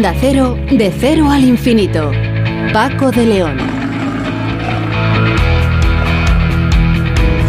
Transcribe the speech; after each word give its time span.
Onda 0.00 0.14
Cero, 0.18 0.56
de 0.70 0.90
cero 0.98 1.30
al 1.30 1.44
infinito. 1.44 2.10
Paco 2.72 3.10
de 3.10 3.26
León. 3.26 3.58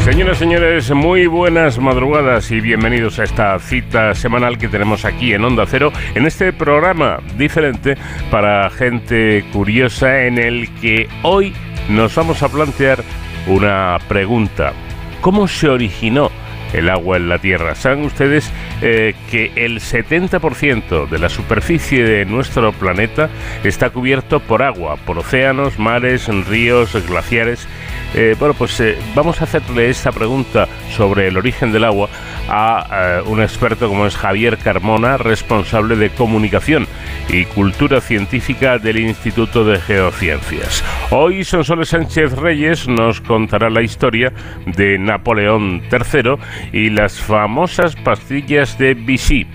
Señoras 0.03 0.35
y 0.35 0.39
señores, 0.39 0.91
muy 0.91 1.27
buenas 1.27 1.79
madrugadas 1.79 2.51
y 2.51 2.59
bienvenidos 2.59 3.19
a 3.19 3.23
esta 3.23 3.57
cita 3.59 4.13
semanal 4.15 4.57
que 4.57 4.67
tenemos 4.67 5.05
aquí 5.05 5.31
en 5.31 5.45
Onda 5.45 5.65
Cero, 5.65 5.93
en 6.13 6.25
este 6.25 6.51
programa 6.51 7.21
diferente 7.37 7.95
para 8.29 8.69
gente 8.69 9.45
curiosa 9.53 10.25
en 10.25 10.37
el 10.37 10.69
que 10.81 11.07
hoy 11.21 11.53
nos 11.87 12.13
vamos 12.15 12.43
a 12.43 12.49
plantear 12.49 13.01
una 13.47 13.97
pregunta. 14.09 14.73
¿Cómo 15.21 15.47
se 15.47 15.69
originó 15.69 16.29
el 16.73 16.89
agua 16.89 17.17
en 17.17 17.29
la 17.29 17.39
Tierra. 17.39 17.75
Saben 17.75 18.03
ustedes 18.03 18.51
eh, 18.81 19.13
que 19.29 19.51
el 19.55 19.79
70% 19.79 21.07
de 21.09 21.19
la 21.19 21.29
superficie 21.29 22.03
de 22.03 22.25
nuestro 22.25 22.71
planeta 22.73 23.29
está 23.63 23.89
cubierto 23.89 24.39
por 24.39 24.63
agua, 24.63 24.97
por 25.05 25.19
océanos, 25.19 25.79
mares, 25.79 26.27
ríos, 26.47 26.95
glaciares. 27.07 27.67
Eh, 28.13 28.35
bueno, 28.37 28.53
pues 28.53 28.79
eh, 28.79 28.97
vamos 29.15 29.41
a 29.41 29.45
hacerle 29.45 29.89
esta 29.89 30.11
pregunta 30.11 30.67
sobre 30.95 31.27
el 31.27 31.37
origen 31.37 31.71
del 31.71 31.85
agua 31.85 32.09
a 32.49 33.21
un 33.25 33.41
experto 33.41 33.87
como 33.87 34.05
es 34.05 34.17
Javier 34.17 34.57
Carmona, 34.57 35.17
responsable 35.17 35.95
de 35.95 36.09
comunicación 36.09 36.87
y 37.29 37.45
cultura 37.45 38.01
científica 38.01 38.77
del 38.77 38.99
Instituto 38.99 39.63
de 39.63 39.79
Geociencias. 39.79 40.83
Hoy 41.11 41.43
Sonsoles 41.43 41.89
Sánchez 41.89 42.33
Reyes 42.33 42.87
nos 42.87 43.21
contará 43.21 43.69
la 43.69 43.81
historia 43.81 44.33
de 44.65 44.97
Napoleón 44.97 45.81
III 45.91 46.37
y 46.71 46.89
las 46.89 47.19
famosas 47.19 47.95
pastillas 47.95 48.77
de 48.77 48.93
Vichy 48.93 49.47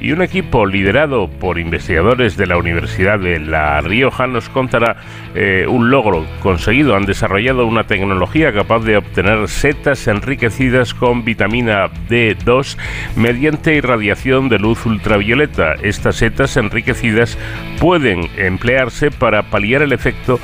y 0.00 0.12
un 0.12 0.22
equipo 0.22 0.66
liderado 0.66 1.28
por 1.28 1.58
investigadores 1.58 2.36
de 2.36 2.46
la 2.46 2.56
Universidad 2.56 3.18
de 3.18 3.38
La 3.38 3.80
Rioja 3.80 4.26
nos 4.26 4.48
contará 4.48 4.96
eh, 5.34 5.66
un 5.68 5.90
logro 5.90 6.26
conseguido. 6.42 6.96
Han 6.96 7.04
desarrollado 7.04 7.66
una 7.66 7.84
tecnología 7.84 8.52
capaz 8.52 8.80
de 8.80 8.96
obtener 8.96 9.48
setas 9.48 10.06
enriquecidas 10.08 10.94
con 10.94 11.24
vitamina 11.24 11.88
D2 12.08 12.76
mediante 13.16 13.74
irradiación 13.74 14.48
de 14.48 14.58
luz 14.58 14.86
ultravioleta. 14.86 15.74
Estas 15.82 16.16
setas 16.16 16.56
enriquecidas 16.56 17.38
pueden 17.78 18.28
emplearse 18.36 19.10
para 19.10 19.42
paliar 19.42 19.82
el 19.82 19.92
efecto 19.92 20.40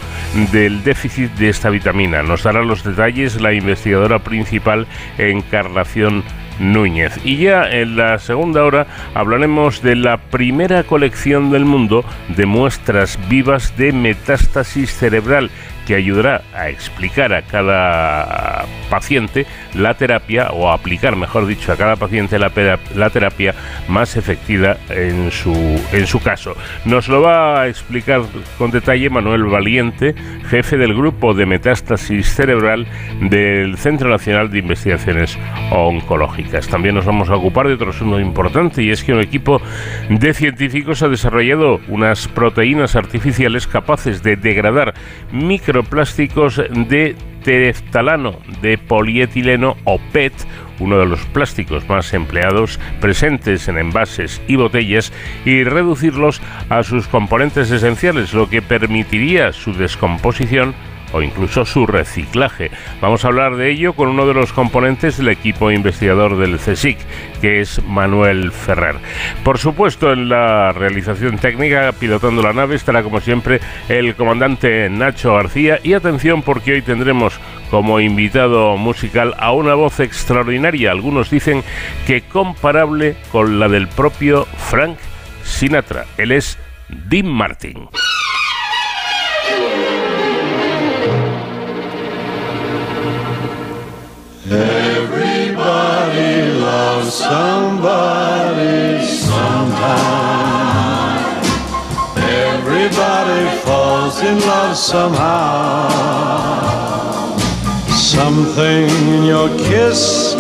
del 0.53 0.85
déficit 0.85 1.31
de 1.33 1.49
esta 1.49 1.71
vitamina. 1.71 2.23
Nos 2.23 2.43
dará 2.43 2.63
los 2.63 2.85
detalles 2.85 3.41
la 3.41 3.53
investigadora 3.53 4.19
principal 4.19 4.87
Encarnación 5.19 6.23
Núñez. 6.59 7.19
Y 7.25 7.37
ya 7.39 7.69
en 7.71 7.97
la 7.97 8.19
segunda 8.19 8.65
hora 8.65 8.87
hablaremos 9.15 9.83
de 9.83 9.97
la 9.97 10.17
primera 10.19 10.83
colección 10.85 11.51
del 11.51 11.65
mundo 11.65 12.05
de 12.29 12.47
muestras 12.47 13.19
vivas 13.29 13.77
de 13.77 13.93
metástasis 13.93 14.91
cerebral 14.93 15.51
que 15.87 15.95
ayudará 15.95 16.43
a 16.55 16.69
explicar 16.69 17.33
a 17.33 17.43
cada 17.43 18.65
paciente 18.91 19.47
la 19.75 19.95
terapia, 19.95 20.49
o 20.53 20.69
a 20.69 20.75
aplicar, 20.75 21.17
mejor 21.17 21.47
dicho, 21.47 21.73
a 21.73 21.77
cada 21.77 21.97
paciente 21.97 22.39
la, 22.39 22.51
la 22.95 23.11
terapia 23.11 23.55
más 23.89 24.17
efectiva 24.17 24.77
en 24.91 25.31
su, 25.31 25.53
en 25.93 26.07
su 26.07 26.21
caso. 26.21 26.55
Nos 26.85 27.09
lo 27.09 27.23
va 27.23 27.63
a 27.63 27.69
explicar 27.69 28.23
con 28.59 28.71
detalle 28.71 29.11
Manuel 29.11 29.45
Valiente, 29.45 30.15
jefe 30.49 30.77
del 30.77 30.95
grupo 30.95 31.35
de 31.35 31.47
metástasis 31.47 32.35
cerebral 32.35 32.87
del 33.21 33.77
Centro 33.77 34.11
Nacional 34.11 34.51
de 34.51 34.59
Investigaciones 34.59 35.39
Oncológicas. 35.71 36.69
También 36.69 36.95
nos 36.95 37.05
vamos 37.05 37.29
a 37.29 37.37
ocupar 37.37 37.69
de 37.69 37.75
otro 37.75 37.91
asunto 37.91 38.21
importante 38.21 38.83
y 38.83 38.91
es 38.91 39.05
que 39.05 39.13
un 39.13 39.21
equipo 39.21 39.61
de 40.09 40.35
científicos 40.35 41.03
ha 41.03 41.09
desarrollado 41.09 41.81
unas 41.89 42.29
proteínas 42.29 42.97
artificiales 42.97 43.67
capaces 43.67 44.23
de 44.23 44.37
degradar 44.37 44.95
micro 45.33 45.76
plásticos 45.83 46.57
de 46.57 47.17
tereftalano 47.43 48.41
de 48.61 48.77
polietileno 48.77 49.77
o 49.85 49.99
PET, 50.13 50.33
uno 50.81 50.99
de 50.99 51.07
los 51.07 51.25
plásticos 51.27 51.89
más 51.89 52.13
empleados 52.13 52.81
presentes 53.01 53.69
en 53.69 53.79
envases 53.79 54.43
y 54.49 54.57
botellas, 54.57 55.13
y 55.45 55.63
reducirlos 55.63 56.43
a 56.69 56.83
sus 56.83 57.07
componentes 57.07 57.71
esenciales, 57.71 58.35
lo 58.35 58.51
que 58.51 58.63
permitiría 58.63 59.53
su 59.53 59.73
descomposición 59.75 60.75
o 61.13 61.23
incluso 61.23 61.65
su 61.65 61.87
reciclaje. 61.87 62.71
Vamos 63.01 63.25
a 63.25 63.29
hablar 63.29 63.57
de 63.57 63.71
ello 63.71 63.93
con 63.93 64.09
uno 64.09 64.27
de 64.27 64.35
los 64.35 64.53
componentes 64.53 65.19
del 65.19 65.29
equipo 65.29 65.71
investigador 65.71 66.37
del 66.37 66.59
CSIC, 66.59 66.99
que 67.41 67.61
es 67.61 67.83
Manuel 67.85 68.53
Ferrer. 68.53 68.97
Por 69.45 69.59
supuesto, 69.59 70.13
en 70.13 70.29
la 70.29 70.73
realización 70.73 71.39
técnica, 71.39 71.93
pilotando 71.93 72.43
la 72.43 72.53
nave, 72.53 72.77
estará 72.77 73.03
como 73.03 73.21
siempre 73.21 73.61
el 73.89 74.15
comandante 74.15 74.89
Nacho 74.91 75.35
García 75.35 75.79
y 75.83 75.95
atención 75.95 76.43
porque 76.43 76.73
hoy 76.73 76.83
tendremos 76.83 77.39
como 77.71 78.01
invitado 78.01 78.77
musical 78.77 79.35
a 79.39 79.53
una 79.53 79.75
voz 79.75 80.01
extraordinaria, 80.01 80.91
algunos 80.91 81.31
dicen 81.31 81.63
que 82.07 82.23
comparable 82.23 83.17
con 83.33 83.59
la 83.59 83.69
del 83.69 83.89
propio 83.89 84.47
Frank 84.57 84.97
Sinatra. 85.43 86.07
Él 86.17 86.33
es 86.33 86.59
Dean 86.89 87.29
Martin. 87.29 87.89
Somebody 97.11 99.05
sometime. 99.07 100.47
Everybody 102.17 103.57
falls 103.65 104.21
in 104.23 104.41
love 104.41 104.77
somehow. 104.77 105.89
Something 107.95 108.89
in 109.15 109.25
your 109.25 109.49
kiss 109.59 110.35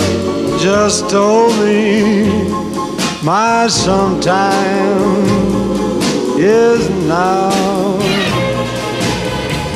just 0.62 1.08
told 1.08 1.52
me 1.58 2.50
my 3.22 3.68
sometime 3.68 5.24
is 6.38 6.88
now. 7.06 7.98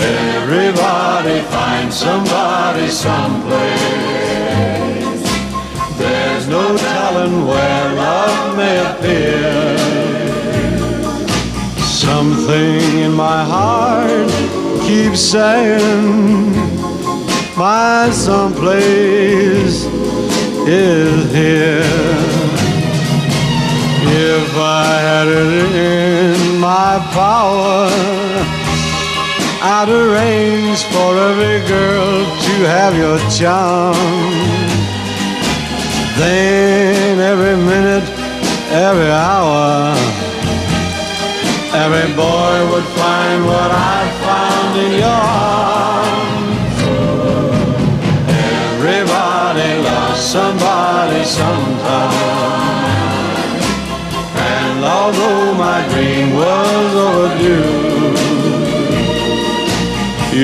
Everybody 0.00 1.40
finds 1.42 1.96
somebody 1.96 2.88
someplace. 2.88 4.09
No 6.60 6.76
telling 6.76 7.46
where 7.46 7.94
love 7.94 8.54
may 8.54 8.76
appear. 8.90 9.78
Something 11.78 12.98
in 13.06 13.12
my 13.12 13.42
heart 13.54 14.30
keeps 14.86 15.20
saying, 15.20 16.52
My 17.56 18.10
someplace 18.12 19.86
is 20.68 21.32
here. 21.32 22.18
If 24.36 24.48
I 24.58 24.86
had 25.08 25.28
it 25.28 25.72
in 25.96 26.60
my 26.60 26.92
power, 27.20 27.88
I'd 29.76 29.88
arrange 29.88 30.82
for 30.92 31.10
every 31.30 31.60
girl 31.66 32.16
to 32.44 32.54
have 32.74 32.94
your 32.94 33.18
charm. 33.38 34.59
Every 36.22 37.56
minute, 37.56 38.04
every 38.70 39.10
hour, 39.10 39.94
every 41.72 42.14
boy 42.14 42.70
would 42.70 42.84
find 42.84 43.46
what 43.46 43.70
I 43.70 44.00
found 44.26 44.78
in 44.84 44.92
your 45.00 45.22
arms. 45.48 46.78
Everybody 48.76 49.82
loves 49.82 50.20
somebody 50.20 51.24
sometime. 51.24 52.12
And 54.36 54.84
although 54.84 55.54
my 55.54 55.88
dream 55.88 56.34
was 56.34 56.94
overdue, 57.08 57.64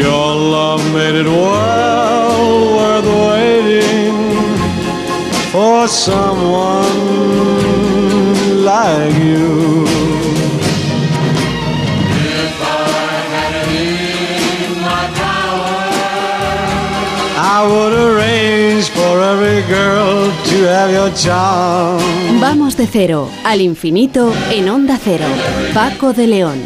your 0.01 0.37
love 0.37 0.83
made 0.95 1.17
it 1.17 1.27
well 1.27 2.06
for 5.57 5.89
someone 5.89 6.85
like 8.63 9.15
you. 9.25 9.87
If 12.45 12.57
I 12.61 12.85
had 13.35 13.55
it 13.65 13.97
in 14.67 14.73
my 14.89 15.05
power, 15.23 15.79
I 17.55 17.59
would 17.71 17.95
arrange 18.07 18.87
for 18.91 19.15
every 19.33 19.63
girl 19.77 20.31
to 20.51 20.57
have 20.75 20.91
your 20.93 21.11
charm. 21.15 22.03
Vamos 22.39 22.77
de 22.77 22.87
cero 22.87 23.31
al 23.43 23.63
infinito 23.63 24.35
en 24.51 24.69
Onda 24.69 24.99
Cero. 25.03 25.25
Paco 25.73 26.13
de 26.13 26.27
León. 26.27 26.59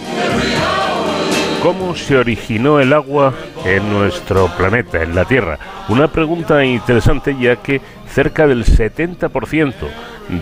¿Cómo 1.63 1.95
se 1.95 2.17
originó 2.17 2.81
el 2.81 2.95
agua 2.95 3.35
en 3.67 3.93
nuestro 3.93 4.49
planeta, 4.57 5.03
en 5.03 5.15
la 5.15 5.27
Tierra? 5.27 5.59
Una 5.91 6.09
pregunta 6.09 6.65
interesante 6.65 7.37
ya 7.39 7.57
que 7.57 7.83
cerca 8.09 8.47
del 8.47 8.65
70% 8.65 9.75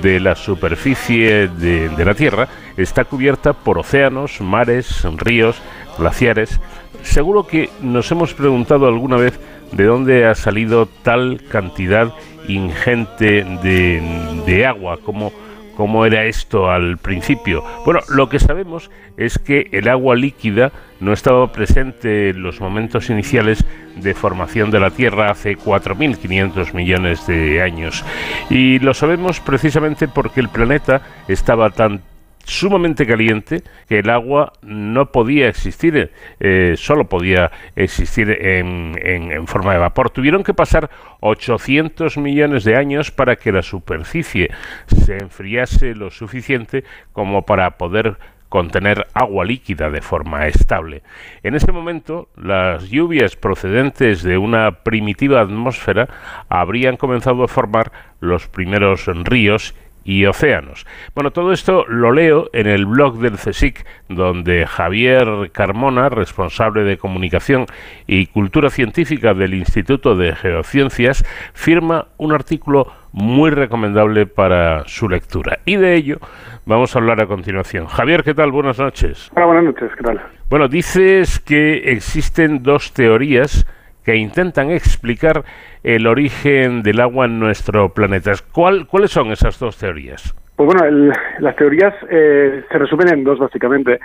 de 0.00 0.20
la 0.20 0.37
superficie 0.37 1.49
de, 1.49 2.05
la 2.05 2.15
Tierra 2.15 2.49
está 2.76 3.05
cubierta 3.05 3.53
por 3.53 3.79
océanos, 3.79 4.41
mares, 4.41 5.03
ríos, 5.17 5.56
glaciares. 5.99 6.61
Seguro 7.03 7.49
que 7.49 7.69
nos 7.82 8.09
hemos 8.12 8.32
preguntado 8.32 8.87
alguna 8.87 9.17
vez 9.17 9.41
de 9.73 9.85
dónde 9.85 10.25
ha 10.25 10.37
salido 10.37 10.87
tal 10.87 11.43
cantidad 11.50 12.12
ingente 12.47 13.44
de, 13.44 14.00
de 14.47 14.67
agua, 14.67 14.99
como 15.05 15.32
cómo 15.79 16.05
era 16.05 16.25
esto 16.25 16.69
al 16.73 16.99
principio. 16.99 17.63
Bueno, 17.85 18.01
lo 18.09 18.29
que 18.29 18.41
sabemos 18.41 18.91
es 19.17 19.39
que 19.39 19.69
el 19.71 19.89
agua 19.89 20.17
líquida 20.17 20.73
no 20.99 21.13
estaba 21.13 21.53
presente 21.53 22.31
en 22.31 22.43
los 22.43 22.61
momentos 22.61 23.11
iniciales 23.11 23.65
de 23.95 24.13
formación 24.13 24.73
de 24.73 24.81
la 24.81 24.91
Tierra 24.91 25.31
hace 25.31 25.57
4.500 25.57 26.75
millones 26.75 27.25
de 27.29 27.63
años. 27.63 28.05
Y 28.51 28.81
lo 28.81 28.93
sabemos 28.93 29.39
precisamente 29.39 30.09
porque 30.09 30.41
el 30.41 30.49
planeta 30.49 31.01
estaba 31.29 31.71
tan 31.71 32.03
sumamente 32.49 33.06
caliente 33.06 33.62
que 33.89 33.99
el 33.99 34.09
agua 34.09 34.55
no 34.62 35.12
podía 35.12 35.49
existir, 35.49 36.11
eh, 36.41 36.75
solo 36.77 37.05
podía 37.09 37.50
existir 37.77 38.31
en, 38.31 38.99
en, 39.03 39.47
forma 39.47 39.75
de 39.75 39.79
vapor. 39.79 40.11
Tuvieron 40.11 40.43
que 40.43 40.55
pasar 40.55 40.89
800 41.21 42.17
millones 42.17 42.65
de 42.65 42.77
años 42.77 43.11
para 43.11 43.37
que 43.37 43.53
la 43.53 43.62
superficie 43.62 44.50
se 44.87 45.19
enfriase 45.19 45.95
lo 45.95 46.11
suficiente 46.11 46.85
como 47.12 47.43
para 47.43 47.77
poder 47.77 48.17
contener 48.49 49.06
agua 49.12 49.44
líquida 49.44 49.91
de 49.91 50.01
forma 50.01 50.47
estable. 50.47 51.03
En 51.43 51.55
ese 51.55 51.71
momento, 51.71 52.31
las 52.35 52.89
lluvias 52.89 53.37
procedentes 53.37 54.23
de 54.23 54.39
una 54.39 54.83
primitiva 54.83 55.43
atmósfera 55.43 56.09
habrían 56.49 56.97
comenzado 56.97 57.44
a 57.44 57.49
formar 57.49 57.93
los 58.21 58.49
primeros 58.49 59.05
ríos 59.06 59.75
y 60.08 60.25
océanos. 60.25 60.87
Bueno, 61.14 61.32
todo 61.32 61.52
esto 61.52 61.84
lo 61.87 62.12
leo 62.12 62.49
en 62.55 62.66
el 62.66 62.87
blog 62.87 63.19
del 63.19 63.34
CSIC, 63.34 63.84
donde 64.08 64.66
Javier 64.66 65.50
Carmona, 65.52 66.08
responsable 66.08 66.82
de 66.84 66.96
comunicación 66.96 67.66
y 68.06 68.25
cultura 68.25 68.70
científica 68.70 69.34
del 69.34 69.52
Instituto 69.52 70.16
de 70.16 70.34
Geociencias, 70.34 71.26
firma 71.52 72.06
un 72.16 72.32
artículo 72.32 72.90
muy 73.12 73.50
recomendable 73.50 74.25
para 74.25 74.84
su 74.87 75.10
lectura. 75.10 75.58
Y 75.66 75.76
de 75.76 75.96
ello 75.96 76.20
vamos 76.64 76.96
a 76.96 77.00
hablar 77.00 77.20
a 77.20 77.26
continuación. 77.26 77.87
Javier, 77.87 78.25
¿qué 78.25 78.32
tal? 78.32 78.50
Buenas 78.50 78.78
noches. 78.78 79.31
Hola, 79.37 79.44
buenas 79.44 79.64
noches, 79.64 79.90
¿qué 79.94 80.05
tal? 80.05 80.22
Bueno, 80.49 80.69
dices 80.69 81.38
que 81.38 81.93
existen 81.93 82.62
dos 82.62 82.94
teorías 82.94 83.66
que 84.08 84.16
intentan 84.16 84.70
explicar 84.70 85.44
el 85.83 86.07
origen 86.07 86.83
del 86.83 87.01
agua 87.01 87.27
en 87.27 87.39
nuestro 87.39 87.91
planeta. 87.91 88.33
¿Cuál, 88.53 88.87
¿Cuáles 88.87 89.11
son 89.11 89.31
esas 89.31 89.59
dos 89.59 89.79
teorías? 89.79 90.35
Pues 90.57 90.67
bueno, 90.67 91.13
las 91.39 91.57
teorías 91.57 91.95
eh, 92.11 92.65
se 92.71 92.79
resumen 92.79 93.09
en 93.09 93.25
dos 93.25 93.39
básicamente. 93.39 94.01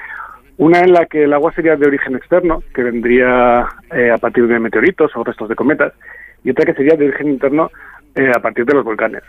Una 0.57 0.81
en 0.81 0.93
la 0.93 1.07
que 1.07 1.23
el 1.23 1.33
agua 1.33 1.51
sería 1.53 1.75
de 1.75 1.87
origen 1.87 2.15
externo, 2.15 2.61
que 2.75 2.83
vendría 2.83 3.67
eh, 3.91 4.11
a 4.11 4.17
partir 4.17 4.45
de 4.47 4.59
meteoritos 4.59 5.11
o 5.15 5.23
restos 5.23 5.49
de 5.49 5.55
cometas, 5.55 5.93
y 6.43 6.51
otra 6.51 6.65
que 6.65 6.75
sería 6.75 6.95
de 6.95 7.07
origen 7.07 7.29
interno 7.29 7.71
eh, 8.13 8.29
a 8.29 8.39
partir 8.39 8.65
de 8.65 8.75
los 8.75 8.83
volcanes. 8.83 9.23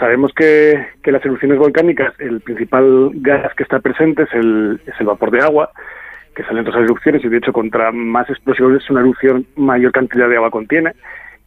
Sabemos 0.00 0.32
que, 0.34 0.86
que, 1.04 1.12
las 1.12 1.24
erupciones 1.24 1.58
volcánicas, 1.58 2.14
el 2.18 2.40
principal 2.40 3.10
gas 3.14 3.54
que 3.54 3.62
está 3.62 3.78
presente 3.78 4.24
es 4.24 4.32
el, 4.32 4.80
es 4.86 4.94
el 4.98 5.06
vapor 5.06 5.30
de 5.30 5.40
agua, 5.40 5.70
que 6.34 6.42
salen 6.42 6.64
de 6.64 6.70
esas 6.70 6.82
erupciones, 6.82 7.24
y 7.24 7.28
de 7.28 7.36
hecho, 7.36 7.52
contra 7.52 7.92
más 7.92 8.28
explosivos 8.28 8.82
es 8.82 8.90
una 8.90 9.00
erupción, 9.00 9.46
mayor 9.54 9.92
cantidad 9.92 10.28
de 10.28 10.36
agua 10.36 10.50
contiene. 10.50 10.94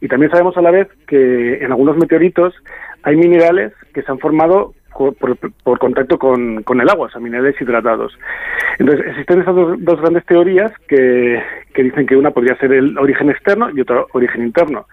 Y 0.00 0.08
también 0.08 0.30
sabemos 0.30 0.56
a 0.56 0.62
la 0.62 0.70
vez 0.70 0.88
que 1.06 1.64
en 1.64 1.70
algunos 1.70 1.96
meteoritos 1.96 2.54
hay 3.02 3.16
minerales 3.16 3.72
que 3.92 4.02
se 4.02 4.10
han 4.10 4.18
formado 4.18 4.74
por, 4.94 5.78
contacto 5.78 6.18
con, 6.18 6.80
el 6.80 6.88
agua, 6.88 7.06
o 7.06 7.10
sea, 7.10 7.20
minerales 7.20 7.60
hidratados. 7.60 8.16
Entonces, 8.78 9.06
existen 9.08 9.42
esas 9.42 9.54
dos, 9.54 10.00
grandes 10.00 10.24
teorías 10.26 10.72
que, 10.88 11.42
dicen 11.76 12.06
que 12.06 12.16
una 12.16 12.30
podría 12.30 12.56
ser 12.56 12.72
el 12.72 12.96
origen 12.98 13.30
externo 13.30 13.70
y 13.70 13.80
otra 13.80 14.04
origen 14.12 14.42
interno. 14.42 14.86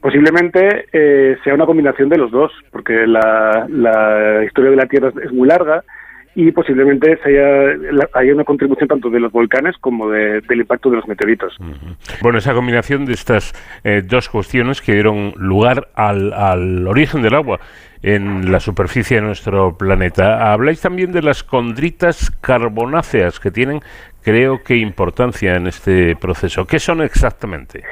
Posiblemente 0.00 0.86
eh, 0.92 1.36
sea 1.42 1.54
una 1.54 1.66
combinación 1.66 2.08
de 2.08 2.18
los 2.18 2.30
dos, 2.30 2.52
porque 2.70 3.06
la 3.06 3.66
historia 4.44 4.70
de 4.70 4.76
la 4.76 4.86
Tierra 4.86 5.12
es 5.22 5.32
muy 5.32 5.48
larga 5.48 5.82
y 6.40 6.52
posiblemente 6.52 7.18
haya, 8.14 8.32
una 8.32 8.44
contribución 8.44 8.86
tanto 8.86 9.10
de 9.10 9.18
los 9.18 9.32
volcanes 9.32 9.74
como 9.80 10.08
del 10.08 10.60
impacto 10.60 10.88
de 10.88 10.94
los 10.98 11.08
meteoritos. 11.08 11.56
Bueno, 12.22 12.38
esa 12.38 12.54
combinación 12.54 13.06
de 13.06 13.14
estas 13.14 13.52
eh, 13.82 14.02
dos 14.06 14.28
cuestiones 14.28 14.80
que 14.80 14.92
dieron 14.92 15.32
lugar 15.34 15.88
al, 15.96 16.32
al 16.32 16.86
origen 16.86 17.22
del 17.22 17.34
agua 17.34 17.58
en 18.02 18.52
la 18.52 18.60
superficie 18.60 19.16
de 19.16 19.26
nuestro 19.26 19.76
planeta. 19.76 20.52
Habláis 20.52 20.80
también 20.80 21.10
de 21.10 21.22
las 21.22 21.42
condritas 21.42 22.30
carbonáceas 22.40 23.40
que 23.40 23.50
tienen, 23.50 23.80
creo 24.22 24.62
que, 24.62 24.76
importancia 24.76 25.56
en 25.56 25.66
este 25.66 26.14
proceso. 26.14 26.66
¿Qué 26.66 26.78
son 26.78 27.02
exactamente? 27.02 27.82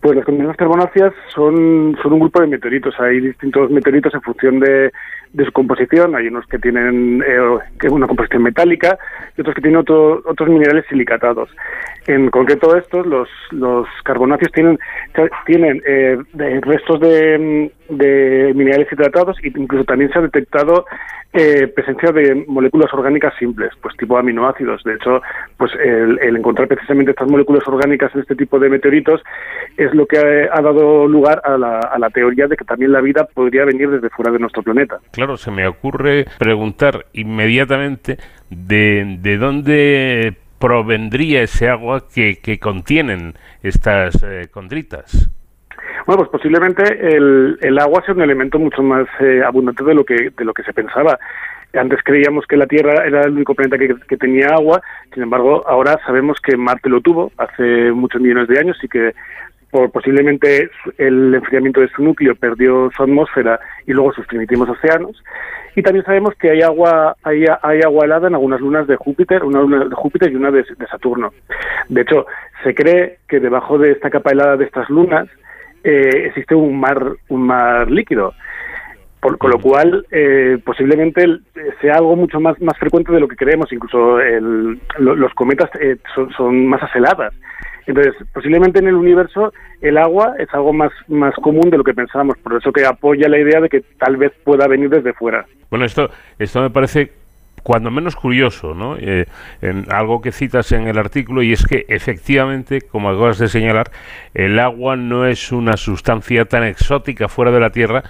Pues 0.00 0.14
las 0.14 0.24
condritas 0.24 0.56
carbonáceas 0.56 1.12
son, 1.34 1.96
son 2.02 2.12
un 2.12 2.20
grupo 2.20 2.40
de 2.40 2.46
meteoritos. 2.46 2.94
Hay 3.00 3.20
distintos 3.20 3.70
meteoritos 3.70 4.14
en 4.14 4.22
función 4.22 4.60
de, 4.60 4.92
de 5.32 5.44
su 5.44 5.52
composición. 5.52 6.14
Hay 6.14 6.28
unos 6.28 6.46
que 6.46 6.58
tienen 6.58 7.22
eh, 7.26 7.88
una 7.90 8.06
composición 8.06 8.44
metálica 8.44 8.96
y 9.36 9.40
otros 9.40 9.56
que 9.56 9.62
tienen 9.62 9.78
otros 9.80 10.48
minerales 10.48 10.84
silicatados. 10.88 11.50
En 12.06 12.30
concreto 12.30 12.76
estos, 12.76 13.06
los, 13.06 13.28
los 13.50 13.88
carbonáceos 14.04 14.52
tienen, 14.52 14.78
tienen 15.46 15.82
eh, 15.84 16.16
restos 16.62 17.00
de, 17.00 17.72
de, 17.88 18.52
minerales 18.54 18.88
hidratados 18.92 19.36
e 19.42 19.48
incluso 19.48 19.84
también 19.84 20.10
se 20.12 20.18
ha 20.18 20.22
detectado 20.22 20.84
eh, 21.32 21.66
presencia 21.68 22.10
de 22.10 22.44
moléculas 22.46 22.92
orgánicas 22.92 23.34
simples, 23.38 23.70
pues 23.82 23.96
tipo 23.96 24.16
aminoácidos. 24.16 24.82
De 24.84 24.94
hecho, 24.94 25.20
pues 25.56 25.72
el, 25.74 26.18
encontrar 26.36 26.68
precisamente 26.68 27.10
estas 27.10 27.28
moléculas 27.28 27.66
orgánicas 27.66 28.14
en 28.14 28.22
este 28.22 28.34
tipo 28.34 28.58
de 28.58 28.70
meteoritos 28.70 29.22
es 29.76 29.92
lo 29.94 30.06
que 30.06 30.18
ha, 30.18 30.60
dado 30.60 31.06
lugar 31.06 31.42
a 31.44 31.58
la, 31.58 31.78
a 31.80 31.98
la 31.98 32.10
teoría 32.10 32.46
de 32.46 32.56
que 32.56 32.64
también 32.64 32.92
la 32.92 33.00
vida 33.00 33.24
podría 33.32 33.64
venir 33.64 33.90
desde 33.90 34.10
fuera 34.10 34.32
de 34.32 34.38
nuestro 34.38 34.62
planeta. 34.62 34.98
Claro, 35.12 35.36
se 35.36 35.50
me 35.50 35.66
ocurre 35.66 36.26
preguntar 36.38 37.06
inmediatamente 37.12 38.18
de, 38.50 39.18
de 39.20 39.36
dónde 39.36 40.36
provendría 40.58 41.42
ese 41.42 41.68
agua 41.68 42.08
que, 42.12 42.38
que 42.40 42.58
contienen 42.58 43.34
estas 43.62 44.22
eh, 44.22 44.48
condritas? 44.50 45.30
Bueno, 46.08 46.22
pues 46.22 46.30
posiblemente 46.30 46.82
el, 47.14 47.58
el, 47.60 47.78
agua 47.78 48.02
sea 48.02 48.14
un 48.14 48.22
elemento 48.22 48.58
mucho 48.58 48.82
más 48.82 49.06
eh, 49.20 49.42
abundante 49.44 49.84
de 49.84 49.92
lo 49.92 50.06
que 50.06 50.30
de 50.34 50.44
lo 50.46 50.54
que 50.54 50.62
se 50.62 50.72
pensaba. 50.72 51.18
Antes 51.74 52.00
creíamos 52.02 52.46
que 52.46 52.56
la 52.56 52.66
Tierra 52.66 53.04
era 53.04 53.24
el 53.24 53.32
único 53.32 53.54
planeta 53.54 53.76
que, 53.76 53.94
que, 54.08 54.16
tenía 54.16 54.54
agua, 54.54 54.80
sin 55.12 55.24
embargo, 55.24 55.68
ahora 55.68 56.00
sabemos 56.06 56.38
que 56.40 56.56
Marte 56.56 56.88
lo 56.88 57.02
tuvo 57.02 57.30
hace 57.36 57.92
muchos 57.92 58.22
millones 58.22 58.48
de 58.48 58.58
años 58.58 58.78
y 58.82 58.88
que 58.88 59.12
por 59.70 59.90
posiblemente 59.90 60.70
el 60.96 61.34
enfriamiento 61.34 61.82
de 61.82 61.90
su 61.90 62.02
núcleo 62.02 62.34
perdió 62.36 62.90
su 62.96 63.02
atmósfera 63.02 63.60
y 63.86 63.92
luego 63.92 64.14
sus 64.14 64.26
primitivos 64.26 64.70
océanos. 64.70 65.22
Y 65.76 65.82
también 65.82 66.06
sabemos 66.06 66.34
que 66.36 66.52
hay 66.52 66.62
agua, 66.62 67.16
hay, 67.22 67.44
hay 67.60 67.82
agua 67.82 68.06
helada 68.06 68.28
en 68.28 68.34
algunas 68.34 68.62
lunas 68.62 68.86
de 68.86 68.96
Júpiter, 68.96 69.44
una 69.44 69.60
luna 69.60 69.84
de 69.84 69.94
Júpiter 69.94 70.32
y 70.32 70.36
una 70.36 70.50
de, 70.50 70.64
Saturno. 70.90 71.34
De 71.90 72.00
hecho, 72.00 72.24
se 72.64 72.74
cree 72.74 73.18
que 73.28 73.40
debajo 73.40 73.76
de 73.76 73.90
esta 73.90 74.08
capa 74.08 74.30
helada 74.30 74.56
de 74.56 74.64
estas 74.64 74.88
lunas 74.88 75.28
eh, 75.88 76.26
existe 76.26 76.54
un 76.54 76.78
mar, 76.78 77.16
un 77.28 77.42
mar 77.42 77.90
líquido. 77.90 78.34
Por, 79.20 79.36
con 79.36 79.50
lo 79.50 79.58
cual, 79.58 80.06
eh, 80.12 80.58
posiblemente 80.64 81.26
sea 81.80 81.96
algo 81.96 82.14
mucho 82.14 82.38
más, 82.38 82.60
más 82.60 82.78
frecuente 82.78 83.10
de 83.10 83.18
lo 83.18 83.26
que 83.26 83.34
creemos. 83.34 83.72
Incluso 83.72 84.20
el, 84.20 84.78
los 84.98 85.34
cometas 85.34 85.70
eh, 85.80 85.96
son, 86.14 86.30
son 86.32 86.66
masas. 86.66 86.90
Entonces, 87.86 88.14
posiblemente 88.32 88.78
en 88.78 88.88
el 88.88 88.94
universo 88.94 89.52
el 89.80 89.96
agua 89.96 90.34
es 90.38 90.48
algo 90.52 90.72
más, 90.72 90.92
más 91.08 91.34
común 91.36 91.70
de 91.70 91.78
lo 91.78 91.84
que 91.84 91.94
pensábamos, 91.94 92.36
por 92.38 92.54
eso 92.54 92.70
que 92.70 92.84
apoya 92.84 93.28
la 93.28 93.38
idea 93.38 93.60
de 93.60 93.70
que 93.70 93.80
tal 93.98 94.18
vez 94.18 94.30
pueda 94.44 94.68
venir 94.68 94.90
desde 94.90 95.14
fuera. 95.14 95.46
Bueno, 95.70 95.86
esto, 95.86 96.10
esto 96.38 96.60
me 96.60 96.70
parece 96.70 97.10
cuando 97.62 97.90
menos 97.90 98.16
curioso, 98.16 98.74
¿no? 98.74 98.96
Eh, 98.98 99.26
en 99.60 99.90
algo 99.90 100.20
que 100.20 100.32
citas 100.32 100.72
en 100.72 100.88
el 100.88 100.98
artículo 100.98 101.42
y 101.42 101.52
es 101.52 101.66
que 101.66 101.86
efectivamente, 101.88 102.82
como 102.82 103.10
acabas 103.10 103.38
de 103.38 103.48
señalar, 103.48 103.90
el 104.34 104.58
agua 104.58 104.96
no 104.96 105.26
es 105.26 105.52
una 105.52 105.76
sustancia 105.76 106.44
tan 106.44 106.64
exótica 106.64 107.28
fuera 107.28 107.50
de 107.50 107.60
la 107.60 107.70
Tierra 107.70 108.02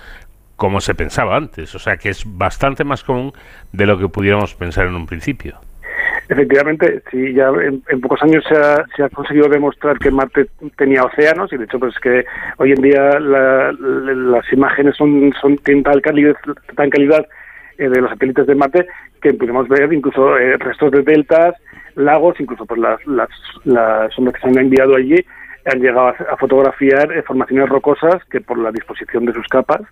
como 0.57 0.81
se 0.81 0.95
pensaba 0.95 1.37
antes, 1.37 1.75
o 1.75 1.79
sea 1.79 1.97
que 1.97 2.09
es 2.09 2.25
bastante 2.27 2.83
más 2.83 3.05
común 3.05 3.33
de 3.73 3.87
lo 3.87 3.97
que 3.97 4.09
pudiéramos 4.09 4.55
pensar 4.55 4.87
en 4.89 4.97
un 4.97 5.07
principio. 5.07 5.57
Efectivamente, 6.29 7.03
sí, 7.11 7.33
ya 7.33 7.49
en, 7.49 8.01
pocos 8.01 8.23
años 8.23 8.45
se 8.47 8.55
ha, 8.55 8.85
se 8.95 9.03
ha, 9.03 9.09
conseguido 9.09 9.49
demostrar 9.49 9.99
que 9.99 10.11
Marte 10.11 10.49
tenía 10.77 11.05
océanos 11.05 11.53
y 11.53 11.57
de 11.57 11.65
hecho 11.65 11.79
pues 11.79 11.99
que 12.01 12.25
hoy 12.59 12.73
en 12.73 12.83
día 12.83 13.19
las 13.19 14.53
imágenes 14.53 14.97
son, 14.97 15.33
son 15.41 15.57
tienen 15.59 15.85
tal 15.85 16.03
tan 16.03 16.91
calidad 16.91 17.27
eh, 17.79 17.89
de 17.89 18.01
los 18.01 18.11
satélites 18.11 18.47
de 18.47 18.55
Marte 18.55 18.87
que 19.23 19.35
podemos 19.35 19.69
ver 19.69 19.93
incluso 19.93 20.37
eh, 20.37 20.57
restos 20.59 20.91
de 20.93 21.03
deltas, 21.03 21.55
lagos, 21.95 22.39
incluso 22.41 22.67
pues 22.67 22.81
las, 22.81 23.05
las, 23.07 23.29
las 23.65 24.19
ondas 24.19 24.35
que 24.35 24.41
se 24.41 24.49
han 24.49 24.59
enviado 24.59 24.97
allí 24.97 25.25
han 25.65 25.81
llegado 25.81 26.09
a, 26.09 26.37
fotografiar 26.37 27.13
eh, 27.13 27.23
formaciones 27.23 27.69
rocosas 27.69 28.25
que 28.31 28.41
por 28.41 28.59
la 28.59 28.73
disposición 28.73 29.25
de 29.27 29.33
sus 29.33 29.47
capas 29.49 29.83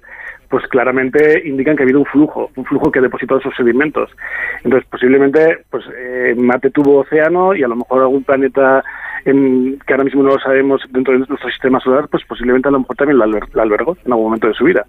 pues 0.49 0.66
claramente 0.69 1.43
indican 1.45 1.76
que 1.76 1.83
ha 1.83 1.87
habido 1.87 1.99
un 1.99 2.07
flujo, 2.07 2.50
un 2.55 2.64
flujo 2.64 2.90
que 2.90 3.00
ha 3.00 3.02
depositado 3.02 3.40
esos 3.40 3.55
sedimentos. 3.57 4.11
Entonces, 4.62 4.88
posiblemente, 4.88 5.64
pues 5.71 5.85
eh, 5.97 6.37
Marte 6.37 6.71
tuvo 6.71 7.00
océano 7.00 7.52
y 7.52 7.64
a 7.64 7.69
lo 7.69 7.75
mejor 7.75 8.02
algún 8.02 8.23
planeta 8.23 8.85
en, 9.25 9.76
que 9.85 9.93
ahora 9.93 10.05
mismo 10.05 10.23
no 10.23 10.31
lo 10.31 10.38
sabemos 10.38 10.83
dentro 10.90 11.12
de 11.12 11.19
nuestro 11.19 11.50
sistema 11.50 11.81
solar, 11.81 12.07
pues 12.09 12.25
posiblemente 12.26 12.69
a 12.69 12.71
lo 12.71 12.78
mejor 12.78 12.97
también 12.97 13.19
la 13.19 13.25
albergó 13.61 13.97
en 14.05 14.12
algún 14.12 14.26
momento 14.26 14.47
de 14.47 14.55
su 14.55 14.64
vida. 14.64 14.87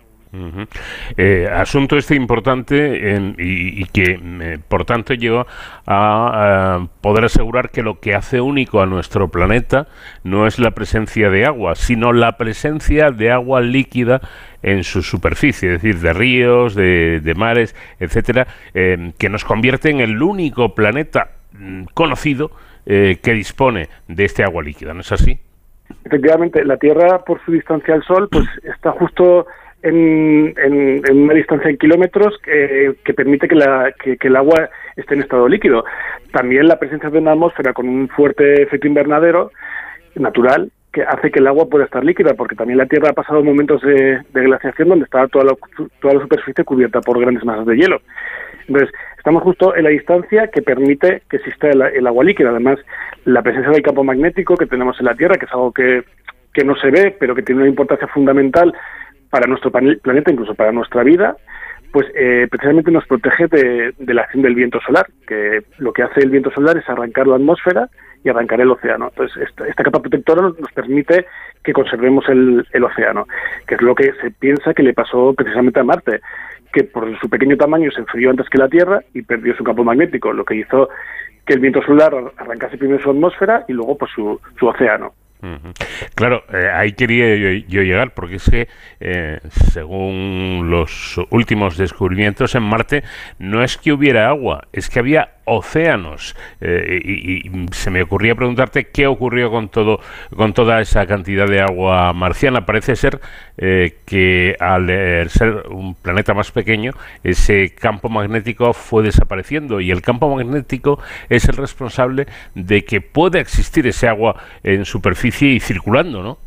Eh, 1.15 1.48
asunto 1.51 1.98
este 1.98 2.15
importante 2.15 3.34
y, 3.38 3.86
que, 3.86 4.19
eh, 4.22 4.60
por 4.67 4.86
tanto, 4.86 5.13
lleva 5.13 5.46
a, 5.86 6.88
poder 7.01 7.25
asegurar 7.25 7.69
que 7.69 7.81
lo 7.81 8.00
que 8.00 8.13
hace 8.13 8.41
único 8.41 8.81
a 8.81 8.86
nuestro 8.86 9.29
planeta 9.29 9.88
no 10.24 10.48
es 10.48 10.60
la 10.60 10.72
presencia 10.72 11.29
de 11.29 11.46
agua, 11.46 11.75
sino 11.75 12.12
la 12.13 12.38
presencia 12.38 13.12
de 13.12 13.31
agua 13.31 13.62
líquida 13.62 14.22
en 14.63 14.84
su 14.84 15.01
superficie, 15.01 15.75
es 15.75 15.81
decir, 15.81 16.01
de 16.01 16.13
ríos, 16.13 16.75
de, 16.75 17.34
mares, 17.36 17.75
etcétera, 18.00 18.48
eh, 18.74 19.13
que 19.17 19.29
nos 19.29 19.46
convierte 19.46 19.89
en 19.89 20.01
el 20.01 20.22
único 20.22 20.75
planeta 20.75 21.31
mm, 21.53 21.84
conocido 21.93 22.51
que 22.88 23.34
dispone 23.34 23.89
de 24.07 24.24
este 24.24 24.46
agua 24.46 24.63
líquida, 24.63 24.93
¿no 24.93 25.01
es 25.01 25.12
así? 25.12 25.38
Efectivamente, 26.05 26.63
la 26.63 26.77
Tierra, 26.77 27.24
por 27.25 27.43
su 27.43 27.51
distancia 27.51 27.93
al 27.93 28.03
Sol, 28.03 28.29
pues 28.31 28.46
está 28.63 28.91
justo 28.91 29.46
en, 29.84 30.53
una 31.10 31.34
distancia 31.34 31.69
en 31.69 31.77
kilómetros 31.77 32.38
que, 32.43 33.13
permite 33.13 33.48
que, 33.48 33.55
la, 33.55 33.91
que, 33.91 34.17
el 34.19 34.36
agua 34.36 34.69
esté 34.96 35.15
en 35.15 35.22
estado 35.22 35.48
líquido. 35.48 35.86
También 36.31 36.67
la 36.67 36.79
presencia 36.79 37.10
de 37.10 37.19
una 37.19 37.31
atmósfera 37.31 37.74
con 37.74 37.88
un 37.88 38.07
fuerte 38.10 38.63
efecto 38.63 38.88
invernadero 38.88 39.51
natural 40.15 40.72
que 40.91 41.03
hace 41.03 41.29
que 41.29 41.39
el 41.39 41.48
agua 41.48 41.69
pueda 41.69 41.86
estar 41.86 42.03
líquida, 42.03 42.34
porque 42.34 42.55
también 42.55 42.79
la 42.79 42.88
Tierra 42.88 43.10
ha 43.12 43.13
pasado 43.13 43.43
momentos 43.43 43.81
de, 43.81 44.19
glaciación 44.34 44.89
donde 44.89 45.05
estaba 45.05 45.27
toda 45.27 45.46
la, 45.46 45.55
toda 46.01 46.15
la 46.15 46.22
superficie 46.22 46.63
cubierta 46.63 47.01
por 47.01 47.19
grandes 47.19 47.43
masas 47.46 47.65
de 47.67 47.77
hielo. 47.77 48.01
Entonces, 48.67 48.93
estamos 49.17 49.43
justo 49.43 49.75
en 49.75 49.84
la 49.84 49.89
distancia 49.89 50.48
que 50.48 50.62
permite 50.62 51.22
que 51.29 51.38
exista 51.38 51.69
el, 51.69 51.81
el, 51.81 52.07
agua 52.07 52.24
líquida. 52.24 52.50
Además, 52.50 52.79
la 53.25 53.41
presencia 53.43 53.72
del 53.72 53.84
campo 53.84 54.03
magnético 54.03 54.55
que 54.55 54.65
tenemos 54.65 55.00
en 55.00 55.05
la 55.05 55.15
Tierra, 55.15 55.38
que 55.38 55.46
es 55.46 55.51
algo 55.51 55.72
que, 55.72 56.03
que 56.53 56.63
no 56.63 56.75
se 56.75 56.89
ve, 56.89 57.15
pero 57.19 57.36
que 57.36 57.43
tiene 57.43 57.62
una 57.62 57.69
importancia 57.69 58.07
fundamental 58.07 58.74
para 59.29 59.48
nuestro 59.48 59.72
planeta, 59.72 60.31
incluso 60.31 60.55
para 60.55 60.72
nuestra 60.72 61.03
vida, 61.03 61.36
pues 61.91 62.07
eh, 62.15 62.48
precisamente 62.50 62.91
nos 62.91 63.05
protege 63.07 63.48
de, 63.48 64.13
la 64.13 64.24
acción 64.24 64.43
del 64.43 64.55
viento 64.55 64.79
solar, 64.81 65.07
que 65.27 65.63
lo 65.77 65.93
que 65.93 66.03
hace 66.03 66.22
el 66.22 66.29
viento 66.29 66.51
solar 66.51 66.77
es 66.77 66.88
arrancar 66.89 67.27
la 67.27 67.36
atmósfera 67.36 67.89
y 68.24 68.29
arrancar 68.29 68.62
el 68.62 68.72
océano. 68.72 69.10
Entonces, 69.10 69.50
esta, 69.50 69.84
capa 69.84 70.01
protectora 70.01 70.41
nos 70.41 70.72
permite 70.74 71.25
que 71.63 71.74
conservemos 71.74 72.25
el, 72.29 72.84
océano, 72.84 73.27
que 73.67 73.75
es 73.75 73.81
lo 73.81 73.96
que 73.96 74.12
se 74.22 74.31
piensa 74.31 74.74
que 74.74 74.84
le 74.84 74.93
pasó 74.93 75.34
precisamente 75.34 75.79
a 75.79 75.84
Marte, 75.84 76.22
que 76.74 76.84
por 76.84 77.17
su 77.19 77.29
pequeño 77.29 77.57
tamaño 77.57 77.89
se 77.91 78.01
enfrió 78.01 78.29
antes 78.29 78.50
que 78.50 78.57
la 78.57 78.69
Tierra 78.69 79.01
y 79.13 79.22
perdió 79.22 79.55
su 79.55 79.63
campo 79.63 79.84
magnético, 79.84 80.34
lo 80.34 80.46
que 80.46 80.55
hizo 80.55 80.89
que 81.46 81.53
el 81.53 81.62
viento 81.62 81.81
solar 81.84 82.13
arrancase 82.36 82.77
primero 82.77 83.01
su 83.01 83.10
atmósfera 83.10 83.63
y 83.69 83.74
luego 83.74 83.98
pues 83.98 84.12
su 84.12 84.67
océano. 84.67 85.13
Claro, 86.15 86.44
eh, 86.51 86.70
ahí 86.74 86.94
quería 86.94 87.36
yo, 87.67 87.82
llegar, 87.82 88.13
porque 88.13 88.36
es 88.36 88.50
que, 88.50 88.67
eh, 89.00 89.39
según 89.72 90.67
los 90.70 91.20
últimos 91.29 91.77
descubrimientos 91.77 92.56
en 92.56 92.63
Marte, 92.63 93.03
no 93.38 93.63
es 93.63 93.77
que 93.77 93.91
hubiera 93.91 94.29
agua, 94.29 94.67
es 94.74 94.89
que 94.89 95.00
había 95.00 95.37
océanos. 95.48 96.36
Eh, 96.62 97.01
y, 97.04 97.68
se 97.72 97.89
me 97.89 98.04
ocurría 98.04 98.36
preguntarte 98.36 98.88
qué 98.89 99.08
ocurrió 99.08 99.50
con 99.50 99.70
todo, 99.70 100.00
con 100.36 100.54
toda 100.54 100.82
esa 100.82 101.06
cantidad 101.08 101.48
de 101.48 101.62
agua 101.62 102.13
marciana. 102.13 102.66
Parece 102.66 102.96
ser 102.96 103.20
eh, 103.58 103.96
que 104.06 104.56
al 104.60 104.89
eh, 104.89 105.27
ser 105.30 105.63
un 105.70 105.96
planeta 105.96 106.34
más 106.34 106.51
pequeño, 106.51 106.92
ese 107.24 107.74
campo 107.74 108.10
magnético 108.10 108.74
fue 108.74 109.04
desapareciendo 109.04 109.80
y 109.80 109.92
el 109.92 110.01
campo 110.01 110.34
magnético 110.36 111.00
es 111.30 111.48
el 111.48 111.56
responsable 111.56 112.27
de 112.54 112.84
que 112.84 113.01
pueda 113.01 113.39
existir 113.39 113.88
ese 113.88 114.08
agua 114.08 114.36
en 114.63 114.86
superficie 114.86 115.50
y 115.50 115.60
circulando, 115.60 116.22
¿no? 116.22 116.47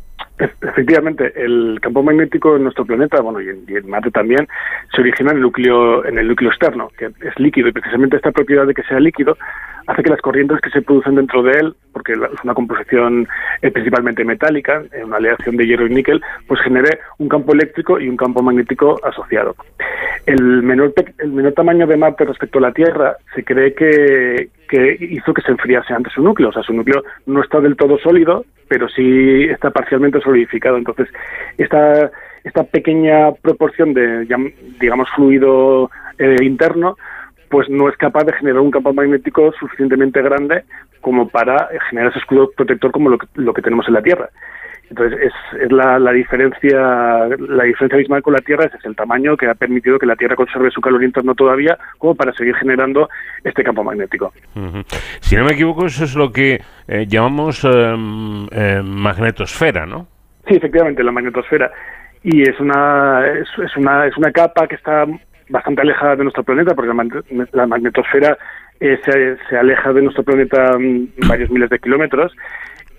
Efectivamente, 0.61 1.33
el 1.35 1.79
campo 1.81 2.03
magnético 2.03 2.55
en 2.55 2.63
nuestro 2.63 2.85
planeta, 2.85 3.21
bueno, 3.21 3.41
y 3.41 3.49
en, 3.49 3.89
Marte 3.89 4.11
también, 4.11 4.47
se 4.93 5.01
origina 5.01 5.31
en 5.31 5.37
el 5.37 5.43
núcleo, 5.43 6.05
en 6.05 6.17
el 6.17 6.27
núcleo 6.27 6.49
externo, 6.49 6.89
que 6.97 7.05
es 7.05 7.39
líquido, 7.39 7.67
y 7.67 7.71
precisamente 7.71 8.15
esta 8.17 8.31
propiedad 8.31 8.65
de 8.65 8.73
que 8.73 8.83
sea 8.83 8.99
líquido 8.99 9.37
hace 9.87 10.03
que 10.03 10.09
las 10.09 10.21
corrientes 10.21 10.59
que 10.61 10.69
se 10.69 10.81
producen 10.81 11.15
dentro 11.15 11.43
de 11.43 11.51
él, 11.51 11.75
porque 11.91 12.13
es 12.13 12.43
una 12.43 12.53
composición 12.53 13.27
eh, 13.61 13.71
principalmente 13.71 14.23
metálica, 14.23 14.83
en 14.91 15.05
una 15.05 15.17
aleación 15.17 15.57
de 15.57 15.65
hierro 15.65 15.87
y 15.87 15.93
níquel, 15.93 16.21
pues 16.47 16.61
genere 16.61 16.99
un 17.17 17.27
campo 17.27 17.53
eléctrico 17.53 17.99
y 17.99 18.07
un 18.07 18.17
campo 18.17 18.41
magnético 18.41 18.99
asociado. 19.03 19.55
El 20.25 20.63
menor, 20.63 20.93
el 21.17 21.31
menor 21.31 21.53
tamaño 21.53 21.87
de 21.87 21.97
Marte 21.97 22.25
respecto 22.25 22.59
a 22.59 22.61
la 22.61 22.71
Tierra 22.71 23.17
se 23.35 23.43
cree 23.43 23.73
que, 23.73 24.49
que 24.71 24.97
hizo 25.01 25.33
que 25.33 25.41
se 25.41 25.51
enfriase 25.51 25.93
antes 25.93 26.13
su 26.13 26.23
núcleo, 26.23 26.49
o 26.49 26.53
sea, 26.53 26.63
su 26.63 26.73
núcleo 26.73 27.03
no 27.25 27.43
está 27.43 27.59
del 27.59 27.75
todo 27.75 27.99
sólido, 27.99 28.45
pero 28.69 28.87
sí 28.87 29.43
está 29.43 29.69
parcialmente 29.69 30.21
solidificado. 30.21 30.77
Entonces, 30.77 31.09
esta, 31.57 32.09
esta 32.45 32.63
pequeña 32.63 33.33
proporción 33.33 33.93
de, 33.93 34.25
digamos, 34.79 35.09
fluido 35.13 35.91
eh, 36.17 36.37
interno 36.41 36.95
pues 37.49 37.69
no 37.69 37.89
es 37.89 37.97
capaz 37.97 38.23
de 38.23 38.31
generar 38.31 38.61
un 38.61 38.71
campo 38.71 38.93
magnético 38.93 39.51
suficientemente 39.59 40.21
grande 40.21 40.63
como 41.01 41.27
para 41.27 41.67
generar 41.89 42.11
ese 42.11 42.19
escudo 42.19 42.49
protector 42.55 42.93
como 42.93 43.09
lo 43.09 43.17
que, 43.17 43.27
lo 43.35 43.53
que 43.53 43.61
tenemos 43.61 43.85
en 43.89 43.95
la 43.95 44.01
Tierra. 44.01 44.29
Entonces 44.91 45.19
es, 45.21 45.61
es 45.61 45.71
la, 45.71 45.97
la, 45.99 46.11
diferencia 46.11 46.77
la 47.39 47.63
diferencia 47.63 47.95
abismal 47.95 48.21
con 48.21 48.33
la 48.33 48.41
Tierra 48.41 48.65
es, 48.65 48.73
el 48.83 48.93
tamaño 48.93 49.37
que 49.37 49.47
ha 49.47 49.55
permitido 49.55 49.97
que 49.97 50.05
la 50.05 50.17
Tierra 50.17 50.35
conserve 50.35 50.69
su 50.69 50.81
calor 50.81 51.01
interno 51.01 51.33
todavía 51.33 51.77
como 51.97 52.13
para 52.13 52.33
seguir 52.33 52.55
generando 52.55 53.09
este 53.41 53.63
campo 53.63 53.85
magnético. 53.85 54.33
Si 55.21 55.37
no 55.37 55.45
me 55.45 55.53
equivoco 55.53 55.85
eso 55.85 56.03
es 56.03 56.13
lo 56.13 56.29
que 56.29 56.59
eh, 56.89 57.05
llamamos 57.07 57.63
em, 57.63 58.47
em, 58.51 58.85
magnetosfera, 58.85 59.85
¿no? 59.85 60.07
Sí, 60.45 60.55
efectivamente 60.55 61.03
la 61.03 61.13
magnetosfera 61.13 61.71
y 62.23 62.41
es 62.41 62.59
una 62.59 63.25
es, 63.27 63.47
es 63.63 63.77
una 63.77 64.07
es 64.07 64.17
una 64.17 64.29
capa 64.33 64.67
que 64.67 64.75
está 64.75 65.05
bastante 65.47 65.81
alejada 65.83 66.17
de 66.17 66.23
nuestro 66.23 66.43
planeta, 66.43 66.75
porque 66.75 66.91
la, 67.53 67.65
magnetosfera 67.65 68.37
eh, 68.81 68.99
se, 69.49 69.57
aleja 69.57 69.93
de 69.93 70.01
nuestro 70.01 70.23
planeta 70.23 70.77
mm, 70.77 71.27
varios 71.29 71.49
miles 71.49 71.69
de 71.69 71.79
kilómetros 71.79 72.33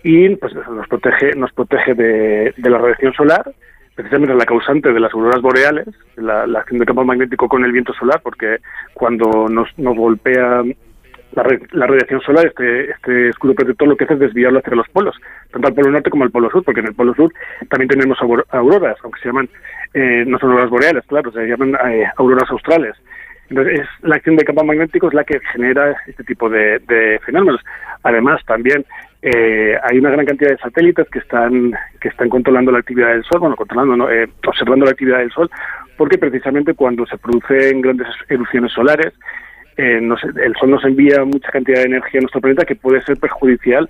y 0.02 0.34
pues 0.36 0.54
nos 0.54 0.88
protege 0.88 1.34
nos 1.36 1.52
protege 1.52 1.94
de, 1.94 2.54
la 2.58 2.78
radiación 2.78 3.12
solar 3.14 3.52
precisamente 3.94 4.34
la 4.34 4.46
causante 4.46 4.92
de 4.92 5.00
las 5.00 5.12
auroras 5.12 5.40
boreales 5.42 5.86
la, 6.16 6.42
acción 6.58 6.78
del 6.78 6.86
campo 6.86 7.04
magnético 7.04 7.48
con 7.48 7.64
el 7.64 7.72
viento 7.72 7.92
solar 7.94 8.20
porque 8.22 8.58
cuando 8.94 9.48
nos, 9.48 9.68
nos 9.78 9.96
golpea 9.96 10.62
la, 11.34 11.86
radiación 11.86 12.20
solar, 12.20 12.46
este, 12.46 12.90
este 12.90 13.28
escudo 13.30 13.54
protector 13.54 13.88
lo 13.88 13.96
que 13.96 14.04
hace 14.04 14.14
es 14.14 14.20
desviarlo 14.20 14.58
hacia 14.58 14.76
los 14.76 14.88
polos, 14.88 15.16
tanto 15.50 15.68
al 15.68 15.74
polo 15.74 15.90
norte 15.90 16.10
como 16.10 16.24
al 16.24 16.30
polo 16.30 16.50
sur, 16.50 16.62
porque 16.62 16.80
en 16.80 16.88
el 16.88 16.94
polo 16.94 17.14
sur 17.14 17.32
también 17.70 17.88
tenemos 17.88 18.18
auroras, 18.20 18.96
aunque 19.02 19.20
se 19.20 19.28
llaman, 19.28 19.48
eh, 19.94 20.24
no 20.26 20.38
son 20.38 20.50
auroras 20.50 20.70
boreales, 20.70 21.04
claro, 21.06 21.32
se 21.32 21.46
llaman 21.46 21.74
eh, 21.90 22.04
auroras 22.16 22.50
australes. 22.50 22.96
Entonces, 23.48 23.80
es 23.80 23.86
la 24.02 24.16
acción 24.16 24.36
de 24.36 24.44
campo 24.44 24.64
magnético 24.64 25.08
es 25.08 25.14
la 25.14 25.24
que 25.24 25.38
genera 25.52 25.94
este 26.06 26.24
tipo 26.24 26.48
de, 26.48 27.20
fenómenos. 27.24 27.60
Además, 28.02 28.40
también 28.46 28.84
eh, 29.22 29.76
hay 29.82 29.98
una 29.98 30.10
gran 30.10 30.26
cantidad 30.26 30.50
de 30.50 30.58
satélites 30.58 31.08
que 31.08 31.20
están 31.20 31.72
que 32.00 32.08
están 32.08 32.28
controlando 32.28 32.72
la 32.72 32.80
actividad 32.80 33.08
del 33.08 33.24
Sol, 33.24 33.40
bueno, 33.40 33.56
controlando, 33.56 34.08
observando 34.46 34.84
la 34.84 34.90
actividad 34.90 35.18
del 35.18 35.30
Sol, 35.30 35.48
porque 35.96 36.18
precisamente 36.18 36.74
cuando 36.74 37.06
se 37.06 37.18
producen 37.18 37.80
grandes 37.80 38.08
erupciones 38.28 38.72
solares, 38.72 39.12
eh, 39.76 40.00
el 40.42 40.54
Sol 40.56 40.70
nos 40.70 40.84
envía 40.84 41.24
mucha 41.24 41.50
cantidad 41.50 41.78
de 41.78 41.86
energía 41.86 42.18
a 42.18 42.22
nuestro 42.22 42.40
planeta 42.40 42.64
que 42.64 42.76
puede 42.76 43.00
ser 43.02 43.16
perjudicial 43.18 43.88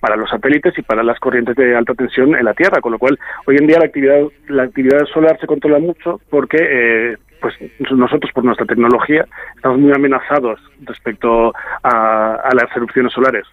para 0.00 0.16
los 0.16 0.30
satélites 0.30 0.76
y 0.78 0.82
para 0.82 1.02
las 1.02 1.20
corrientes 1.20 1.54
de 1.56 1.76
alta 1.76 1.94
tensión 1.94 2.34
en 2.34 2.44
la 2.44 2.54
Tierra, 2.54 2.80
con 2.80 2.92
lo 2.92 2.98
cual 2.98 3.18
hoy 3.46 3.56
en 3.56 3.66
día 3.66 3.78
la 3.78 3.84
actividad 3.84 4.22
la 4.48 4.62
actividad 4.64 5.04
solar 5.12 5.38
se 5.38 5.46
controla 5.46 5.78
mucho 5.78 6.20
porque 6.30 6.58
eh, 6.58 7.16
pues 7.40 7.54
nosotros 7.90 8.30
por 8.32 8.44
nuestra 8.44 8.66
tecnología 8.66 9.26
estamos 9.56 9.78
muy 9.78 9.92
amenazados 9.92 10.60
respecto 10.82 11.52
a, 11.82 12.48
las 12.52 12.76
erupciones 12.76 13.12
solares. 13.12 13.44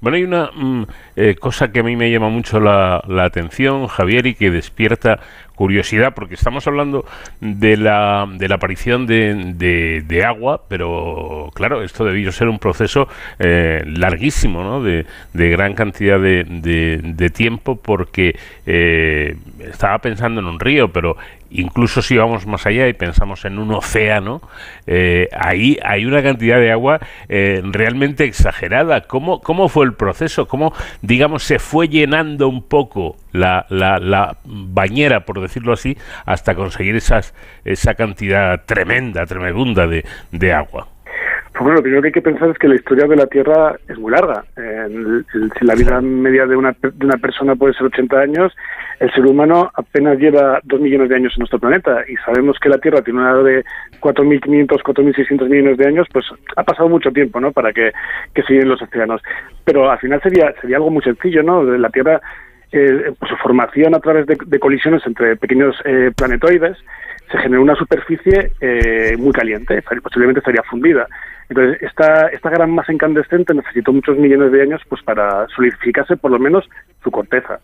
Bueno, 0.00 0.16
hay 0.16 0.24
una 0.24 0.50
mm, 0.54 0.82
eh, 1.16 1.34
cosa 1.36 1.72
que 1.72 1.80
a 1.80 1.82
mí 1.82 1.96
me 1.96 2.10
llama 2.10 2.28
mucho 2.28 2.60
la, 2.60 3.02
la 3.08 3.24
atención, 3.24 3.86
Javier, 3.86 4.26
y 4.26 4.34
que 4.34 4.50
despierta 4.50 5.20
curiosidad, 5.60 6.14
porque 6.14 6.36
estamos 6.36 6.66
hablando 6.66 7.04
de 7.42 7.76
la, 7.76 8.26
de 8.32 8.48
la 8.48 8.54
aparición 8.54 9.06
de, 9.06 10.02
de, 10.06 10.24
agua, 10.24 10.62
pero 10.68 11.50
claro, 11.54 11.82
esto 11.82 12.06
debió 12.06 12.32
ser 12.32 12.48
un 12.48 12.58
proceso 12.58 13.08
eh, 13.38 13.82
larguísimo, 13.84 14.62
¿no? 14.62 14.82
De, 14.82 15.04
de, 15.34 15.50
gran 15.50 15.74
cantidad 15.74 16.18
de, 16.18 16.44
de 16.44 17.28
tiempo, 17.28 17.76
porque 17.76 18.38
eh, 18.64 19.36
estaba 19.60 19.98
pensando 19.98 20.40
en 20.40 20.46
un 20.46 20.60
río, 20.60 20.88
pero 20.92 21.18
incluso 21.50 22.02
si 22.02 22.16
vamos 22.16 22.46
más 22.46 22.66
allá 22.66 22.88
y 22.88 22.92
pensamos 22.92 23.44
en 23.44 23.58
un 23.58 23.72
océano, 23.72 24.40
eh, 24.86 25.28
ahí 25.38 25.78
hay 25.82 26.04
una 26.06 26.22
cantidad 26.22 26.58
de 26.58 26.70
agua 26.70 27.00
eh, 27.28 27.60
realmente 27.64 28.24
exagerada. 28.24 29.02
¿Cómo, 29.02 29.40
¿Cómo 29.40 29.68
fue 29.68 29.84
el 29.84 29.94
proceso? 29.94 30.46
¿Cómo, 30.48 30.72
digamos, 31.02 31.42
se 31.42 31.58
fue 31.58 31.88
llenando 31.88 32.48
un 32.48 32.62
poco 32.62 33.16
la, 33.32 33.66
la, 33.68 34.38
bañera, 34.44 35.24
por 35.24 35.40
decirlo 35.40 35.72
así, 35.72 35.96
hasta 36.26 36.54
conseguir 36.54 36.96
esas, 36.96 37.34
esa 37.64 37.94
cantidad 37.94 38.64
tremenda, 38.64 39.26
tremenda 39.26 39.86
de, 39.86 40.04
de 40.32 40.52
agua? 40.52 40.88
Pues 41.60 41.66
bueno, 41.66 41.76
lo 41.76 41.82
primero 41.82 42.00
que 42.00 42.08
hay 42.08 42.12
que 42.12 42.22
pensar 42.22 42.48
es 42.48 42.56
que 42.56 42.68
la 42.68 42.76
historia 42.76 43.06
de 43.06 43.16
la 43.16 43.26
Tierra 43.26 43.76
es 43.86 43.98
muy 43.98 44.10
larga. 44.10 44.44
si 44.56 45.66
la 45.66 45.74
vida 45.74 46.00
media 46.00 46.46
de 46.46 46.56
una, 46.56 46.74
de 46.80 47.18
persona 47.18 47.54
puede 47.54 47.74
ser 47.74 47.84
80 47.84 48.18
años, 48.18 48.56
el 48.98 49.12
ser 49.12 49.26
humano 49.26 49.70
apenas 49.74 50.18
lleva 50.18 50.60
dos 50.64 50.80
millones 50.80 51.10
de 51.10 51.16
años 51.16 51.34
en 51.36 51.40
nuestro 51.40 51.58
planeta 51.58 51.98
y 52.08 52.16
sabemos 52.24 52.56
que 52.58 52.70
la 52.70 52.78
Tierra 52.78 53.02
tiene 53.02 53.20
una 53.20 53.32
edad 53.32 53.44
de 53.44 53.64
4.500, 54.00 54.68
4.600 54.82 55.48
millones 55.50 55.76
de 55.76 55.86
años, 55.86 56.06
pues 56.10 56.24
ha 56.56 56.62
pasado 56.62 56.88
mucho 56.88 57.10
tiempo, 57.10 57.38
¿no? 57.40 57.52
Para 57.52 57.74
que, 57.74 57.92
que 58.32 58.42
los 58.64 58.80
océanos. 58.80 59.20
Pero 59.62 59.90
al 59.90 59.98
final 59.98 60.22
sería, 60.22 60.54
sería 60.62 60.78
algo 60.78 60.88
muy 60.88 61.02
sencillo, 61.02 61.42
¿no? 61.42 61.62
La 61.62 61.90
Tierra, 61.90 62.22
eh, 62.72 63.12
por 63.18 63.28
su 63.28 63.36
formación 63.36 63.94
a 63.94 64.00
través 64.00 64.24
de, 64.26 64.58
colisiones 64.58 65.06
entre 65.06 65.36
pequeños 65.36 65.76
eh, 65.84 66.10
planetoides, 66.16 66.78
se 67.30 67.38
generó 67.38 67.62
una 67.62 67.76
superficie 67.76 68.52
eh, 68.60 69.16
muy 69.18 69.32
caliente, 69.32 69.82
posiblemente 70.02 70.40
estaría 70.40 70.62
fundida. 70.64 71.06
Entonces, 71.48 71.82
esta, 71.82 72.28
esta 72.28 72.50
gran 72.50 72.70
masa 72.70 72.92
incandescente 72.92 73.54
necesitó 73.54 73.92
muchos 73.92 74.16
millones 74.16 74.52
de 74.52 74.62
años 74.62 74.82
pues 74.88 75.02
para 75.02 75.46
solidificarse 75.48 76.16
por 76.16 76.30
lo 76.30 76.38
menos 76.38 76.68
su 77.02 77.10
corteza 77.10 77.60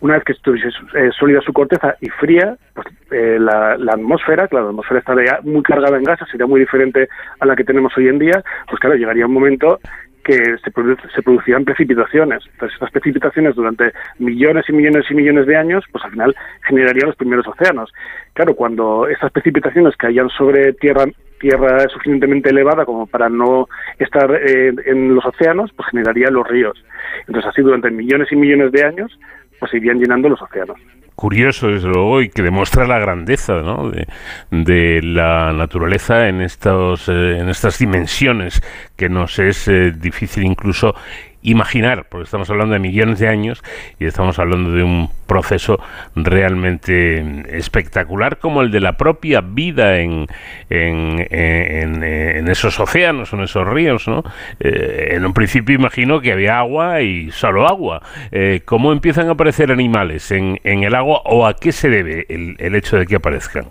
una 0.00 0.14
vez 0.14 0.24
que 0.24 0.32
estuviese 0.32 0.68
eh, 0.94 1.10
sólida 1.18 1.40
su 1.42 1.52
corteza 1.52 1.94
y 2.00 2.08
fría, 2.08 2.56
pues 2.74 2.86
eh, 3.10 3.36
la, 3.38 3.72
atmósfera, 3.72 4.48
claro, 4.48 4.66
la 4.66 4.70
atmósfera 4.70 5.00
estaría 5.00 5.40
muy 5.42 5.62
cargada 5.62 5.96
en 5.98 6.04
gases, 6.04 6.28
sería 6.30 6.46
muy 6.46 6.60
diferente 6.60 7.08
a 7.38 7.46
la 7.46 7.54
que 7.54 7.64
tenemos 7.64 7.92
hoy 7.96 8.08
en 8.08 8.18
día, 8.18 8.42
pues 8.68 8.80
claro, 8.80 8.96
llegaría 8.96 9.26
un 9.26 9.34
momento 9.34 9.78
que 10.24 10.34
se, 10.34 10.70
se 11.14 11.22
producían 11.22 11.64
precipitaciones. 11.64 12.42
Entonces, 12.52 12.74
estas 12.74 12.90
precipitaciones 12.90 13.54
durante 13.54 13.92
millones 14.18 14.64
y 14.68 14.72
millones 14.72 15.04
y 15.10 15.14
millones 15.14 15.46
de 15.46 15.56
años, 15.56 15.84
pues 15.92 16.04
al 16.04 16.10
final 16.10 16.36
generarían 16.68 17.08
los 17.08 17.16
primeros 17.16 17.46
océanos. 17.46 17.92
Claro, 18.34 18.54
cuando 18.54 19.08
estas 19.08 19.32
precipitaciones 19.32 19.96
caían 19.96 20.28
sobre 20.30 20.72
tierra 20.74 21.04
tierra 21.40 21.88
suficientemente 21.88 22.50
elevada 22.50 22.84
como 22.84 23.06
para 23.06 23.30
no 23.30 23.66
estar 23.98 24.30
eh, 24.30 24.74
en 24.84 25.14
los 25.14 25.24
océanos, 25.24 25.70
pues 25.74 25.88
generarían 25.88 26.34
los 26.34 26.46
ríos. 26.46 26.84
Entonces, 27.26 27.50
así 27.50 27.62
durante 27.62 27.90
millones 27.90 28.30
y 28.30 28.36
millones 28.36 28.72
de 28.72 28.84
años, 28.84 29.18
pues 29.60 29.72
llenando 29.74 30.28
los 30.28 30.42
océanos 30.42 30.76
curioso, 31.20 31.68
desde 31.68 31.88
luego, 31.88 32.22
y 32.22 32.30
que 32.30 32.40
demuestra 32.40 32.86
la 32.86 32.98
grandeza 32.98 33.60
¿no? 33.60 33.90
de, 33.90 35.00
la 35.02 35.52
naturaleza 35.52 36.28
en, 36.28 36.40
estos, 36.40 37.10
eh, 37.10 37.38
en 37.38 37.50
estas 37.50 37.78
dimensiones 37.78 38.62
que 38.96 39.10
nos 39.10 39.38
es 39.38 39.68
eh, 39.68 39.92
difícil 39.92 40.44
incluso 40.44 40.94
imaginar, 41.42 42.06
porque 42.08 42.24
estamos 42.24 42.50
hablando 42.50 42.74
de 42.74 42.80
millones 42.80 43.18
de 43.18 43.28
años 43.28 43.62
y 43.98 44.06
estamos 44.06 44.38
hablando 44.38 44.72
de 44.72 44.82
un 44.82 45.08
proceso 45.26 45.80
realmente 46.14 47.56
espectacular 47.56 48.38
como 48.38 48.62
el 48.62 48.70
de 48.70 48.80
la 48.80 48.94
propia 48.96 49.40
vida 49.40 49.98
en, 49.98 50.26
en, 50.68 51.26
en, 51.30 52.48
esos 52.48 52.78
océanos, 52.78 53.32
en 53.32 53.40
esos 53.40 53.66
ríos. 53.66 54.06
¿no? 54.08 54.22
Eh, 54.58 55.10
en 55.12 55.24
un 55.24 55.32
principio 55.32 55.74
imagino 55.74 56.20
que 56.20 56.32
había 56.32 56.58
agua 56.58 57.00
y 57.00 57.30
solo 57.30 57.66
agua. 57.66 58.02
Eh, 58.32 58.60
¿Cómo 58.64 58.92
empiezan 58.92 59.28
a 59.28 59.32
aparecer 59.32 59.72
animales 59.72 60.30
en, 60.32 60.58
en 60.64 60.82
el 60.82 60.94
agua 60.94 61.22
o 61.24 61.46
a 61.46 61.54
qué 61.54 61.72
se 61.72 61.88
debe 61.88 62.26
el, 62.28 62.56
el 62.58 62.74
hecho 62.74 62.98
de 62.98 63.06
que 63.06 63.16
aparezcan? 63.16 63.64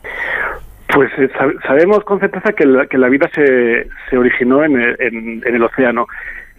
Pues 0.93 1.11
eh, 1.19 1.29
sabemos 1.67 2.03
con 2.03 2.19
certeza 2.19 2.51
que 2.53 2.65
la, 2.65 2.87
que 2.87 2.97
la 2.97 3.09
vida 3.09 3.29
se, 3.35 3.87
se 4.09 4.17
originó 4.17 4.63
en 4.63 4.79
en, 4.79 5.43
en 5.45 5.55
el 5.55 5.63
océano 5.63 6.07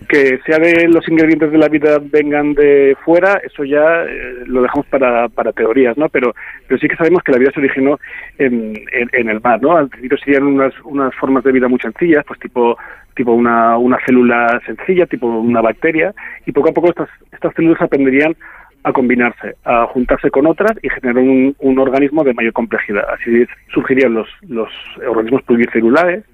que 0.09 0.41
sea 0.45 0.59
de 0.59 0.89
los 0.89 1.07
ingredientes 1.09 1.53
de 1.53 1.59
la 1.59 1.69
vida 1.69 1.99
vengan 2.01 2.55
de 2.55 2.97
fuera, 3.05 3.41
eso 3.45 3.65
ya 3.65 4.05
eh, 4.05 4.45
lo 4.47 4.63
dejamos 4.63 4.87
para, 4.87 5.29
para 5.29 5.53
teorías, 5.53 5.97
¿no? 5.97 6.09
Pero, 6.09 6.35
pero 6.67 6.81
sí 6.81 6.89
que 6.89 6.97
sabemos 6.97 7.23
que 7.23 7.33
la 7.33 7.39
vida 7.39 7.51
se 7.53 7.61
originó 7.61 7.99
en, 8.39 8.75
en, 8.93 9.29
el 9.29 9.41
mar, 9.41 9.61
¿no? 9.63 9.77
Al 9.77 9.89
principio 9.89 10.19
serían 10.19 10.45
unas, 10.45 10.73
unas 10.85 11.15
formas 11.15 11.45
de 11.45 11.53
vida 11.53 11.69
muy 11.69 11.79
sencillas, 11.79 12.25
pues 12.27 12.41
tipo 12.41 12.77
tipo 13.15 13.33
una, 13.33 13.77
una 13.77 13.99
célula 14.07 14.61
sencilla, 14.65 15.05
tipo 15.07 15.27
una 15.27 15.61
bacteria, 15.61 16.15
y 16.47 16.53
poco 16.53 16.71
a 16.71 16.73
poco 16.73 16.89
estas, 16.89 17.09
estas 17.33 17.55
células 17.55 17.83
aprenderían 17.83 18.35
a 18.83 18.93
combinarse, 18.93 19.57
a 19.65 19.87
juntarse 19.87 20.31
con 20.31 20.47
otras 20.47 20.73
y 20.83 20.89
generar 20.89 21.23
un, 21.23 21.55
un 21.59 21.79
organismo 21.79 22.25
de 22.25 22.35
mayor 22.35 22.53
complejidad. 22.53 23.05
Así 23.13 23.45
surgirían 23.73 24.15
los, 24.15 24.29
los 24.49 24.71
organismos 25.07 25.43
pluricelulares 25.43 26.25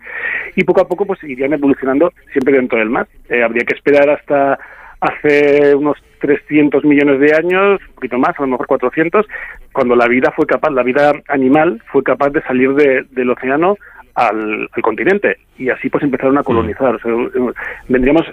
y 0.54 0.64
poco 0.64 0.82
a 0.82 0.88
poco 0.88 1.06
pues 1.06 1.22
irían 1.24 1.52
evolucionando 1.52 2.12
siempre 2.32 2.54
dentro 2.54 2.78
del 2.78 2.90
mar. 2.90 3.08
Eh, 3.28 3.42
habría 3.42 3.64
que 3.64 3.74
esperar 3.74 4.08
hasta 4.10 4.58
hace 5.00 5.74
unos 5.74 5.96
300 6.20 6.84
millones 6.84 7.20
de 7.20 7.34
años, 7.34 7.80
un 7.88 7.94
poquito 7.94 8.18
más, 8.18 8.38
a 8.38 8.42
lo 8.42 8.48
mejor 8.48 8.66
400, 8.66 9.26
cuando 9.72 9.94
la 9.94 10.08
vida 10.08 10.32
fue 10.34 10.46
capaz, 10.46 10.70
la 10.70 10.82
vida 10.82 11.12
animal 11.28 11.82
fue 11.92 12.02
capaz 12.02 12.30
de 12.30 12.42
salir 12.42 12.74
de, 12.74 13.04
del 13.10 13.30
océano 13.30 13.76
al, 14.16 14.68
continente 14.82 15.36
y 15.58 15.68
así 15.68 15.90
pues 15.90 16.02
empezaron 16.02 16.38
a 16.38 16.40
mm. 16.40 16.44
colonizar. 16.44 16.98
vendríamos, 17.88 18.24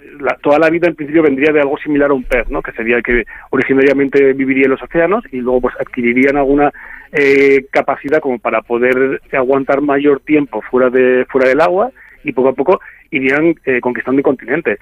toda 0.42 0.58
la 0.58 0.70
vida 0.70 0.88
en 0.88 0.96
principio 0.96 1.22
vendría 1.22 1.52
de 1.52 1.60
algo 1.60 1.78
similar 1.78 2.10
a 2.10 2.14
un 2.14 2.24
pez, 2.24 2.50
¿no? 2.50 2.62
que 2.62 2.72
sería 2.72 2.98
el 2.98 3.04
que 3.04 3.26
originariamente 3.50 4.34
viviría 4.34 4.66
en 4.66 4.72
los 4.72 4.82
océanos 4.82 5.24
y 5.32 5.42
luego 5.42 5.62
pues 5.62 5.76
adquirirían 5.80 6.38
alguna 6.38 6.72
eh, 7.12 7.66
capacidad 7.70 8.22
como 8.22 8.40
para 8.40 8.62
poder 8.62 9.22
aguantar 9.34 9.82
mayor 9.82 10.22
tiempo 10.22 10.62
fuera, 10.62 10.90
de, 10.90 11.26
fuera 11.30 11.50
del 11.50 11.62
agua 11.62 11.92
y 12.24 12.32
poco 12.32 12.50
a 12.50 12.54
poco 12.54 12.80
irían 13.12 13.54
eh, 13.66 13.82
conquistando 13.82 14.20
el 14.20 14.24
continente. 14.24 14.78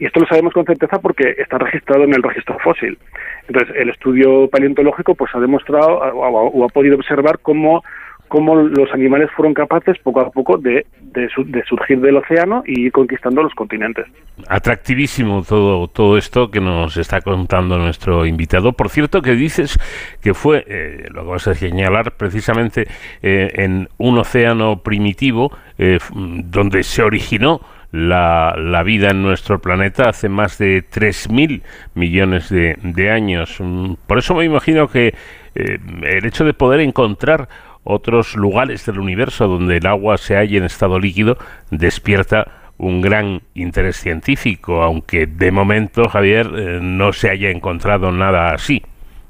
Y 0.00 0.06
esto 0.06 0.18
lo 0.18 0.26
sabemos 0.26 0.54
con 0.54 0.64
certeza 0.64 0.98
porque 0.98 1.36
está 1.38 1.58
registrado 1.58 2.04
en 2.04 2.14
el 2.14 2.22
registro 2.22 2.58
fósil. 2.58 2.98
Entonces, 3.46 3.76
el 3.76 3.90
estudio 3.90 4.48
paleontológico 4.48 5.14
pues 5.14 5.30
ha 5.34 5.40
demostrado 5.40 5.98
o 5.98 6.64
ha 6.64 6.68
podido 6.68 6.96
observar 6.96 7.38
cómo 7.42 7.82
cómo 8.30 8.54
los 8.54 8.90
animales 8.92 9.28
fueron 9.36 9.54
capaces 9.54 9.98
poco 9.98 10.20
a 10.20 10.30
poco 10.30 10.56
de, 10.56 10.86
de, 11.00 11.28
surgir 11.68 12.00
del 12.00 12.16
océano 12.16 12.62
y 12.64 12.82
ir 12.82 12.92
conquistando 12.92 13.42
los 13.42 13.52
continentes. 13.54 14.06
Atractivísimo 14.48 15.42
todo, 15.42 15.88
todo 15.88 16.16
esto 16.16 16.48
que 16.48 16.60
nos 16.60 16.96
está 16.96 17.20
contando 17.22 17.76
nuestro 17.76 18.24
invitado. 18.24 18.72
Por 18.72 18.88
cierto, 18.88 19.20
que 19.20 19.32
dices 19.32 19.76
que 20.22 20.32
fue, 20.32 20.64
eh, 20.68 21.08
lo 21.10 21.24
que 21.24 21.28
vas 21.28 21.48
a 21.48 21.54
señalar, 21.54 22.12
precisamente 22.12 22.86
eh, 23.20 23.48
en 23.54 23.88
un 23.98 24.18
océano 24.18 24.78
primitivo 24.78 25.50
eh, 25.76 25.98
donde 26.14 26.84
se 26.84 27.02
originó 27.02 27.60
la, 27.90 28.54
vida 28.84 29.10
en 29.10 29.22
nuestro 29.22 29.58
planeta 29.58 30.08
hace 30.08 30.28
más 30.28 30.56
de 30.56 30.84
3.000 30.84 31.62
millones 31.94 32.48
de, 32.48 32.78
de, 32.80 33.10
años. 33.10 33.56
Mm, 33.58 33.94
por 34.06 34.18
eso 34.18 34.36
me 34.36 34.44
imagino 34.44 34.86
que 34.86 35.14
el 35.52 36.24
hecho 36.24 36.44
de 36.44 36.54
poder 36.54 36.78
encontrar 36.78 37.48
otros 37.84 38.36
lugares 38.36 38.86
del 38.86 38.98
universo 38.98 39.48
donde 39.48 39.78
el 39.78 39.86
agua 39.86 40.18
se 40.18 40.36
halla 40.36 40.58
en 40.58 40.64
estado 40.64 40.98
líquido 40.98 41.38
despierta 41.70 42.46
un 42.80 43.02
gran 43.02 43.42
interés 43.54 43.96
científico, 43.96 44.82
aunque 44.82 45.26
de 45.26 45.50
momento, 45.50 46.08
Javier, 46.08 46.46
eh, 46.56 46.78
no 46.80 47.12
se 47.12 47.30
haya 47.30 47.50
encontrado 47.50 48.10
nada 48.10 48.54
así. 48.54 48.82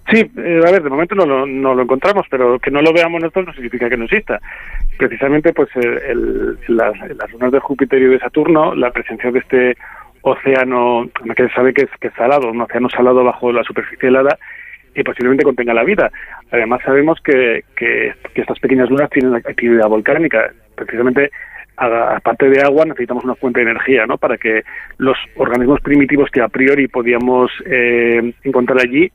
Sí, 0.09 0.19
eh, 0.39 0.61
a 0.67 0.71
ver, 0.71 0.83
de 0.83 0.91
momento 0.91 1.15
no 1.15 1.27
lo, 1.27 1.47
no 1.47 1.75
lo 1.75 1.83
encontramos, 1.83 2.27
pero 2.31 2.59
que 2.59 2.71
no 2.71 2.81
lo 2.81 2.93
veamos 2.93 3.21
nosotros 3.21 3.47
no 3.47 3.53
significa 3.53 3.89
que 3.89 3.97
no 3.97 4.05
exista. 4.05 4.41
Precisamente, 4.97 5.53
pues 5.53 5.69
el, 5.75 6.59
las, 6.69 6.95
lunas 7.33 7.53
de 7.53 7.61
Júpiter 7.61 8.01
y 8.01 8.07
de 8.07 8.19
Saturno, 8.19 8.75
la 8.75 8.91
presencia 8.91 9.31
de 9.31 9.39
este 9.41 9.77
océano, 10.23 11.09
que 11.37 11.49
se 11.49 11.55
sabe 11.55 11.73
que 11.73 11.83
es, 11.83 11.91
que 12.01 12.09
es 12.09 12.15
salado, 12.15 12.51
un 12.51 12.61
océano 12.61 12.89
salado 12.89 13.25
bajo 13.25 13.53
la 13.53 13.65
superficie 13.65 14.09
helada, 14.09 14.39
y 14.94 15.03
posiblemente 15.03 15.44
contenga 15.44 15.74
la 15.74 15.85
vida. 15.85 16.11
Además 16.50 16.81
sabemos 16.85 17.18
que, 17.22 17.64
que, 17.76 18.14
estas 18.35 18.59
pequeñas 18.59 18.90
lunas 18.90 19.11
tienen 19.11 19.35
actividad 19.35 19.88
volcánica. 19.88 20.53
Precisamente, 20.74 21.31
aparte 21.76 22.48
de 22.48 22.62
agua, 22.62 22.85
necesitamos 22.85 23.24
una 23.24 23.35
fuente 23.35 23.61
de 23.61 23.70
energía, 23.70 24.07
¿no? 24.07 24.18
Para 24.18 24.37
que 24.37 24.62
los 24.98 25.16
organismos 25.37 25.81
primitivos 25.81 26.31
que 26.31 26.42
a 26.42 26.48
priori 26.48 26.88
podíamos 26.88 27.50
eh, 27.66 28.33
encontrar 28.42 28.81
allí, 28.81 29.11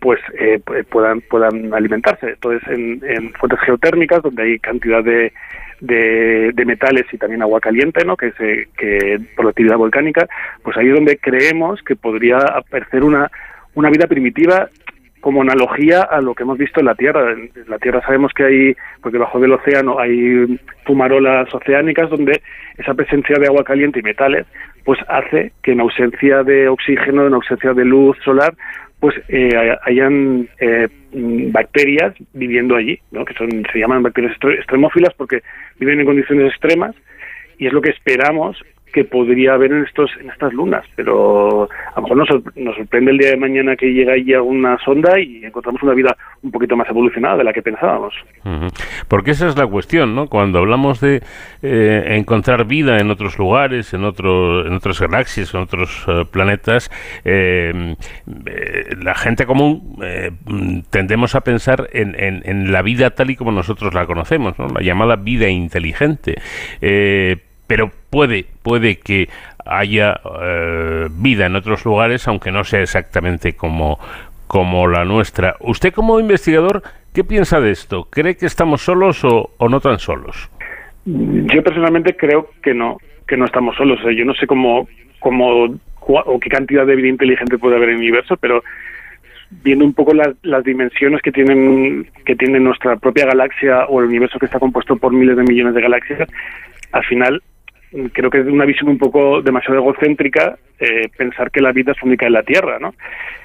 pues 0.00 0.20
eh, 0.38 0.60
puedan 0.88 1.20
puedan 1.22 1.74
alimentarse. 1.74 2.30
Entonces, 2.30 2.66
en, 2.68 3.00
en, 3.04 3.32
fuentes 3.34 3.60
geotérmicas, 3.60 4.22
donde 4.22 4.42
hay 4.42 4.58
cantidad 4.58 5.04
de, 5.04 5.32
de, 5.80 6.52
de, 6.54 6.64
metales 6.64 7.04
y 7.12 7.18
también 7.18 7.42
agua 7.42 7.60
caliente, 7.60 8.04
¿no? 8.06 8.16
Que, 8.16 8.32
se, 8.32 8.68
que 8.78 9.20
por 9.36 9.44
la 9.44 9.50
actividad 9.50 9.76
volcánica, 9.76 10.26
pues 10.62 10.76
ahí 10.78 10.88
es 10.88 10.94
donde 10.94 11.18
creemos 11.18 11.82
que 11.82 11.96
podría 11.96 12.38
aparecer 12.38 13.02
una 13.04 13.30
una 13.74 13.90
vida 13.90 14.06
primitiva 14.06 14.68
como 15.20 15.42
analogía 15.42 16.02
a 16.02 16.20
lo 16.20 16.34
que 16.34 16.42
hemos 16.42 16.58
visto 16.58 16.80
en 16.80 16.86
la 16.86 16.94
Tierra. 16.94 17.32
En 17.32 17.50
la 17.68 17.78
Tierra 17.78 18.02
sabemos 18.02 18.32
que 18.32 18.44
hay, 18.44 18.76
pues 19.02 19.12
debajo 19.12 19.38
del 19.38 19.52
océano 19.52 19.98
hay 19.98 20.58
fumarolas 20.84 21.52
oceánicas 21.54 22.10
donde 22.10 22.40
esa 22.78 22.94
presencia 22.94 23.36
de 23.38 23.46
agua 23.46 23.64
caliente 23.64 24.00
y 24.00 24.02
metales 24.02 24.46
pues 24.84 24.98
hace 25.08 25.52
que 25.62 25.72
en 25.72 25.80
ausencia 25.80 26.42
de 26.42 26.68
oxígeno, 26.68 27.26
en 27.26 27.34
ausencia 27.34 27.74
de 27.74 27.84
luz 27.84 28.16
solar, 28.24 28.54
pues 28.98 29.14
eh, 29.28 29.76
hayan 29.82 30.48
eh, 30.58 30.88
bacterias 31.12 32.14
viviendo 32.32 32.76
allí, 32.76 32.98
¿no? 33.10 33.24
que 33.24 33.34
son 33.34 33.48
se 33.72 33.78
llaman 33.78 34.02
bacterias 34.02 34.36
extremófilas 34.42 35.14
porque 35.16 35.42
viven 35.78 36.00
en 36.00 36.06
condiciones 36.06 36.50
extremas 36.50 36.94
y 37.58 37.66
es 37.66 37.72
lo 37.72 37.80
que 37.80 37.90
esperamos 37.90 38.62
que 38.90 39.04
podría 39.04 39.54
haber 39.54 39.72
en 39.72 39.84
estos 39.84 40.10
en 40.20 40.30
estas 40.30 40.52
lunas, 40.52 40.84
pero 40.96 41.68
a 41.94 42.00
lo 42.00 42.02
mejor 42.02 42.16
nos, 42.16 42.56
nos 42.56 42.76
sorprende 42.76 43.10
el 43.10 43.18
día 43.18 43.30
de 43.30 43.36
mañana 43.36 43.76
que 43.76 43.92
llega 43.92 44.14
allí 44.14 44.34
una 44.34 44.78
sonda 44.78 45.18
y 45.18 45.44
encontramos 45.44 45.82
una 45.82 45.94
vida 45.94 46.16
un 46.42 46.50
poquito 46.50 46.76
más 46.76 46.88
evolucionada 46.88 47.38
de 47.38 47.44
la 47.44 47.52
que 47.52 47.62
pensábamos. 47.62 48.14
Porque 49.08 49.32
esa 49.32 49.48
es 49.48 49.56
la 49.58 49.66
cuestión, 49.66 50.14
¿no? 50.14 50.28
Cuando 50.28 50.58
hablamos 50.58 51.00
de 51.00 51.22
eh, 51.62 52.04
encontrar 52.16 52.66
vida 52.66 52.98
en 52.98 53.10
otros 53.10 53.38
lugares, 53.38 53.92
en 53.92 54.04
otros 54.04 54.66
en 54.66 54.72
otras 54.74 55.00
galaxias, 55.00 55.52
en 55.54 55.60
otros 55.60 56.04
eh, 56.08 56.24
planetas, 56.30 56.90
eh, 57.24 57.96
la 59.02 59.14
gente 59.14 59.46
común 59.46 59.98
tendemos 60.90 61.34
a 61.34 61.42
pensar 61.42 61.88
en, 61.92 62.14
en, 62.18 62.42
en, 62.44 62.72
la 62.72 62.82
vida 62.82 63.10
tal 63.10 63.30
y 63.30 63.36
como 63.36 63.52
nosotros 63.52 63.92
la 63.94 64.06
conocemos, 64.06 64.58
¿no? 64.58 64.68
La 64.68 64.82
llamada 64.82 65.16
vida 65.16 65.48
inteligente 65.48 66.36
pero 67.70 67.88
puede, 68.10 68.46
puede 68.64 68.98
que 68.98 69.28
haya 69.64 70.18
eh, 70.42 71.06
vida 71.08 71.46
en 71.46 71.54
otros 71.54 71.84
lugares, 71.84 72.26
aunque 72.26 72.50
no 72.50 72.64
sea 72.64 72.80
exactamente 72.80 73.52
como, 73.52 74.00
como 74.48 74.88
la 74.88 75.04
nuestra. 75.04 75.54
Usted 75.60 75.92
como 75.92 76.18
investigador, 76.18 76.82
¿qué 77.14 77.22
piensa 77.22 77.60
de 77.60 77.70
esto? 77.70 78.08
¿Cree 78.10 78.36
que 78.36 78.46
estamos 78.46 78.82
solos 78.82 79.22
o, 79.22 79.52
no 79.68 79.78
tan 79.78 80.00
solos? 80.00 80.50
Yo 81.04 81.62
personalmente 81.62 82.16
creo 82.16 82.50
que 82.60 82.74
no, 82.74 82.96
que 83.28 83.36
no 83.36 83.44
estamos 83.44 83.76
solos. 83.76 84.00
yo 84.16 84.24
no 84.24 84.34
sé 84.34 84.48
cómo, 84.48 84.88
cómo 85.20 85.66
o 86.08 86.40
qué 86.40 86.50
cantidad 86.50 86.84
de 86.84 86.96
vida 86.96 87.06
inteligente 87.06 87.56
puede 87.56 87.76
haber 87.76 87.90
en 87.90 87.94
el 87.94 88.00
universo, 88.00 88.36
pero 88.36 88.64
viendo 89.62 89.84
un 89.84 89.94
poco 89.94 90.12
las, 90.12 90.34
las 90.42 90.64
dimensiones 90.64 91.22
que 91.22 91.30
tienen 91.30 92.08
que 92.26 92.34
tiene 92.34 92.58
nuestra 92.58 92.96
propia 92.96 93.26
galaxia 93.26 93.84
o 93.84 94.00
el 94.00 94.06
universo 94.06 94.40
que 94.40 94.46
está 94.46 94.58
compuesto 94.58 94.96
por 94.96 95.12
miles 95.12 95.36
de 95.36 95.44
millones 95.44 95.74
de 95.74 95.82
galaxias, 95.82 96.28
al 96.90 97.04
final 97.04 97.40
creo 98.12 98.30
que 98.30 98.40
es 98.40 98.46
una 98.46 98.64
visión 98.64 98.88
un 98.88 98.98
poco 98.98 99.42
demasiado 99.42 99.80
egocéntrica 99.80 100.56
eh, 100.78 101.08
pensar 101.16 101.50
que 101.50 101.60
la 101.60 101.72
vida 101.72 101.92
es 101.92 102.02
única 102.02 102.26
en 102.26 102.32
la 102.32 102.42
Tierra, 102.42 102.78
¿no? 102.78 102.94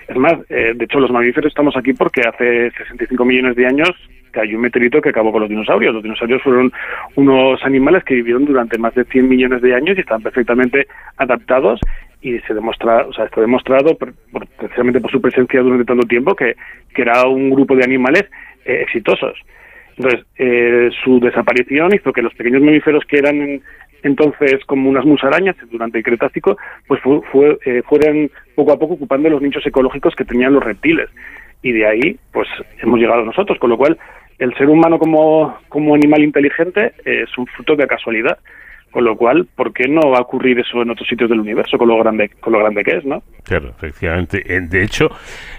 Es 0.07 0.15
más, 0.15 0.33
eh, 0.49 0.73
de 0.75 0.85
hecho 0.85 0.99
los 0.99 1.11
mamíferos 1.11 1.49
estamos 1.49 1.75
aquí 1.75 1.93
porque 1.93 2.21
hace 2.21 2.71
65 2.71 3.25
millones 3.25 3.55
de 3.55 3.65
años 3.65 3.89
cayó 4.31 4.57
un 4.57 4.63
meteorito 4.63 5.01
que 5.01 5.09
acabó 5.09 5.31
con 5.31 5.41
los 5.41 5.49
dinosaurios. 5.49 5.93
Los 5.93 6.03
dinosaurios 6.03 6.43
fueron 6.43 6.71
unos 7.15 7.63
animales 7.63 8.03
que 8.03 8.15
vivieron 8.15 8.45
durante 8.45 8.77
más 8.77 8.93
de 8.93 9.05
100 9.05 9.27
millones 9.27 9.61
de 9.61 9.73
años 9.73 9.97
y 9.97 10.01
están 10.01 10.21
perfectamente 10.21 10.87
adaptados 11.17 11.79
y 12.21 12.39
se 12.39 12.53
demuestra, 12.53 13.05
o 13.07 13.13
sea, 13.13 13.25
está 13.25 13.41
demostrado 13.41 13.97
precisamente 14.57 14.99
por 14.99 15.11
su 15.11 15.21
presencia 15.21 15.61
durante 15.61 15.85
tanto 15.85 16.05
tiempo 16.05 16.35
que, 16.35 16.55
era 16.95 17.27
un 17.27 17.49
grupo 17.49 17.75
de 17.75 17.83
animales 17.83 18.25
eh, 18.65 18.81
exitosos. 18.83 19.37
Entonces, 19.97 20.25
su 21.03 21.21
desaparición 21.21 21.93
hizo 21.95 22.11
que 22.11 22.21
los 22.21 22.33
pequeños 22.33 22.61
mamíferos 22.61 23.05
que 23.05 23.17
eran 23.17 23.61
entonces 24.05 24.63
como 24.65 24.87
unas 24.87 25.03
musarañas 25.03 25.55
durante 25.71 25.97
el 25.97 26.03
Cretácico, 26.03 26.57
pues 26.87 27.01
eh, 27.65 27.81
fueron 27.89 28.29
poco 28.53 28.71
a 28.71 28.77
poco 28.77 28.93
ocupando 28.93 29.29
los 29.29 29.41
nichos 29.41 29.65
ecológicos 29.65 30.15
que 30.15 30.23
tenían 30.23 30.53
los 30.53 30.63
reptiles. 30.63 31.09
Y 31.63 31.71
de 31.71 31.87
ahí, 31.87 32.19
pues 32.31 32.47
hemos 32.83 32.99
llegado 32.99 33.25
nosotros, 33.25 33.57
con 33.57 33.71
lo 33.71 33.77
cual 33.77 33.97
el 34.37 34.55
ser 34.57 34.69
humano 34.69 34.99
como, 34.99 35.57
como 35.69 35.95
animal 35.95 36.21
inteligente 36.21 36.93
es 37.03 37.35
un 37.35 37.47
fruto 37.47 37.75
de 37.75 37.87
casualidad. 37.87 38.37
Con 38.91 39.03
lo 39.03 39.17
cual, 39.17 39.45
¿por 39.55 39.73
qué 39.73 39.89
no 39.89 40.09
va 40.09 40.19
a 40.19 40.21
ocurrir 40.21 40.57
eso 40.57 40.81
en 40.81 40.89
otros 40.89 41.09
sitios 41.09 41.29
del 41.29 41.41
universo 41.41 41.77
con 41.77 41.89
lo 41.89 41.97
grande, 41.97 42.29
con 42.39 42.53
lo 42.53 42.59
grande 42.59 42.81
que 42.81 42.97
es, 42.97 43.03
no? 43.03 43.23
Claro, 43.43 43.69
efectivamente. 43.69 44.41
De 44.61 44.83
hecho, 44.83 45.09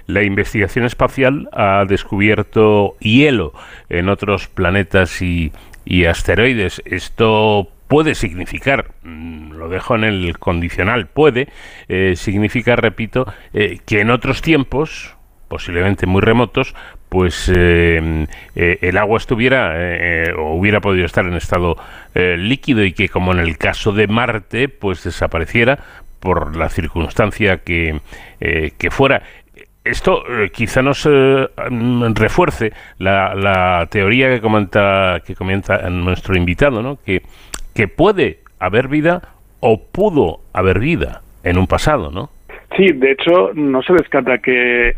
la 0.07 0.23
investigación 0.23 0.87
espacial 0.87 1.47
ha 1.53 1.85
descubierto 1.85 2.95
hielo 3.01 3.53
en 3.91 4.09
otros 4.09 4.49
planetas 4.49 5.21
y, 5.21 5.53
y 5.85 6.07
asteroides. 6.07 6.81
Esto 6.87 7.69
puede 7.89 8.15
significar, 8.15 8.93
mm, 9.03 9.53
lo 9.53 9.69
dejo 9.69 9.95
en 9.95 10.05
el 10.05 10.39
condicional, 10.39 11.07
puede 11.07 11.49
eh, 11.89 12.15
significar, 12.17 12.81
repito, 12.83 13.33
eh, 13.55 13.79
que 13.87 14.01
en 14.01 14.11
otros 14.11 14.43
tiempos, 14.43 15.15
posiblemente 15.49 16.07
muy 16.07 16.21
remotos, 16.21 16.75
pues 17.09 17.51
eh, 17.55 18.27
el 18.55 18.99
agua 18.99 19.17
estuviera 19.17 19.73
o 20.37 20.55
hubiera 20.55 20.81
podido 20.81 21.07
estar 21.07 21.25
en 21.25 21.35
estado 21.35 21.77
líquido 22.15 22.85
y 22.85 22.93
que 22.93 23.09
como 23.09 23.33
en 23.33 23.39
el 23.39 23.57
caso 23.57 23.93
de 23.93 24.09
Marte, 24.09 24.69
pues 24.69 25.05
desapareciera 25.05 25.79
por 26.19 26.57
la 26.57 26.69
circunstancia 26.69 27.59
que, 27.59 28.01
que 28.41 28.91
fuera 28.91 29.23
esto 29.85 30.25
quizá 30.53 30.83
nos 30.83 31.05
refuerce 32.15 32.73
la, 32.99 33.37
la, 33.37 33.87
teoría 33.89 34.29
que 34.29 34.41
comenta 34.41 35.23
que 35.25 35.37
comenta 35.37 35.89
nuestro 35.91 36.37
invitado, 36.37 36.83
¿no? 36.83 36.97
Que 36.97 37.23
que 37.77 37.89
puede 37.89 38.39
haber 38.59 38.89
vida 38.89 39.23
o 39.61 39.81
pudo 39.81 40.41
haber 40.53 40.81
vida 40.81 41.21
en 41.45 41.59
un 41.59 41.67
pasado, 41.67 42.11
¿no? 42.11 42.31
Sí, 42.77 42.93
de 42.93 43.13
hecho, 43.13 43.53
no 43.55 43.83
se 43.83 43.93
descarta 43.93 44.39
que, 44.39 44.97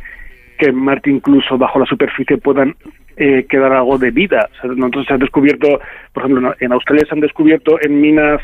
que 0.58 0.72
Marte 0.72 1.10
incluso 1.10 1.58
bajo 1.58 1.78
la 1.78 1.86
superficie 1.86 2.38
puedan 2.38 2.74
eh, 3.16 3.46
quedar 3.48 3.72
algo 3.72 3.98
de 3.98 4.10
vida. 4.10 4.48
O 4.62 4.68
nosotros 4.68 5.06
se 5.06 5.14
han 5.14 5.20
descubierto, 5.20 5.80
por 6.12 6.22
ejemplo, 6.22 6.54
en 6.58 6.72
Australia 6.72 7.04
se 7.06 7.14
han 7.14 7.20
descubierto 7.20 7.78
en 7.82 8.00
minas 8.00 8.40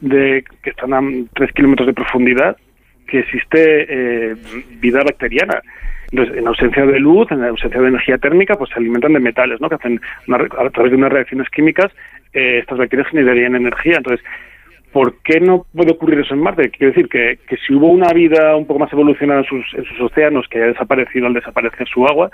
de 0.00 0.44
que 0.62 0.70
están 0.70 0.92
a 0.92 1.00
tres 1.34 1.52
kilómetros 1.52 1.86
de 1.86 1.94
profundidad 1.94 2.56
que 3.06 3.20
existe 3.20 3.86
eh, 3.88 4.36
vida 4.80 5.00
bacteriana. 5.02 5.62
Entonces, 6.10 6.36
en 6.36 6.46
ausencia 6.46 6.86
de 6.86 7.00
luz, 7.00 7.30
en 7.30 7.42
ausencia 7.44 7.80
de 7.80 7.88
energía 7.88 8.18
térmica, 8.18 8.54
pues 8.56 8.70
se 8.70 8.78
alimentan 8.78 9.12
de 9.12 9.20
metales, 9.20 9.60
¿no? 9.60 9.68
Que 9.68 9.74
hacen 9.76 10.00
a 10.28 10.70
través 10.70 10.92
de 10.92 10.98
unas 10.98 11.12
reacciones 11.12 11.48
químicas 11.50 11.90
eh, 12.36 12.58
estas 12.58 12.78
bacterias 12.78 13.08
generarían 13.08 13.54
energía. 13.54 13.96
Entonces, 13.96 14.24
¿por 14.92 15.14
qué 15.22 15.40
no 15.40 15.66
puede 15.74 15.92
ocurrir 15.92 16.20
eso 16.20 16.34
en 16.34 16.40
Marte? 16.40 16.70
Quiero 16.70 16.92
decir 16.92 17.08
que, 17.08 17.38
que 17.48 17.56
si 17.56 17.74
hubo 17.74 17.88
una 17.88 18.12
vida 18.12 18.54
un 18.56 18.66
poco 18.66 18.80
más 18.80 18.92
evolucionada 18.92 19.40
en 19.40 19.46
sus, 19.46 19.64
en 19.74 19.84
sus 19.84 20.00
océanos 20.00 20.46
que 20.48 20.58
haya 20.58 20.72
desaparecido 20.72 21.26
al 21.26 21.34
desaparecer 21.34 21.88
su 21.88 22.06
agua, 22.06 22.30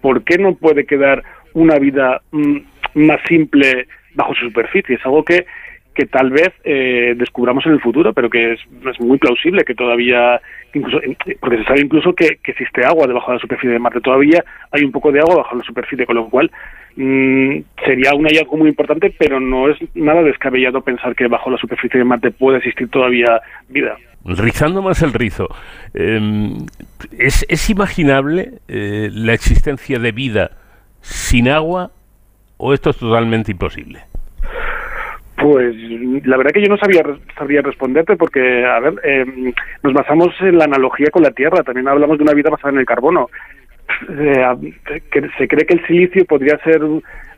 ¿por 0.00 0.24
qué 0.24 0.38
no 0.38 0.54
puede 0.54 0.84
quedar 0.84 1.22
una 1.52 1.78
vida 1.78 2.20
mm, 2.32 2.58
más 2.94 3.20
simple 3.28 3.86
bajo 4.14 4.34
su 4.34 4.46
superficie? 4.46 4.96
Es 4.96 5.06
algo 5.06 5.24
que 5.24 5.46
que 5.94 6.06
tal 6.06 6.30
vez 6.30 6.50
eh, 6.64 7.14
descubramos 7.16 7.64
en 7.66 7.72
el 7.72 7.80
futuro, 7.80 8.12
pero 8.12 8.28
que 8.28 8.54
es, 8.54 8.60
es 8.60 9.00
muy 9.00 9.18
plausible 9.18 9.64
que 9.64 9.74
todavía, 9.74 10.40
incluso, 10.74 11.00
porque 11.40 11.58
se 11.58 11.64
sabe 11.64 11.80
incluso 11.80 12.14
que, 12.14 12.38
existe 12.44 12.84
agua 12.84 13.06
debajo 13.06 13.30
de 13.30 13.36
la 13.36 13.40
superficie 13.40 13.70
de 13.70 13.78
Marte, 13.78 14.00
todavía 14.00 14.44
hay 14.70 14.84
un 14.84 14.92
poco 14.92 15.12
de 15.12 15.20
agua 15.20 15.36
bajo 15.36 15.56
la 15.56 15.64
superficie, 15.64 16.06
con 16.06 16.16
lo 16.16 16.28
cual 16.28 16.50
mm, 16.96 17.58
sería 17.84 18.14
un 18.14 18.24
hallazgo 18.26 18.56
muy 18.56 18.68
importante, 18.68 19.14
pero 19.18 19.40
no 19.40 19.68
es 19.68 19.78
nada 19.94 20.22
descabellado 20.22 20.82
pensar 20.82 21.14
que 21.14 21.28
bajo 21.28 21.50
la 21.50 21.58
superficie 21.58 21.98
de 21.98 22.04
Marte 22.04 22.30
puede 22.30 22.58
existir 22.58 22.88
todavía 22.88 23.40
vida. 23.68 23.96
Rizando 24.24 24.80
más 24.80 25.02
el 25.02 25.12
rizo, 25.12 25.48
em, 25.92 26.66
¿es, 27.18 27.44
¿es, 27.48 27.68
imaginable 27.68 28.52
eh, 28.68 29.10
la 29.12 29.34
existencia 29.34 29.98
de 29.98 30.12
vida 30.12 30.52
sin 31.00 31.48
agua 31.48 31.90
o 32.56 32.72
esto 32.72 32.90
es 32.90 32.96
totalmente 32.96 33.52
imposible? 33.52 34.00
Pues 35.36 35.74
la 36.24 36.36
verdad 36.36 36.52
que 36.52 36.62
yo 36.62 36.68
no 36.68 36.76
sabía 36.76 37.02
sabría 37.36 37.60
responderte 37.60 38.16
porque, 38.16 38.64
a 38.64 38.78
ver, 38.78 38.94
em, 39.02 39.52
nos 39.82 39.92
basamos 39.92 40.28
en 40.40 40.58
la 40.58 40.64
analogía 40.64 41.08
con 41.10 41.22
la 41.22 41.32
Tierra, 41.32 41.62
también 41.62 41.88
hablamos 41.88 42.18
de 42.18 42.24
una 42.24 42.34
vida 42.34 42.50
basada 42.50 42.72
en 42.72 42.78
el 42.78 42.86
carbono. 42.86 43.28
Eh, 44.08 44.72
que 45.10 45.28
se 45.36 45.46
cree 45.46 45.66
que 45.66 45.74
el 45.74 45.86
silicio 45.86 46.24
podría 46.24 46.56
ser, 46.58 46.80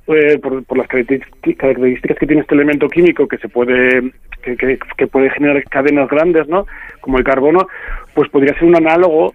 eh, 0.09 0.38
por, 0.38 0.76
las 0.76 0.87
características 0.87 2.18
que 2.18 2.26
tiene 2.26 2.42
este 2.42 2.54
elemento 2.54 2.88
químico, 2.88 3.26
que 3.26 3.38
se 3.38 3.48
puede 3.48 4.12
que, 4.42 4.56
que, 4.56 5.06
puede 5.09 5.30
generar 5.30 5.62
cadenas 5.64 6.09
grandes, 6.09 6.46
¿no? 6.46 6.66
Como 7.00 7.18
el 7.18 7.24
carbono, 7.24 7.66
pues 8.14 8.28
podría 8.30 8.54
ser 8.54 8.64
un 8.64 8.76
análogo 8.76 9.35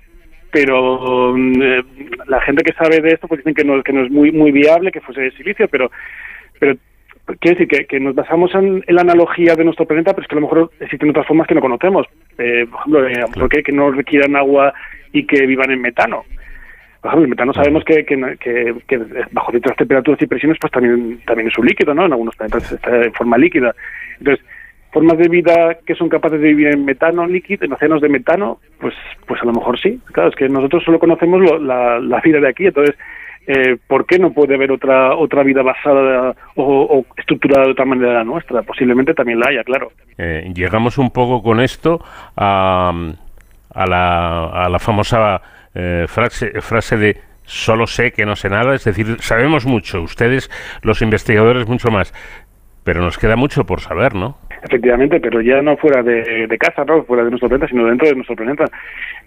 pero 0.51 1.35
eh, 1.37 1.83
la 2.27 2.41
gente 2.41 2.63
que 2.63 2.73
sabe 2.73 2.99
de 2.99 3.13
esto 3.13 3.27
pues 3.27 3.39
dicen 3.39 3.53
que 3.53 3.63
no, 3.63 3.81
que 3.81 3.93
no 3.93 4.03
es 4.03 4.11
muy 4.11 4.31
muy 4.31 4.51
viable 4.51 4.91
que 4.91 5.01
fuese 5.01 5.21
de 5.21 5.31
silicio, 5.31 5.67
pero 5.69 5.89
pero 6.59 6.75
quiere 7.39 7.59
decir 7.59 7.87
que, 7.87 7.99
nos 7.99 8.15
basamos 8.15 8.53
en, 8.55 8.83
la 8.87 9.01
analogía 9.01 9.55
de 9.55 9.63
nuestro 9.63 9.85
planeta, 9.85 10.13
pero 10.13 10.23
es 10.23 10.27
que 10.27 10.35
a 10.35 10.39
lo 10.39 10.47
mejor 10.47 10.71
existen 10.79 11.09
otras 11.09 11.27
formas 11.27 11.47
que 11.47 11.55
no 11.55 11.61
conocemos. 11.61 12.07
Eh, 12.37 12.65
por 12.69 12.79
ejemplo, 13.09 13.45
eh, 13.45 13.63
que, 13.63 13.71
no 13.71 13.91
requieran 13.91 14.35
agua 14.35 14.73
y 15.13 15.25
que 15.25 15.45
vivan 15.45 15.71
en 15.71 15.81
metano. 15.81 16.23
Por 17.01 17.09
ejemplo, 17.09 17.23
el 17.23 17.29
metano 17.29 17.53
sabemos 17.53 17.83
que, 17.83 18.05
que, 18.05 18.73
bajo 19.31 19.51
ciertas 19.51 19.75
temperaturas 19.75 20.21
y 20.21 20.27
presiones 20.27 20.57
pues 20.59 20.71
también, 20.71 21.19
también 21.25 21.47
es 21.47 21.57
un 21.57 21.65
líquido, 21.65 21.93
¿no? 21.93 22.05
En 22.05 22.11
algunos 22.11 22.35
planetas 22.35 22.71
está 22.71 22.95
en 23.03 23.13
forma 23.13 23.37
líquida. 23.37 23.73
Entonces, 24.19 24.45
formas 24.91 25.17
de 25.17 25.29
vida 25.29 25.77
que 25.85 25.95
son 25.95 26.09
capaces 26.09 26.39
de 26.39 26.47
vivir 26.49 26.67
en 26.67 26.85
metano 26.85 27.25
líquido, 27.25 27.65
en 27.65 27.73
océanos 27.73 28.01
de 28.01 28.09
metano, 28.09 28.59
pues, 28.79 28.93
pues 29.25 29.41
a 29.41 29.45
lo 29.45 29.53
mejor 29.53 29.79
sí. 29.79 29.99
Claro, 30.11 30.29
es 30.29 30.35
que 30.35 30.47
nosotros 30.47 30.83
solo 30.83 30.99
conocemos 30.99 31.41
la, 31.61 31.99
la 31.99 32.19
vida 32.21 32.39
de 32.39 32.49
aquí, 32.49 32.67
entonces 32.67 32.95
eh, 33.53 33.77
¿por 33.85 34.05
qué 34.05 34.17
no 34.17 34.31
puede 34.31 34.55
haber 34.55 34.71
otra 34.71 35.15
otra 35.15 35.43
vida 35.43 35.61
basada 35.61 36.33
o, 36.55 37.05
estructurada 37.17 37.65
de 37.65 37.71
otra 37.71 37.85
manera 37.85 38.13
la 38.13 38.23
nuestra? 38.23 38.61
Posiblemente 38.61 39.13
también 39.13 39.39
la 39.39 39.49
haya, 39.49 39.63
claro. 39.63 39.91
Eh, 40.17 40.49
llegamos 40.55 40.97
un 40.97 41.11
poco 41.11 41.43
con 41.43 41.59
esto 41.59 41.99
a, 42.37 42.93
a, 43.73 43.85
la, 43.85 44.45
a 44.45 44.69
la 44.69 44.79
famosa 44.79 45.41
eh, 45.75 46.05
frase 46.07 46.97
de 46.97 47.17
solo 47.43 47.87
sé 47.87 48.13
que 48.13 48.25
no 48.25 48.37
sé 48.37 48.49
nada, 48.49 48.73
es 48.73 48.85
decir, 48.85 49.17
sabemos 49.19 49.65
mucho, 49.65 50.01
ustedes, 50.01 50.49
los 50.83 51.01
investigadores, 51.01 51.67
mucho 51.67 51.91
más, 51.91 52.13
pero 52.83 53.01
nos 53.01 53.17
queda 53.17 53.35
mucho 53.35 53.65
por 53.65 53.79
saber, 53.81 54.15
¿no? 54.15 54.37
Efectivamente, 54.63 55.19
pero 55.19 55.41
ya 55.41 55.61
no 55.61 55.75
fuera 55.77 56.03
de, 56.03 56.57
casa, 56.59 56.85
¿no? 56.85 57.03
fuera 57.03 57.23
de 57.23 57.31
nuestro 57.31 57.49
planeta, 57.49 57.67
sino 57.67 57.85
dentro 57.87 58.07
de 58.07 58.15
nuestro 58.15 58.35
planeta. 58.35 58.65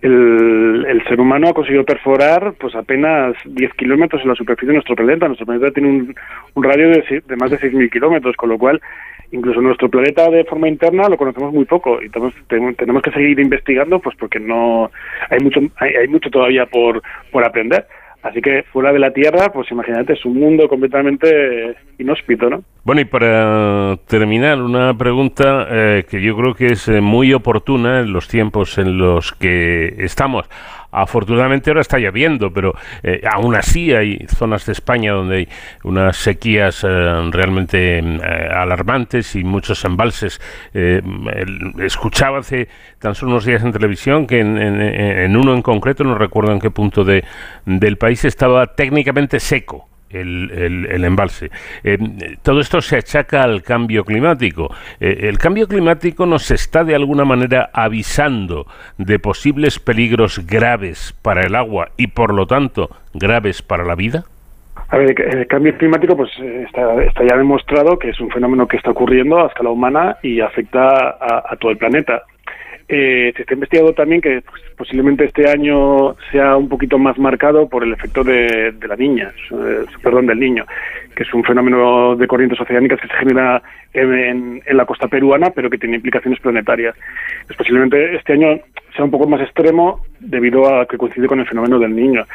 El, 0.01 0.87
el 0.88 1.05
ser 1.05 1.21
humano 1.21 1.49
ha 1.49 1.55
conseguido 1.55 1.85
perforar 1.85 2.55
pues 2.59 2.75
apenas 2.77 3.35
10 3.45 3.75
kilómetros 3.75 4.23
en 4.23 4.29
la 4.29 4.37
superficie 4.37 4.69
de 4.69 4.75
nuestro 4.75 4.95
planeta. 4.95 5.27
Nuestro 5.27 5.47
planeta 5.47 5.73
tiene 5.73 5.88
un, 5.88 6.14
un 6.55 6.62
radio 6.62 6.88
de, 6.88 7.23
de 7.27 7.37
más 7.37 7.51
de 7.51 7.59
6.000 7.59 7.90
kilómetros, 7.90 8.37
con 8.37 8.51
lo 8.51 8.59
cual 8.59 8.81
incluso 9.33 9.61
nuestro 9.61 9.88
planeta 9.88 10.31
de 10.31 10.45
forma 10.45 10.69
interna 10.69 11.09
lo 11.09 11.17
conocemos 11.17 11.53
muy 11.53 11.64
poco 11.64 12.01
y 12.01 12.09
tenemos, 12.11 12.35
tenemos 12.77 13.03
que 13.03 13.11
seguir 13.11 13.40
investigando 13.40 13.99
pues 13.99 14.14
porque 14.17 14.38
no 14.38 14.90
hay 15.29 15.40
mucho 15.40 15.61
hay, 15.77 15.95
hay 15.97 16.09
mucho 16.09 16.31
todavía 16.31 16.67
por, 16.67 17.03
por 17.33 17.45
aprender 17.45 17.85
Así 18.25 18.41
que 18.41 18.63
fuera 18.73 18.91
de 18.91 18.99
la 18.99 19.11
Tierra, 19.11 19.53
pues 19.53 19.71
imagínate, 19.71 20.15
es 20.15 20.25
un 20.25 20.41
mundo 20.41 20.67
completamente 20.67 21.77
inhóspito, 21.99 22.49
¿no? 22.49 22.65
Bueno, 22.83 23.03
y 23.03 23.05
para 23.05 23.99
terminar, 24.09 24.63
una 24.63 24.97
pregunta 24.97 25.67
eh, 25.71 26.05
que 26.09 26.23
yo 26.23 26.35
creo 26.35 26.55
que 26.55 26.69
es 26.69 26.89
eh, 26.89 27.03
muy 27.03 27.35
oportuna 27.35 28.01
en 28.01 28.15
los 28.15 28.27
tiempos 28.27 28.79
en 28.79 28.97
los 28.97 29.33
que 29.33 29.95
estamos. 29.99 30.49
Afortunadamente 30.94 31.70
ahora 31.70 31.80
está 31.80 31.98
lloviendo, 31.98 32.52
pero 32.52 32.74
eh, 33.02 33.22
aún 33.30 33.54
así 33.54 33.92
hay 33.92 34.26
zonas 34.28 34.66
de 34.66 34.72
España 34.72 35.12
donde 35.12 35.37
hay 35.37 35.48
unas 35.83 36.16
sequías 36.16 36.85
eh, 36.85 36.88
realmente 37.30 37.98
eh, 37.98 38.48
alarmantes 38.54 39.35
y 39.35 39.44
muchos 39.44 39.85
embalses. 39.85 40.40
escuchaba 41.83 42.38
hace 42.38 42.68
tan 42.98 43.14
solo 43.14 43.33
unos 43.33 43.44
días 43.44 43.62
en 43.62 43.72
televisión 43.72 44.26
que 44.26 44.40
en, 44.40 45.37
uno 45.37 45.54
en 45.54 45.62
concreto, 45.62 46.04
no 46.04 46.16
recuerdo 46.16 46.52
en 46.52 46.61
qué 46.61 46.70
punto 46.70 47.04
de, 47.04 47.24
del 47.66 47.96
país, 47.96 48.24
estaba 48.24 48.66
técnicamente 48.74 49.40
seco 49.40 49.88
el, 50.20 51.05
embalse. 51.05 51.50
Eh, 51.83 51.98
todo 52.42 52.61
esto 52.61 52.81
se 52.81 52.96
achaca 52.96 53.42
al 53.42 53.62
cambio 53.62 54.05
climático. 54.05 54.74
Eh, 55.00 55.29
¿El 55.29 55.38
cambio 55.38 55.66
climático 55.66 56.27
nos 56.27 56.50
está 56.50 56.85
de 56.85 56.94
alguna 56.94 57.24
manera 57.24 57.70
avisando 57.72 58.66
de 58.98 59.18
posibles 59.18 59.79
peligros 59.79 60.46
graves 60.46 61.14
para 61.22 61.42
el 61.42 61.55
agua 61.55 61.88
y 61.96 62.09
por 62.09 62.33
lo 62.33 62.46
tanto 62.46 62.90
graves 63.12 63.62
para 63.62 63.85
la 63.85 63.94
vida? 63.94 64.24
A 64.88 64.98
ver, 64.98 65.14
el 65.20 65.46
cambio 65.46 65.77
climático 65.77 66.16
pues 66.16 66.31
está, 66.38 66.83
ya 67.29 67.37
demostrado 67.37 67.98
que 67.98 68.11
es 68.11 68.20
un 68.20 68.31
fenómeno 68.31 68.68
que 68.68 68.77
está 68.77 68.90
ocurriendo 68.90 69.40
a 69.40 69.46
escala 69.46 69.70
humana 69.70 70.18
y 70.22 70.40
afecta 70.40 71.16
a 71.20 71.57
todo 71.59 71.72
el 71.72 71.79
planeta. 71.79 72.22
Eh, 72.87 73.33
se 73.35 73.42
está 73.42 73.55
investigando 73.55 73.94
también 73.94 74.20
que 74.20 74.42
pues, 74.42 74.62
posiblemente 74.77 75.25
este 75.25 75.49
año 75.49 76.14
sea 76.31 76.57
un 76.57 76.68
poquito 76.68 76.99
más 76.99 77.18
marcado 77.18 77.66
por 77.66 77.83
el 77.83 77.94
efecto 77.94 78.23
de, 78.23 78.75
la 78.87 78.97
niña, 78.97 79.33
eh, 79.53 79.85
perdón, 80.03 80.27
del 80.27 80.38
niño, 80.38 80.66
que 81.16 81.23
es 81.23 81.33
un 81.33 81.42
fenómeno 81.44 82.14
de 82.14 82.27
corrientes 82.27 82.61
oceánicas 82.61 83.01
que 83.01 83.09
se 83.09 83.14
genera 83.14 83.62
en, 83.94 84.62
la 84.66 84.85
costa 84.85 85.09
peruana, 85.09 85.51
pero 85.51 85.70
que 85.70 85.79
tiene 85.79 85.97
implicaciones 85.97 86.40
planetarias. 86.40 86.94
Pues 87.47 87.57
posiblemente 87.57 88.16
este 88.16 88.35
año 88.35 88.61
sea 88.94 89.05
un 89.05 89.11
poco 89.11 89.29
más 89.29 89.40
extremo 89.40 90.05
debido 90.20 90.68
a 90.68 90.87
que 90.87 90.99
coincide 90.99 91.27
con 91.27 91.40
el 91.40 91.47
fenómeno 91.47 91.79
del 91.79 91.97
niño. 91.97 92.27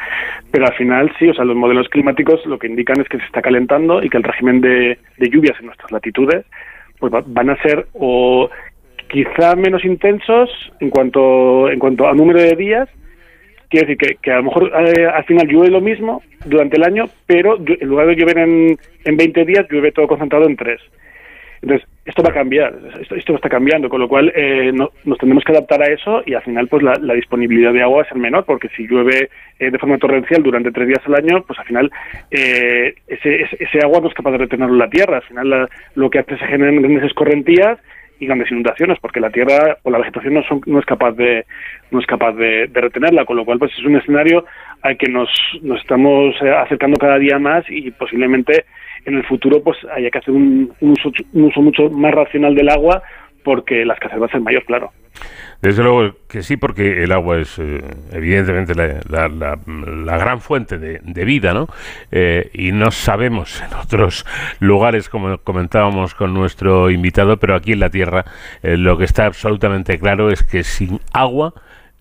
Pero 0.50 0.66
al 0.66 0.74
final 0.74 1.12
sí, 1.18 1.28
o 1.28 1.34
sea, 1.34 1.44
los 1.44 1.56
modelos 1.56 1.88
climáticos 1.88 2.44
lo 2.46 2.58
que 2.58 2.66
indican 2.66 3.00
es 3.00 3.08
que 3.08 3.18
se 3.18 3.24
está 3.24 3.40
calentando 3.40 4.02
y 4.02 4.08
que 4.08 4.16
el 4.16 4.24
régimen 4.24 4.60
de, 4.60 4.98
lluvias 5.18 5.58
en 5.60 5.66
nuestras 5.66 5.92
latitudes 5.92 6.44
pues 6.98 7.12
van 7.28 7.48
a 7.48 7.56
ser 7.62 7.86
o 7.94 8.50
quizá 9.10 9.56
menos 9.56 9.84
intensos 9.84 10.48
en 10.80 10.90
cuanto, 10.90 11.68
en 11.70 11.78
cuanto 11.78 12.08
a 12.08 12.14
número 12.14 12.40
de 12.40 12.56
días. 12.56 12.88
Quiere 13.68 13.86
decir 13.86 14.18
que, 14.20 14.32
a 14.32 14.36
lo 14.36 14.44
mejor 14.44 14.72
eh, 14.74 15.06
al 15.06 15.24
final 15.24 15.46
llueve 15.46 15.70
lo 15.70 15.80
mismo 15.80 16.22
durante 16.44 16.76
el 16.76 16.84
año, 16.84 17.06
pero 17.26 17.56
en 17.56 17.88
lugar 17.88 18.08
de 18.08 18.16
llover 18.16 18.38
en, 18.38 18.78
en 19.04 19.16
20 19.16 19.44
días, 19.44 19.66
llueve 19.70 19.92
todo 19.92 20.08
concentrado 20.08 20.46
en 20.46 20.56
3. 20.56 20.80
Entonces, 21.62 21.86
esto 22.06 22.22
va 22.22 22.30
a 22.30 22.34
cambiar, 22.34 22.74
esto, 23.00 23.14
esto 23.14 23.34
está 23.34 23.48
cambiando, 23.48 23.88
con 23.88 24.00
lo 24.00 24.08
cual 24.08 24.32
eh, 24.34 24.72
nos 24.72 25.18
tenemos 25.18 25.44
que 25.44 25.52
adaptar 25.52 25.82
a 25.82 25.92
eso 25.92 26.22
y 26.24 26.32
al 26.34 26.42
final 26.42 26.66
pues 26.68 26.82
la, 26.82 27.14
disponibilidad 27.14 27.72
de 27.72 27.82
agua 27.82 27.98
va 27.98 28.02
a 28.02 28.08
ser 28.08 28.16
menor, 28.16 28.44
porque 28.44 28.68
si 28.70 28.88
llueve 28.88 29.28
eh, 29.58 29.70
de 29.70 29.78
forma 29.78 29.98
torrencial 29.98 30.42
durante 30.42 30.72
tres 30.72 30.88
días 30.88 31.02
al 31.06 31.16
año, 31.16 31.44
pues 31.46 31.58
al 31.58 31.66
final 31.66 31.92
ese, 32.30 33.46
ese, 33.58 33.78
agua 33.82 34.00
no 34.00 34.08
es 34.08 34.14
capaz 34.14 34.32
de 34.32 34.38
retenerlo 34.38 34.72
en 34.72 34.78
la 34.78 34.88
tierra, 34.88 35.16
al 35.18 35.22
final 35.22 35.68
lo 35.94 36.10
que 36.10 36.20
hace 36.20 36.38
se 36.38 36.46
generan 36.46 36.80
grandes 36.80 37.04
escorrentías 37.04 37.78
y 38.20 38.26
grandes 38.26 38.50
inundaciones 38.50 38.98
porque 39.00 39.18
la 39.18 39.30
tierra 39.30 39.78
o 39.82 39.90
la 39.90 39.98
vegetación 39.98 40.34
no, 40.34 40.42
son, 40.44 40.60
no 40.66 40.78
es 40.78 40.86
capaz 40.86 41.12
de 41.12 41.46
no 41.90 41.98
es 41.98 42.06
capaz 42.06 42.32
de, 42.32 42.70
retenerla 42.72 43.24
con 43.24 43.36
lo 43.36 43.44
cual 43.44 43.58
pues 43.58 43.72
es 43.76 43.84
un 43.84 43.96
escenario 43.96 44.44
al 44.82 44.96
que 44.96 45.10
nos, 45.10 45.28
nos 45.62 45.80
estamos 45.80 46.34
eh, 46.42 46.50
acercando 46.50 46.98
cada 46.98 47.18
día 47.18 47.38
más 47.38 47.64
y 47.68 47.90
posiblemente 47.90 48.66
en 49.06 49.14
el 49.14 49.24
futuro 49.24 49.62
pues 49.62 49.78
haya 49.96 50.10
que 50.10 50.18
hacer 50.18 50.34
un, 50.34 50.72
un 50.80 50.94
uso 51.32 51.62
mucho 51.62 51.90
más 51.90 52.12
racional 52.12 52.54
del 52.54 52.68
agua 52.68 53.02
porque 53.44 53.84
la 53.84 53.94
escasez 53.94 54.20
va 54.20 54.28
a 54.32 54.40
mayor 54.40 54.64
claro 54.64 54.92
desde 55.62 55.82
luego 55.82 56.14
que 56.26 56.42
sí, 56.42 56.56
porque 56.56 57.02
el 57.02 57.12
agua 57.12 57.38
es 57.38 57.58
eh, 57.58 57.82
evidentemente 58.12 58.74
la, 58.74 60.16
gran 60.16 60.40
fuente 60.40 60.78
de, 60.78 61.24
vida, 61.24 61.52
¿no? 61.52 61.68
Eh, 62.10 62.50
y 62.54 62.72
no 62.72 62.90
sabemos 62.90 63.60
en 63.60 63.74
otros 63.74 64.24
lugares, 64.58 65.08
como 65.08 65.36
comentábamos 65.38 66.14
con 66.14 66.32
nuestro 66.32 66.90
invitado, 66.90 67.36
pero 67.36 67.54
aquí 67.54 67.72
en 67.72 67.80
la 67.80 67.90
Tierra 67.90 68.24
eh, 68.62 68.76
lo 68.78 68.96
que 68.96 69.04
está 69.04 69.26
absolutamente 69.26 69.98
claro 69.98 70.30
es 70.30 70.42
que 70.42 70.64
sin 70.64 71.00
agua 71.12 71.52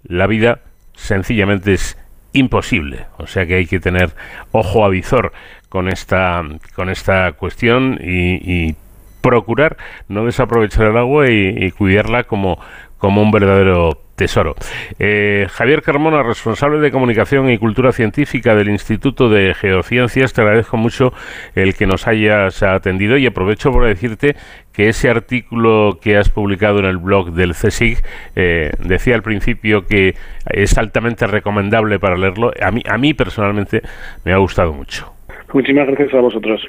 la 0.03 0.27
vida 0.27 0.59
sencillamente 0.93 1.73
es 1.73 1.97
imposible. 2.31 3.07
O 3.17 3.27
sea 3.27 3.45
que 3.45 3.55
hay 3.55 3.65
que 3.65 3.81
tener 3.81 4.11
ojo 4.51 4.85
a 4.85 4.89
visor 4.89 5.33
con 5.67 5.89
esta, 5.89 6.43
con 6.75 6.89
esta 6.89 7.33
cuestión 7.33 7.99
y, 8.01 8.75
procurar 9.21 9.77
no 10.07 10.25
desaprovechar 10.25 10.87
el 10.87 10.97
agua 10.97 11.29
y 11.29 11.71
cuidarla 11.71 12.23
como 12.23 12.59
como 12.99 13.21
un 13.21 13.31
verdadero 13.31 13.97
tesoro. 14.15 14.55
Eh, 14.99 15.47
Javier 15.49 15.81
Carmona, 15.81 16.21
responsable 16.21 16.79
de 16.79 16.91
comunicación 16.91 17.49
y 17.49 17.57
cultura 17.57 17.93
científica 17.93 18.53
del 18.53 18.69
Instituto 18.69 19.29
de 19.29 19.53
Geociencias, 19.53 20.33
te 20.33 20.41
agradezco 20.41 20.75
mucho 20.75 21.13
el 21.55 21.73
que 21.73 21.87
nos 21.87 22.05
hayas 22.07 22.61
atendido 22.61 23.17
y 23.17 23.25
aprovecho 23.25 23.71
para 23.71 23.87
decirte 23.87 24.35
que 24.73 24.89
ese 24.89 25.09
artículo 25.09 25.97
que 26.01 26.17
has 26.17 26.29
publicado 26.29 26.79
en 26.79 26.85
el 26.85 26.97
blog 26.97 27.31
del 27.31 27.53
CSIC 27.53 28.05
eh, 28.35 28.71
decía 28.79 29.15
al 29.15 29.23
principio 29.23 29.85
que 29.87 30.15
es 30.49 30.77
altamente 30.77 31.25
recomendable 31.25 31.99
para 31.99 32.17
leerlo. 32.17 32.51
A 32.61 32.71
mí, 32.71 32.83
a 32.87 32.97
mí 32.97 33.13
personalmente 33.13 33.81
me 34.25 34.33
ha 34.33 34.37
gustado 34.37 34.73
mucho. 34.73 35.13
Muchísimas 35.53 35.87
gracias 35.87 36.13
a 36.13 36.19
vosotros. 36.19 36.61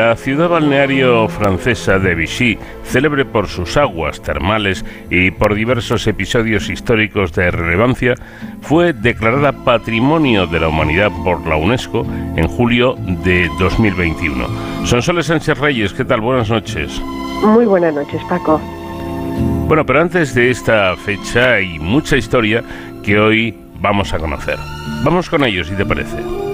La 0.00 0.16
ciudad 0.16 0.48
balneario 0.48 1.28
francesa 1.28 1.98
de 1.98 2.14
Vichy, 2.14 2.58
célebre 2.84 3.26
por 3.26 3.48
sus 3.48 3.76
aguas 3.76 4.22
termales 4.22 4.82
y 5.10 5.30
por 5.30 5.54
diversos 5.54 6.06
episodios 6.06 6.70
históricos 6.70 7.34
de 7.34 7.50
relevancia, 7.50 8.14
fue 8.62 8.94
declarada 8.94 9.52
Patrimonio 9.52 10.46
de 10.46 10.58
la 10.58 10.68
Humanidad 10.68 11.10
por 11.22 11.46
la 11.46 11.56
UNESCO 11.56 12.06
en 12.34 12.48
julio 12.48 12.96
de 13.24 13.50
2021. 13.58 14.86
Sonsoles 14.86 15.26
Sánchez 15.26 15.58
Reyes, 15.58 15.92
¿qué 15.92 16.06
tal? 16.06 16.22
Buenas 16.22 16.48
noches. 16.48 16.98
Muy 17.42 17.66
buenas 17.66 17.92
noches, 17.92 18.22
Paco. 18.26 18.58
Bueno, 19.68 19.84
pero 19.84 20.00
antes 20.00 20.34
de 20.34 20.50
esta 20.50 20.96
fecha 20.96 21.56
hay 21.56 21.78
mucha 21.78 22.16
historia 22.16 22.64
que 23.02 23.20
hoy 23.20 23.54
vamos 23.80 24.14
a 24.14 24.18
conocer. 24.18 24.56
Vamos 25.04 25.28
con 25.28 25.44
ellos, 25.44 25.66
si 25.66 25.74
te 25.74 25.84
parece. 25.84 26.49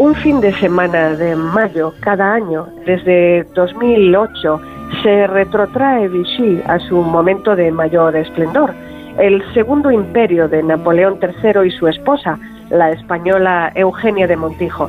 Un 0.00 0.14
fin 0.14 0.40
de 0.40 0.54
semana 0.54 1.10
de 1.10 1.36
mayo 1.36 1.92
cada 2.00 2.32
año, 2.32 2.66
desde 2.86 3.44
2008, 3.54 4.60
se 5.02 5.26
retrotrae 5.26 6.08
Vichy 6.08 6.62
a 6.66 6.78
su 6.78 7.02
momento 7.02 7.54
de 7.54 7.70
mayor 7.70 8.16
esplendor, 8.16 8.72
el 9.18 9.44
segundo 9.52 9.90
imperio 9.90 10.48
de 10.48 10.62
Napoleón 10.62 11.18
III 11.20 11.66
y 11.66 11.70
su 11.72 11.86
esposa, 11.86 12.38
la 12.70 12.92
española 12.92 13.72
Eugenia 13.74 14.26
de 14.26 14.38
Montijo. 14.38 14.88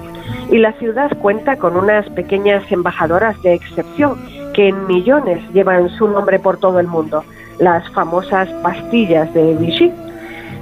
Y 0.50 0.60
la 0.60 0.72
ciudad 0.80 1.12
cuenta 1.18 1.58
con 1.58 1.76
unas 1.76 2.10
pequeñas 2.12 2.64
embajadoras 2.72 3.36
de 3.42 3.56
excepción 3.56 4.18
que 4.54 4.70
en 4.70 4.88
millones 4.88 5.44
llevan 5.52 5.90
su 5.90 6.08
nombre 6.08 6.40
por 6.40 6.58
todo 6.58 6.80
el 6.80 6.88
mundo, 6.88 7.26
las 7.60 7.86
famosas 7.90 8.48
pastillas 8.64 9.34
de 9.34 9.56
Vichy. 9.56 9.92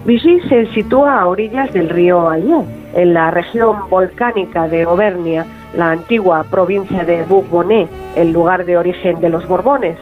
Vichy 0.06 0.40
se 0.48 0.66
sitúa 0.74 1.20
a 1.20 1.28
orillas 1.28 1.74
del 1.74 1.90
río 1.90 2.30
Allier 2.30 2.64
en 2.94 3.14
la 3.14 3.32
región 3.32 3.90
volcánica 3.90 4.68
de 4.68 4.84
Auvernia, 4.84 5.46
la 5.76 5.92
antigua 5.92 6.46
provincia 6.50 7.04
de 7.04 7.24
Bourbonnais, 7.24 7.90
el 8.16 8.32
lugar 8.32 8.66
de 8.66 8.78
origen 8.78 9.20
de 9.20 9.30
los 9.30 9.46
Borbones. 9.48 9.98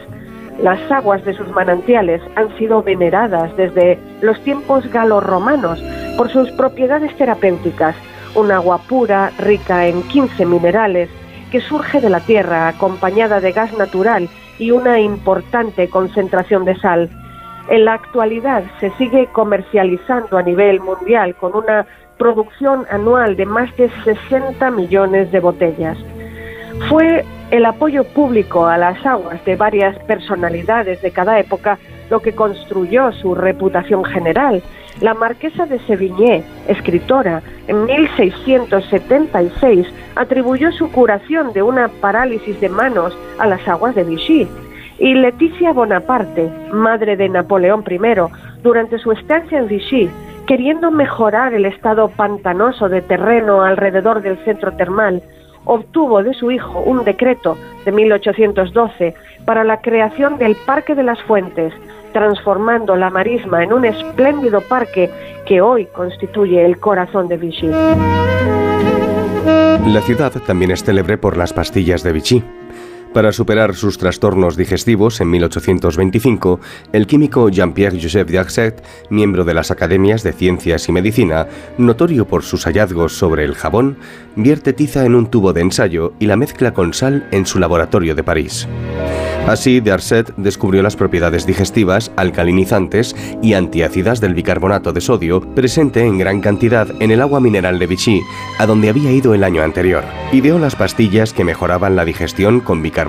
Las 0.62 0.78
aguas 0.90 1.24
de 1.24 1.34
sus 1.34 1.48
manantiales 1.48 2.22
han 2.36 2.56
sido 2.58 2.82
veneradas 2.82 3.54
desde 3.56 3.98
los 4.22 4.40
tiempos 4.42 4.88
galorromanos 4.90 5.82
por 6.16 6.30
sus 6.30 6.50
propiedades 6.52 7.14
terapéuticas, 7.16 7.96
un 8.34 8.52
agua 8.52 8.78
pura, 8.88 9.32
rica 9.38 9.86
en 9.86 10.02
15 10.02 10.46
minerales, 10.46 11.10
que 11.50 11.60
surge 11.60 12.00
de 12.00 12.10
la 12.10 12.20
tierra 12.20 12.68
acompañada 12.68 13.40
de 13.40 13.52
gas 13.52 13.76
natural 13.76 14.28
y 14.58 14.70
una 14.70 15.00
importante 15.00 15.88
concentración 15.88 16.64
de 16.64 16.76
sal. 16.76 17.10
En 17.68 17.84
la 17.84 17.94
actualidad 17.94 18.64
se 18.80 18.90
sigue 18.92 19.26
comercializando 19.32 20.38
a 20.38 20.42
nivel 20.42 20.80
mundial 20.80 21.34
con 21.34 21.54
una 21.54 21.86
producción 22.16 22.86
anual 22.90 23.36
de 23.36 23.46
más 23.46 23.74
de 23.76 23.90
60 24.04 24.70
millones 24.70 25.30
de 25.32 25.40
botellas. 25.40 25.98
Fue 26.88 27.24
el 27.50 27.66
apoyo 27.66 28.04
público 28.04 28.66
a 28.66 28.78
las 28.78 29.04
aguas 29.04 29.44
de 29.44 29.56
varias 29.56 29.98
personalidades 30.00 31.02
de 31.02 31.10
cada 31.10 31.38
época 31.38 31.78
lo 32.10 32.20
que 32.20 32.34
construyó 32.34 33.12
su 33.12 33.34
reputación 33.34 34.04
general. 34.04 34.62
La 35.00 35.14
marquesa 35.14 35.64
de 35.66 35.78
Sevigné, 35.80 36.42
escritora, 36.66 37.42
en 37.66 37.84
1676 37.84 39.86
atribuyó 40.16 40.72
su 40.72 40.90
curación 40.90 41.52
de 41.52 41.62
una 41.62 41.88
parálisis 41.88 42.60
de 42.60 42.68
manos 42.68 43.16
a 43.38 43.46
las 43.46 43.66
aguas 43.68 43.94
de 43.94 44.04
Vichy. 44.04 44.48
Y 44.98 45.14
Leticia 45.14 45.72
Bonaparte, 45.72 46.50
madre 46.72 47.16
de 47.16 47.28
Napoleón 47.28 47.84
I, 47.88 47.98
durante 48.62 48.98
su 48.98 49.12
estancia 49.12 49.58
en 49.58 49.68
Vichy, 49.68 50.10
queriendo 50.46 50.90
mejorar 50.90 51.54
el 51.54 51.66
estado 51.66 52.08
pantanoso 52.08 52.88
de 52.88 53.02
terreno 53.02 53.62
alrededor 53.62 54.22
del 54.22 54.38
centro 54.44 54.72
termal, 54.72 55.22
obtuvo 55.64 56.22
de 56.22 56.34
su 56.34 56.50
hijo 56.50 56.80
un 56.80 57.04
decreto 57.04 57.56
de 57.84 57.92
1812 57.92 59.14
para 59.44 59.62
la 59.62 59.80
creación 59.80 60.38
del 60.38 60.56
Parque 60.66 60.94
de 60.94 61.02
las 61.02 61.22
Fuentes, 61.22 61.72
transformando 62.12 62.96
la 62.96 63.10
marisma 63.10 63.62
en 63.62 63.72
un 63.72 63.84
espléndido 63.84 64.62
parque 64.62 65.10
que 65.46 65.60
hoy 65.60 65.86
constituye 65.86 66.64
el 66.64 66.80
corazón 66.80 67.28
de 67.28 67.36
Vichy. 67.36 67.70
La 69.86 70.00
ciudad 70.00 70.32
también 70.46 70.70
es 70.70 70.82
célebre 70.82 71.18
por 71.18 71.36
las 71.36 71.52
pastillas 71.52 72.02
de 72.02 72.12
Vichy. 72.12 72.42
Para 73.18 73.32
superar 73.32 73.74
sus 73.74 73.98
trastornos 73.98 74.56
digestivos, 74.56 75.20
en 75.20 75.28
1825, 75.30 76.60
el 76.92 77.08
químico 77.08 77.48
Jean-Pierre 77.48 78.00
Joseph 78.00 78.30
Darcet, 78.30 78.80
miembro 79.10 79.44
de 79.44 79.54
las 79.54 79.72
Academias 79.72 80.22
de 80.22 80.32
Ciencias 80.32 80.88
y 80.88 80.92
Medicina, 80.92 81.48
notorio 81.78 82.28
por 82.28 82.44
sus 82.44 82.62
hallazgos 82.66 83.18
sobre 83.18 83.42
el 83.42 83.56
jabón, 83.56 83.98
vierte 84.36 84.72
tiza 84.72 85.04
en 85.04 85.16
un 85.16 85.26
tubo 85.26 85.52
de 85.52 85.62
ensayo 85.62 86.12
y 86.20 86.26
la 86.26 86.36
mezcla 86.36 86.72
con 86.72 86.94
sal 86.94 87.26
en 87.32 87.44
su 87.44 87.58
laboratorio 87.58 88.14
de 88.14 88.22
París. 88.22 88.68
Así, 89.48 89.80
Darcet 89.80 90.34
descubrió 90.36 90.82
las 90.82 90.94
propiedades 90.94 91.46
digestivas, 91.46 92.12
alcalinizantes 92.16 93.16
y 93.42 93.54
antiácidas 93.54 94.20
del 94.20 94.34
bicarbonato 94.34 94.92
de 94.92 95.00
sodio 95.00 95.40
presente 95.54 96.02
en 96.04 96.18
gran 96.18 96.42
cantidad 96.42 96.86
en 97.00 97.10
el 97.10 97.22
agua 97.22 97.40
mineral 97.40 97.78
de 97.78 97.86
Vichy, 97.86 98.20
a 98.58 98.66
donde 98.66 98.90
había 98.90 99.10
ido 99.10 99.32
el 99.32 99.44
año 99.44 99.62
anterior. 99.62 100.04
Ideó 100.32 100.58
las 100.58 100.76
pastillas 100.76 101.32
que 101.32 101.44
mejoraban 101.44 101.96
la 101.96 102.04
digestión 102.04 102.60
con 102.60 102.82
bicarbonato, 102.82 103.07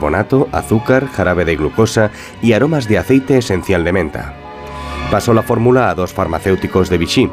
azúcar, 0.51 1.07
jarabe 1.07 1.45
de 1.45 1.55
glucosa 1.55 2.11
y 2.41 2.53
aromas 2.53 2.87
de 2.87 2.97
aceite 2.97 3.37
esencial 3.37 3.83
de 3.83 3.93
menta. 3.93 4.33
Pasó 5.11 5.33
la 5.33 5.41
fórmula 5.41 5.89
a 5.89 5.95
dos 5.95 6.13
farmacéuticos 6.13 6.89
de 6.89 6.97
Vichy, 6.97 7.29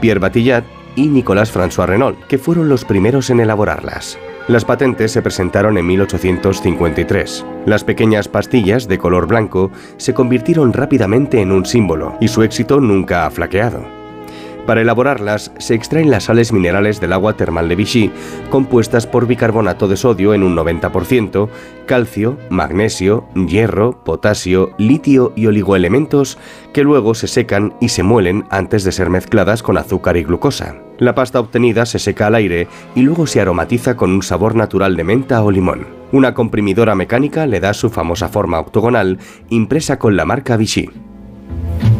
Pierre 0.00 0.20
Batillat 0.20 0.64
y 0.94 1.08
Nicolas 1.08 1.54
François 1.54 1.86
Renault, 1.86 2.18
que 2.26 2.38
fueron 2.38 2.68
los 2.68 2.84
primeros 2.84 3.30
en 3.30 3.40
elaborarlas. 3.40 4.18
Las 4.48 4.64
patentes 4.64 5.10
se 5.10 5.22
presentaron 5.22 5.76
en 5.76 5.86
1853. 5.86 7.44
Las 7.66 7.82
pequeñas 7.82 8.28
pastillas 8.28 8.86
de 8.86 8.98
color 8.98 9.26
blanco 9.26 9.72
se 9.96 10.14
convirtieron 10.14 10.72
rápidamente 10.72 11.40
en 11.40 11.50
un 11.50 11.66
símbolo 11.66 12.16
y 12.20 12.28
su 12.28 12.44
éxito 12.44 12.80
nunca 12.80 13.26
ha 13.26 13.30
flaqueado. 13.30 14.05
Para 14.66 14.80
elaborarlas 14.80 15.52
se 15.58 15.74
extraen 15.74 16.10
las 16.10 16.24
sales 16.24 16.52
minerales 16.52 17.00
del 17.00 17.12
agua 17.12 17.36
termal 17.36 17.68
de 17.68 17.76
Vichy, 17.76 18.10
compuestas 18.50 19.06
por 19.06 19.28
bicarbonato 19.28 19.86
de 19.86 19.96
sodio 19.96 20.34
en 20.34 20.42
un 20.42 20.56
90%, 20.56 21.48
calcio, 21.86 22.36
magnesio, 22.50 23.28
hierro, 23.46 24.02
potasio, 24.02 24.72
litio 24.76 25.32
y 25.36 25.46
oligoelementos 25.46 26.36
que 26.72 26.82
luego 26.82 27.14
se 27.14 27.28
secan 27.28 27.74
y 27.80 27.90
se 27.90 28.02
muelen 28.02 28.44
antes 28.50 28.82
de 28.82 28.90
ser 28.90 29.08
mezcladas 29.08 29.62
con 29.62 29.78
azúcar 29.78 30.16
y 30.16 30.24
glucosa. 30.24 30.74
La 30.98 31.14
pasta 31.14 31.38
obtenida 31.38 31.86
se 31.86 32.00
seca 32.00 32.26
al 32.26 32.34
aire 32.34 32.66
y 32.96 33.02
luego 33.02 33.28
se 33.28 33.40
aromatiza 33.40 33.96
con 33.96 34.10
un 34.10 34.22
sabor 34.22 34.56
natural 34.56 34.96
de 34.96 35.04
menta 35.04 35.42
o 35.44 35.50
limón. 35.52 35.86
Una 36.10 36.34
comprimidora 36.34 36.94
mecánica 36.96 37.46
le 37.46 37.60
da 37.60 37.72
su 37.72 37.88
famosa 37.90 38.28
forma 38.28 38.58
octogonal 38.58 39.18
impresa 39.48 39.98
con 39.98 40.16
la 40.16 40.24
marca 40.24 40.56
Vichy. 40.56 41.05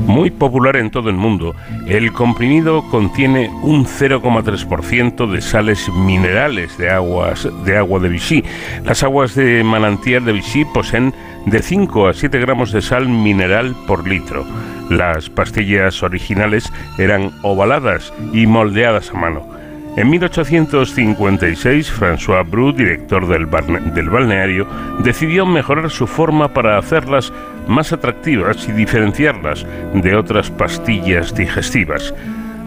Muy 0.06 0.30
popular 0.30 0.76
en 0.76 0.90
todo 0.90 1.10
el 1.10 1.16
mundo, 1.16 1.54
el 1.86 2.12
comprimido 2.12 2.82
contiene 2.90 3.50
un 3.62 3.86
0,3% 3.86 5.30
de 5.30 5.40
sales 5.40 5.88
minerales 5.88 6.78
de 6.78 6.90
aguas 6.90 7.48
de 7.64 7.76
agua 7.76 7.98
de 7.98 8.08
Vichy. 8.08 8.44
Las 8.84 9.02
aguas 9.02 9.34
de 9.34 9.64
manantial 9.64 10.24
de 10.24 10.32
Vichy 10.32 10.64
poseen 10.64 11.12
de 11.46 11.60
5 11.60 12.08
a 12.08 12.14
7 12.14 12.38
gramos 12.38 12.70
de 12.70 12.82
sal 12.82 13.08
mineral 13.08 13.74
por 13.88 14.06
litro. 14.06 14.46
Las 14.90 15.28
pastillas 15.28 16.02
originales 16.04 16.72
eran 16.98 17.32
ovaladas 17.42 18.12
y 18.32 18.46
moldeadas 18.46 19.10
a 19.10 19.14
mano. 19.14 19.55
En 19.96 20.10
1856, 20.10 21.90
François 21.90 22.44
Bru, 22.44 22.70
director 22.72 23.26
del, 23.26 23.48
del, 23.94 24.10
balneario, 24.10 24.66
decidió 24.98 25.46
mejorar 25.46 25.88
su 25.90 26.06
forma 26.06 26.48
para 26.48 26.76
hacerlas 26.76 27.32
más 27.66 27.94
atractivas 27.94 28.68
y 28.68 28.72
diferenciarlas 28.72 29.66
de 29.94 30.14
otras 30.14 30.50
pastillas 30.50 31.34
digestivas. 31.34 32.12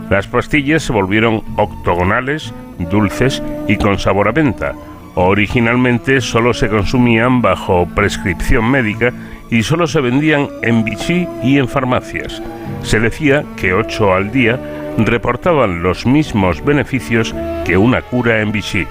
Las 0.09 0.25
pastillas 0.25 0.81
se 0.81 0.91
volvieron 0.91 1.43
octogonales, 1.55 2.51
dulces 2.79 3.43
y 3.67 3.77
con 3.77 3.99
sabor 3.99 4.27
a 4.27 4.31
menta. 4.31 4.73
Originalmente 5.13 6.21
solo 6.21 6.55
se 6.55 6.67
consumían 6.67 7.43
bajo 7.43 7.87
prescripción 7.93 8.71
médica 8.71 9.13
y 9.49 9.63
solo 9.63 9.88
se 9.88 10.01
vendían 10.01 10.47
en 10.62 10.83
Vichy 10.83 11.27
y 11.43 11.57
en 11.57 11.67
farmacias. 11.67 12.41
Se 12.83 12.99
decía 12.99 13.43
que 13.57 13.73
8 13.73 14.13
al 14.13 14.31
día 14.31 14.59
reportaban 14.97 15.81
los 15.81 16.05
mismos 16.05 16.63
beneficios 16.63 17.33
que 17.65 17.77
una 17.77 18.01
cura 18.01 18.41
en 18.41 18.51
Vichy. 18.51 18.88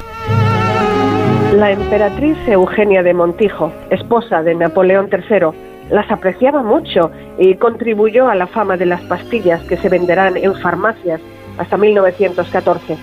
La 1.54 1.70
emperatriz 1.72 2.36
Eugenia 2.46 3.02
de 3.02 3.14
Montijo, 3.14 3.72
esposa 3.90 4.42
de 4.42 4.54
Napoleón 4.54 5.08
III, 5.10 5.48
las 5.90 6.10
apreciaba 6.10 6.62
mucho 6.62 7.10
y 7.38 7.54
contribuyó 7.54 8.28
a 8.28 8.34
la 8.34 8.46
fama 8.46 8.76
de 8.76 8.86
las 8.86 9.00
pastillas 9.02 9.62
que 9.62 9.76
se 9.76 9.88
venderán 9.88 10.36
en 10.36 10.54
farmacias 10.54 11.20
hasta 11.56 11.76
1914. 11.76 12.96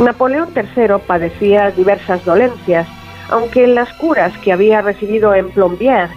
Napoleón 0.00 0.48
III 0.54 0.96
padecía 1.06 1.70
diversas 1.70 2.24
dolencias, 2.24 2.86
aunque 3.30 3.66
las 3.66 3.92
curas 3.94 4.36
que 4.38 4.52
había 4.52 4.82
recibido 4.82 5.34
en 5.34 5.50
Plombières 5.50 6.10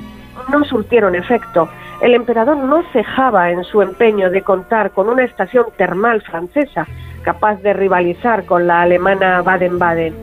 no 0.52 0.64
surtieron 0.66 1.16
efecto. 1.16 1.70
El 2.02 2.14
emperador 2.14 2.58
no 2.58 2.84
cejaba 2.92 3.52
en 3.52 3.64
su 3.64 3.82
empeño 3.82 4.30
de 4.30 4.42
contar 4.42 4.92
con 4.92 5.10
una 5.10 5.24
estación 5.24 5.66
termal 5.78 6.22
francesa 6.22 6.88
capaz 7.24 7.62
de 7.62 7.74
rivalizar 7.74 8.46
con 8.46 8.68
la 8.68 8.82
alemana 8.82 9.42
Baden-Baden. 9.42 10.14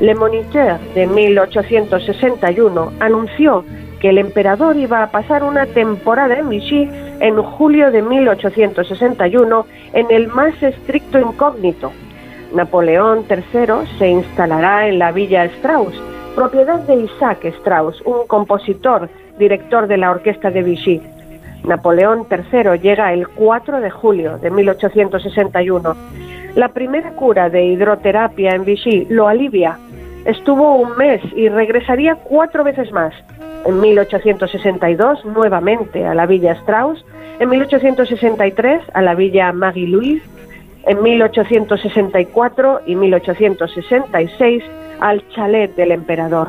Le 0.00 0.14
Moniteur 0.14 0.78
de 0.94 1.06
1861 1.06 2.92
anunció 3.00 3.64
que 4.00 4.10
el 4.10 4.18
emperador 4.18 4.76
iba 4.76 5.02
a 5.02 5.10
pasar 5.10 5.44
una 5.44 5.66
temporada 5.66 6.38
en 6.38 6.48
Vichy 6.48 6.88
en 7.20 7.36
julio 7.42 7.90
de 7.90 8.02
1861 8.02 9.66
en 9.92 10.10
el 10.10 10.28
más 10.28 10.62
estricto 10.62 11.18
incógnito. 11.18 11.92
Napoleón 12.54 13.24
III 13.28 13.86
se 13.98 14.08
instalará 14.08 14.88
en 14.88 14.98
la 14.98 15.12
Villa 15.12 15.44
Strauss, 15.44 15.94
propiedad 16.34 16.80
de 16.80 16.96
Isaac 16.96 17.44
Strauss, 17.44 18.00
un 18.02 18.26
compositor 18.26 19.08
director 19.40 19.88
de 19.88 19.96
la 19.96 20.12
orquesta 20.12 20.52
de 20.52 20.62
Vichy. 20.62 21.02
Napoleón 21.64 22.26
III 22.30 22.78
llega 22.80 23.12
el 23.12 23.26
4 23.26 23.80
de 23.80 23.90
julio 23.90 24.38
de 24.38 24.50
1861. 24.50 25.96
La 26.54 26.68
primera 26.68 27.10
cura 27.12 27.50
de 27.50 27.64
hidroterapia 27.64 28.54
en 28.54 28.64
Vichy 28.64 29.06
lo 29.10 29.26
alivia. 29.26 29.78
Estuvo 30.24 30.76
un 30.76 30.96
mes 30.96 31.20
y 31.34 31.48
regresaría 31.48 32.14
cuatro 32.14 32.62
veces 32.62 32.92
más. 32.92 33.12
En 33.66 33.80
1862 33.80 35.24
nuevamente 35.24 36.06
a 36.06 36.14
la 36.14 36.26
Villa 36.26 36.52
Strauss, 36.52 37.04
en 37.40 37.48
1863 37.48 38.82
a 38.94 39.02
la 39.02 39.14
Villa 39.14 39.52
Marie-Louise, 39.52 40.22
en 40.86 41.02
1864 41.02 42.80
y 42.86 42.94
1866 42.94 44.64
al 45.00 45.26
chalet 45.30 45.74
del 45.74 45.92
emperador. 45.92 46.48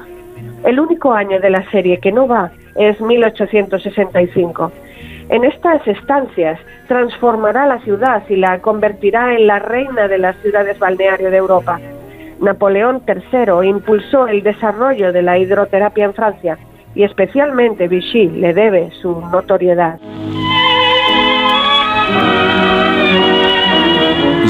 El 0.63 0.79
único 0.79 1.13
año 1.13 1.39
de 1.39 1.49
la 1.49 1.69
serie 1.71 1.99
que 1.99 2.11
no 2.11 2.27
va 2.27 2.51
es 2.75 2.99
1865. 2.99 4.71
En 5.29 5.45
estas 5.45 5.87
estancias 5.87 6.59
transformará 6.87 7.65
la 7.65 7.79
ciudad 7.79 8.23
y 8.27 8.35
la 8.35 8.59
convertirá 8.59 9.33
en 9.33 9.47
la 9.47 9.59
reina 9.59 10.07
de 10.07 10.17
las 10.17 10.35
ciudades 10.37 10.77
balneario 10.77 11.31
de 11.31 11.37
Europa. 11.37 11.79
Napoleón 12.41 13.03
III 13.07 13.67
impulsó 13.69 14.27
el 14.27 14.43
desarrollo 14.43 15.13
de 15.13 15.21
la 15.21 15.37
hidroterapia 15.37 16.05
en 16.05 16.13
Francia 16.13 16.57
y 16.95 17.03
especialmente 17.03 17.87
Vichy 17.87 18.27
le 18.27 18.53
debe 18.53 18.91
su 19.01 19.21
notoriedad. 19.31 19.99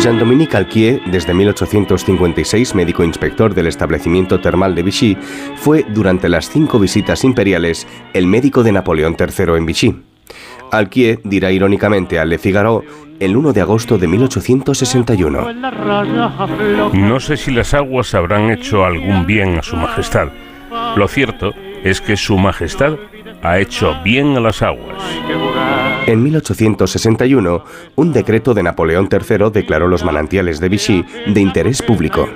Jean-Dominique 0.02 0.58
Alquier, 0.58 0.99
desde 1.06 1.32
1856 1.32 2.74
médico 2.74 3.04
inspector 3.04 3.54
del 3.54 3.68
establecimiento 3.68 4.39
termal 4.39 4.74
de 4.74 4.82
Vichy, 4.82 5.16
fue 5.58 5.86
durante 5.88 6.28
las 6.28 6.49
cinco 6.49 6.80
visitas 6.80 7.24
imperiales 7.24 7.88
el 8.16 8.26
médico 8.26 8.64
de 8.64 8.72
Napoleón 8.72 9.16
III 9.20 9.58
en 9.58 9.66
Vichy. 9.68 10.02
Alquier 10.72 11.20
dirá 11.24 11.52
irónicamente 11.52 12.18
a 12.18 12.26
Le 12.26 12.39
Figaro 12.39 12.84
el 13.20 13.38
1 13.38 13.54
de 13.54 13.62
agosto 13.62 13.99
de 13.99 14.08
1861. 14.08 15.54
No 16.93 17.20
sé 17.20 17.38
si 17.38 17.52
las 17.52 17.76
aguas 17.76 18.16
habrán 18.16 18.49
hecho 18.49 18.84
algún 18.84 19.28
bien 19.28 19.60
a 19.60 19.62
Su 19.62 19.76
Majestad. 19.76 20.30
Lo 20.95 21.08
cierto 21.08 21.54
es 21.84 22.02
que 22.02 22.18
Su 22.18 22.39
Majestad 22.39 22.95
ha 23.43 23.60
hecho 23.60 23.95
bien 24.04 24.36
a 24.36 24.39
las 24.39 24.64
aguas. 24.64 24.97
En 26.08 26.24
1861, 26.24 27.64
un 27.95 28.12
decreto 28.14 28.54
de 28.54 28.64
Napoleón 28.64 29.08
III 29.12 29.52
declaró 29.54 29.88
los 29.88 30.04
manantiales 30.04 30.60
de 30.60 30.70
Vichy 30.70 31.06
de 31.28 31.41
interés 31.41 31.82
público. 31.82 32.28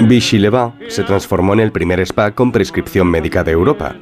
Vichy-le-Bas 0.00 0.72
se 0.88 1.04
transformó 1.04 1.54
en 1.54 1.60
el 1.60 1.72
primer 1.72 2.00
spa 2.00 2.32
con 2.32 2.52
prescripción 2.52 3.08
médica 3.08 3.44
de 3.44 3.52
Europa. 3.52 3.94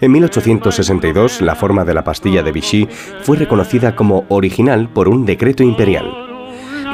En 0.00 0.12
1862, 0.12 1.40
la 1.40 1.54
forma 1.54 1.84
de 1.84 1.94
la 1.94 2.04
pastilla 2.04 2.42
de 2.42 2.52
Vichy 2.52 2.88
fue 3.22 3.36
reconocida 3.36 3.94
como 3.94 4.26
original 4.28 4.88
por 4.88 5.08
un 5.08 5.24
decreto 5.24 5.62
imperial. 5.62 6.33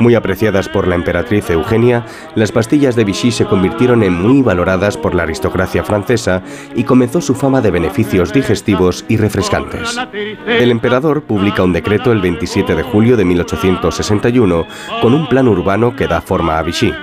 Muy 0.01 0.14
apreciadas 0.14 0.70
por 0.70 0.88
la 0.88 0.94
emperatriz 0.94 1.51
Eugenia, 1.51 2.07
las 2.34 2.53
pastillas 2.53 2.96
de 2.96 3.05
Vichy 3.05 3.30
se 3.30 3.44
convirtieron 3.44 4.03
en 4.03 4.14
muy 4.14 4.40
valoradas 4.40 4.96
por 4.96 5.14
la 5.14 5.24
aristocracia 5.24 5.84
francesa 5.84 6.42
y 6.74 6.84
comenzó 6.84 7.20
su 7.20 7.34
fama 7.34 7.61
de 7.61 7.70
beneficios 7.70 8.32
digestivos 8.32 9.05
y 9.09 9.18
refrescantes. 9.18 9.98
El 10.46 10.70
emperador 10.70 11.24
publica 11.24 11.62
un 11.62 11.74
decreto 11.74 12.12
el 12.12 12.22
27 12.22 12.74
de 12.74 12.82
julio 12.82 13.18
de 13.18 13.26
1861 13.26 14.66
con 15.03 15.12
un 15.12 15.28
plan 15.28 15.46
urbano 15.46 15.94
que 15.94 16.07
da 16.07 16.22
forma 16.22 16.59
a 16.59 16.62
Vichy. 16.62 16.94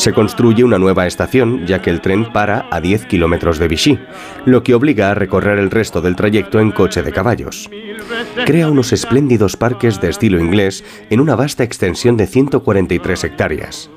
Se 0.00 0.14
construye 0.14 0.64
una 0.64 0.78
nueva 0.78 1.06
estación, 1.06 1.66
ya 1.66 1.82
que 1.82 1.90
el 1.90 2.00
tren 2.00 2.32
para 2.32 2.66
a 2.70 2.80
10 2.80 3.04
kilómetros 3.04 3.58
de 3.58 3.68
Vichy, 3.68 3.98
lo 4.46 4.62
que 4.62 4.72
obliga 4.72 5.10
a 5.10 5.14
recorrer 5.14 5.58
el 5.58 5.70
resto 5.70 6.00
del 6.00 6.16
trayecto 6.16 6.58
en 6.58 6.70
coche 6.70 7.02
de 7.02 7.12
caballos. 7.12 7.68
Crea 8.46 8.70
unos 8.70 8.94
espléndidos 8.94 9.58
parques 9.58 10.00
de 10.00 10.08
estilo 10.08 10.40
inglés 10.40 10.82
en 11.10 11.20
una 11.20 11.36
vasta 11.36 11.64
extensión 11.64 12.16
de 12.16 12.26
143 12.26 13.24
hectáreas. 13.24 13.90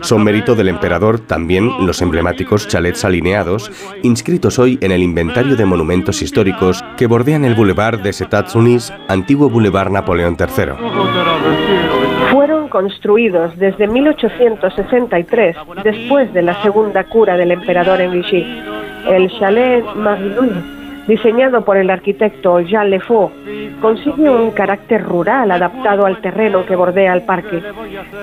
Son 0.00 0.24
mérito 0.24 0.54
del 0.54 0.68
emperador 0.68 1.20
también 1.20 1.70
los 1.84 2.00
emblemáticos 2.00 2.66
chalets 2.66 3.04
alineados, 3.04 3.70
inscritos 4.02 4.58
hoy 4.58 4.78
en 4.80 4.90
el 4.90 5.02
inventario 5.02 5.54
de 5.54 5.66
monumentos 5.66 6.22
históricos 6.22 6.82
que 6.96 7.06
bordean 7.06 7.44
el 7.44 7.54
Boulevard 7.54 8.00
de 8.00 8.14
Setats-Unis, 8.14 8.90
antiguo 9.06 9.50
Boulevard 9.50 9.90
Napoleón 9.90 10.34
III 10.40 11.61
fueron 12.32 12.68
construidos 12.68 13.56
desde 13.58 13.86
1863, 13.86 15.54
después 15.84 16.32
de 16.32 16.40
la 16.40 16.60
segunda 16.62 17.04
cura 17.04 17.36
del 17.36 17.52
emperador 17.52 18.00
en 18.00 18.10
Vichy. 18.10 18.42
El 19.06 19.30
chalet 19.38 19.84
Marie-Louis, 19.94 21.06
diseñado 21.06 21.62
por 21.62 21.76
el 21.76 21.90
arquitecto 21.90 22.60
Jean 22.60 22.88
Lefaux, 22.88 23.30
consigue 23.82 24.30
un 24.30 24.50
carácter 24.52 25.02
rural 25.02 25.50
adaptado 25.50 26.06
al 26.06 26.22
terreno 26.22 26.64
que 26.64 26.74
bordea 26.74 27.12
el 27.12 27.22
parque. 27.22 27.62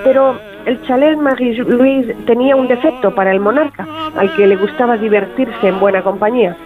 Pero 0.03 0.39
el 0.65 0.81
chalet 0.87 1.15
Marie-Louis 1.15 2.07
tenía 2.25 2.55
un 2.55 2.67
defecto 2.67 3.13
para 3.13 3.31
el 3.31 3.39
monarca, 3.39 3.87
al 4.17 4.35
que 4.35 4.47
le 4.47 4.55
gustaba 4.55 4.97
divertirse 4.97 5.67
en 5.67 5.79
buena 5.79 6.01
compañía. 6.01 6.57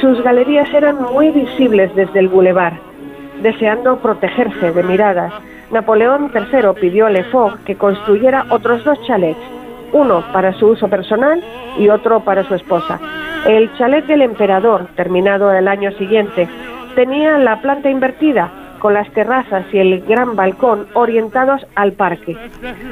Sus 0.00 0.22
galerías 0.22 0.72
eran 0.72 1.02
muy 1.12 1.30
visibles 1.30 1.92
desde 1.96 2.20
el 2.20 2.28
boulevard, 2.28 2.74
deseando 3.42 3.96
protegerse 3.98 4.70
de 4.70 4.82
miradas 4.84 5.32
Napoleón 5.70 6.30
III 6.34 6.80
pidió 6.80 7.06
a 7.06 7.10
Lefort 7.10 7.62
que 7.64 7.76
construyera 7.76 8.46
otros 8.50 8.84
dos 8.84 8.98
chalets, 9.06 9.40
uno 9.92 10.24
para 10.32 10.52
su 10.54 10.68
uso 10.68 10.88
personal 10.88 11.42
y 11.78 11.88
otro 11.88 12.20
para 12.20 12.44
su 12.44 12.54
esposa. 12.54 13.00
El 13.46 13.72
chalet 13.76 14.06
del 14.06 14.22
emperador, 14.22 14.88
terminado 14.96 15.52
el 15.52 15.68
año 15.68 15.92
siguiente, 15.92 16.48
tenía 16.94 17.38
la 17.38 17.60
planta 17.60 17.90
invertida, 17.90 18.50
con 18.84 18.92
las 18.92 19.10
terrazas 19.12 19.64
y 19.72 19.78
el 19.78 20.02
gran 20.02 20.36
balcón 20.36 20.86
orientados 20.92 21.66
al 21.74 21.92
parque. 21.92 22.36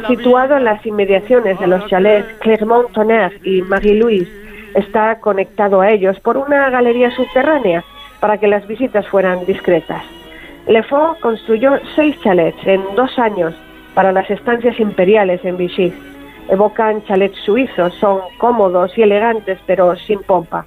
Situado 0.08 0.56
en 0.56 0.64
las 0.64 0.86
inmediaciones 0.86 1.60
de 1.60 1.66
los 1.66 1.86
chalets 1.86 2.26
Clermont-Tonnerre 2.40 3.38
y 3.44 3.60
Marie-Louise, 3.60 4.32
está 4.74 5.20
conectado 5.20 5.82
a 5.82 5.90
ellos 5.90 6.18
por 6.20 6.38
una 6.38 6.70
galería 6.70 7.10
subterránea 7.14 7.84
para 8.20 8.38
que 8.38 8.48
las 8.48 8.66
visitas 8.66 9.06
fueran 9.08 9.44
discretas. 9.44 10.02
Lefort 10.66 11.18
construyó 11.20 11.72
seis 11.96 12.16
chalets 12.22 12.66
en 12.66 12.82
dos 12.94 13.18
años 13.18 13.54
para 13.94 14.12
las 14.12 14.30
estancias 14.30 14.78
imperiales 14.78 15.44
en 15.44 15.56
Vichy. 15.56 15.92
Evocan 16.48 17.04
chalets 17.04 17.38
suizos, 17.44 17.94
son 17.94 18.20
cómodos 18.38 18.96
y 18.96 19.02
elegantes, 19.02 19.58
pero 19.66 19.96
sin 19.96 20.20
pompa. 20.20 20.66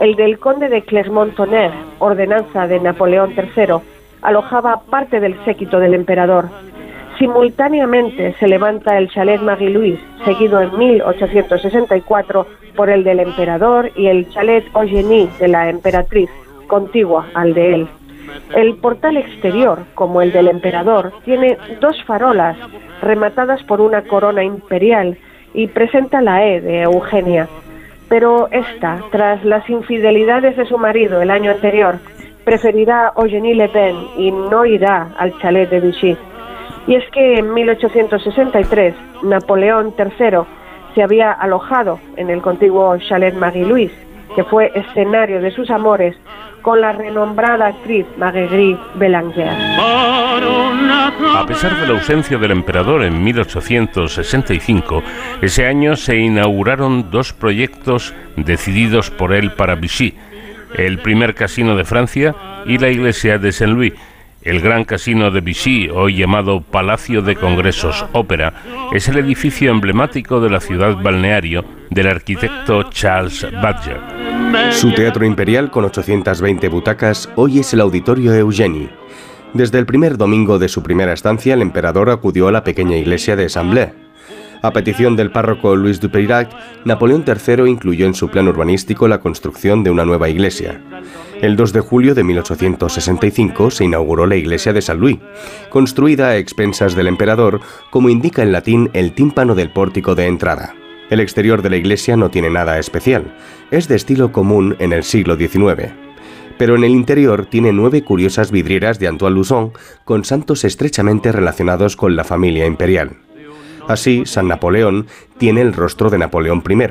El 0.00 0.14
del 0.16 0.38
conde 0.38 0.68
de 0.68 0.82
Clermont-Tonnerre, 0.82 1.76
ordenanza 1.98 2.66
de 2.66 2.80
Napoleón 2.80 3.34
III, 3.36 3.76
alojaba 4.22 4.82
parte 4.90 5.20
del 5.20 5.42
séquito 5.44 5.80
del 5.80 5.94
emperador. 5.94 6.48
Simultáneamente 7.18 8.34
se 8.38 8.48
levanta 8.48 8.98
el 8.98 9.08
chalet 9.10 9.40
Marie-Louise, 9.40 10.02
seguido 10.24 10.60
en 10.60 10.76
1864 10.78 12.46
por 12.74 12.90
el 12.90 13.04
del 13.04 13.20
emperador 13.20 13.90
y 13.96 14.06
el 14.08 14.28
chalet 14.30 14.64
Eugénie 14.74 15.28
de 15.38 15.48
la 15.48 15.70
emperatriz, 15.70 16.28
contigua 16.66 17.26
al 17.34 17.54
de 17.54 17.74
él. 17.74 17.88
El 18.54 18.76
portal 18.76 19.16
exterior, 19.16 19.80
como 19.94 20.22
el 20.22 20.32
del 20.32 20.48
emperador, 20.48 21.12
tiene 21.24 21.58
dos 21.80 22.02
farolas 22.04 22.56
rematadas 23.02 23.62
por 23.64 23.80
una 23.80 24.02
corona 24.02 24.44
imperial 24.44 25.18
y 25.54 25.66
presenta 25.68 26.20
la 26.20 26.46
E 26.46 26.60
de 26.60 26.82
Eugenia. 26.82 27.48
Pero 28.08 28.48
esta, 28.52 29.00
tras 29.10 29.44
las 29.44 29.68
infidelidades 29.68 30.56
de 30.56 30.66
su 30.66 30.78
marido 30.78 31.20
el 31.20 31.30
año 31.30 31.50
anterior, 31.50 31.98
preferirá 32.44 33.12
Eugenie 33.16 33.54
Le 33.54 33.68
Pen 33.68 33.96
y 34.16 34.30
no 34.30 34.64
irá 34.64 35.08
al 35.18 35.36
chalet 35.40 35.68
de 35.68 35.80
Vichy. 35.80 36.16
Y 36.86 36.94
es 36.94 37.04
que 37.10 37.38
en 37.38 37.52
1863 37.52 38.94
Napoleón 39.24 39.92
III 39.98 40.38
se 40.94 41.02
había 41.02 41.32
alojado 41.32 41.98
en 42.16 42.30
el 42.30 42.40
contiguo 42.40 42.96
chalet 42.98 43.34
Marie-Louise, 43.34 43.94
que 44.36 44.44
fue 44.44 44.70
escenario 44.74 45.40
de 45.40 45.50
sus 45.50 45.70
amores 45.70 46.16
con 46.66 46.80
la 46.80 46.90
renombrada 46.90 47.68
actriz 47.68 48.06
Marguerite 48.16 48.80
Belanger. 48.96 49.50
A 49.50 51.44
pesar 51.46 51.80
de 51.80 51.86
la 51.86 51.92
ausencia 51.92 52.38
del 52.38 52.50
emperador 52.50 53.04
en 53.04 53.22
1865, 53.22 55.00
ese 55.42 55.64
año 55.64 55.94
se 55.94 56.16
inauguraron 56.16 57.08
dos 57.12 57.32
proyectos 57.32 58.14
decididos 58.34 59.12
por 59.12 59.32
él 59.32 59.52
para 59.52 59.76
Vichy, 59.76 60.14
el 60.74 60.98
primer 60.98 61.36
casino 61.36 61.76
de 61.76 61.84
Francia 61.84 62.34
y 62.66 62.78
la 62.78 62.88
iglesia 62.88 63.38
de 63.38 63.52
Saint-Louis. 63.52 63.92
El 64.46 64.60
gran 64.60 64.84
casino 64.84 65.32
de 65.32 65.40
Vichy, 65.40 65.88
hoy 65.88 66.18
llamado 66.18 66.60
Palacio 66.60 67.20
de 67.20 67.34
Congresos 67.34 68.06
Ópera, 68.12 68.62
es 68.92 69.08
el 69.08 69.18
edificio 69.18 69.72
emblemático 69.72 70.40
de 70.40 70.48
la 70.48 70.60
ciudad 70.60 70.96
balneario 71.02 71.64
del 71.90 72.06
arquitecto 72.06 72.84
Charles 72.90 73.44
Badger. 73.60 73.98
Su 74.70 74.92
teatro 74.92 75.26
imperial, 75.26 75.72
con 75.72 75.84
820 75.86 76.68
butacas, 76.68 77.28
hoy 77.34 77.58
es 77.58 77.72
el 77.72 77.80
Auditorio 77.80 78.32
Eugenie. 78.34 78.88
Desde 79.52 79.80
el 79.80 79.86
primer 79.86 80.16
domingo 80.16 80.60
de 80.60 80.68
su 80.68 80.80
primera 80.80 81.12
estancia, 81.12 81.54
el 81.54 81.60
emperador 81.60 82.08
acudió 82.08 82.46
a 82.46 82.52
la 82.52 82.62
pequeña 82.62 82.96
iglesia 82.96 83.34
de 83.34 83.48
Saint-Blé. 83.48 83.94
A 84.62 84.70
petición 84.70 85.16
del 85.16 85.32
párroco 85.32 85.74
Luis 85.74 86.00
Dupeyrac, 86.00 86.50
Napoleón 86.84 87.24
III 87.26 87.68
incluyó 87.68 88.06
en 88.06 88.14
su 88.14 88.28
plan 88.28 88.46
urbanístico 88.46 89.08
la 89.08 89.18
construcción 89.18 89.82
de 89.82 89.90
una 89.90 90.04
nueva 90.04 90.28
iglesia. 90.28 90.80
El 91.42 91.54
2 91.54 91.74
de 91.74 91.80
julio 91.80 92.14
de 92.14 92.24
1865 92.24 93.70
se 93.70 93.84
inauguró 93.84 94.26
la 94.26 94.36
iglesia 94.36 94.72
de 94.72 94.80
San 94.80 94.98
Luis, 94.98 95.18
construida 95.68 96.28
a 96.28 96.38
expensas 96.38 96.96
del 96.96 97.08
emperador, 97.08 97.60
como 97.90 98.08
indica 98.08 98.42
en 98.42 98.52
latín 98.52 98.90
el 98.94 99.12
tímpano 99.14 99.54
del 99.54 99.70
pórtico 99.70 100.14
de 100.14 100.26
entrada. 100.26 100.74
El 101.10 101.20
exterior 101.20 101.60
de 101.60 101.68
la 101.68 101.76
iglesia 101.76 102.16
no 102.16 102.30
tiene 102.30 102.48
nada 102.48 102.78
especial, 102.78 103.36
es 103.70 103.86
de 103.86 103.96
estilo 103.96 104.32
común 104.32 104.76
en 104.78 104.94
el 104.94 105.04
siglo 105.04 105.36
XIX. 105.36 105.92
Pero 106.56 106.74
en 106.74 106.84
el 106.84 106.92
interior 106.92 107.44
tiene 107.44 107.70
nueve 107.70 108.02
curiosas 108.02 108.50
vidrieras 108.50 108.98
de 108.98 109.08
Antoine 109.08 109.36
Luzon 109.36 109.72
con 110.04 110.24
santos 110.24 110.64
estrechamente 110.64 111.32
relacionados 111.32 111.96
con 111.96 112.16
la 112.16 112.24
familia 112.24 112.64
imperial. 112.64 113.25
Así, 113.88 114.22
San 114.26 114.48
Napoleón 114.48 115.06
tiene 115.38 115.60
el 115.60 115.72
rostro 115.72 116.10
de 116.10 116.18
Napoleón 116.18 116.62
I, 116.68 116.86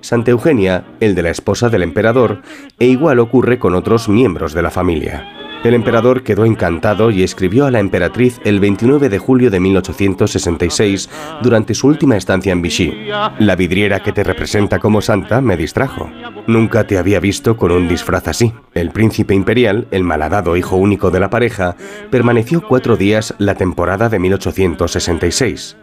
Santa 0.00 0.30
Eugenia 0.30 0.84
el 1.00 1.14
de 1.14 1.22
la 1.22 1.30
esposa 1.30 1.68
del 1.68 1.82
emperador, 1.82 2.42
e 2.78 2.86
igual 2.86 3.18
ocurre 3.18 3.58
con 3.58 3.74
otros 3.74 4.08
miembros 4.08 4.54
de 4.54 4.62
la 4.62 4.70
familia. 4.70 5.40
El 5.62 5.74
emperador 5.74 6.22
quedó 6.22 6.46
encantado 6.46 7.10
y 7.10 7.22
escribió 7.22 7.66
a 7.66 7.70
la 7.70 7.80
emperatriz 7.80 8.40
el 8.44 8.60
29 8.60 9.10
de 9.10 9.18
julio 9.18 9.50
de 9.50 9.60
1866 9.60 11.10
durante 11.42 11.74
su 11.74 11.86
última 11.86 12.16
estancia 12.16 12.52
en 12.52 12.62
Vichy. 12.62 13.08
La 13.38 13.56
vidriera 13.56 14.00
que 14.00 14.12
te 14.12 14.24
representa 14.24 14.78
como 14.78 15.02
santa 15.02 15.42
me 15.42 15.58
distrajo. 15.58 16.10
Nunca 16.46 16.86
te 16.86 16.96
había 16.96 17.20
visto 17.20 17.58
con 17.58 17.72
un 17.72 17.88
disfraz 17.88 18.26
así. 18.28 18.54
El 18.72 18.90
príncipe 18.90 19.34
imperial, 19.34 19.86
el 19.90 20.02
malhadado 20.02 20.56
hijo 20.56 20.76
único 20.76 21.10
de 21.10 21.20
la 21.20 21.28
pareja, 21.28 21.76
permaneció 22.10 22.66
cuatro 22.66 22.96
días 22.96 23.34
la 23.36 23.54
temporada 23.54 24.08
de 24.08 24.18
1866 24.18 25.76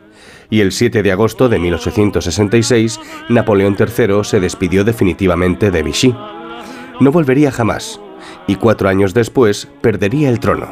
y 0.50 0.62
el 0.62 0.72
7 0.72 1.04
de 1.04 1.12
agosto 1.12 1.50
de 1.50 1.60
1866 1.60 3.00
Napoleón 3.30 3.76
III 3.78 4.24
se 4.24 4.40
despidió 4.40 4.84
definitivamente 4.84 5.72
de 5.72 5.84
Vichy. 5.84 6.16
No 7.00 7.12
volvería 7.12 7.52
jamás, 7.52 8.00
y 8.48 8.56
cuatro 8.56 8.90
años 8.90 9.14
después 9.14 9.68
perdería 9.82 10.30
el 10.30 10.40
trono. 10.40 10.68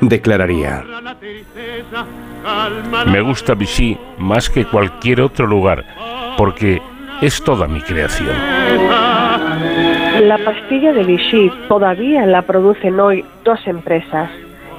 Declararía, 0.00 0.84
Me 3.06 3.20
gusta 3.20 3.54
Vichy 3.54 3.98
más 4.18 4.48
que 4.48 4.64
cualquier 4.64 5.20
otro 5.20 5.46
lugar, 5.46 5.84
porque 6.38 6.80
es 7.20 7.42
toda 7.42 7.66
mi 7.66 7.80
creación. 7.80 8.36
La 10.22 10.38
pastilla 10.44 10.92
de 10.92 11.04
Vichy 11.04 11.50
todavía 11.68 12.26
la 12.26 12.42
producen 12.42 12.98
hoy 13.00 13.24
dos 13.44 13.60
empresas. 13.66 14.30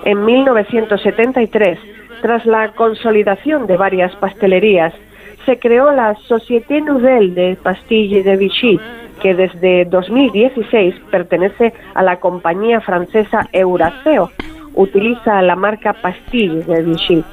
En 0.04 0.26
1973, 0.26 1.80
tras 2.22 2.46
la 2.46 2.70
consolidación 2.70 3.68
de 3.68 3.78
varias 3.78 4.16
pastelerías, 4.16 4.94
se 5.46 5.60
creó 5.60 5.92
la 5.92 6.16
Société 6.28 6.82
Nouvelle 6.82 7.34
de 7.34 7.56
Pastilles 7.56 8.26
de 8.26 8.36
Vichy, 8.36 8.80
que 9.22 9.34
desde 9.34 9.86
2016 9.86 10.96
pertenece 11.10 11.74
a 11.94 12.04
la 12.04 12.20
compañía 12.20 12.82
francesa 12.82 13.48
Euraseo. 13.54 14.30
Utiliza 14.76 15.42
la 15.42 15.56
marca 15.56 15.94
Pastille 15.94 16.64
de 16.64 16.84
Vichy. 16.84 17.24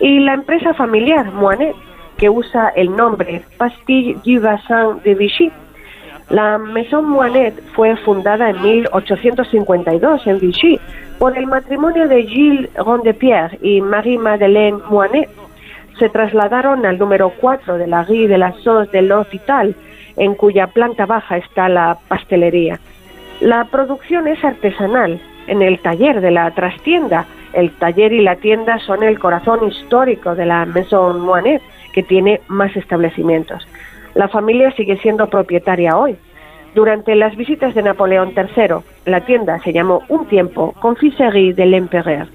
Y 0.00 0.20
la 0.20 0.34
empresa 0.34 0.74
familiar 0.74 1.32
Moinet, 1.32 1.74
que 2.18 2.28
usa 2.28 2.68
el 2.76 2.94
nombre 2.94 3.42
Pastille 3.56 4.16
du 4.24 4.40
Bassin 4.40 5.00
de 5.02 5.14
Vichy. 5.14 5.50
La 6.28 6.58
Maison 6.58 7.08
Moinet 7.08 7.54
fue 7.74 7.96
fundada 7.96 8.50
en 8.50 8.62
1852 8.62 10.26
en 10.26 10.38
Vichy 10.38 10.78
por 11.22 11.38
el 11.38 11.46
matrimonio 11.46 12.08
de 12.08 12.24
Gilles 12.24 12.68
Rondepierre 12.74 13.56
y 13.62 13.80
Marie-Madeleine 13.80 14.80
Moinet. 14.90 15.30
Se 15.96 16.08
trasladaron 16.08 16.84
al 16.84 16.98
número 16.98 17.30
4 17.40 17.78
de 17.78 17.86
la 17.86 18.02
Rue 18.02 18.26
de 18.26 18.38
la 18.38 18.52
Sauce 18.64 18.90
de 18.90 19.02
l'Hôpital, 19.02 19.76
en 20.16 20.34
cuya 20.34 20.66
planta 20.66 21.06
baja 21.06 21.36
está 21.36 21.68
la 21.68 21.96
pastelería. 22.08 22.80
La 23.38 23.66
producción 23.66 24.26
es 24.26 24.42
artesanal, 24.44 25.20
en 25.46 25.62
el 25.62 25.78
taller 25.78 26.20
de 26.20 26.32
la 26.32 26.50
trastienda. 26.50 27.24
El 27.52 27.70
taller 27.70 28.12
y 28.12 28.22
la 28.22 28.34
tienda 28.34 28.80
son 28.80 29.04
el 29.04 29.20
corazón 29.20 29.64
histórico 29.68 30.34
de 30.34 30.46
la 30.46 30.66
Maison 30.66 31.20
Moinet, 31.20 31.62
que 31.92 32.02
tiene 32.02 32.40
más 32.48 32.74
establecimientos. 32.74 33.64
La 34.14 34.26
familia 34.26 34.72
sigue 34.72 34.96
siendo 34.96 35.28
propietaria 35.28 35.96
hoy. 35.96 36.16
Durante 36.74 37.14
las 37.14 37.36
visitas 37.36 37.74
de 37.74 37.82
Napoleón 37.82 38.32
III, 38.36 38.76
la 39.04 39.24
tienda 39.24 39.60
se 39.62 39.72
llamó 39.72 40.02
un 40.08 40.26
tiempo 40.26 40.72
Confiserie 40.80 41.52
de 41.52 41.66
l'Empereur. 41.66 42.28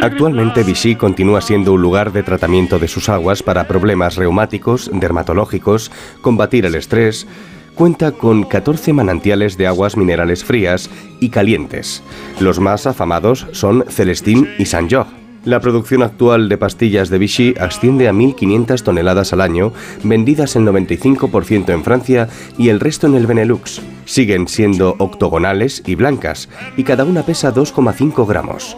Actualmente 0.00 0.62
Vichy 0.62 0.94
continúa 0.94 1.40
siendo 1.40 1.72
un 1.72 1.82
lugar 1.82 2.12
de 2.12 2.22
tratamiento 2.22 2.78
de 2.78 2.88
sus 2.88 3.08
aguas 3.08 3.42
para 3.42 3.66
problemas 3.66 4.16
reumáticos, 4.16 4.90
dermatológicos, 4.92 5.90
combatir 6.22 6.64
el 6.64 6.74
estrés. 6.74 7.26
Cuenta 7.74 8.12
con 8.12 8.44
14 8.44 8.92
manantiales 8.92 9.56
de 9.56 9.66
aguas 9.66 9.96
minerales 9.96 10.44
frías 10.44 10.90
y 11.20 11.30
calientes. 11.30 12.02
Los 12.38 12.60
más 12.60 12.86
afamados 12.86 13.46
son 13.52 13.84
Celestín 13.88 14.48
y 14.58 14.66
Saint-Georges. 14.66 15.19
La 15.44 15.60
producción 15.60 16.02
actual 16.02 16.50
de 16.50 16.58
pastillas 16.58 17.08
de 17.08 17.16
Vichy 17.16 17.54
asciende 17.58 18.08
a 18.08 18.12
1.500 18.12 18.82
toneladas 18.82 19.32
al 19.32 19.40
año, 19.40 19.72
vendidas 20.04 20.54
el 20.54 20.66
95% 20.66 21.72
en 21.72 21.82
Francia 21.82 22.28
y 22.58 22.68
el 22.68 22.78
resto 22.78 23.06
en 23.06 23.14
el 23.14 23.26
Benelux. 23.26 23.80
Siguen 24.04 24.48
siendo 24.48 24.96
octogonales 24.98 25.82
y 25.86 25.94
blancas, 25.94 26.50
y 26.76 26.84
cada 26.84 27.04
una 27.04 27.22
pesa 27.22 27.54
2,5 27.54 28.26
gramos. 28.28 28.76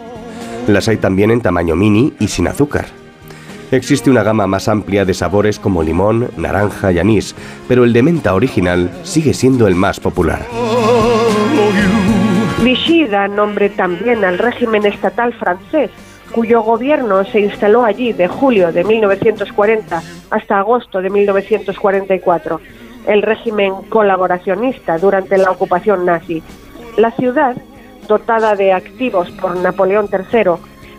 Las 0.67 0.87
hay 0.87 0.95
también 0.95 1.31
en 1.31 1.41
tamaño 1.41 1.75
mini 1.75 2.13
y 2.19 2.29
sin 2.29 2.47
azúcar. 2.47 2.85
Existe 3.71 4.09
una 4.09 4.23
gama 4.23 4.47
más 4.47 4.69
amplia 4.69 5.03
de 5.03 5.13
sabores 5.13 5.59
como 5.59 5.83
limón, 5.83 6.29
naranja 6.37 6.93
y 6.93 6.99
anís, 6.99 7.35
pero 7.67 7.83
el 7.83 7.91
de 7.91 8.03
menta 8.03 8.35
original 8.35 8.89
sigue 9.03 9.33
siendo 9.33 9.67
el 9.67 9.75
más 9.75 9.99
popular. 9.99 10.45
Vichy 12.63 13.05
da 13.07 13.27
nombre 13.27 13.69
también 13.69 14.23
al 14.23 14.37
régimen 14.37 14.85
estatal 14.85 15.33
francés, 15.33 15.91
cuyo 16.33 16.63
gobierno 16.63 17.23
se 17.25 17.39
instaló 17.39 17.85
allí 17.85 18.11
de 18.11 18.27
julio 18.27 18.71
de 18.71 18.83
1940 18.83 20.01
hasta 20.31 20.59
agosto 20.59 21.01
de 21.01 21.09
1944, 21.09 22.59
el 23.07 23.21
régimen 23.21 23.73
colaboracionista 23.89 24.97
durante 24.97 25.37
la 25.37 25.51
ocupación 25.51 26.05
nazi. 26.05 26.41
La 26.97 27.11
ciudad, 27.11 27.55
dotada 28.07 28.55
de 28.55 28.73
activos 28.73 29.29
por 29.39 29.55
Napoleón 29.55 30.09
III, 30.11 30.53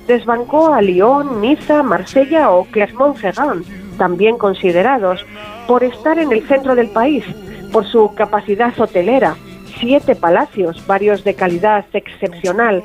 desbancó 0.06 0.72
a 0.72 0.80
Lyon, 0.80 1.40
Niza, 1.40 1.82
Marsella 1.82 2.50
o 2.50 2.64
Clermont-Ferrand, 2.66 3.64
también 3.98 4.38
considerados, 4.38 5.24
por 5.66 5.82
estar 5.82 6.18
en 6.18 6.32
el 6.32 6.46
centro 6.46 6.74
del 6.74 6.88
país, 6.88 7.24
por 7.72 7.86
su 7.86 8.14
capacidad 8.14 8.78
hotelera, 8.78 9.36
siete 9.78 10.14
palacios, 10.14 10.86
varios 10.86 11.24
de 11.24 11.34
calidad 11.34 11.84
excepcional, 11.92 12.82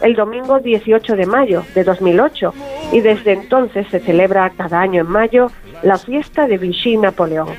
el 0.01 0.15
domingo 0.15 0.59
18 0.59 1.15
de 1.15 1.27
mayo 1.27 1.63
de 1.75 1.83
2008, 1.83 2.51
y 2.91 3.01
desde 3.01 3.33
entonces 3.33 3.87
se 3.89 3.99
celebra 3.99 4.49
cada 4.51 4.81
año 4.81 5.01
en 5.01 5.09
mayo 5.09 5.51
la 5.83 5.97
fiesta 5.97 6.47
de 6.47 6.57
Vichy 6.57 6.97
Napoleón. 6.97 7.49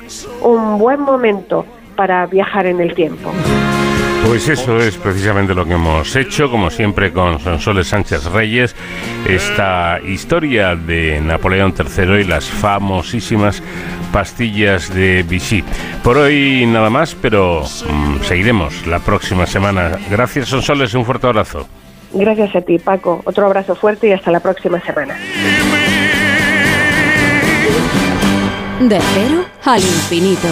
Un 0.43 0.79
buen 0.79 1.01
momento 1.01 1.65
para 1.97 2.27
viajar 2.27 2.67
en 2.67 2.81
el 2.81 2.95
tiempo. 2.95 3.33
Pues 4.27 4.49
eso 4.49 4.79
es 4.79 4.97
precisamente 4.97 5.53
lo 5.53 5.65
que 5.65 5.73
hemos 5.73 6.15
hecho, 6.15 6.49
como 6.49 6.71
siempre 6.71 7.13
con 7.13 7.41
Sonsoles 7.41 7.89
Sánchez 7.89 8.27
Reyes, 8.27 8.77
esta 9.29 9.99
historia 10.01 10.77
de 10.77 11.21
Napoleón 11.21 11.75
III 11.77 12.21
y 12.21 12.25
las 12.25 12.49
famosísimas 12.49 13.63
pastillas 14.13 14.95
de 14.95 15.25
Vichy. 15.25 15.65
Por 16.05 16.19
hoy 16.19 16.65
nada 16.67 16.89
más, 16.89 17.17
pero 17.17 17.63
mm, 17.63 18.23
seguiremos 18.23 18.87
la 18.87 19.01
próxima 19.01 19.45
semana. 19.45 19.99
Gracias 20.09 20.49
Sonsoles, 20.49 20.95
un 20.95 21.05
fuerte 21.05 21.27
abrazo. 21.27 21.67
Gracias 22.15 22.55
a 22.55 22.61
ti, 22.61 22.79
Paco. 22.79 23.23
Otro 23.25 23.47
abrazo 23.47 23.75
fuerte 23.75 24.09
y 24.09 24.13
hasta 24.13 24.31
la 24.31 24.41
próxima 24.41 24.81
semana. 24.81 25.17
De 28.81 29.01
cero 29.01 29.45
al 29.65 29.81
infinito. 29.81 30.49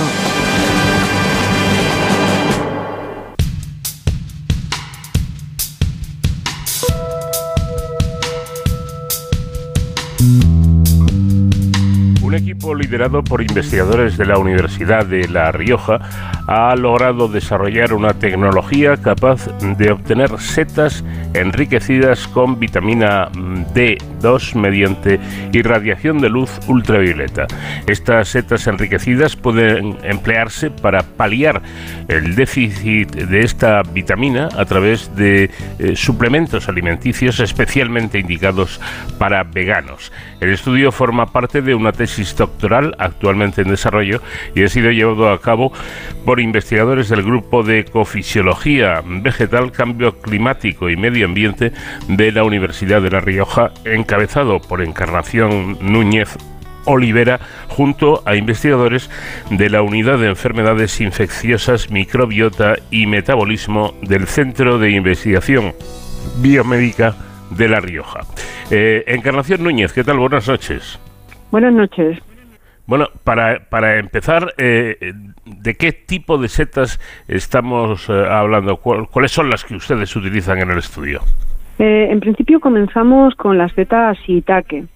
Un 12.22 12.34
equipo 12.34 12.74
liderado 12.74 13.24
por 13.24 13.42
investigadores 13.42 14.16
de 14.16 14.26
la 14.26 14.38
Universidad 14.38 15.04
de 15.04 15.28
La 15.28 15.50
Rioja 15.50 15.98
ha 16.50 16.74
logrado 16.74 17.28
desarrollar 17.28 17.92
una 17.92 18.12
tecnología 18.14 18.96
capaz 18.96 19.46
de 19.78 19.92
obtener 19.92 20.36
setas 20.40 21.04
enriquecidas 21.32 22.26
con 22.26 22.58
vitamina 22.58 23.28
D2 23.72 24.56
mediante 24.56 25.20
irradiación 25.52 26.18
de 26.18 26.28
luz 26.28 26.50
ultravioleta. 26.66 27.46
Estas 27.86 28.30
setas 28.30 28.66
enriquecidas 28.66 29.36
pueden 29.36 29.96
emplearse 30.02 30.70
para 30.70 31.04
paliar 31.04 31.62
el 32.08 32.34
déficit 32.34 33.14
de 33.14 33.40
esta 33.42 33.82
vitamina 33.84 34.48
a 34.56 34.64
través 34.64 35.14
de 35.14 35.50
eh, 35.78 35.94
suplementos 35.94 36.68
alimenticios 36.68 37.38
especialmente 37.38 38.18
indicados 38.18 38.80
para 39.18 39.44
veganos. 39.44 40.10
El 40.40 40.50
estudio 40.52 40.90
forma 40.90 41.26
parte 41.26 41.62
de 41.62 41.76
una 41.76 41.92
tesis 41.92 42.34
doctoral 42.34 42.96
actualmente 42.98 43.62
en 43.62 43.68
desarrollo 43.68 44.20
y 44.56 44.64
ha 44.64 44.68
sido 44.68 44.90
llevado 44.90 45.30
a 45.30 45.40
cabo 45.40 45.72
por 46.24 46.39
investigadores 46.40 47.08
del 47.08 47.22
grupo 47.22 47.62
de 47.62 47.80
ecofisiología 47.80 49.02
vegetal, 49.04 49.72
cambio 49.72 50.18
climático 50.20 50.90
y 50.90 50.96
medio 50.96 51.26
ambiente 51.26 51.72
de 52.08 52.32
la 52.32 52.44
Universidad 52.44 53.02
de 53.02 53.10
La 53.10 53.20
Rioja, 53.20 53.72
encabezado 53.84 54.60
por 54.60 54.82
Encarnación 54.82 55.78
Núñez 55.80 56.36
Olivera 56.84 57.40
junto 57.68 58.22
a 58.24 58.36
investigadores 58.36 59.10
de 59.50 59.70
la 59.70 59.82
Unidad 59.82 60.18
de 60.18 60.28
Enfermedades 60.28 61.00
Infecciosas, 61.00 61.90
Microbiota 61.90 62.76
y 62.90 63.06
Metabolismo 63.06 63.94
del 64.02 64.26
Centro 64.26 64.78
de 64.78 64.90
Investigación 64.90 65.74
Biomédica 66.42 67.14
de 67.50 67.68
La 67.68 67.80
Rioja. 67.80 68.20
Eh, 68.70 69.04
Encarnación 69.06 69.62
Núñez, 69.62 69.92
¿qué 69.92 70.04
tal? 70.04 70.18
Buenas 70.18 70.48
noches. 70.48 70.98
Buenas 71.50 71.74
noches. 71.74 72.18
Bueno, 72.90 73.06
para, 73.22 73.60
para 73.70 74.00
empezar, 74.00 74.52
eh, 74.58 75.12
¿de 75.44 75.74
qué 75.76 75.92
tipo 75.92 76.38
de 76.38 76.48
setas 76.48 76.98
estamos 77.28 78.08
eh, 78.08 78.12
hablando? 78.28 78.78
¿Cuáles 78.78 79.30
son 79.30 79.48
las 79.48 79.64
que 79.64 79.76
ustedes 79.76 80.16
utilizan 80.16 80.58
en 80.58 80.72
el 80.72 80.78
estudio? 80.78 81.20
en 81.78 82.18
principio 82.18 82.58
comenzamos 82.58 83.36
con 83.36 83.56
las 83.56 83.70
setas 83.72 84.18
shiitake. 84.26 84.86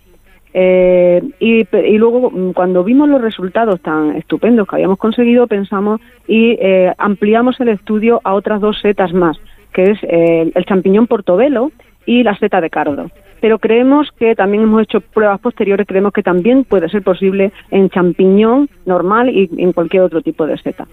y, 0.52 1.66
y, 1.72 1.98
luego, 1.98 2.32
mm, 2.32 2.52
cuando 2.52 2.82
vimos 2.82 3.08
los 3.08 3.22
resultados 3.22 3.80
tan 3.80 4.16
estupendos 4.16 4.66
que 4.66 4.74
habíamos 4.74 4.98
conseguido, 4.98 5.46
pensamos 5.46 6.00
y 6.26 6.58
ampliamos 6.98 7.60
el 7.60 7.68
estudio 7.68 8.20
a 8.24 8.34
otras 8.34 8.60
dos 8.60 8.80
setas 8.80 9.12
más, 9.12 9.38
que 9.72 9.92
es 9.92 9.98
el 10.02 10.64
champiñón 10.64 11.06
portobelo 11.06 11.70
y 12.06 12.24
la 12.24 12.36
seta 12.38 12.60
de 12.60 12.70
cardo. 12.70 13.08
Pero 13.44 13.58
creemos 13.58 14.10
que 14.18 14.34
también 14.34 14.62
hemos 14.62 14.84
hecho 14.84 15.02
pruebas 15.02 15.38
posteriores, 15.38 15.86
creemos 15.86 16.14
que 16.14 16.22
también 16.22 16.64
puede 16.64 16.88
ser 16.88 17.02
posible 17.02 17.52
en 17.70 17.90
champiñón 17.90 18.70
normal 18.86 19.28
y 19.28 19.50
en 19.58 19.74
cualquier 19.74 20.02
otro 20.04 20.22
tipo 20.22 20.46
de 20.46 20.56
seta. 20.56 20.86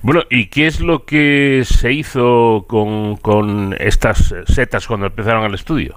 Bueno, 0.00 0.22
¿y 0.30 0.46
qué 0.46 0.66
es 0.66 0.80
lo 0.80 1.04
que 1.04 1.60
se 1.66 1.92
hizo 1.92 2.64
con, 2.66 3.16
con 3.16 3.76
estas 3.78 4.34
setas 4.46 4.86
cuando 4.86 5.04
empezaron 5.04 5.44
el 5.44 5.52
estudio? 5.52 5.96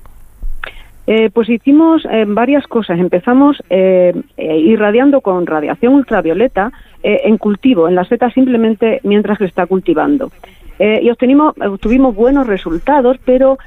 Eh, 1.07 1.30
pues 1.34 1.47
hicimos 1.47 2.03
eh, 2.03 2.26
varias 2.28 2.68
cosas. 2.68 2.99
Empezamos 2.99 3.63
eh, 3.70 4.13
irradiando 4.36 5.22
con 5.22 5.45
radiación 5.45 5.93
ultravioleta 5.93 6.74
en 7.03 7.38
cultivo, 7.38 7.88
en 7.88 7.95
la 7.95 8.03
seta 8.03 8.30
simplemente 8.32 8.99
mientras 9.03 9.38
se 9.38 9.45
está 9.45 9.65
cultivando. 9.65 10.30
Eh, 10.80 11.00
y 11.02 11.10
obtuvimos 11.10 12.16
buenos 12.16 12.48
resultados, 12.48 13.18
pero 13.26 13.58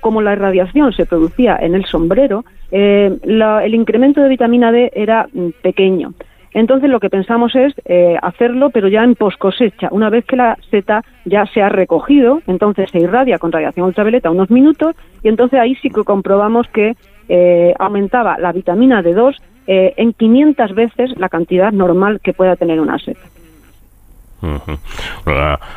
como 0.00 0.20
la 0.20 0.32
irradiación 0.32 0.92
se 0.92 1.06
producía 1.06 1.56
en 1.60 1.74
el 1.74 1.84
sombrero, 1.86 2.44
eh, 2.70 3.16
el 3.22 3.74
incremento 3.74 4.20
de 4.20 4.28
vitamina 4.28 4.72
D 4.72 4.90
era 4.94 5.28
mm, 5.32 5.48
pequeño. 5.62 6.12
Entonces 6.52 6.90
lo 6.90 6.98
que 6.98 7.10
pensamos 7.10 7.54
es 7.54 7.72
eh, 7.84 8.16
hacerlo, 8.20 8.70
pero 8.70 8.88
ya 8.88 9.04
en 9.04 9.14
post 9.14 9.38
cosecha. 9.38 9.88
Una 9.92 10.10
vez 10.10 10.24
que 10.24 10.34
la 10.34 10.58
seta 10.70 11.04
ya 11.24 11.46
se 11.46 11.62
ha 11.62 11.68
recogido, 11.68 12.42
entonces 12.48 12.90
se 12.90 12.98
irradia 12.98 13.38
con 13.38 13.52
radiación 13.52 13.86
ultravioleta 13.86 14.32
unos 14.32 14.50
minutos 14.50 14.96
y 15.22 15.28
entonces 15.28 15.60
ahí 15.60 15.76
sí 15.76 15.90
que 15.90 16.02
comprobamos 16.02 16.66
que 16.68 16.96
aumentaba 17.78 18.36
la 18.40 18.50
vitamina 18.50 19.04
D2 19.04 19.36
en 19.68 20.12
500 20.14 20.74
veces 20.74 21.16
la 21.16 21.28
cantidad 21.28 21.70
normal 21.70 22.18
que 22.20 22.32
pueda 22.32 22.56
tener 22.56 22.80
una 22.80 22.98
seta 22.98 23.20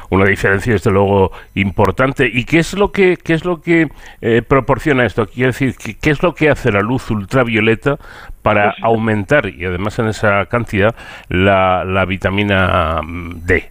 una, 0.09 0.25
diferencia 0.25 0.73
desde 0.73 0.91
luego 0.91 1.31
importante. 1.55 2.29
¿Y 2.31 2.45
qué 2.45 2.59
es 2.59 2.73
lo 2.73 2.91
que 2.91 3.17
qué 3.17 3.33
es 3.33 3.45
lo 3.45 3.61
que 3.61 3.89
eh, 4.21 4.41
proporciona 4.41 5.05
esto? 5.05 5.25
Quiero 5.27 5.47
decir, 5.47 5.75
¿qué, 6.01 6.09
es 6.09 6.23
lo 6.23 6.33
que 6.33 6.49
hace 6.49 6.71
la 6.71 6.81
luz 6.81 7.09
ultravioleta 7.11 7.97
para 8.41 8.71
pues 8.71 8.83
aumentar 8.83 9.47
y 9.47 9.65
además 9.65 9.97
en 9.99 10.07
esa 10.07 10.45
cantidad 10.45 10.95
la, 11.29 11.83
la 11.83 12.05
vitamina 12.05 13.01
mm, 13.03 13.45
D? 13.45 13.69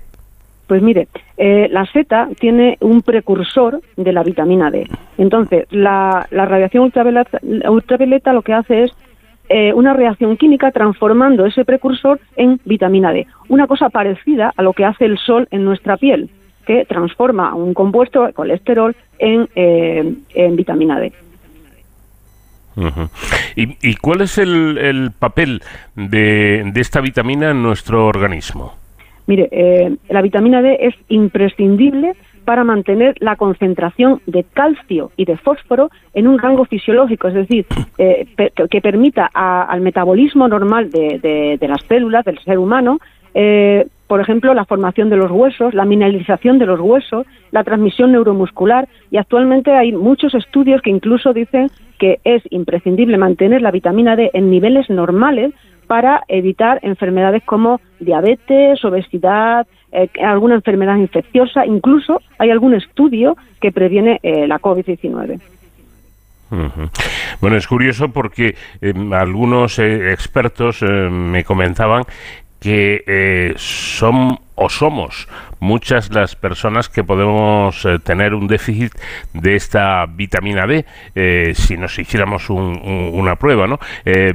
Pues 0.67 0.81
mire, 0.81 1.09
eh, 1.37 1.69
la 1.71 1.85
seta 1.87 2.29
tiene 2.39 2.79
un 2.81 3.03
precursor 3.03 3.83
de 3.97 4.13
la 4.13 4.23
vitamina 4.23 4.71
D. 4.71 4.89
Entonces, 5.19 5.67
la, 5.71 6.27
la 6.31 6.47
radiación 6.47 6.85
ultravioleta, 6.85 7.39
ultravioleta 7.69 8.33
lo 8.33 8.43
que 8.43 8.55
hace 8.55 8.85
es 8.85 8.93
eh, 9.55 9.75
una 9.75 9.93
reacción 9.93 10.39
química 10.39 10.71
transformando 10.71 11.45
ese 11.45 11.67
precursor 11.67 12.19
en 12.37 12.59
vitamina 12.65 13.13
D. 13.13 13.27
Una 13.51 13.67
cosa 13.67 13.91
parecida 13.91 14.51
a 14.57 14.63
lo 14.63 14.73
que 14.73 14.87
hace 14.87 15.05
el 15.05 15.19
sol 15.19 15.47
en 15.51 15.63
nuestra 15.63 15.99
piel, 15.99 16.31
que 16.67 16.87
transforma 16.87 17.55
un 17.55 17.75
compuesto, 17.75 18.25
de 18.25 18.33
colesterol, 18.33 18.97
en, 19.19 19.47
eh, 19.55 20.15
vitamina 20.53 20.99
D. 20.99 21.13
¿Y, 23.55 23.95
cuál 23.97 24.23
es 24.23 24.39
el, 24.39 25.11
papel 25.19 25.61
de, 25.97 26.73
esta 26.77 27.03
vitamina 27.03 27.51
en 27.51 27.63
nuestro 27.63 28.07
organismo? 28.07 28.73
Mire, 29.27 29.51
eh, 29.53 29.95
la 30.09 30.23
vitamina 30.23 30.63
D 30.63 30.79
es 30.81 30.95
imprescindible 31.09 32.15
para 32.45 32.65
mantener 32.65 33.15
la 33.21 33.37
concentración 33.37 34.21
de 34.27 34.45
calcio 34.45 35.11
y 35.17 35.25
de 35.25 35.37
fósforo 35.37 35.91
en 36.15 36.27
un 36.27 36.39
rango 36.39 36.65
fisiológico, 36.65 37.29
es 37.29 37.35
decir, 37.35 37.67
eh, 37.99 38.27
que 38.71 38.81
permita 38.81 39.31
al 39.33 39.81
metabolismo 39.81 40.49
normal 40.49 40.91
de, 40.91 41.59
las 41.61 41.83
células 41.89 42.25
del 42.25 42.39
ser 42.41 42.59
humano, 42.59 42.99
eh, 43.35 43.87
por 44.07 44.21
ejemplo, 44.21 44.53
la 44.53 44.67
formación 44.67 45.09
de 45.09 45.17
los 45.17 45.31
huesos, 45.31 45.73
la 45.73 45.87
mineralización 45.87 46.59
de 46.59 46.67
los 46.67 46.79
huesos, 46.81 47.27
la 47.51 47.65
transmisión 47.65 48.13
neuromuscular, 48.13 48.87
y 49.11 49.17
actualmente 49.17 49.73
hay 49.73 49.93
muchos 49.93 50.35
estudios 50.35 50.83
que 50.83 50.91
incluso 50.91 51.33
dicen 51.33 51.71
que 51.99 52.21
es 52.25 52.43
imprescindible 52.51 53.17
mantener 53.17 53.63
la 53.63 53.71
vitamina 53.71 54.15
D 54.15 54.31
en 54.35 54.51
niveles 54.51 54.91
normales 54.91 55.55
para 55.87 56.25
evitar 56.29 56.79
enfermedades 56.83 57.43
como 57.45 57.81
diabetes, 58.01 58.85
obesidad, 58.85 59.67
eh, 59.93 60.09
alguna 60.25 60.55
enfermedad 60.55 60.97
infecciosa, 60.97 61.67
incluso 61.67 62.21
hay 62.39 62.51
algún 62.51 62.75
estudio 62.75 63.37
que 63.61 63.73
previene 63.73 64.19
eh, 64.23 64.47
la 64.47 64.59
COVID-19. 64.59 65.41
Bueno, 67.41 67.57
es 67.57 67.67
curioso 67.67 68.11
porque 68.11 68.57
em, 68.83 69.13
algunos 69.15 69.79
eh, 69.79 70.13
expertos 70.13 70.83
me 70.83 71.45
comentaban 71.45 72.05
que 72.63 73.55
son 73.57 74.39
o 74.55 74.69
somos 74.69 75.29
muchas 75.63 76.13
las 76.13 76.35
personas 76.35 76.89
que 76.89 77.05
podemos 77.05 77.85
eh, 77.85 78.01
tener 78.01 78.35
un 78.35 78.49
déficit 78.49 78.93
de 79.33 79.55
esta 79.55 80.07
vitamina 80.07 80.67
D 80.67 80.85
eh, 81.15 81.53
si 81.55 81.77
nos 81.77 81.97
hiciéramos 81.99 82.51
una 82.51 83.37
prueba, 83.37 83.69
¿no? 83.69 83.79
Eh, 84.05 84.35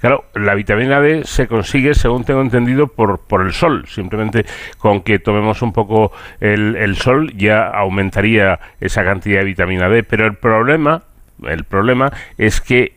claro, 0.00 0.26
la 0.34 0.54
vitamina 0.54 1.00
D 1.00 1.24
se 1.24 1.48
consigue, 1.48 1.94
según 1.94 2.24
tengo 2.24 2.42
entendido, 2.42 2.88
por, 2.88 3.20
por 3.20 3.40
el 3.40 3.52
sol. 3.52 3.86
Simplemente 3.88 4.44
con 4.78 5.00
que 5.00 5.18
tomemos 5.18 5.62
un 5.62 5.72
poco 5.72 6.12
el 6.40 6.96
sol 6.96 7.32
ya 7.36 7.68
aumentaría 7.68 8.60
esa 8.80 9.02
cantidad 9.02 9.38
de 9.38 9.44
vitamina 9.46 9.88
D. 9.88 10.02
Pero 10.02 10.26
el 10.26 10.34
problema 10.34 11.02
el 11.44 11.64
problema 11.64 12.10
es 12.38 12.60
que 12.60 12.92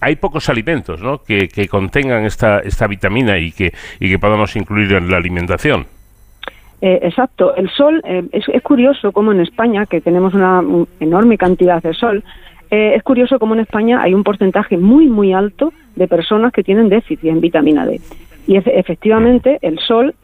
hay 0.00 0.16
pocos 0.16 0.48
alimentos 0.48 1.00
¿no? 1.00 1.22
que, 1.22 1.48
que, 1.48 1.68
contengan 1.68 2.24
esta, 2.24 2.60
esta 2.60 2.86
vitamina 2.86 3.38
y 3.38 3.52
que, 3.52 3.72
y 4.00 4.10
que 4.10 4.18
podamos 4.18 4.56
incluir 4.56 4.92
en 4.92 5.10
la 5.10 5.16
alimentación. 5.16 5.86
Eh, 6.80 7.00
exacto. 7.02 7.54
El 7.56 7.68
sol, 7.70 8.00
eh, 8.04 8.24
es, 8.32 8.62
curioso 8.62 9.12
como 9.12 9.32
en 9.32 9.40
España, 9.40 9.86
que 9.86 10.00
tenemos 10.00 10.34
una 10.34 10.62
enorme 11.00 11.36
cantidad 11.36 11.82
de 11.82 11.94
sol, 11.94 12.22
eh, 12.70 12.94
es 12.94 13.02
curioso 13.02 13.38
como 13.38 13.54
en 13.54 13.60
España 13.60 14.02
hay 14.02 14.14
un 14.14 14.22
porcentaje 14.22 14.76
muy, 14.76 15.08
muy 15.08 15.32
alto 15.32 15.72
de 15.96 16.06
personas 16.06 16.52
que 16.52 16.62
tienen 16.62 16.88
déficit 16.88 17.24
en 17.24 17.40
vitamina 17.40 17.86
D. 17.86 18.00
Y 18.46 18.56
efectivamente 18.56 19.58
el 19.60 19.78
sol 19.78 20.14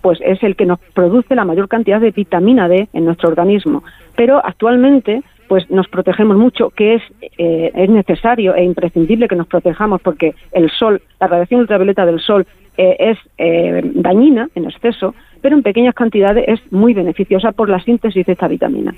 pues 0.00 0.18
es 0.24 0.42
el 0.42 0.56
que 0.56 0.64
nos 0.64 0.78
produce 0.94 1.34
la 1.34 1.44
mayor 1.44 1.68
cantidad 1.68 2.00
de 2.00 2.10
vitamina 2.10 2.66
D 2.66 2.88
en 2.94 3.04
nuestro 3.04 3.28
organismo. 3.28 3.84
Pero 4.16 4.40
actualmente 4.42 5.22
pues 5.48 5.70
nos 5.70 5.88
protegemos 5.88 6.36
mucho, 6.36 6.70
que 6.70 6.94
es, 6.94 7.02
es 7.38 7.90
necesario 7.90 8.54
e 8.54 8.64
imprescindible 8.64 9.28
que 9.28 9.36
nos 9.36 9.46
protejamos 9.46 10.00
porque 10.00 10.34
el 10.52 10.70
sol, 10.70 11.02
la 11.20 11.26
radiación 11.26 11.60
ultravioleta 11.60 12.06
del 12.06 12.20
sol 12.20 12.46
es 12.76 13.18
dañina 13.36 14.48
en 14.54 14.64
exceso, 14.64 15.14
pero 15.42 15.56
en 15.56 15.62
pequeñas 15.62 15.94
cantidades 15.94 16.44
es 16.48 16.72
muy 16.72 16.94
beneficiosa 16.94 17.52
por 17.52 17.68
la 17.68 17.80
síntesis 17.80 18.24
de 18.24 18.32
esta 18.32 18.48
vitamina. 18.48 18.94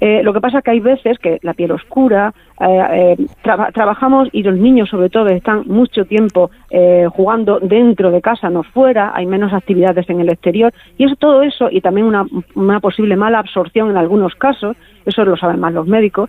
Eh, 0.00 0.22
lo 0.22 0.32
que 0.32 0.40
pasa 0.40 0.62
que 0.62 0.70
hay 0.70 0.80
veces 0.80 1.18
que 1.18 1.38
la 1.42 1.54
piel 1.54 1.72
oscura, 1.72 2.32
eh, 2.60 3.16
eh, 3.16 3.26
trabajamos 3.72 4.28
y 4.32 4.42
los 4.42 4.56
niños 4.56 4.88
sobre 4.88 5.10
todo 5.10 5.26
están 5.28 5.64
mucho 5.66 6.04
tiempo 6.04 6.50
jugando 7.12 7.60
dentro 7.60 8.10
de 8.10 8.20
casa, 8.20 8.50
no 8.50 8.62
fuera, 8.62 9.12
hay 9.14 9.26
menos 9.26 9.52
actividades 9.52 10.08
en 10.10 10.20
el 10.20 10.28
exterior 10.28 10.72
y 10.98 11.04
eso, 11.04 11.16
todo 11.16 11.42
eso 11.42 11.68
y 11.70 11.80
también 11.80 12.06
una 12.54 12.80
posible 12.80 13.16
mala 13.16 13.38
absorción 13.38 13.90
en 13.90 13.96
algunos 13.96 14.34
casos, 14.34 14.76
eso 15.06 15.24
lo 15.24 15.36
saben 15.36 15.60
más 15.60 15.72
los 15.72 15.86
médicos, 15.86 16.28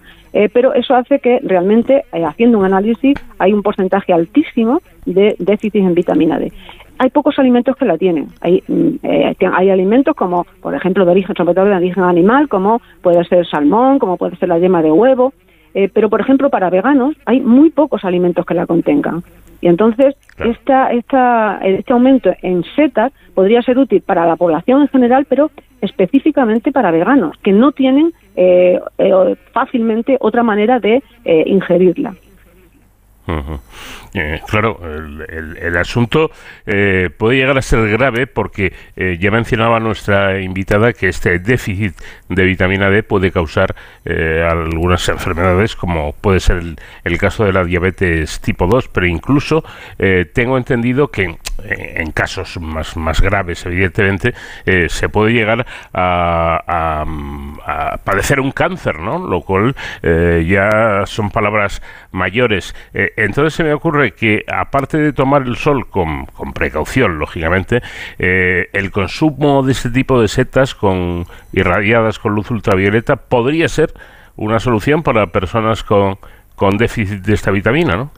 pero 0.53 0.73
eso 0.73 0.95
hace 0.95 1.19
que 1.19 1.39
realmente 1.43 2.05
haciendo 2.25 2.57
un 2.59 2.65
análisis 2.65 3.15
hay 3.37 3.51
un 3.51 3.63
porcentaje 3.63 4.13
altísimo 4.13 4.81
de 5.05 5.35
déficit 5.39 5.83
en 5.83 5.93
vitamina 5.93 6.39
D 6.39 6.53
hay 6.99 7.09
pocos 7.09 7.39
alimentos 7.39 7.75
que 7.77 7.85
la 7.85 7.97
tienen. 7.97 8.27
Hay, 8.41 8.61
mm, 8.67 8.89
eh, 9.03 9.35
hay 9.53 9.69
alimentos 9.69 10.15
como, 10.15 10.45
por 10.61 10.75
ejemplo, 10.75 11.05
de 11.05 11.11
origen, 11.11 11.35
sobre 11.35 11.55
todo 11.55 11.65
de 11.65 11.75
origen 11.75 12.03
animal, 12.03 12.49
como 12.49 12.81
puede 13.01 13.23
ser 13.23 13.47
salmón, 13.47 13.99
como 13.99 14.17
puede 14.17 14.35
ser 14.35 14.49
la 14.49 14.59
yema 14.59 14.81
de 14.81 14.91
huevo, 14.91 15.33
eh, 15.73 15.89
pero, 15.91 16.09
por 16.09 16.19
ejemplo, 16.19 16.49
para 16.49 16.69
veganos 16.69 17.15
hay 17.25 17.39
muy 17.39 17.69
pocos 17.69 18.03
alimentos 18.03 18.45
que 18.45 18.53
la 18.53 18.67
contengan. 18.67 19.23
Y 19.61 19.67
entonces, 19.67 20.15
esta, 20.37 20.91
esta, 20.91 21.59
este 21.63 21.93
aumento 21.93 22.33
en 22.41 22.63
setas 22.75 23.13
podría 23.33 23.61
ser 23.61 23.77
útil 23.77 24.01
para 24.01 24.25
la 24.25 24.35
población 24.35 24.81
en 24.81 24.87
general, 24.89 25.25
pero 25.29 25.51
específicamente 25.81 26.71
para 26.71 26.91
veganos, 26.91 27.37
que 27.41 27.53
no 27.53 27.71
tienen 27.71 28.13
eh, 28.35 28.79
fácilmente 29.53 30.17
otra 30.19 30.43
manera 30.43 30.79
de 30.79 31.01
ingerirla. 31.25 32.15
Eh, 34.13 34.41
claro, 34.47 34.79
el, 35.27 35.77
asunto 35.77 36.31
eh, 36.65 37.09
puede 37.15 37.37
llegar 37.37 37.57
a 37.59 37.61
ser 37.61 37.87
grave 37.89 38.25
porque 38.25 38.73
eh, 38.95 39.17
ya 39.19 39.29
mencionaba 39.29 39.79
nuestra 39.79 40.41
invitada 40.41 40.93
que 40.93 41.09
este 41.09 41.37
déficit 41.37 41.93
de 42.27 42.43
vitamina 42.43 42.89
D 42.89 43.03
puede 43.03 43.31
causar 43.31 43.75
algunas 44.05 45.07
enfermedades 45.09 45.75
como 45.75 46.13
puede 46.13 46.39
ser 46.39 46.63
el, 47.03 47.17
caso 47.19 47.45
de 47.45 47.53
la 47.53 47.63
diabetes 47.63 48.39
tipo 48.41 48.65
2, 48.65 48.87
pero 48.87 49.05
incluso 49.05 49.63
tengo 50.33 50.57
entendido 50.57 51.09
que 51.09 51.37
en 51.63 52.11
casos 52.11 52.59
más, 52.59 52.95
más 52.95 53.21
graves, 53.21 53.65
evidentemente, 53.65 54.33
se 54.87 55.09
puede 55.09 55.33
llegar 55.33 55.65
a, 55.93 57.05
padecer 58.03 58.39
un 58.39 58.51
cáncer, 58.51 58.99
¿no? 58.99 59.19
Lo 59.19 59.41
cual 59.41 59.75
ya 60.01 61.03
son 61.05 61.29
palabras 61.29 61.81
mayores. 62.11 62.73
entonces 62.93 63.53
se 63.53 63.63
me 63.63 63.73
ocurre 63.73 63.98
que, 64.11 64.43
aparte 64.47 64.97
de 64.97 65.13
tomar 65.13 65.43
el 65.43 65.55
sol 65.55 65.87
con, 65.89 66.25
precaución, 66.53 67.19
lógicamente, 67.19 67.81
eh, 68.17 68.67
el 68.73 68.91
consumo 68.91 69.63
de 69.63 69.71
este 69.71 69.89
tipo 69.89 70.21
de 70.21 70.27
setas 70.27 70.75
con 70.75 71.25
irradiadas 71.53 72.19
con 72.19 72.33
luz 72.33 72.51
ultravioleta 72.51 73.15
podría 73.15 73.67
ser 73.67 73.93
una 74.35 74.59
solución 74.59 75.03
para 75.03 75.27
personas 75.27 75.83
con, 75.83 76.17
con 76.55 76.77
déficit 76.77 77.21
de 77.21 77.33
esta 77.33 77.51
vitamina, 77.51 77.95
¿no? 77.95 78.11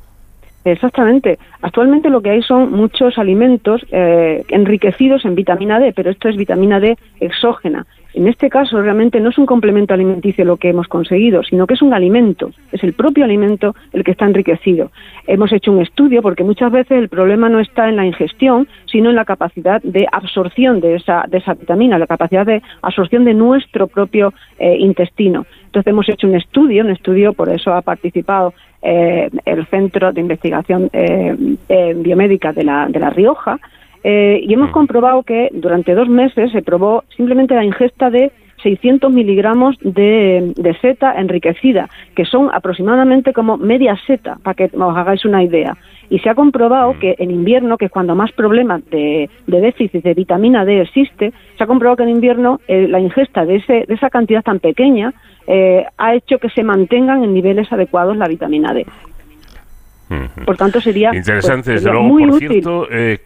Exactamente. 0.63 1.39
Actualmente 1.61 2.09
lo 2.09 2.21
que 2.21 2.29
hay 2.29 2.41
son 2.43 2.71
muchos 2.71 3.17
alimentos 3.17 3.85
eh, 3.91 4.43
enriquecidos 4.49 5.25
en 5.25 5.35
vitamina 5.35 5.79
D, 5.79 5.91
pero 5.93 6.11
esto 6.11 6.29
es 6.29 6.37
vitamina 6.37 6.79
D 6.79 6.97
exógena. 7.19 7.85
En 8.13 8.27
este 8.27 8.49
caso, 8.49 8.81
realmente 8.81 9.19
no 9.19 9.29
es 9.29 9.37
un 9.37 9.45
complemento 9.45 9.93
alimenticio 9.93 10.43
lo 10.43 10.57
que 10.57 10.69
hemos 10.69 10.87
conseguido, 10.87 11.43
sino 11.43 11.65
que 11.65 11.75
es 11.75 11.81
un 11.81 11.93
alimento, 11.93 12.51
es 12.71 12.83
el 12.83 12.93
propio 12.93 13.23
alimento 13.23 13.73
el 13.93 14.03
que 14.03 14.11
está 14.11 14.25
enriquecido. 14.25 14.91
Hemos 15.27 15.51
hecho 15.53 15.71
un 15.71 15.81
estudio 15.81 16.21
porque 16.21 16.43
muchas 16.43 16.71
veces 16.71 16.97
el 16.97 17.07
problema 17.07 17.47
no 17.47 17.59
está 17.59 17.87
en 17.87 17.95
la 17.95 18.05
ingestión, 18.05 18.67
sino 18.85 19.09
en 19.09 19.15
la 19.15 19.25
capacidad 19.25 19.81
de 19.81 20.07
absorción 20.11 20.81
de 20.81 20.95
esa, 20.95 21.23
de 21.27 21.37
esa 21.37 21.53
vitamina, 21.53 21.97
la 21.97 22.07
capacidad 22.07 22.45
de 22.45 22.61
absorción 22.81 23.23
de 23.23 23.33
nuestro 23.33 23.87
propio 23.87 24.33
eh, 24.59 24.75
intestino. 24.77 25.45
Entonces 25.65 25.89
hemos 25.89 26.09
hecho 26.09 26.27
un 26.27 26.35
estudio, 26.35 26.83
un 26.83 26.91
estudio, 26.91 27.31
por 27.31 27.47
eso 27.47 27.73
ha 27.73 27.81
participado 27.81 28.53
eh, 28.81 29.29
el 29.45 29.65
Centro 29.67 30.11
de 30.11 30.19
Investigación 30.19 30.89
eh, 30.91 31.95
Biomédica 31.95 32.51
de 32.51 32.65
la, 32.65 32.87
de 32.89 32.99
la 32.99 33.09
Rioja, 33.09 33.57
eh, 34.03 34.39
y 34.43 34.53
hemos 34.53 34.69
mm. 34.69 34.73
comprobado 34.73 35.23
que 35.23 35.49
durante 35.53 35.93
dos 35.93 36.09
meses 36.09 36.51
se 36.51 36.61
probó 36.61 37.03
simplemente 37.15 37.55
la 37.55 37.63
ingesta 37.63 38.09
de 38.09 38.31
600 38.63 39.11
miligramos 39.11 39.75
de, 39.81 40.53
de 40.55 40.73
seta 40.79 41.19
enriquecida, 41.19 41.89
que 42.15 42.25
son 42.25 42.49
aproximadamente 42.53 43.33
como 43.33 43.57
media 43.57 43.97
seta, 44.05 44.37
para 44.43 44.53
que 44.53 44.65
os 44.65 44.97
hagáis 44.97 45.25
una 45.25 45.43
idea. 45.43 45.77
Y 46.09 46.19
se 46.19 46.29
ha 46.29 46.35
comprobado 46.35 46.93
mm. 46.93 46.99
que 46.99 47.15
en 47.19 47.31
invierno, 47.31 47.77
que 47.77 47.85
es 47.85 47.91
cuando 47.91 48.15
más 48.15 48.31
problemas 48.31 48.83
de, 48.89 49.29
déficit 49.47 50.03
de 50.03 50.13
vitamina 50.13 50.65
D 50.65 50.81
existe, 50.81 51.33
se 51.57 51.63
ha 51.63 51.67
comprobado 51.67 51.97
que 51.97 52.03
en 52.03 52.09
invierno 52.09 52.59
eh, 52.67 52.87
la 52.87 52.99
ingesta 52.99 53.45
de, 53.45 53.57
ese, 53.57 53.85
de 53.87 53.93
esa 53.93 54.09
cantidad 54.09 54.43
tan 54.43 54.59
pequeña 54.59 55.13
eh, 55.47 55.85
ha 55.97 56.15
hecho 56.15 56.37
que 56.37 56.49
se 56.49 56.63
mantengan 56.63 57.23
en 57.23 57.33
niveles 57.33 57.71
adecuados 57.71 58.15
la 58.17 58.27
vitamina 58.27 58.73
D. 58.73 58.85
Por 60.45 60.57
tanto, 60.57 60.81
sería 60.81 61.09
pues, 61.09 61.19
interesante. 61.19 61.71
desde 61.71 61.91
luego, 61.91 62.17
por 62.17 62.39
cierto, 62.39 62.87
eh, 62.91 63.19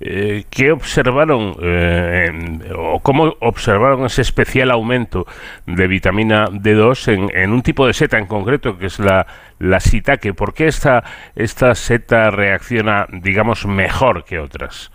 eh, 0.00 0.44
¿qué, 0.50 0.72
observaron 0.72 1.56
eh, 1.62 2.30
o 2.76 3.00
cómo 3.00 3.34
observaron 3.40 4.04
ese 4.04 4.22
especial 4.22 4.70
aumento 4.70 5.26
de 5.66 5.86
vitamina 5.86 6.46
D2 6.46 7.30
en, 7.32 7.50
un 7.52 7.62
tipo 7.62 7.86
de 7.86 7.94
seta 7.94 8.18
en 8.18 8.26
concreto, 8.26 8.76
que 8.76 8.86
es 8.86 8.98
la, 8.98 9.26
la 9.58 9.80
sitaque? 9.80 10.34
¿Por 10.34 10.52
qué 10.52 10.66
esta, 10.66 11.04
esta 11.34 11.74
seta 11.74 12.30
reacciona, 12.30 13.06
digamos, 13.10 13.66
mejor 13.66 14.24
que 14.24 14.38
otras? 14.38 14.90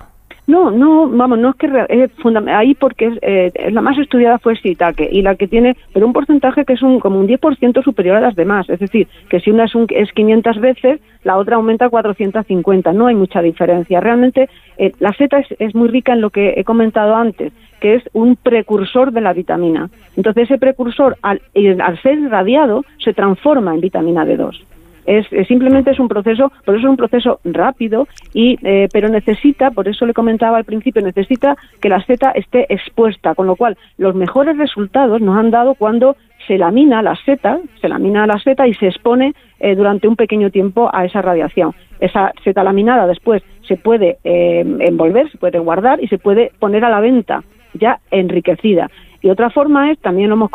No, 0.49 0.71
no, 0.71 1.07
vamos, 1.07 1.37
no 1.37 1.51
es 1.51 1.55
que 1.57 1.67
es 1.89 2.11
ahí 2.47 2.73
porque 2.73 3.15
eh, 3.21 3.69
la 3.71 3.81
más 3.81 3.99
estudiada 3.99 4.39
fue 4.39 4.55
Sitake 4.55 5.07
y 5.11 5.21
la 5.21 5.35
que 5.35 5.47
tiene, 5.47 5.77
pero 5.93 6.07
un 6.07 6.11
porcentaje 6.11 6.65
que 6.65 6.73
es 6.73 6.81
un 6.81 6.99
como 6.99 7.19
un 7.19 7.27
10% 7.27 7.83
superior 7.83 8.15
a 8.15 8.19
las 8.19 8.35
demás, 8.35 8.67
es 8.67 8.79
decir, 8.79 9.07
que 9.29 9.39
si 9.41 9.51
una 9.51 9.65
es, 9.65 9.75
un, 9.75 9.85
es 9.89 10.11
500 10.11 10.59
veces, 10.59 11.01
la 11.23 11.37
otra 11.37 11.57
aumenta 11.57 11.85
a 11.85 11.89
450, 11.89 12.93
no 12.93 13.05
hay 13.05 13.13
mucha 13.13 13.43
diferencia. 13.43 13.99
Realmente 13.99 14.49
eh, 14.79 14.91
la 14.97 15.13
seta 15.13 15.39
es, 15.59 15.75
muy 15.75 15.87
rica 15.87 16.13
en 16.13 16.21
lo 16.21 16.31
que 16.31 16.55
he 16.57 16.63
comentado 16.63 17.15
antes, 17.15 17.53
que 17.79 17.93
es 17.93 18.03
un 18.13 18.35
precursor 18.35 19.11
de 19.11 19.21
la 19.21 19.33
vitamina. 19.33 19.91
Entonces 20.17 20.45
ese 20.45 20.57
precursor, 20.57 21.15
al, 21.21 21.43
al 21.79 22.01
ser 22.01 22.17
irradiado, 22.17 22.85
se 22.97 23.13
transforma 23.13 23.75
en 23.75 23.81
vitamina 23.81 24.25
D2 24.25 24.63
es, 25.09 25.25
simplemente 25.47 25.89
es 25.89 25.99
un 25.99 26.07
proceso, 26.07 26.51
por 26.63 26.75
eso 26.75 26.85
es 26.85 26.89
un 26.89 26.97
proceso 26.97 27.39
rápido 27.43 28.07
y 28.31 28.57
eh, 28.63 28.87
pero 28.93 29.09
necesita, 29.09 29.71
por 29.71 29.87
eso 29.87 30.05
le 30.05 30.13
comentaba 30.13 30.57
al 30.57 30.65
principio, 30.65 31.01
necesita 31.01 31.57
que 31.81 31.89
la 31.89 32.03
seta 32.05 32.29
esté 32.31 32.71
expuesta, 32.71 33.33
con 33.33 33.47
lo 33.47 33.55
cual 33.55 33.75
los 33.97 34.13
mejores 34.13 34.55
resultados 34.57 35.19
nos 35.19 35.35
han 35.35 35.49
dado 35.49 35.73
cuando 35.73 36.15
se 36.47 36.59
lamina 36.59 37.01
la 37.01 37.15
seta, 37.25 37.59
se 37.81 37.89
lamina 37.89 38.27
la 38.27 38.37
seta 38.39 38.67
y 38.67 38.75
se 38.75 38.87
expone 38.87 39.33
eh, 39.59 39.75
durante 39.75 40.07
un 40.07 40.15
pequeño 40.15 40.51
tiempo 40.51 40.89
a 40.93 41.05
esa 41.05 41.23
radiación. 41.23 41.73
Esa 41.99 42.31
seta 42.43 42.63
laminada 42.63 43.07
después 43.07 43.41
se 43.67 43.77
puede 43.77 44.17
eh, 44.23 44.63
envolver, 44.79 45.29
se 45.31 45.39
puede 45.39 45.57
guardar 45.57 46.03
y 46.03 46.07
se 46.07 46.19
puede 46.19 46.51
poner 46.59 46.85
a 46.85 46.89
la 46.89 46.99
venta 46.99 47.43
ya 47.73 47.99
enriquecida. 48.11 48.89
Y 49.21 49.29
otra 49.29 49.49
forma 49.49 49.91
es, 49.91 49.99
también 49.99 50.29
lo 50.29 50.35
hemos 50.35 50.49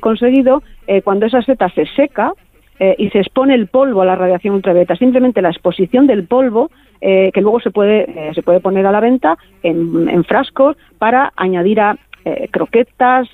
conseguido, 0.00 0.62
cuando 1.04 1.26
esa 1.26 1.40
seta 1.42 1.68
se 1.68 1.86
seca, 1.94 2.32
eh, 2.80 2.94
y 2.98 3.10
se 3.10 3.18
expone 3.18 3.54
el 3.54 3.66
polvo 3.66 4.02
a 4.02 4.04
la 4.04 4.16
radiación 4.16 4.54
ultravioleta. 4.54 4.96
Simplemente 4.96 5.42
la 5.42 5.50
exposición 5.50 6.06
del 6.06 6.26
polvo, 6.26 6.70
eh, 7.00 7.30
que 7.32 7.40
luego 7.40 7.60
se 7.60 7.70
puede, 7.70 8.02
eh, 8.08 8.34
se 8.34 8.42
puede 8.42 8.60
poner 8.60 8.86
a 8.86 8.92
la 8.92 9.00
venta 9.00 9.36
en, 9.62 10.24
frascos 10.24 10.76
para 10.98 11.32
añadir 11.36 11.80
a 11.80 11.96
croquetas, 12.50 13.26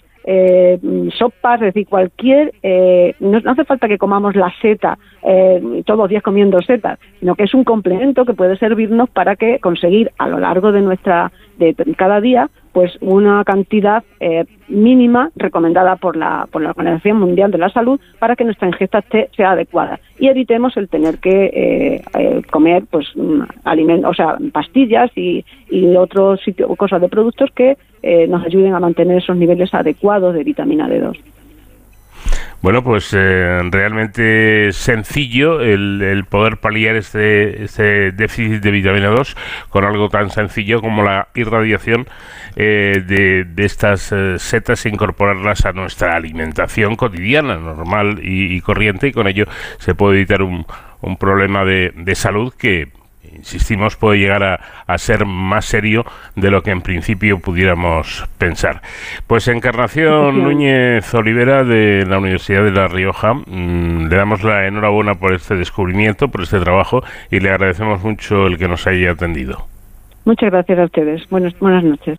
sopas, 1.19 1.61
es 1.61 1.75
decir, 1.75 1.87
cualquier, 1.89 2.53
no, 3.19 3.41
hace 3.45 3.65
falta 3.65 3.89
que 3.89 3.99
comamos 3.99 4.37
la 4.37 4.53
seta 4.63 4.97
todos 5.85 5.99
los 5.99 6.09
días 6.09 6.23
comiendo 6.23 6.63
setas, 6.63 7.01
sino 7.19 7.35
que 7.35 7.43
es 7.43 7.55
un 7.55 7.65
complemento 7.65 8.25
que 8.25 8.35
puede 8.35 8.57
servirnos 8.57 9.11
para 9.11 9.35
que 9.35 9.59
conseguir 9.59 10.13
a 10.19 10.29
lo 10.29 10.39
largo 10.39 10.71
de 10.71 10.83
nuestra, 10.83 11.33
de 11.59 11.75
cada 11.97 12.21
día, 12.21 12.49
pues 12.75 12.99
una 13.01 13.45
cantidad 13.45 14.03
eh, 14.19 14.45
mínima 14.67 15.31
recomendada 15.37 15.95
por 15.95 16.17
la, 16.17 16.49
por 16.51 16.61
la 16.61 16.71
Organización 16.71 17.21
Mundial 17.21 17.53
de 17.53 17.59
la 17.59 17.71
Salud 17.71 18.01
para 18.19 18.35
que 18.35 18.45
nuestra 18.45 18.67
ingesta 18.67 19.03
sea 19.37 19.53
adecuada 19.53 20.01
y 20.19 20.27
evitemos 20.27 20.77
el 20.77 20.89
tener 20.89 21.19
que 21.19 21.47
eh, 21.47 22.03
eh, 22.19 22.43
comer 22.51 22.83
pues 22.91 23.07
mm, 23.15 23.43
alimentos, 23.63 24.11
o 24.11 24.15
sea, 24.15 24.37
pastillas 24.53 25.11
y, 25.17 25.45
y 25.71 25.95
otros 25.95 26.41
cosas 26.77 27.01
de 27.01 27.09
productos 27.09 27.51
que 27.53 27.79
nos 28.29 28.45
ayuden 28.45 28.75
a 28.75 28.81
mantener 28.81 29.17
esos 29.17 29.35
niveles 29.35 29.73
adecuados 29.73 30.35
de 30.35 30.45
vitamina 30.45 30.87
D2. 30.89 31.17
Bueno, 32.65 32.83
pues 32.83 33.13
eh, 33.13 33.61
realmente 33.71 34.73
sencillo 34.73 35.61
el, 35.61 36.25
poder 36.31 36.57
paliar 36.57 36.97
este, 36.97 37.63
este, 37.63 38.11
déficit 38.13 38.63
de 38.63 38.71
vitamina 38.71 39.09
2 39.09 39.37
con 39.69 39.85
algo 39.85 40.09
tan 40.09 40.31
sencillo 40.31 40.81
como 40.81 41.03
la 41.03 41.29
irradiación 41.35 42.07
eh, 42.57 43.03
de, 43.07 43.65
estas 43.65 44.13
eh, 44.13 44.39
setas 44.39 44.87
e 44.87 44.89
incorporarlas 44.89 45.65
a 45.67 45.73
nuestra 45.73 46.17
alimentación 46.17 46.97
cotidiana, 46.97 47.57
normal 47.57 48.21
y, 48.23 48.61
corriente, 48.61 49.09
y 49.09 49.13
con 49.13 49.27
ello 49.27 49.47
se 49.79 49.95
puede 49.95 50.17
evitar 50.17 50.43
un, 50.43 50.67
un 51.01 51.17
problema 51.17 51.65
de, 51.65 51.93
de 51.95 52.15
salud 52.15 52.53
que 52.57 52.89
insistimos, 53.37 53.97
puede 53.97 54.19
llegar 54.19 54.43
a, 54.43 54.61
a, 54.87 54.99
ser 54.99 55.27
más 55.27 55.65
serio 55.65 56.05
de 56.37 56.51
lo 56.51 56.63
que 56.63 56.71
en 56.71 56.83
principio 56.83 57.39
pudiéramos 57.41 58.29
pensar. 58.39 58.81
Pues 59.27 59.49
Encarnación 59.49 60.43
Núñez 60.43 61.13
Olivera 61.15 61.65
de 61.65 62.07
la 62.07 62.19
Universidad 62.19 62.65
de 62.65 62.71
La 62.71 62.89
Rioja, 62.89 63.35
mmm, 63.35 64.09
le 64.09 64.17
damos 64.17 64.43
la 64.43 64.67
enhorabuena 64.67 65.15
por 65.15 65.33
este 65.33 65.57
descubrimiento, 65.57 66.29
por 66.29 66.43
este 66.43 66.61
trabajo 66.61 67.03
y 67.31 67.41
le 67.41 67.51
agradecemos 67.51 68.03
mucho 68.03 68.47
el 68.47 68.59
que 68.59 68.69
nos 68.69 68.87
haya 68.87 69.13
atendido. 69.13 69.67
Muchas 70.25 70.51
gracias 70.51 70.79
a 70.79 70.85
ustedes. 70.85 71.29
Buenas, 71.29 71.59
buenas 71.59 71.85
noches. 71.85 72.19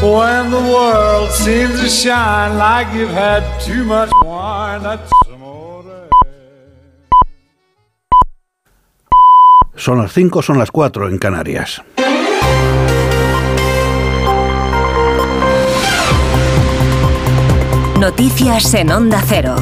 When 0.00 0.50
the 0.52 0.60
world 0.60 1.30
seems 1.32 1.80
to 1.80 1.88
shine 1.88 2.56
like 2.56 2.94
you've 2.94 3.10
had 3.10 3.42
too 3.60 3.84
much 3.84 4.10
wine, 4.24 4.82
that's 4.82 5.10
Son 9.78 9.96
las 9.98 10.12
5, 10.12 10.42
son 10.42 10.58
las 10.58 10.70
4 10.72 11.08
en 11.08 11.18
Canarias. 11.18 11.82
Noticias 17.98 18.74
en 18.74 18.90
Onda 18.90 19.22
Cero. 19.26 19.56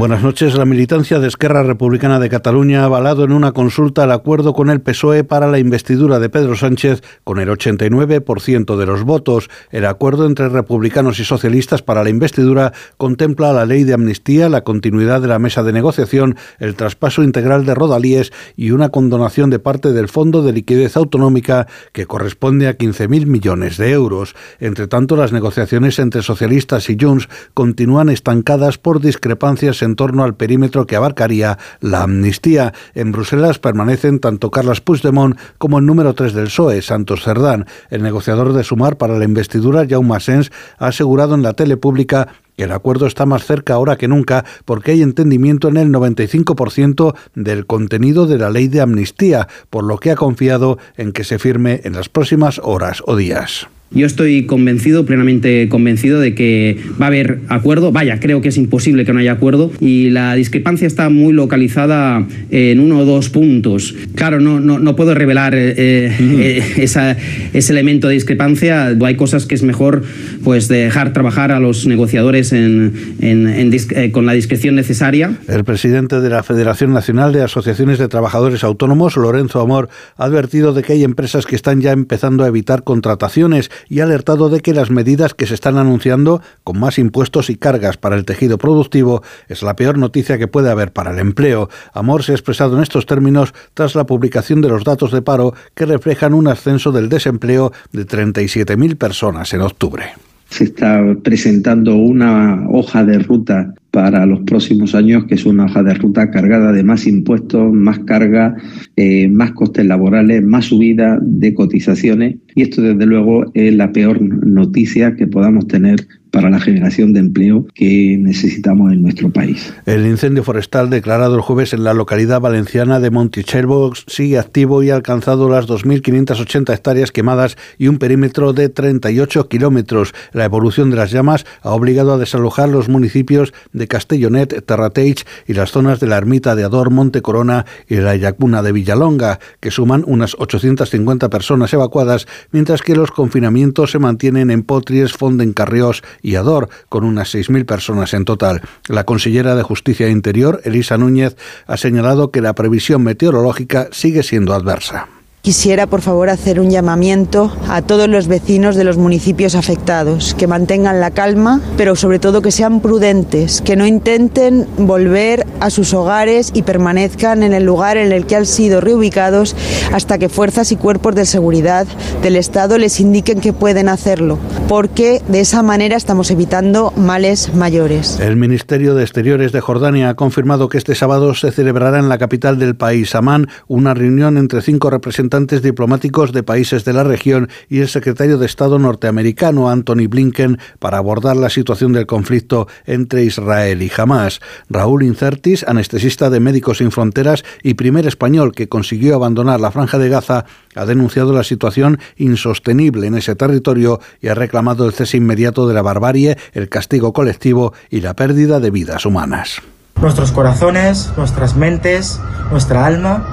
Buenas 0.00 0.22
noches. 0.22 0.56
La 0.56 0.64
militancia 0.64 1.18
de 1.18 1.28
Esquerra 1.28 1.62
Republicana 1.62 2.18
de 2.18 2.30
Cataluña 2.30 2.80
ha 2.80 2.84
avalado 2.86 3.22
en 3.22 3.32
una 3.32 3.52
consulta 3.52 4.04
el 4.04 4.12
acuerdo 4.12 4.54
con 4.54 4.70
el 4.70 4.80
PSOE 4.80 5.24
para 5.24 5.46
la 5.46 5.58
investidura 5.58 6.18
de 6.18 6.30
Pedro 6.30 6.56
Sánchez 6.56 7.02
con 7.22 7.38
el 7.38 7.50
89% 7.50 8.78
de 8.78 8.86
los 8.86 9.02
votos. 9.02 9.50
El 9.70 9.84
acuerdo 9.84 10.24
entre 10.24 10.48
republicanos 10.48 11.20
y 11.20 11.24
socialistas 11.26 11.82
para 11.82 12.02
la 12.02 12.08
investidura 12.08 12.72
contempla 12.96 13.52
la 13.52 13.66
ley 13.66 13.84
de 13.84 13.92
amnistía, 13.92 14.48
la 14.48 14.64
continuidad 14.64 15.20
de 15.20 15.28
la 15.28 15.38
mesa 15.38 15.62
de 15.62 15.74
negociación, 15.74 16.34
el 16.60 16.76
traspaso 16.76 17.22
integral 17.22 17.66
de 17.66 17.74
rodalíes 17.74 18.32
y 18.56 18.70
una 18.70 18.88
condonación 18.88 19.50
de 19.50 19.58
parte 19.58 19.92
del 19.92 20.08
Fondo 20.08 20.42
de 20.42 20.54
Liquidez 20.54 20.96
Autonómica 20.96 21.66
que 21.92 22.06
corresponde 22.06 22.68
a 22.68 22.78
15.000 22.78 23.26
millones 23.26 23.76
de 23.76 23.90
euros. 23.90 24.34
Entre 24.60 24.88
tanto, 24.88 25.14
las 25.14 25.32
negociaciones 25.32 25.98
entre 25.98 26.22
socialistas 26.22 26.88
y 26.88 26.96
Junts 26.98 27.28
continúan 27.52 28.08
estancadas 28.08 28.78
por 28.78 29.02
discrepancias 29.02 29.82
en 29.82 29.89
torno 29.96 30.24
al 30.24 30.34
perímetro 30.34 30.86
que 30.86 30.96
abarcaría 30.96 31.58
la 31.80 32.02
amnistía. 32.02 32.72
En 32.94 33.12
Bruselas 33.12 33.58
permanecen 33.58 34.18
tanto 34.18 34.50
Carles 34.50 34.80
Puigdemont 34.80 35.38
como 35.58 35.78
el 35.78 35.86
número 35.86 36.14
3 36.14 36.32
del 36.32 36.46
PSOE, 36.46 36.82
Santos 36.82 37.22
Cerdán. 37.22 37.66
El 37.90 38.02
negociador 38.02 38.52
de 38.52 38.64
Sumar 38.64 38.96
para 38.96 39.18
la 39.18 39.24
investidura, 39.24 39.86
Jaume 39.88 40.16
Asens, 40.16 40.50
ha 40.78 40.88
asegurado 40.88 41.34
en 41.34 41.42
la 41.42 41.52
tele 41.52 41.76
pública 41.76 42.28
que 42.56 42.64
el 42.64 42.72
acuerdo 42.72 43.06
está 43.06 43.24
más 43.24 43.46
cerca 43.46 43.74
ahora 43.74 43.96
que 43.96 44.06
nunca 44.06 44.44
porque 44.66 44.92
hay 44.92 45.02
entendimiento 45.02 45.68
en 45.68 45.78
el 45.78 45.88
95% 45.88 47.14
del 47.34 47.66
contenido 47.66 48.26
de 48.26 48.36
la 48.36 48.50
ley 48.50 48.68
de 48.68 48.82
amnistía, 48.82 49.48
por 49.70 49.84
lo 49.84 49.96
que 49.96 50.10
ha 50.10 50.16
confiado 50.16 50.78
en 50.96 51.12
que 51.12 51.24
se 51.24 51.38
firme 51.38 51.80
en 51.84 51.94
las 51.94 52.10
próximas 52.10 52.60
horas 52.62 53.02
o 53.06 53.16
días. 53.16 53.68
Yo 53.92 54.06
estoy 54.06 54.46
convencido, 54.46 55.04
plenamente 55.04 55.68
convencido 55.68 56.20
de 56.20 56.32
que 56.32 56.78
va 57.00 57.06
a 57.06 57.08
haber 57.08 57.40
acuerdo. 57.48 57.90
Vaya, 57.90 58.20
creo 58.20 58.40
que 58.40 58.50
es 58.50 58.56
imposible 58.56 59.04
que 59.04 59.12
no 59.12 59.18
haya 59.18 59.32
acuerdo 59.32 59.72
y 59.80 60.10
la 60.10 60.36
discrepancia 60.36 60.86
está 60.86 61.08
muy 61.08 61.32
localizada 61.32 62.24
en 62.52 62.78
uno 62.78 63.00
o 63.00 63.04
dos 63.04 63.30
puntos. 63.30 63.96
Claro, 64.14 64.38
no, 64.38 64.60
no, 64.60 64.78
no 64.78 64.94
puedo 64.94 65.12
revelar 65.12 65.56
eh, 65.56 65.74
eh, 65.76 66.62
esa, 66.76 67.16
ese 67.52 67.72
elemento 67.72 68.06
de 68.06 68.14
discrepancia. 68.14 68.96
Hay 69.04 69.16
cosas 69.16 69.46
que 69.46 69.56
es 69.56 69.64
mejor 69.64 70.04
pues 70.44 70.68
dejar 70.68 71.12
trabajar 71.12 71.50
a 71.50 71.58
los 71.58 71.88
negociadores 71.88 72.52
en, 72.52 72.92
en, 73.20 73.48
en, 73.48 73.74
eh, 73.74 74.12
con 74.12 74.24
la 74.24 74.34
discreción 74.34 74.76
necesaria. 74.76 75.34
El 75.48 75.64
presidente 75.64 76.20
de 76.20 76.30
la 76.30 76.44
Federación 76.44 76.92
Nacional 76.92 77.32
de 77.32 77.42
Asociaciones 77.42 77.98
de 77.98 78.06
Trabajadores 78.06 78.62
Autónomos, 78.62 79.16
Lorenzo 79.16 79.60
Amor, 79.60 79.88
ha 80.16 80.26
advertido 80.26 80.74
de 80.74 80.84
que 80.84 80.92
hay 80.92 81.02
empresas 81.02 81.44
que 81.44 81.56
están 81.56 81.80
ya 81.80 81.90
empezando 81.90 82.44
a 82.44 82.46
evitar 82.46 82.84
contrataciones 82.84 83.68
y 83.88 84.00
alertado 84.00 84.48
de 84.48 84.60
que 84.60 84.74
las 84.74 84.90
medidas 84.90 85.34
que 85.34 85.46
se 85.46 85.54
están 85.54 85.78
anunciando, 85.78 86.42
con 86.64 86.78
más 86.78 86.98
impuestos 86.98 87.50
y 87.50 87.56
cargas 87.56 87.96
para 87.96 88.16
el 88.16 88.24
tejido 88.24 88.58
productivo, 88.58 89.22
es 89.48 89.62
la 89.62 89.76
peor 89.76 89.98
noticia 89.98 90.38
que 90.38 90.48
puede 90.48 90.70
haber 90.70 90.92
para 90.92 91.12
el 91.12 91.18
empleo. 91.18 91.68
Amor 91.92 92.22
se 92.22 92.32
ha 92.32 92.34
expresado 92.34 92.76
en 92.76 92.82
estos 92.82 93.06
términos 93.06 93.54
tras 93.74 93.94
la 93.94 94.04
publicación 94.04 94.60
de 94.60 94.68
los 94.68 94.84
datos 94.84 95.12
de 95.12 95.22
paro 95.22 95.54
que 95.74 95.86
reflejan 95.86 96.34
un 96.34 96.48
ascenso 96.48 96.92
del 96.92 97.08
desempleo 97.08 97.72
de 97.92 98.06
37.000 98.06 98.96
personas 98.96 99.52
en 99.54 99.60
octubre 99.62 100.12
se 100.50 100.64
está 100.64 101.00
presentando 101.22 101.96
una 101.96 102.66
hoja 102.68 103.04
de 103.04 103.20
ruta 103.20 103.72
para 103.90 104.24
los 104.26 104.40
próximos 104.40 104.94
años, 104.94 105.24
que 105.24 105.34
es 105.34 105.46
una 105.46 105.64
hoja 105.64 105.82
de 105.82 105.94
ruta 105.94 106.30
cargada 106.30 106.72
de 106.72 106.82
más 106.82 107.06
impuestos, 107.06 107.72
más 107.72 107.98
carga, 108.00 108.56
eh, 108.96 109.28
más 109.28 109.52
costes 109.52 109.84
laborales, 109.86 110.44
más 110.44 110.66
subida 110.66 111.18
de 111.20 111.54
cotizaciones. 111.54 112.36
Y 112.54 112.62
esto, 112.62 112.82
desde 112.82 113.06
luego, 113.06 113.50
es 113.54 113.74
la 113.74 113.92
peor 113.92 114.20
noticia 114.22 115.16
que 115.16 115.26
podamos 115.26 115.66
tener 115.66 116.06
para 116.30 116.50
la 116.50 116.60
generación 116.60 117.12
de 117.12 117.20
empleo 117.20 117.66
que 117.74 118.16
necesitamos 118.18 118.92
en 118.92 119.02
nuestro 119.02 119.30
país. 119.30 119.72
El 119.86 120.06
incendio 120.06 120.44
forestal 120.44 120.90
declarado 120.90 121.34
el 121.34 121.40
jueves 121.40 121.72
en 121.72 121.84
la 121.84 121.94
localidad 121.94 122.40
valenciana 122.40 123.00
de 123.00 123.10
Monticelvo 123.10 123.92
sigue 124.06 124.38
activo 124.38 124.82
y 124.82 124.90
ha 124.90 124.96
alcanzado 124.96 125.48
las 125.48 125.66
2.580 125.66 126.72
hectáreas 126.74 127.12
quemadas 127.12 127.56
y 127.78 127.88
un 127.88 127.98
perímetro 127.98 128.52
de 128.52 128.68
38 128.68 129.48
kilómetros. 129.48 130.14
La 130.32 130.44
evolución 130.44 130.90
de 130.90 130.96
las 130.96 131.10
llamas 131.10 131.44
ha 131.62 131.70
obligado 131.70 132.12
a 132.12 132.18
desalojar 132.18 132.68
los 132.68 132.88
municipios 132.88 133.52
de 133.72 133.88
Castellonet, 133.88 134.64
Terrateig 134.64 135.24
y 135.46 135.54
las 135.54 135.70
zonas 135.70 136.00
de 136.00 136.06
la 136.06 136.16
ermita 136.16 136.54
de 136.54 136.64
Ador, 136.64 136.90
Monte 136.90 137.22
Corona 137.22 137.66
y 137.88 137.96
la 137.96 138.16
Yacuna 138.16 138.62
de 138.62 138.72
Villalonga, 138.72 139.40
que 139.60 139.70
suman 139.70 140.04
unas 140.06 140.36
850 140.38 141.28
personas 141.30 141.72
evacuadas, 141.72 142.26
mientras 142.52 142.82
que 142.82 142.94
los 142.94 143.10
confinamientos 143.10 143.90
se 143.92 143.98
mantienen 143.98 144.50
en 144.50 144.62
Potries, 144.62 145.12
Fonden 145.12 145.52
Carriós 145.52 146.02
y 146.22 146.36
Ador, 146.36 146.68
con 146.88 147.04
unas 147.04 147.34
6.000 147.34 147.64
personas 147.66 148.14
en 148.14 148.24
total. 148.24 148.62
La 148.88 149.04
consellera 149.04 149.54
de 149.54 149.62
Justicia 149.62 150.06
e 150.06 150.10
Interior, 150.10 150.60
Elisa 150.64 150.98
Núñez, 150.98 151.36
ha 151.66 151.76
señalado 151.76 152.30
que 152.30 152.40
la 152.40 152.54
previsión 152.54 153.02
meteorológica 153.02 153.88
sigue 153.92 154.22
siendo 154.22 154.54
adversa. 154.54 155.08
Quisiera, 155.42 155.86
por 155.86 156.02
favor, 156.02 156.28
hacer 156.28 156.60
un 156.60 156.68
llamamiento 156.68 157.50
a 157.66 157.80
todos 157.80 158.10
los 158.10 158.28
vecinos 158.28 158.76
de 158.76 158.84
los 158.84 158.98
municipios 158.98 159.54
afectados, 159.54 160.34
que 160.34 160.46
mantengan 160.46 161.00
la 161.00 161.12
calma, 161.12 161.62
pero 161.78 161.96
sobre 161.96 162.18
todo 162.18 162.42
que 162.42 162.50
sean 162.50 162.80
prudentes, 162.80 163.62
que 163.62 163.74
no 163.74 163.86
intenten 163.86 164.66
volver 164.76 165.46
a 165.60 165.70
sus 165.70 165.94
hogares 165.94 166.50
y 166.52 166.60
permanezcan 166.60 167.42
en 167.42 167.54
el 167.54 167.64
lugar 167.64 167.96
en 167.96 168.12
el 168.12 168.26
que 168.26 168.36
han 168.36 168.44
sido 168.44 168.82
reubicados 168.82 169.56
hasta 169.94 170.18
que 170.18 170.28
fuerzas 170.28 170.72
y 170.72 170.76
cuerpos 170.76 171.14
de 171.14 171.24
seguridad 171.24 171.86
del 172.22 172.36
Estado 172.36 172.76
les 172.76 173.00
indiquen 173.00 173.40
que 173.40 173.54
pueden 173.54 173.88
hacerlo, 173.88 174.38
porque 174.68 175.22
de 175.28 175.40
esa 175.40 175.62
manera 175.62 175.96
estamos 175.96 176.30
evitando 176.30 176.92
males 176.98 177.54
mayores. 177.54 178.20
El 178.20 178.36
Ministerio 178.36 178.94
de 178.94 179.04
Exteriores 179.04 179.52
de 179.52 179.62
Jordania 179.62 180.10
ha 180.10 180.14
confirmado 180.16 180.68
que 180.68 180.76
este 180.76 180.94
sábado 180.94 181.34
se 181.34 181.50
celebrará 181.50 181.98
en 181.98 182.10
la 182.10 182.18
capital 182.18 182.58
del 182.58 182.76
país, 182.76 183.14
Amán, 183.14 183.48
una 183.68 183.94
reunión 183.94 184.36
entre 184.36 184.60
cinco 184.60 184.90
representantes 184.90 185.29
diplomáticos 185.62 186.32
de 186.32 186.42
países 186.42 186.84
de 186.84 186.92
la 186.92 187.04
región 187.04 187.48
y 187.68 187.78
el 187.78 187.88
secretario 187.88 188.36
de 188.36 188.46
Estado 188.46 188.78
norteamericano 188.78 189.70
Anthony 189.70 190.08
Blinken 190.08 190.58
para 190.78 190.98
abordar 190.98 191.36
la 191.36 191.50
situación 191.50 191.92
del 191.92 192.06
conflicto 192.06 192.66
entre 192.84 193.24
Israel 193.24 193.80
y 193.82 193.90
Hamas. 193.96 194.40
Raúl 194.68 195.04
Incertis, 195.04 195.64
anestesista 195.66 196.30
de 196.30 196.40
Médicos 196.40 196.78
Sin 196.78 196.90
Fronteras 196.90 197.44
y 197.62 197.74
primer 197.74 198.06
español 198.06 198.52
que 198.52 198.68
consiguió 198.68 199.14
abandonar 199.14 199.60
la 199.60 199.70
franja 199.70 199.98
de 199.98 200.08
Gaza, 200.08 200.46
ha 200.74 200.84
denunciado 200.84 201.32
la 201.32 201.44
situación 201.44 201.98
insostenible 202.16 203.06
en 203.06 203.14
ese 203.14 203.36
territorio 203.36 204.00
y 204.20 204.28
ha 204.28 204.34
reclamado 204.34 204.84
el 204.86 204.92
cese 204.92 205.16
inmediato 205.16 205.68
de 205.68 205.74
la 205.74 205.82
barbarie, 205.82 206.36
el 206.52 206.68
castigo 206.68 207.12
colectivo 207.12 207.72
y 207.88 208.00
la 208.00 208.14
pérdida 208.14 208.58
de 208.58 208.70
vidas 208.70 209.06
humanas. 209.06 209.62
Nuestros 210.00 210.32
corazones, 210.32 211.12
nuestras 211.16 211.56
mentes, 211.56 212.20
nuestra 212.50 212.86
alma 212.86 213.26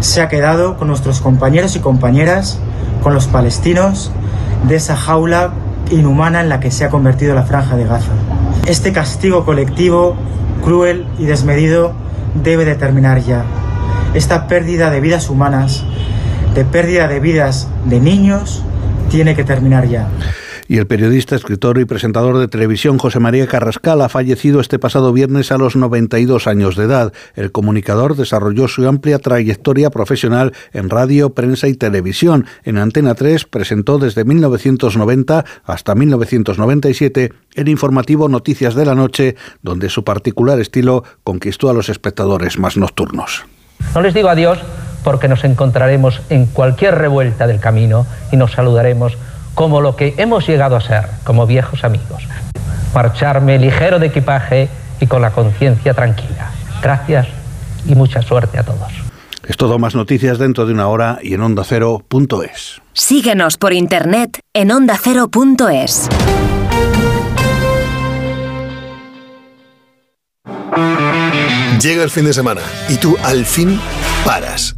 se 0.00 0.20
ha 0.20 0.28
quedado 0.28 0.76
con 0.76 0.88
nuestros 0.88 1.20
compañeros 1.20 1.76
y 1.76 1.80
compañeras, 1.80 2.58
con 3.02 3.14
los 3.14 3.26
palestinos, 3.26 4.10
de 4.66 4.76
esa 4.76 4.96
jaula 4.96 5.52
inhumana 5.90 6.40
en 6.40 6.48
la 6.48 6.60
que 6.60 6.70
se 6.70 6.84
ha 6.84 6.90
convertido 6.90 7.34
la 7.34 7.44
franja 7.44 7.76
de 7.76 7.84
Gaza. 7.84 8.10
Este 8.66 8.92
castigo 8.92 9.44
colectivo, 9.44 10.16
cruel 10.64 11.06
y 11.18 11.24
desmedido, 11.24 11.92
debe 12.42 12.64
de 12.64 12.74
terminar 12.74 13.22
ya. 13.22 13.44
esta 14.14 14.46
pérdida 14.46 14.90
de 14.90 15.00
vidas 15.00 15.30
humanas, 15.30 15.84
de 16.54 16.64
pérdida 16.64 17.08
de 17.08 17.20
vidas 17.20 17.68
de 17.84 18.00
niños, 18.00 18.62
tiene 19.10 19.36
que 19.36 19.44
terminar 19.44 19.86
ya 19.86 20.08
y 20.68 20.76
el 20.76 20.86
periodista, 20.86 21.34
escritor 21.34 21.78
y 21.78 21.86
presentador 21.86 22.36
de 22.38 22.46
televisión 22.46 22.98
José 22.98 23.18
María 23.18 23.46
Carrascal 23.46 24.02
ha 24.02 24.10
fallecido 24.10 24.60
este 24.60 24.78
pasado 24.78 25.14
viernes 25.14 25.50
a 25.50 25.56
los 25.56 25.76
92 25.76 26.46
años 26.46 26.76
de 26.76 26.84
edad. 26.84 27.12
El 27.34 27.50
comunicador 27.50 28.14
desarrolló 28.14 28.68
su 28.68 28.86
amplia 28.86 29.18
trayectoria 29.18 29.88
profesional 29.88 30.52
en 30.74 30.90
radio, 30.90 31.30
prensa 31.30 31.68
y 31.68 31.74
televisión. 31.74 32.46
En 32.64 32.76
Antena 32.76 33.14
3 33.14 33.46
presentó 33.46 33.98
desde 33.98 34.24
1990 34.24 35.44
hasta 35.64 35.94
1997 35.94 37.32
el 37.54 37.68
informativo 37.68 38.28
Noticias 38.28 38.74
de 38.74 38.84
la 38.84 38.94
Noche, 38.94 39.36
donde 39.62 39.88
su 39.88 40.04
particular 40.04 40.60
estilo 40.60 41.02
conquistó 41.24 41.70
a 41.70 41.74
los 41.74 41.88
espectadores 41.88 42.58
más 42.58 42.76
nocturnos. 42.76 43.46
No 43.94 44.02
les 44.02 44.12
digo 44.12 44.28
adiós 44.28 44.58
porque 45.02 45.28
nos 45.28 45.44
encontraremos 45.44 46.20
en 46.28 46.44
cualquier 46.44 46.96
revuelta 46.96 47.46
del 47.46 47.60
camino 47.60 48.06
y 48.30 48.36
nos 48.36 48.52
saludaremos 48.52 49.16
como 49.58 49.80
lo 49.80 49.96
que 49.96 50.14
hemos 50.18 50.46
llegado 50.46 50.76
a 50.76 50.80
ser, 50.80 51.06
como 51.24 51.44
viejos 51.44 51.82
amigos. 51.82 52.22
Marcharme 52.94 53.58
ligero 53.58 53.98
de 53.98 54.06
equipaje 54.06 54.68
y 55.00 55.08
con 55.08 55.20
la 55.20 55.32
conciencia 55.32 55.94
tranquila. 55.94 56.52
Gracias 56.80 57.26
y 57.84 57.96
mucha 57.96 58.22
suerte 58.22 58.56
a 58.60 58.62
todos. 58.62 58.92
Es 59.48 59.56
todo 59.56 59.80
más 59.80 59.96
noticias 59.96 60.38
dentro 60.38 60.64
de 60.64 60.74
una 60.74 60.86
hora 60.86 61.18
y 61.20 61.34
en 61.34 61.40
ondacero.es. 61.40 62.80
Síguenos 62.92 63.56
por 63.56 63.72
internet 63.72 64.38
en 64.54 64.70
ondacero.es. 64.70 66.08
Llega 71.82 72.04
el 72.04 72.10
fin 72.10 72.26
de 72.26 72.32
semana 72.32 72.62
y 72.88 72.96
tú 72.98 73.16
al 73.24 73.44
fin 73.44 73.80
paras. 74.24 74.77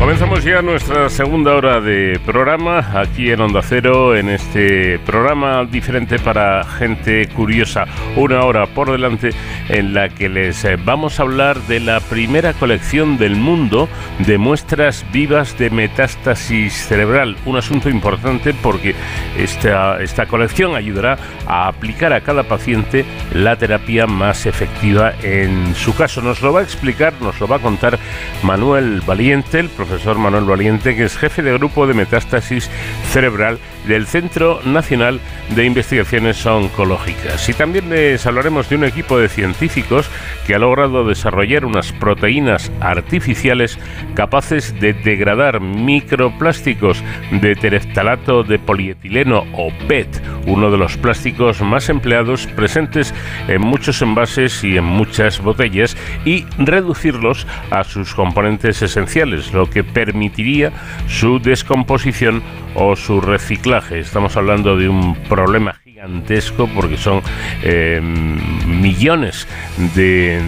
Comenzamos 0.00 0.42
ya 0.44 0.62
nuestra 0.62 1.10
segunda 1.10 1.54
hora 1.54 1.78
de 1.82 2.18
programa 2.24 2.78
aquí 2.98 3.30
en 3.30 3.42
Onda 3.42 3.60
Cero, 3.62 4.16
en 4.16 4.30
este 4.30 4.98
programa 5.00 5.66
diferente 5.66 6.18
para 6.18 6.64
gente 6.64 7.28
curiosa. 7.28 7.84
Una 8.16 8.44
hora 8.44 8.64
por 8.64 8.90
delante 8.90 9.28
en 9.68 9.92
la 9.92 10.08
que 10.08 10.30
les 10.30 10.64
eh, 10.64 10.78
vamos 10.82 11.20
a 11.20 11.24
hablar 11.24 11.60
de 11.64 11.80
la 11.80 12.00
primera 12.00 12.54
colección 12.54 13.18
del 13.18 13.36
mundo 13.36 13.90
de 14.20 14.38
muestras 14.38 15.04
vivas 15.12 15.58
de 15.58 15.68
metástasis 15.68 16.72
cerebral. 16.72 17.36
Un 17.44 17.58
asunto 17.58 17.90
importante 17.90 18.54
porque 18.54 18.94
esta, 19.36 20.00
esta 20.02 20.24
colección 20.24 20.76
ayudará 20.76 21.18
a 21.46 21.68
aplicar 21.68 22.14
a 22.14 22.22
cada 22.22 22.44
paciente 22.44 23.04
la 23.34 23.56
terapia 23.56 24.06
más 24.06 24.46
efectiva 24.46 25.12
en 25.22 25.74
su 25.74 25.94
caso. 25.94 26.22
Nos 26.22 26.40
lo 26.40 26.54
va 26.54 26.60
a 26.60 26.62
explicar, 26.62 27.12
nos 27.20 27.38
lo 27.38 27.46
va 27.46 27.56
a 27.56 27.60
contar 27.60 27.98
Manuel 28.42 29.02
Valiente, 29.02 29.60
el 29.60 29.68
profesor 29.68 29.89
profesor 29.90 30.18
Manuel 30.18 30.44
Valiente, 30.44 30.94
que 30.94 31.02
es 31.02 31.16
jefe 31.18 31.42
de 31.42 31.52
grupo 31.52 31.84
de 31.84 31.94
metástasis 31.94 32.70
cerebral 33.10 33.58
del 33.86 34.06
Centro 34.06 34.60
Nacional 34.64 35.20
de 35.54 35.64
Investigaciones 35.64 36.44
Oncológicas. 36.46 37.48
Y 37.48 37.54
también 37.54 37.90
les 37.90 38.26
hablaremos 38.26 38.68
de 38.68 38.76
un 38.76 38.84
equipo 38.84 39.18
de 39.18 39.28
científicos 39.28 40.08
que 40.46 40.54
ha 40.54 40.58
logrado 40.58 41.04
desarrollar 41.04 41.64
unas 41.64 41.92
proteínas 41.92 42.70
artificiales 42.80 43.78
capaces 44.14 44.78
de 44.80 44.92
degradar 44.92 45.60
microplásticos 45.60 47.02
de 47.30 47.54
tereftalato 47.54 48.42
de 48.42 48.58
polietileno 48.58 49.44
o 49.54 49.70
PET, 49.88 50.22
uno 50.46 50.70
de 50.70 50.78
los 50.78 50.96
plásticos 50.96 51.60
más 51.62 51.88
empleados 51.88 52.46
presentes 52.46 53.14
en 53.48 53.60
muchos 53.60 54.02
envases 54.02 54.62
y 54.64 54.76
en 54.76 54.84
muchas 54.84 55.40
botellas, 55.40 55.96
y 56.24 56.44
reducirlos 56.58 57.46
a 57.70 57.84
sus 57.84 58.14
componentes 58.14 58.82
esenciales, 58.82 59.52
lo 59.52 59.68
que 59.68 59.84
permitiría 59.84 60.72
su 61.08 61.38
descomposición 61.38 62.42
o 62.74 62.96
su 62.96 63.20
reciclaje. 63.20 63.98
Estamos 63.98 64.36
hablando 64.36 64.76
de 64.76 64.88
un 64.88 65.14
problema 65.24 65.74
gigantesco 65.84 66.68
porque 66.74 66.96
son 66.96 67.22
eh, 67.62 68.00
millones 68.00 69.46
de, 69.94 70.40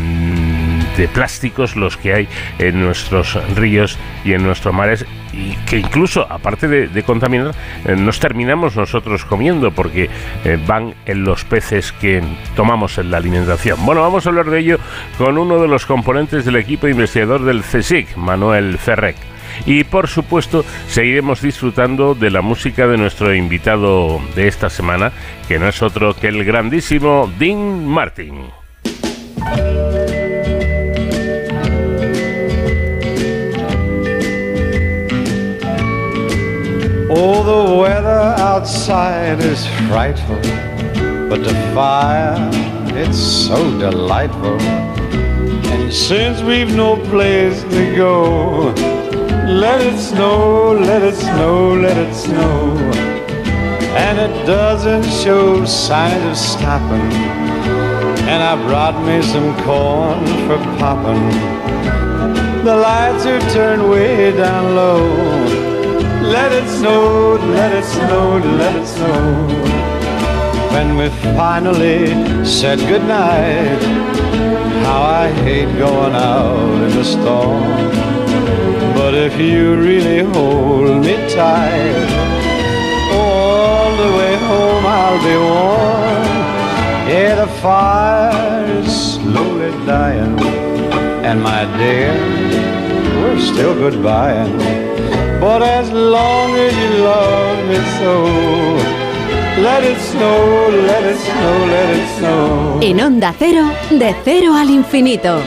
plásticos 1.12 1.76
los 1.76 1.96
que 1.96 2.14
hay 2.14 2.28
en 2.58 2.80
nuestros 2.80 3.36
ríos 3.56 3.98
y 4.24 4.32
en 4.32 4.44
nuestros 4.44 4.72
mares 4.72 5.04
y 5.32 5.54
que 5.66 5.78
incluso, 5.78 6.26
aparte 6.30 6.68
de, 6.68 7.02
contaminar, 7.02 7.54
eh, 7.84 7.96
nos 7.96 8.20
terminamos 8.20 8.76
nosotros 8.76 9.24
comiendo 9.24 9.72
porque 9.72 10.08
eh, 10.44 10.58
van 10.66 10.94
en 11.06 11.24
los 11.24 11.44
peces 11.44 11.92
que 11.92 12.22
tomamos 12.54 12.98
en 12.98 13.10
la 13.10 13.16
alimentación. 13.16 13.84
Bueno, 13.84 14.02
vamos 14.02 14.26
a 14.26 14.28
hablar 14.28 14.48
de 14.48 14.58
ello 14.60 14.78
con 15.18 15.38
uno 15.38 15.60
de 15.60 15.68
los 15.68 15.86
componentes 15.86 16.44
del 16.44 16.56
equipo 16.56 16.88
investigador 16.88 17.44
del 17.44 17.62
CSIC, 17.62 18.16
Manuel 18.16 18.78
Ferrec. 18.78 19.31
Y 19.64 19.84
por 19.84 20.08
supuesto, 20.08 20.64
seguiremos 20.88 21.40
disfrutando 21.40 22.14
de 22.14 22.30
la 22.30 22.42
música 22.42 22.86
de 22.86 22.98
nuestro 22.98 23.34
invitado 23.34 24.20
de 24.34 24.48
esta 24.48 24.68
semana, 24.70 25.12
que 25.46 25.58
no 25.58 25.68
es 25.68 25.82
otro 25.82 26.14
que 26.14 26.28
el 26.28 26.44
grandísimo 26.44 27.30
Dean 27.38 27.86
Martin. 27.86 28.50
Oh, 37.14 37.44
the 37.44 37.74
weather 37.78 38.34
outside 38.38 39.38
is 39.40 39.66
frightful, 39.88 40.36
but 41.28 41.44
the 41.44 41.54
fire, 41.74 42.36
it's 42.96 43.18
so 43.18 43.56
delightful. 43.78 44.58
And 45.72 45.92
since 45.92 46.42
we've 46.42 46.74
no 46.74 46.96
place 46.96 47.62
to 47.64 47.96
go, 47.96 48.74
let 49.52 49.80
it 49.80 49.98
snow, 49.98 50.72
let 50.72 51.02
it 51.02 51.14
snow, 51.14 51.74
let 51.74 51.96
it 51.96 52.14
snow. 52.14 52.76
And 53.94 54.18
it 54.18 54.46
doesn't 54.46 55.04
show 55.04 55.64
signs 55.66 56.24
of 56.24 56.36
stopping. 56.36 57.12
And 58.32 58.42
I 58.42 58.54
brought 58.66 58.98
me 59.04 59.20
some 59.20 59.54
corn 59.64 60.24
for 60.46 60.58
popping. 60.78 61.28
The 62.64 62.76
lights 62.76 63.26
are 63.26 63.40
turned 63.50 63.90
way 63.90 64.34
down 64.34 64.74
low. 64.74 65.62
Let 66.22 66.52
it 66.52 66.68
snow, 66.78 67.34
let 67.34 67.72
it 67.74 67.84
snow, 67.84 68.38
let 68.38 68.74
it 68.74 68.86
snow. 68.86 69.72
When 70.72 70.96
we 70.96 71.08
finally 71.36 72.06
said 72.44 72.78
goodnight, 72.78 73.82
how 74.86 75.02
I 75.02 75.30
hate 75.42 75.76
going 75.76 76.14
out 76.14 76.82
in 76.88 76.96
the 76.96 77.04
storm. 77.04 78.31
But 79.12 79.24
if 79.24 79.38
you 79.38 79.76
really 79.76 80.20
hold 80.32 81.04
me 81.04 81.16
tight, 81.28 82.08
all 83.12 83.90
the 84.02 84.10
way 84.16 84.34
home 84.36 84.86
I'll 84.86 85.20
be 85.28 85.36
warm. 85.36 86.32
Yeah, 87.12 87.34
the 87.44 87.46
fire 87.60 88.64
is 88.78 89.12
slowly 89.12 89.70
dying, 89.84 90.40
and 91.28 91.42
my 91.42 91.66
dear, 91.76 92.14
we're 93.20 93.38
still 93.38 93.74
goodbying. 93.74 94.56
But 95.42 95.60
as 95.60 95.92
long 95.92 96.56
as 96.56 96.72
you 96.82 96.90
love 97.04 97.58
me 97.68 97.80
so, 98.00 98.14
let 99.60 99.84
it 99.84 100.00
snow, 100.10 100.70
let 100.88 101.04
it 101.04 101.18
snow, 101.18 101.66
let 101.66 101.88
it 101.98 102.08
snow. 102.16 102.78
En 102.80 103.04
Onda 103.04 103.34
Cero, 103.38 103.72
de 103.90 104.14
cero 104.24 104.54
al 104.54 104.70
infinito. 104.70 105.42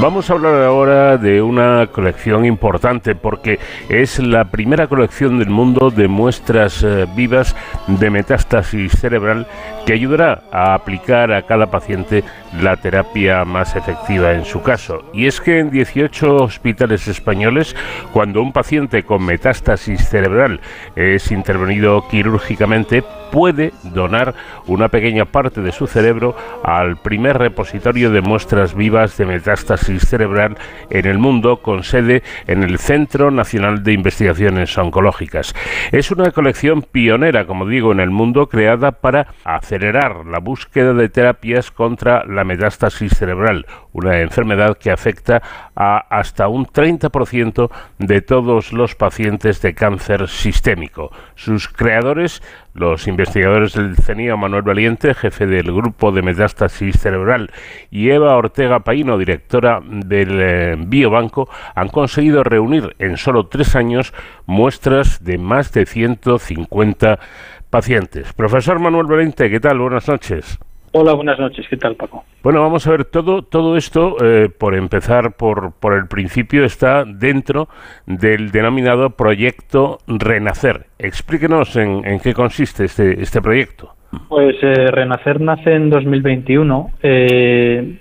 Vamos 0.00 0.30
a 0.30 0.32
hablar 0.32 0.62
ahora 0.62 1.18
de 1.18 1.42
una 1.42 1.86
colección 1.88 2.46
importante 2.46 3.14
porque 3.14 3.58
es 3.90 4.18
la 4.18 4.46
primera 4.46 4.86
colección 4.86 5.38
del 5.38 5.50
mundo 5.50 5.90
de 5.90 6.08
muestras 6.08 6.82
eh, 6.82 7.06
vivas 7.14 7.54
de 7.86 8.08
metástasis 8.08 8.92
cerebral 8.92 9.46
que 9.84 9.92
ayudará 9.92 10.42
a 10.52 10.72
aplicar 10.72 11.32
a 11.32 11.42
cada 11.42 11.70
paciente 11.70 12.24
la 12.62 12.78
terapia 12.78 13.44
más 13.44 13.76
efectiva 13.76 14.32
en 14.32 14.46
su 14.46 14.62
caso. 14.62 15.04
Y 15.12 15.26
es 15.26 15.38
que 15.38 15.58
en 15.58 15.70
18 15.70 16.34
hospitales 16.36 17.06
españoles, 17.06 17.76
cuando 18.14 18.40
un 18.40 18.54
paciente 18.54 19.02
con 19.02 19.22
metástasis 19.26 20.08
cerebral 20.08 20.62
es 20.96 21.30
intervenido 21.30 22.08
quirúrgicamente, 22.08 23.04
puede 23.30 23.72
donar 23.82 24.34
una 24.66 24.88
pequeña 24.88 25.24
parte 25.24 25.60
de 25.60 25.72
su 25.72 25.86
cerebro 25.86 26.36
al 26.62 26.96
primer 26.96 27.38
repositorio 27.38 28.10
de 28.10 28.20
muestras 28.20 28.74
vivas 28.74 29.16
de 29.16 29.26
metástasis 29.26 30.02
cerebral 30.08 30.56
en 30.90 31.06
el 31.06 31.18
mundo 31.18 31.58
con 31.58 31.82
sede 31.82 32.22
en 32.46 32.62
el 32.62 32.78
Centro 32.78 33.30
Nacional 33.30 33.82
de 33.82 33.92
Investigaciones 33.92 34.76
Oncológicas. 34.76 35.54
Es 35.92 36.10
una 36.10 36.30
colección 36.30 36.82
pionera, 36.82 37.46
como 37.46 37.66
digo, 37.66 37.92
en 37.92 38.00
el 38.00 38.10
mundo 38.10 38.48
creada 38.48 38.92
para 38.92 39.28
acelerar 39.44 40.26
la 40.26 40.38
búsqueda 40.38 40.92
de 40.94 41.08
terapias 41.08 41.70
contra 41.70 42.24
la 42.24 42.44
metástasis 42.44 43.12
cerebral, 43.12 43.66
una 43.92 44.20
enfermedad 44.20 44.76
que 44.78 44.90
afecta 44.90 45.42
a 45.82 45.96
hasta 46.10 46.48
un 46.48 46.66
30% 46.66 47.70
de 47.98 48.20
todos 48.20 48.74
los 48.74 48.94
pacientes 48.94 49.62
de 49.62 49.72
cáncer 49.74 50.28
sistémico. 50.28 51.10
Sus 51.36 51.68
creadores 51.68 52.42
los 52.74 53.08
investigadores 53.08 53.72
del 53.72 53.96
CENIO, 53.96 54.36
Manuel 54.36 54.62
Valiente, 54.62 55.14
jefe 55.14 55.46
del 55.46 55.72
grupo 55.72 56.12
de 56.12 56.22
metástasis 56.22 57.00
cerebral, 57.00 57.50
y 57.90 58.10
Eva 58.10 58.36
Ortega 58.36 58.80
Paino, 58.80 59.18
directora 59.18 59.80
del 59.84 60.40
eh, 60.40 60.76
Biobanco, 60.78 61.48
han 61.74 61.88
conseguido 61.88 62.44
reunir 62.44 62.94
en 62.98 63.16
solo 63.16 63.46
tres 63.46 63.74
años 63.74 64.12
muestras 64.46 65.24
de 65.24 65.38
más 65.38 65.72
de 65.72 65.86
150 65.86 67.18
pacientes. 67.70 68.32
Profesor 68.34 68.78
Manuel 68.78 69.06
Valiente, 69.06 69.50
¿qué 69.50 69.60
tal? 69.60 69.78
Buenas 69.78 70.06
noches. 70.06 70.58
Hola, 70.92 71.12
buenas 71.12 71.38
noches. 71.38 71.66
¿Qué 71.68 71.76
tal, 71.76 71.94
Paco? 71.94 72.24
Bueno, 72.42 72.62
vamos 72.62 72.84
a 72.84 72.90
ver, 72.90 73.04
todo, 73.04 73.42
todo 73.42 73.76
esto, 73.76 74.16
eh, 74.24 74.48
por 74.48 74.74
empezar 74.74 75.36
por, 75.36 75.72
por 75.78 75.94
el 75.94 76.08
principio, 76.08 76.64
está 76.64 77.04
dentro 77.04 77.68
del 78.06 78.50
denominado 78.50 79.10
proyecto 79.10 79.98
Renacer. 80.08 80.86
Explíquenos 80.98 81.76
en, 81.76 82.04
en 82.04 82.18
qué 82.18 82.34
consiste 82.34 82.86
este, 82.86 83.22
este 83.22 83.40
proyecto. 83.40 83.94
Pues 84.28 84.56
eh, 84.62 84.90
Renacer 84.90 85.40
nace 85.40 85.74
en 85.74 85.90
2021, 85.90 86.90
eh, 87.04 87.96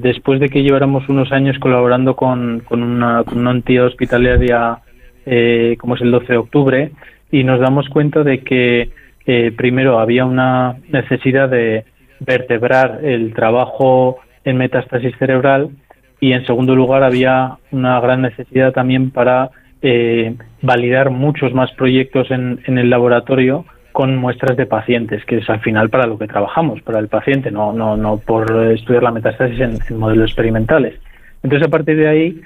después 0.00 0.40
de 0.40 0.48
que 0.48 0.62
lleváramos 0.62 1.06
unos 1.10 1.30
años 1.30 1.58
colaborando 1.58 2.16
con, 2.16 2.60
con, 2.60 2.82
una, 2.82 3.24
con 3.24 3.38
una 3.38 3.50
entidad 3.50 3.86
hospitalaria 3.86 4.78
como 5.78 5.96
es 5.96 6.02
el 6.02 6.10
12 6.10 6.26
de 6.32 6.36
octubre 6.36 6.90
y 7.32 7.44
nos 7.44 7.58
damos 7.58 7.88
cuenta 7.88 8.22
de 8.22 8.40
que 8.40 8.90
primero 9.56 9.98
había 9.98 10.26
una 10.26 10.76
necesidad 10.90 11.48
de 11.48 11.84
vertebrar 12.20 13.00
el 13.02 13.34
trabajo 13.34 14.18
en 14.44 14.58
metástasis 14.58 15.14
cerebral 15.18 15.70
y 16.20 16.32
en 16.32 16.46
segundo 16.46 16.74
lugar 16.74 17.02
había 17.02 17.58
una 17.70 18.00
gran 18.00 18.22
necesidad 18.22 18.72
también 18.72 19.10
para 19.10 19.50
eh, 19.82 20.34
validar 20.62 21.10
muchos 21.10 21.52
más 21.52 21.70
proyectos 21.72 22.30
en, 22.30 22.58
el 22.66 22.88
laboratorio 22.88 23.64
con 23.92 24.16
muestras 24.16 24.56
de 24.56 24.66
pacientes, 24.66 25.24
que 25.26 25.38
es 25.38 25.50
al 25.50 25.60
final 25.60 25.90
para 25.90 26.06
lo 26.06 26.18
que 26.18 26.26
trabajamos, 26.26 26.80
para 26.82 26.98
el 26.98 27.08
paciente, 27.08 27.50
no, 27.50 27.72
no, 27.72 27.96
no 27.96 28.16
por 28.16 28.72
estudiar 28.72 29.02
la 29.02 29.10
metástasis 29.10 29.60
en, 29.60 29.98
modelos 29.98 30.30
experimentales. 30.30 30.94
Entonces, 31.42 31.68
a 31.68 31.70
partir 31.70 31.96
de 31.96 32.08
ahí, 32.08 32.40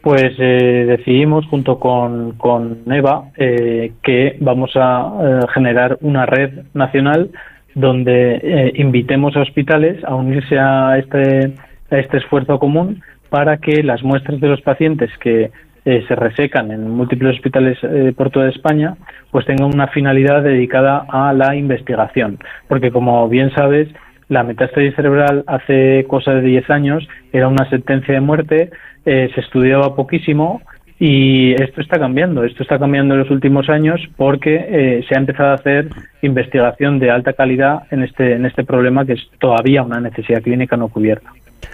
pues 0.00 0.34
eh, 0.38 0.84
decidimos 0.86 1.46
junto 1.46 1.78
con, 1.78 2.32
con 2.32 2.84
Eva 2.86 3.30
eh, 3.36 3.92
que 4.02 4.36
vamos 4.40 4.70
a 4.76 5.46
generar 5.52 5.98
una 6.00 6.26
red 6.26 6.66
nacional 6.74 7.30
donde 7.74 8.36
eh, 8.36 8.72
invitemos 8.76 9.36
a 9.36 9.40
hospitales 9.40 10.02
a 10.04 10.14
unirse 10.14 10.58
a 10.58 10.98
este, 10.98 11.54
a 11.90 11.98
este 11.98 12.18
esfuerzo 12.18 12.58
común 12.58 13.02
para 13.30 13.56
que 13.58 13.82
las 13.82 14.02
muestras 14.02 14.40
de 14.40 14.48
los 14.48 14.60
pacientes 14.60 15.10
que 15.18 15.50
eh, 15.84 16.04
se 16.08 16.14
resecan 16.14 16.70
en 16.70 16.88
múltiples 16.88 17.36
hospitales 17.36 17.78
eh, 17.82 18.12
por 18.16 18.30
toda 18.30 18.48
España, 18.48 18.96
pues 19.30 19.44
tengan 19.44 19.74
una 19.74 19.88
finalidad 19.88 20.42
dedicada 20.42 21.04
a 21.08 21.32
la 21.32 21.56
investigación. 21.56 22.38
Porque 22.68 22.90
como 22.90 23.28
bien 23.28 23.50
sabes, 23.54 23.88
la 24.28 24.44
metástasis 24.44 24.94
cerebral 24.94 25.44
hace 25.46 26.06
cosa 26.08 26.32
de 26.32 26.42
10 26.42 26.70
años 26.70 27.06
era 27.32 27.48
una 27.48 27.68
sentencia 27.68 28.14
de 28.14 28.20
muerte, 28.20 28.70
se 29.04 29.38
estudiaba 29.38 29.94
poquísimo 29.94 30.62
y 30.98 31.52
esto 31.54 31.80
está 31.80 31.98
cambiando, 31.98 32.44
esto 32.44 32.62
está 32.62 32.78
cambiando 32.78 33.14
en 33.14 33.20
los 33.20 33.30
últimos 33.30 33.68
años 33.68 34.00
porque 34.16 34.54
eh, 34.54 35.04
se 35.08 35.14
ha 35.14 35.18
empezado 35.18 35.50
a 35.50 35.54
hacer 35.54 35.88
investigación 36.22 36.98
de 36.98 37.10
alta 37.10 37.32
calidad 37.32 37.82
en 37.90 38.04
este, 38.04 38.34
en 38.34 38.46
este 38.46 38.64
problema 38.64 39.04
que 39.04 39.14
es 39.14 39.28
todavía 39.38 39.82
una 39.82 40.00
necesidad 40.00 40.42
clínica 40.42 40.76
no 40.76 40.88
cubierta. 40.88 41.30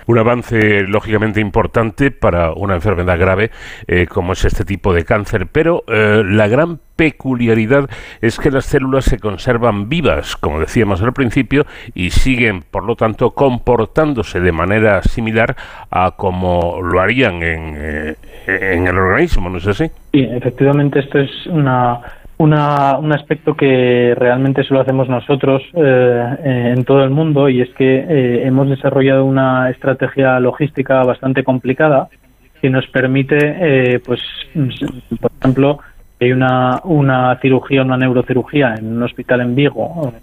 Un 0.06 0.18
avance 0.18 0.82
lógicamente 0.82 1.40
importante 1.40 2.10
para 2.10 2.52
una 2.52 2.74
enfermedad 2.74 3.18
grave 3.18 3.50
eh, 3.86 4.06
como 4.06 4.32
es 4.32 4.44
este 4.44 4.64
tipo 4.64 4.92
de 4.92 5.04
cáncer, 5.04 5.46
pero 5.50 5.84
eh, 5.88 6.22
la 6.24 6.48
gran 6.48 6.80
peculiaridad 6.96 7.88
es 8.20 8.38
que 8.38 8.50
las 8.50 8.66
células 8.66 9.06
se 9.06 9.18
conservan 9.18 9.88
vivas, 9.88 10.36
como 10.36 10.60
decíamos 10.60 11.00
al 11.00 11.14
principio, 11.14 11.64
y 11.94 12.10
siguen, 12.10 12.62
por 12.70 12.84
lo 12.84 12.94
tanto, 12.94 13.30
comportándose 13.30 14.40
de 14.40 14.52
manera 14.52 15.02
similar 15.02 15.56
a 15.90 16.10
como 16.10 16.82
lo 16.82 17.00
harían 17.00 17.42
en, 17.42 17.74
eh, 17.76 18.16
en 18.46 18.86
el 18.86 18.98
organismo, 18.98 19.48
¿no 19.48 19.56
es 19.58 19.66
así? 19.66 19.86
Sí, 20.12 20.28
efectivamente 20.30 21.00
esto 21.00 21.18
es 21.20 21.30
una 21.46 22.00
una, 22.40 22.96
un 22.96 23.12
aspecto 23.12 23.54
que 23.54 24.14
realmente 24.16 24.64
solo 24.64 24.80
hacemos 24.80 25.10
nosotros 25.10 25.62
eh, 25.74 26.72
en 26.74 26.84
todo 26.84 27.04
el 27.04 27.10
mundo 27.10 27.50
y 27.50 27.60
es 27.60 27.68
que 27.74 27.98
eh, 27.98 28.46
hemos 28.46 28.66
desarrollado 28.70 29.26
una 29.26 29.68
estrategia 29.68 30.40
logística 30.40 31.02
bastante 31.02 31.44
complicada 31.44 32.08
que 32.62 32.70
nos 32.70 32.86
permite, 32.86 33.36
eh, 33.36 34.00
pues, 34.00 34.22
por 35.20 35.30
ejemplo, 35.38 35.80
hay 36.18 36.32
una, 36.32 36.80
una 36.84 37.38
cirugía, 37.42 37.82
una 37.82 37.98
neurocirugía 37.98 38.74
en 38.74 38.96
un 38.96 39.02
hospital 39.02 39.42
en 39.42 39.54
Vigo 39.54 40.14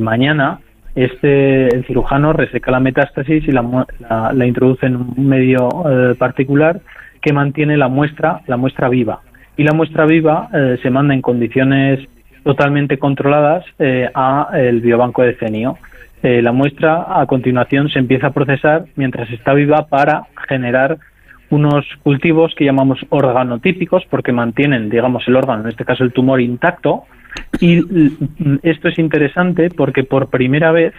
mañana, 0.00 0.60
este 0.94 1.74
el 1.74 1.84
cirujano 1.86 2.32
reseca 2.32 2.70
la 2.70 2.78
metástasis 2.78 3.48
y 3.48 3.50
la, 3.50 3.86
la, 3.98 4.32
la 4.32 4.46
introduce 4.46 4.86
en 4.86 4.96
un 4.96 5.14
medio 5.16 5.68
particular 6.16 6.80
que 7.20 7.32
mantiene 7.32 7.76
la 7.76 7.88
muestra, 7.88 8.40
la 8.46 8.56
muestra 8.56 8.88
viva 8.88 9.20
y 9.56 9.64
la 9.64 9.72
muestra 9.72 10.06
viva 10.06 10.48
eh, 10.52 10.78
se 10.82 10.90
manda 10.90 11.14
en 11.14 11.22
condiciones 11.22 12.00
totalmente 12.42 12.98
controladas 12.98 13.64
eh, 13.78 14.08
a 14.14 14.50
el 14.54 14.80
biobanco 14.80 15.22
de 15.22 15.34
CENIO. 15.34 15.78
Eh, 16.22 16.42
la 16.42 16.52
muestra 16.52 17.20
a 17.20 17.26
continuación 17.26 17.88
se 17.88 17.98
empieza 17.98 18.28
a 18.28 18.32
procesar 18.32 18.86
mientras 18.96 19.30
está 19.30 19.52
viva 19.54 19.86
para 19.86 20.26
generar 20.48 20.98
unos 21.50 21.84
cultivos 22.02 22.54
que 22.56 22.64
llamamos 22.64 22.98
organotípicos 23.10 24.04
porque 24.10 24.32
mantienen, 24.32 24.88
digamos, 24.90 25.26
el 25.28 25.36
órgano, 25.36 25.62
en 25.62 25.68
este 25.68 25.84
caso 25.84 26.02
el 26.02 26.12
tumor 26.12 26.40
intacto. 26.40 27.04
Y 27.60 27.76
mm, 27.76 28.58
esto 28.62 28.88
es 28.88 28.98
interesante 28.98 29.70
porque 29.70 30.04
por 30.04 30.28
primera 30.28 30.72
vez 30.72 30.94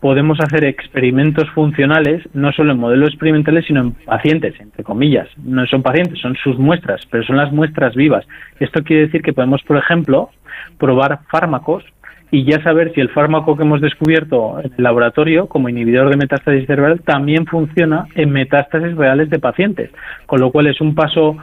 podemos 0.00 0.38
hacer 0.40 0.64
experimentos 0.64 1.48
funcionales 1.50 2.22
no 2.32 2.52
solo 2.52 2.72
en 2.72 2.78
modelos 2.78 3.10
experimentales, 3.10 3.66
sino 3.66 3.80
en 3.80 3.92
pacientes, 3.92 4.54
entre 4.60 4.84
comillas. 4.84 5.28
No 5.36 5.66
son 5.66 5.82
pacientes, 5.82 6.20
son 6.20 6.36
sus 6.36 6.58
muestras, 6.58 7.02
pero 7.10 7.24
son 7.24 7.36
las 7.36 7.52
muestras 7.52 7.94
vivas. 7.94 8.26
Esto 8.60 8.82
quiere 8.84 9.06
decir 9.06 9.22
que 9.22 9.32
podemos, 9.32 9.62
por 9.62 9.76
ejemplo, 9.76 10.30
probar 10.78 11.20
fármacos 11.30 11.84
y 12.30 12.44
ya 12.44 12.62
saber 12.62 12.92
si 12.94 13.00
el 13.00 13.08
fármaco 13.08 13.56
que 13.56 13.62
hemos 13.62 13.80
descubierto 13.80 14.60
en 14.60 14.72
el 14.76 14.84
laboratorio 14.84 15.46
como 15.48 15.68
inhibidor 15.68 16.10
de 16.10 16.16
metástasis 16.16 16.66
cerebral 16.66 17.00
también 17.00 17.46
funciona 17.46 18.06
en 18.14 18.30
metástasis 18.30 18.96
reales 18.96 19.30
de 19.30 19.38
pacientes. 19.38 19.90
Con 20.26 20.40
lo 20.40 20.50
cual 20.50 20.66
es 20.66 20.80
un 20.80 20.94
paso 20.94 21.36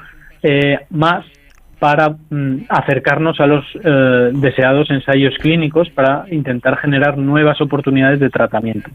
eh, 0.44 0.80
más 0.92 1.26
para 1.80 2.10
mm, 2.10 2.66
acercarnos 2.70 3.40
a 3.40 3.48
los 3.48 3.66
eh, 3.84 4.32
deseados 4.34 4.90
ensayos 4.90 5.36
clínicos 5.40 5.90
para 5.90 6.26
intentar 6.32 6.78
generar 6.78 7.18
nuevas 7.18 7.60
oportunidades 7.62 8.20
de 8.20 8.30
tratamiento. 8.30 8.90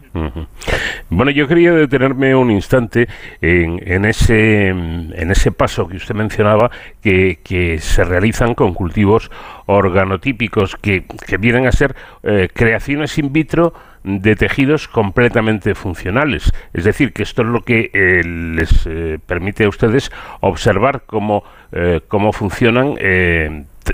Bueno, 1.09 1.31
yo 1.31 1.47
quería 1.47 1.73
detenerme 1.73 2.35
un 2.35 2.51
instante 2.51 3.07
en, 3.41 4.05
ese, 4.05 4.69
en 4.69 5.31
ese 5.31 5.51
paso 5.51 5.87
que 5.87 5.97
usted 5.97 6.15
mencionaba 6.15 6.71
que, 7.01 7.39
se 7.79 8.03
realizan 8.03 8.55
con 8.55 8.73
cultivos 8.73 9.29
organotípicos 9.65 10.75
que, 10.75 11.05
que 11.27 11.37
vienen 11.37 11.67
a 11.67 11.71
ser 11.71 11.95
eh, 12.23 12.49
creaciones 12.53 13.17
in 13.17 13.31
vitro 13.31 13.73
de 14.03 14.35
tejidos 14.35 14.87
completamente 14.87 15.75
funcionales. 15.75 16.51
Es 16.73 16.85
decir, 16.85 17.13
que 17.13 17.23
esto 17.23 17.43
es 17.43 17.47
lo 17.49 17.61
que 17.61 17.91
eh, 17.93 18.23
les 18.23 18.89
permite 19.25 19.65
a 19.65 19.69
ustedes 19.69 20.11
observar 20.39 21.03
cómo, 21.05 21.43
eh, 21.71 22.01
cómo 22.07 22.33
funcionan 22.33 22.95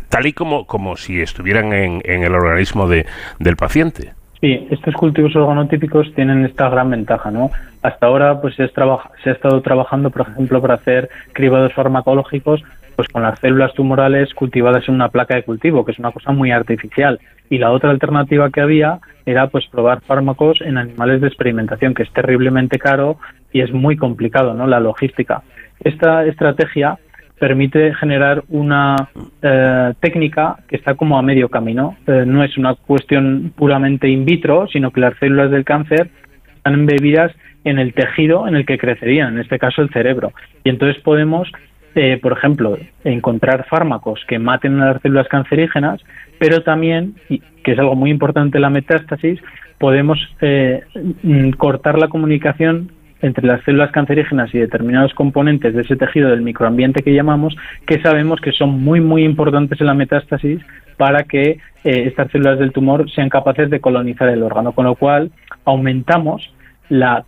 tal 0.10 0.26
y 0.26 0.34
como, 0.34 0.66
como 0.66 0.98
si 0.98 1.22
estuvieran 1.22 1.74
en, 1.74 2.02
en 2.06 2.24
el 2.24 2.34
organismo 2.34 2.88
de, 2.88 3.06
del 3.40 3.56
paciente. 3.56 4.14
Sí, 4.40 4.68
estos 4.70 4.94
cultivos 4.94 5.36
organotípicos 5.36 6.14
tienen 6.14 6.46
esta 6.46 6.70
gran 6.70 6.92
ventaja, 6.92 7.32
¿no? 7.32 7.50
Hasta 7.82 8.06
ahora, 8.06 8.40
pues 8.40 8.56
se, 8.56 8.64
ha 8.64 9.32
estado 9.32 9.62
trabajando, 9.62 10.12
por 10.12 10.28
ejemplo, 10.30 10.62
para 10.62 10.76
hacer 10.76 11.10
cribados 11.34 11.74
farmacológicos, 11.74 12.64
pues 12.96 13.08
con 13.10 13.24
las 13.24 13.40
células 13.40 13.74
tumorales 13.74 14.34
cultivadas 14.36 14.88
en 14.88 14.96
una 14.96 15.10
placa 15.10 15.36
de 15.36 15.44
cultivo, 15.44 15.84
que 15.84 15.92
es 15.92 16.00
una 16.00 16.12
cosa 16.12 16.32
muy 16.34 16.52
artificial. 16.52 17.20
Y 17.50 17.58
la 17.58 17.72
otra 17.72 17.90
alternativa 17.90 18.52
que 18.52 18.62
había 18.62 19.00
era, 19.26 19.48
pues, 19.48 19.66
probar 19.68 20.02
fármacos 20.02 20.62
en 20.62 20.78
animales 20.78 21.22
de 21.22 21.28
experimentación, 21.28 21.96
que 21.96 22.04
es 22.04 22.14
terriblemente 22.14 22.78
caro 22.78 23.18
y 23.52 23.62
es 23.62 23.72
muy 23.72 23.98
complicado, 23.98 24.54
¿no? 24.54 24.68
La 24.68 24.80
logística. 24.80 25.42
Esta 25.80 26.26
estrategia 26.26 27.00
permite 27.40 27.94
generar 27.96 28.44
una 28.50 29.10
eh, 29.42 29.94
técnica 30.00 30.58
que 30.68 30.76
está 30.76 30.96
como 30.96 31.18
a 31.18 31.22
medio 31.22 31.50
camino. 31.50 31.96
Eh, 32.08 32.24
no 32.26 32.44
es 32.44 32.58
una 32.58 32.76
cuestión 32.76 33.54
puramente 33.56 34.08
in 34.08 34.26
vitro, 34.26 34.68
sino 34.68 34.92
que 34.92 35.02
las 35.02 35.18
células 35.20 35.52
del 35.52 35.64
cáncer 35.64 36.10
están 36.56 36.74
embebidas 36.74 37.32
en 37.64 37.80
el 37.80 37.94
tejido 37.94 38.48
en 38.48 38.56
el 38.56 38.66
que 38.66 38.78
crecerían, 38.78 39.34
en 39.34 39.40
este 39.42 39.60
caso 39.60 39.82
el 39.82 39.90
cerebro. 39.90 40.34
Y 40.64 40.70
entonces 40.70 41.02
podemos, 41.04 41.52
eh, 41.96 42.18
por 42.22 42.34
ejemplo, 42.34 42.78
encontrar 43.04 43.66
fármacos 43.68 44.24
que 44.28 44.40
maten 44.40 44.82
a 44.82 44.94
las 44.94 45.02
células 45.02 45.28
cancerígenas, 45.28 46.02
pero 46.40 46.64
también, 46.64 47.16
que 47.28 47.72
es 47.72 47.80
algo 47.80 47.96
muy 47.96 48.10
importante 48.10 48.60
la 48.60 48.70
metástasis, 48.70 49.40
podemos 49.80 50.18
mm, 50.42 51.52
cortar 51.52 52.00
la 52.00 52.08
comunicación 52.08 52.92
entre 53.22 53.46
las 53.48 53.64
células 53.64 53.92
cancerígenas 53.92 54.54
y 54.54 54.60
determinados 54.60 55.14
componentes 55.14 55.74
de 55.74 55.82
ese 55.82 55.96
tejido 55.96 56.30
del 56.30 56.42
microambiente 56.42 57.04
que 57.04 57.14
llamamos, 57.14 57.56
que 57.86 58.02
sabemos 58.02 58.40
que 58.42 58.52
son 58.52 58.82
muy, 58.82 59.02
muy 59.02 59.24
importantes 59.24 59.80
en 59.82 59.88
la 59.88 59.94
metástasis 59.94 60.62
para 60.98 61.24
que 61.24 61.52
eh, 61.52 61.60
estas 61.84 62.32
células 62.32 62.60
del 62.60 62.72
tumor 62.72 63.10
sean 63.12 63.30
capaces 63.30 63.70
de 63.70 63.80
colonizar 63.80 64.30
el 64.30 64.44
órgano, 64.44 64.72
con 64.72 64.86
lo 64.86 64.96
cual 64.96 65.32
aumentamos 65.66 66.54
la, 66.90 67.26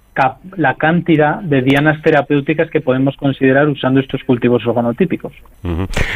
la 0.57 0.75
cantidad 0.75 1.41
de 1.41 1.61
dianas 1.61 2.01
terapéuticas 2.01 2.69
que 2.69 2.81
podemos 2.81 3.15
considerar 3.17 3.67
usando 3.67 3.99
estos 3.99 4.23
cultivos 4.23 4.65
organotípicos. 4.65 5.33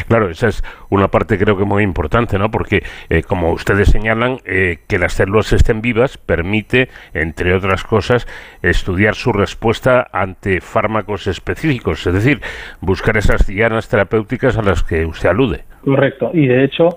Claro, 0.08 0.30
esa 0.30 0.48
es 0.48 0.62
una 0.90 1.08
parte 1.08 1.38
creo 1.38 1.56
que 1.56 1.64
muy 1.64 1.82
importante, 1.82 2.38
¿no? 2.38 2.50
Porque, 2.50 2.82
eh, 3.08 3.22
como 3.22 3.52
ustedes 3.52 3.88
señalan, 3.88 4.38
eh, 4.44 4.78
que 4.88 4.98
las 4.98 5.14
células 5.14 5.52
estén 5.52 5.80
vivas 5.80 6.18
permite, 6.18 6.88
entre 7.12 7.54
otras 7.54 7.84
cosas, 7.84 8.26
estudiar 8.62 9.14
su 9.14 9.32
respuesta 9.32 10.06
ante 10.12 10.60
fármacos 10.60 11.26
específicos, 11.26 12.06
es 12.06 12.14
decir, 12.14 12.40
buscar 12.80 13.16
esas 13.16 13.46
dianas 13.46 13.88
terapéuticas 13.88 14.58
a 14.58 14.62
las 14.62 14.82
que 14.82 15.06
usted 15.06 15.28
alude. 15.28 15.64
Correcto, 15.84 16.30
y 16.32 16.46
de 16.46 16.64
hecho, 16.64 16.96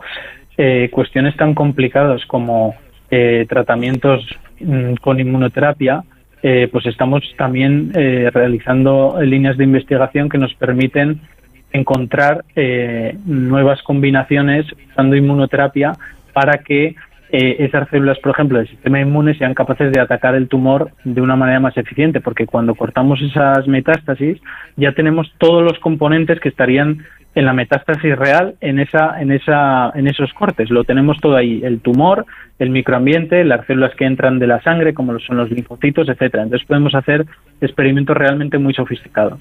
eh, 0.58 0.90
cuestiones 0.92 1.36
tan 1.36 1.54
complicadas 1.54 2.26
como 2.26 2.76
tratamientos 3.48 4.28
mm, 4.60 4.96
con 4.96 5.18
inmunoterapia, 5.18 6.04
eh, 6.44 6.70
pues 6.72 6.86
estamos 6.86 7.24
también 7.36 7.92
eh, 7.96 8.30
realizando 8.32 9.18
líneas 9.22 9.58
de 9.58 9.64
investigación 9.64 10.30
que 10.30 10.38
nos 10.38 10.54
permiten 10.54 11.22
encontrar 11.72 12.46
eh, 12.56 13.18
nuevas 13.26 13.82
combinaciones 13.82 14.66
usando 14.92 15.16
inmunoterapia 15.16 15.94
para 16.34 16.60
que 16.60 16.96
esas 17.30 17.90
células, 17.90 18.18
por 18.20 18.32
ejemplo, 18.32 18.58
del 18.58 18.70
sistema 18.70 19.02
inmune 19.02 19.38
sean 19.38 19.54
capaces 19.54 19.92
de 19.92 20.00
atacar 20.00 20.34
el 20.34 20.48
tumor 20.48 20.92
de 21.04 21.20
una 21.20 21.36
manera 21.36 21.60
más 21.60 21.76
eficiente, 21.76 22.22
porque 22.22 22.46
cuando 22.46 22.74
cortamos 22.74 23.22
esas 23.22 23.68
metástasis 23.68 24.40
ya 24.78 24.94
tenemos 24.94 25.30
todos 25.38 25.62
los 25.62 25.78
componentes 25.80 26.40
que 26.40 26.48
estarían 26.48 27.04
en 27.36 27.46
la 27.46 27.52
metástasis 27.52 28.18
real 28.18 28.56
en 28.62 28.80
esa 28.80 29.20
en 29.20 29.34
esa 29.34 29.92
en 29.94 30.08
esos 30.08 30.34
cortes. 30.34 30.70
Lo 30.70 30.86
tenemos 30.86 31.20
todo 31.20 31.36
ahí 31.36 31.60
el 31.66 31.82
tumor 31.82 32.26
el 32.60 32.70
microambiente 32.70 33.44
las 33.44 33.66
células 33.66 33.94
que 33.96 34.06
entran 34.06 34.40
de 34.40 34.48
la 34.48 34.62
sangre 34.62 34.94
como 34.94 35.18
son 35.20 35.38
los 35.38 35.52
linfocitos 35.52 36.10
etcétera. 36.10 36.44
Entonces 36.44 36.68
podemos 36.68 36.96
hacer 36.96 37.26
experimentos 37.62 38.16
realmente 38.16 38.58
muy 38.58 38.74
sofisticados. 38.74 39.40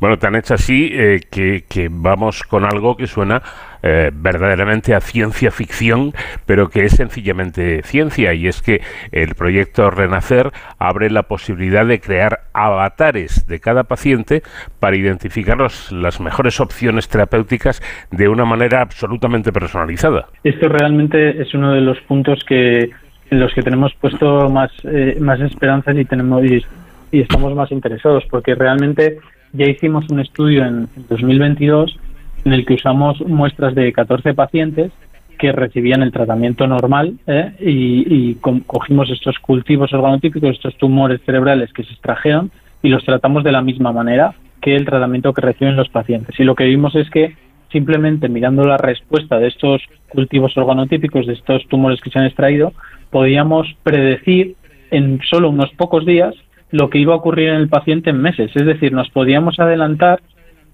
Bueno 0.00 0.18
tan 0.18 0.34
hecho 0.36 0.54
así 0.54 0.90
eh, 0.92 1.20
que, 1.30 1.64
que 1.68 1.88
vamos 1.90 2.42
con 2.42 2.64
algo 2.64 2.96
que 2.96 3.06
suena 3.06 3.42
eh, 3.82 4.10
verdaderamente 4.12 4.92
a 4.94 5.00
ciencia 5.00 5.52
ficción, 5.52 6.12
pero 6.46 6.68
que 6.68 6.84
es 6.84 6.96
sencillamente 6.96 7.82
ciencia, 7.84 8.34
y 8.34 8.48
es 8.48 8.60
que 8.60 8.80
el 9.12 9.36
proyecto 9.36 9.88
Renacer 9.90 10.50
abre 10.80 11.10
la 11.10 11.22
posibilidad 11.24 11.86
de 11.86 12.00
crear 12.00 12.40
avatares 12.54 13.46
de 13.46 13.60
cada 13.60 13.84
paciente 13.84 14.42
para 14.80 14.96
identificar 14.96 15.58
las 15.58 16.20
mejores 16.20 16.58
opciones 16.60 17.08
terapéuticas 17.08 17.80
de 18.10 18.28
una 18.28 18.44
manera 18.44 18.80
absolutamente 18.80 19.52
personalizada. 19.52 20.26
Esto 20.42 20.68
realmente 20.68 21.40
es 21.40 21.54
uno 21.54 21.72
de 21.72 21.80
los 21.80 21.97
puntos 22.02 22.44
que 22.44 22.90
en 23.30 23.40
los 23.40 23.52
que 23.52 23.62
tenemos 23.62 23.94
puesto 23.94 24.48
más, 24.48 24.70
eh, 24.84 25.16
más 25.20 25.40
esperanzas 25.40 25.96
y 25.96 26.04
tenemos 26.04 26.44
y, 26.44 26.64
y 27.12 27.20
estamos 27.20 27.54
más 27.54 27.70
interesados, 27.70 28.24
porque 28.30 28.54
realmente 28.54 29.18
ya 29.52 29.66
hicimos 29.66 30.08
un 30.10 30.20
estudio 30.20 30.64
en 30.64 30.88
2022 31.08 31.98
en 32.44 32.52
el 32.52 32.64
que 32.64 32.74
usamos 32.74 33.20
muestras 33.20 33.74
de 33.74 33.92
14 33.92 34.34
pacientes 34.34 34.92
que 35.38 35.52
recibían 35.52 36.02
el 36.02 36.12
tratamiento 36.12 36.66
normal 36.66 37.14
¿eh? 37.26 37.52
y, 37.60 38.34
cogimos 38.66 39.08
estos 39.10 39.38
cultivos 39.38 39.92
organotípicos, 39.92 40.50
estos 40.50 40.76
tumores 40.76 41.20
cerebrales 41.24 41.72
que 41.72 41.84
se 41.84 41.92
extrajeron 41.92 42.50
y 42.82 42.88
los 42.88 43.04
tratamos 43.04 43.44
de 43.44 43.52
la 43.52 43.62
misma 43.62 43.92
manera 43.92 44.34
que 44.60 44.74
el 44.74 44.84
tratamiento 44.84 45.32
que 45.32 45.42
reciben 45.42 45.76
los 45.76 45.88
pacientes. 45.88 46.38
Y 46.38 46.44
lo 46.44 46.56
que 46.56 46.64
vimos 46.64 46.94
es 46.96 47.08
que 47.10 47.36
simplemente 47.70 48.28
mirando 48.28 48.64
la 48.64 48.76
respuesta 48.76 49.38
de 49.38 49.48
estos 49.48 49.82
cultivos 50.08 50.56
organotípicos, 50.56 51.26
de 51.26 51.34
estos 51.34 51.66
tumores 51.68 52.00
que 52.00 52.10
se 52.10 52.18
han 52.18 52.26
extraído, 52.26 52.72
podíamos 53.10 53.66
predecir 53.82 54.56
en 54.90 55.20
solo 55.28 55.50
unos 55.50 55.70
pocos 55.74 56.06
días 56.06 56.34
lo 56.70 56.90
que 56.90 56.98
iba 56.98 57.14
a 57.14 57.16
ocurrir 57.16 57.48
en 57.48 57.56
el 57.56 57.68
paciente 57.68 58.10
en 58.10 58.20
meses. 58.20 58.50
Es 58.54 58.66
decir, 58.66 58.92
nos 58.92 59.08
podíamos 59.10 59.58
adelantar 59.58 60.20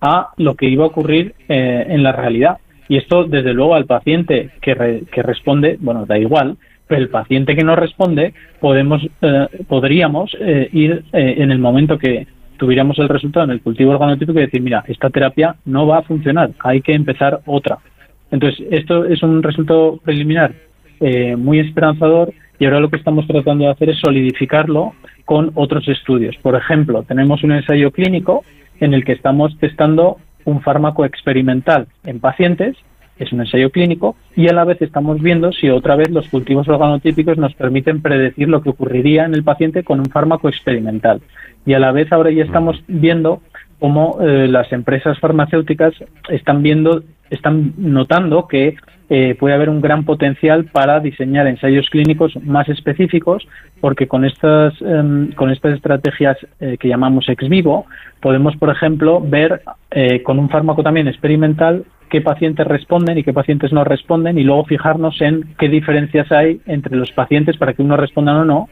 a 0.01 0.31
lo 0.37 0.55
que 0.55 0.66
iba 0.66 0.85
a 0.85 0.89
ocurrir 0.89 1.35
eh, 1.49 1.87
en 1.89 2.03
la 2.03 2.12
realidad. 2.12 2.59
Y 2.89 2.97
esto, 2.97 3.25
desde 3.25 3.55
luego, 3.55 3.75
al 3.75 3.87
paciente 3.87 4.51
que, 4.61 5.05
que 5.11 5.23
responde, 5.23 5.79
bueno, 5.81 6.05
da 6.05 6.19
igual, 6.19 6.57
pero 6.87 7.01
el 7.01 7.09
paciente 7.09 7.57
que 7.57 7.65
no 7.65 7.77
responde, 7.77 8.35
podemos, 8.61 9.03
eh, 9.23 9.47
podríamos 9.66 10.37
eh, 10.39 10.69
ir 10.73 11.05
en 11.12 11.51
el 11.51 11.59
momento 11.59 11.97
que 11.97 12.27
tuviéramos 12.56 12.98
el 12.98 13.09
resultado 13.09 13.44
en 13.44 13.52
el 13.52 13.60
cultivo 13.60 13.93
organotípico 13.93 14.39
y 14.39 14.43
decir, 14.43 14.62
mira, 14.62 14.85
esta 14.89 15.10
terapia 15.10 15.56
no 15.64 15.86
va 15.86 15.98
a 15.98 16.02
funcionar, 16.02 16.51
hay 16.60 16.81
que 16.81 16.94
empezar 16.94 17.40
otra. 17.47 17.78
Entonces, 18.31 18.66
esto 18.70 19.05
es 19.05 19.22
un 19.22 19.43
resultado 19.43 19.98
preliminar 20.05 20.55
muy 21.36 21.59
esperanzador 21.59 22.32
y 22.59 22.64
ahora 22.64 22.81
lo 22.81 22.89
que 22.89 22.97
estamos 22.97 23.26
tratando 23.26 23.64
de 23.64 23.70
hacer 23.70 23.90
es 23.90 23.98
solidificarlo 23.98 24.94
con 25.24 25.51
otros 25.55 25.86
estudios. 25.89 26.36
Por 26.43 26.55
ejemplo, 26.55 27.02
tenemos 27.02 27.43
un 27.43 27.52
ensayo 27.52 27.90
clínico 27.90 28.44
en 28.81 28.94
el 28.94 29.05
que 29.05 29.12
estamos 29.12 29.56
testando 29.59 30.18
un 30.44 30.62
fármaco 30.62 31.05
experimental 31.05 31.86
en 32.05 32.20
pacientes, 32.20 32.76
es 33.18 33.32
un 33.32 33.40
ensayo 33.40 33.70
clínico, 33.70 34.16
y 34.35 34.48
a 34.48 34.52
la 34.52 34.64
vez 34.64 34.82
estamos 34.82 35.20
viendo 35.22 35.52
si 35.52 35.68
otra 35.70 35.94
vez 35.97 36.10
los 36.10 36.28
cultivos 36.28 36.68
organotípicos 36.68 37.39
nos 37.39 37.55
permiten 37.55 38.02
predecir 38.02 38.48
lo 38.48 38.62
que 38.62 38.70
ocurriría 38.70 39.24
en 39.24 39.35
el 39.35 39.44
paciente 39.44 39.85
con 39.85 40.01
un 40.01 40.06
fármaco 40.06 40.48
experimental. 40.48 41.20
Y 41.66 41.74
a 41.74 41.78
la 41.78 41.93
vez 41.93 42.12
ahora 42.12 42.31
ya 42.31 42.45
estamos 42.45 42.82
viendo 42.86 43.41
cómo 43.78 44.19
eh, 44.20 44.49
las 44.49 44.73
empresas 44.73 45.19
farmacéuticas 45.19 45.95
están 46.28 46.62
viendo, 46.62 47.03
están 47.31 47.74
notando 47.77 48.47
que 48.49 48.77
eh, 49.11 49.35
puede 49.39 49.55
haber 49.55 49.69
un 49.69 49.82
gran 49.82 50.05
potencial 50.05 50.65
para 50.65 50.99
diseñar 51.01 51.47
ensayos 51.47 51.91
clínicos 51.91 52.32
más 52.43 52.69
específicos, 52.70 53.47
porque 53.81 54.09
con 54.09 54.24
estas, 54.24 54.74
em, 54.81 55.31
con 55.32 55.51
estas 55.51 55.74
estrategias 55.74 56.39
eh, 56.61 56.78
que 56.78 56.89
llamamos 56.89 57.28
ex 57.28 57.47
vivo, 57.49 57.85
podemos, 58.20 58.57
por 58.57 58.70
ejemplo, 58.70 59.20
ver 59.20 59.61
eh, 59.91 60.23
con 60.23 60.39
un 60.39 60.49
fármaco 60.49 60.82
también 60.82 61.07
experimental 61.07 61.85
qué 62.09 62.23
pacientes 62.23 62.66
responden 62.66 63.19
y 63.19 63.23
qué 63.24 63.35
pacientes 63.35 63.73
no 63.73 63.85
responden, 63.85 64.39
y 64.39 64.45
luego 64.45 64.65
fijarnos 64.65 65.20
en 65.20 65.55
qué 65.59 65.69
diferencias 65.69 66.32
hay 66.32 66.61
entre 66.65 66.97
los 66.97 67.12
pacientes 67.12 67.59
para 67.59 67.74
que 67.74 67.82
uno 67.82 67.99
respondan 67.99 68.36
o 68.36 68.45
no, 68.47 68.69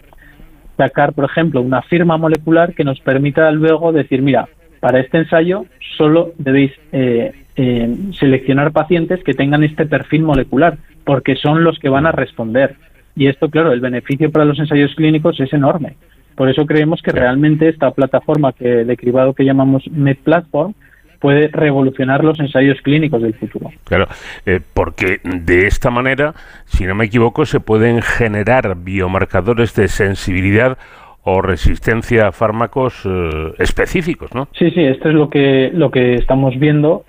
sacar, 0.77 1.13
por 1.13 1.25
ejemplo, 1.25 1.61
una 1.61 1.83
firma 1.83 2.17
molecular 2.17 2.75
que 2.75 2.85
nos 2.85 3.01
permita 3.01 3.51
luego 3.51 3.93
decir, 3.93 4.23
mira, 4.23 4.49
para 4.81 5.01
este 5.01 5.19
ensayo 5.19 5.67
solo 5.97 6.33
debéis 6.39 6.73
eh, 6.93 7.33
eh, 7.57 7.97
seleccionar 8.19 8.73
pacientes 8.73 9.23
que 9.23 9.35
tengan 9.35 9.63
este 9.63 9.87
perfil 9.87 10.23
molecular, 10.23 10.79
porque 11.05 11.37
son 11.37 11.65
los 11.65 11.79
que 11.79 11.89
van 11.89 12.07
a 12.07 12.13
responder. 12.13 12.77
Y 13.15 13.27
esto, 13.27 13.51
claro, 13.51 13.73
el 13.73 13.81
beneficio 13.81 14.31
para 14.31 14.45
los 14.45 14.59
ensayos 14.59 14.95
clínicos 14.95 15.39
es 15.39 15.53
enorme. 15.53 15.97
Por 16.35 16.49
eso 16.49 16.67
creemos 16.67 17.03
que 17.03 17.13
realmente 17.13 17.69
esta 17.69 17.91
plataforma 17.91 18.53
que, 18.53 18.85
de 18.85 18.97
cribado 18.97 19.35
que 19.35 19.45
llamamos 19.45 19.85
MedPlatform 19.91 20.75
puede 21.23 21.49
revolucionar 21.49 22.23
los 22.23 22.39
ensayos 22.41 22.79
clínicos 22.83 23.23
del 23.23 23.35
futuro. 23.35 23.71
Claro, 23.85 24.09
eh, 24.45 24.61
porque 24.75 25.21
de 25.23 25.67
esta 25.67 25.91
manera, 25.91 26.35
si 26.67 26.85
no 26.85 26.95
me 26.95 27.07
equivoco, 27.07 27.47
se 27.47 27.61
pueden 27.61 28.03
generar 28.03 28.77
biomarcadores 28.77 29.75
de 29.75 29.89
sensibilidad 29.89 30.77
o 31.23 31.41
resistencia 31.41 32.27
a 32.27 32.33
fármacos 32.33 33.07
eh, 33.07 33.55
específicos, 33.59 34.35
¿no? 34.35 34.49
Sí, 34.59 34.71
sí, 34.73 34.83
esto 34.83 35.09
es 35.09 35.15
lo 35.15 35.31
que, 35.31 35.71
lo 35.73 35.91
que 35.91 36.17
estamos 36.17 36.59
viendo. 36.59 37.05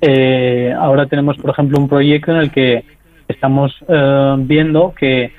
Eh, 0.00 0.72
ahora 0.76 1.06
tenemos, 1.06 1.36
por 1.36 1.50
ejemplo, 1.50 1.78
un 1.78 1.88
proyecto 1.88 2.32
en 2.32 2.38
el 2.38 2.50
que 2.50 2.84
estamos 3.28 3.76
eh, 3.86 4.34
viendo 4.38 4.94
que 4.98 5.32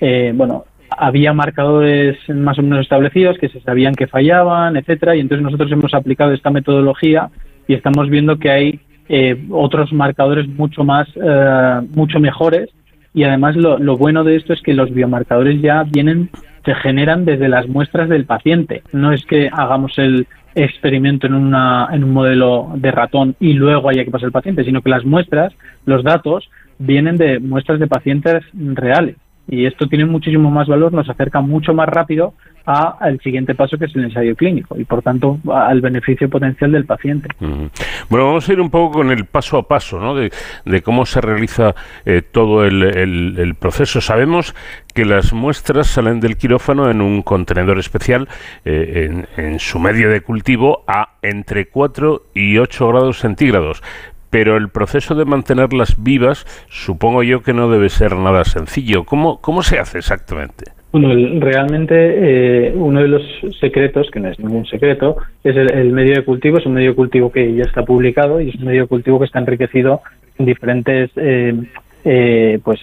eh, 0.00 0.32
bueno, 0.34 0.64
había 0.90 1.32
marcadores 1.32 2.16
más 2.28 2.58
o 2.58 2.62
menos 2.62 2.80
establecidos 2.80 3.38
que 3.38 3.48
se 3.48 3.60
sabían 3.60 3.94
que 3.94 4.06
fallaban, 4.06 4.76
etcétera, 4.76 5.16
y 5.16 5.20
entonces 5.20 5.42
nosotros 5.42 5.70
hemos 5.72 5.94
aplicado 5.94 6.32
esta 6.32 6.50
metodología 6.50 7.30
y 7.68 7.74
estamos 7.74 8.08
viendo 8.08 8.38
que 8.38 8.50
hay 8.50 8.80
eh, 9.08 9.46
otros 9.50 9.92
marcadores 9.92 10.48
mucho 10.48 10.84
más, 10.84 11.08
eh, 11.14 11.80
mucho 11.94 12.18
mejores 12.20 12.70
y 13.14 13.24
además 13.24 13.56
lo, 13.56 13.78
lo, 13.78 13.96
bueno 13.96 14.24
de 14.24 14.36
esto 14.36 14.52
es 14.52 14.60
que 14.62 14.74
los 14.74 14.92
biomarcadores 14.92 15.60
ya 15.62 15.84
vienen, 15.84 16.28
se 16.64 16.74
generan 16.74 17.24
desde 17.24 17.48
las 17.48 17.66
muestras 17.66 18.08
del 18.08 18.26
paciente. 18.26 18.82
No 18.92 19.12
es 19.12 19.24
que 19.24 19.48
hagamos 19.50 19.98
el 19.98 20.26
experimento 20.54 21.26
en, 21.26 21.34
una, 21.34 21.88
en 21.92 22.04
un 22.04 22.12
modelo 22.12 22.72
de 22.74 22.90
ratón 22.90 23.36
y 23.40 23.54
luego 23.54 23.88
haya 23.88 24.04
que 24.04 24.10
pasar 24.10 24.26
el 24.26 24.32
paciente, 24.32 24.64
sino 24.64 24.82
que 24.82 24.90
las 24.90 25.04
muestras, 25.04 25.54
los 25.86 26.02
datos, 26.02 26.50
vienen 26.78 27.16
de 27.16 27.38
muestras 27.40 27.78
de 27.80 27.86
pacientes 27.86 28.44
reales 28.52 29.16
y 29.48 29.66
esto 29.66 29.86
tiene 29.86 30.04
muchísimo 30.04 30.50
más 30.50 30.66
valor, 30.66 30.92
nos 30.92 31.08
acerca 31.08 31.40
mucho 31.40 31.72
más 31.72 31.88
rápido 31.88 32.34
al 32.66 33.20
siguiente 33.20 33.54
paso 33.54 33.78
que 33.78 33.84
es 33.84 33.94
el 33.94 34.04
ensayo 34.04 34.34
clínico 34.34 34.76
y 34.78 34.84
por 34.84 35.00
tanto 35.00 35.38
al 35.52 35.80
beneficio 35.80 36.28
potencial 36.28 36.72
del 36.72 36.84
paciente. 36.84 37.28
Bueno, 37.38 38.26
vamos 38.26 38.48
a 38.48 38.52
ir 38.52 38.60
un 38.60 38.70
poco 38.70 38.98
con 38.98 39.10
el 39.10 39.24
paso 39.24 39.56
a 39.56 39.68
paso 39.68 40.00
¿no? 40.00 40.14
de, 40.14 40.30
cómo 40.82 41.06
se 41.06 41.20
realiza 41.20 41.74
eh, 42.04 42.22
todo 42.22 42.64
el, 42.64 43.54
proceso. 43.58 44.00
Sabemos 44.00 44.54
que 44.94 45.04
las 45.04 45.32
muestras 45.32 45.86
salen 45.86 46.20
del 46.20 46.36
quirófano 46.36 46.90
en 46.90 47.00
un 47.00 47.22
contenedor 47.22 47.78
especial 47.78 48.28
eh, 48.64 49.08
en, 49.36 49.44
en 49.44 49.58
su 49.60 49.78
medio 49.78 50.10
de 50.10 50.20
cultivo 50.20 50.84
a 50.86 51.10
entre 51.22 51.68
4 51.68 52.22
y 52.34 52.58
8 52.58 52.88
grados 52.88 53.18
centígrados 53.18 53.82
pero 54.30 54.56
el 54.56 54.68
proceso 54.68 55.14
de 55.14 55.24
mantenerlas 55.24 56.02
vivas 56.02 56.46
supongo 56.68 57.22
yo 57.22 57.42
que 57.42 57.54
no 57.54 57.70
debe 57.70 57.88
ser 57.88 58.16
nada 58.16 58.44
sencillo. 58.44 59.04
¿Cómo, 59.04 59.40
cómo 59.40 59.62
se 59.62 59.78
hace 59.78 59.98
exactamente? 59.98 60.72
Bueno, 60.92 61.40
realmente 61.40 61.94
eh, 62.68 62.72
uno 62.74 63.02
de 63.02 63.08
los 63.08 63.22
secretos, 63.60 64.10
que 64.10 64.20
no 64.20 64.28
es 64.28 64.38
ningún 64.38 64.66
secreto, 64.66 65.16
es 65.44 65.56
el, 65.56 65.92
medio 65.92 66.14
de 66.14 66.24
cultivo. 66.24 66.58
Es 66.58 66.66
un 66.66 66.74
medio 66.74 66.90
de 66.90 66.96
cultivo 66.96 67.30
que 67.30 67.54
ya 67.54 67.64
está 67.64 67.84
publicado 67.84 68.40
y 68.40 68.50
es 68.50 68.54
un 68.56 68.64
medio 68.64 68.82
de 68.82 68.88
cultivo 68.88 69.18
que 69.18 69.26
está 69.26 69.38
enriquecido 69.38 70.00
en 70.38 70.46
diferentes 70.46 71.10
eh, 71.16 71.54
eh, 72.04 72.60
pues, 72.64 72.80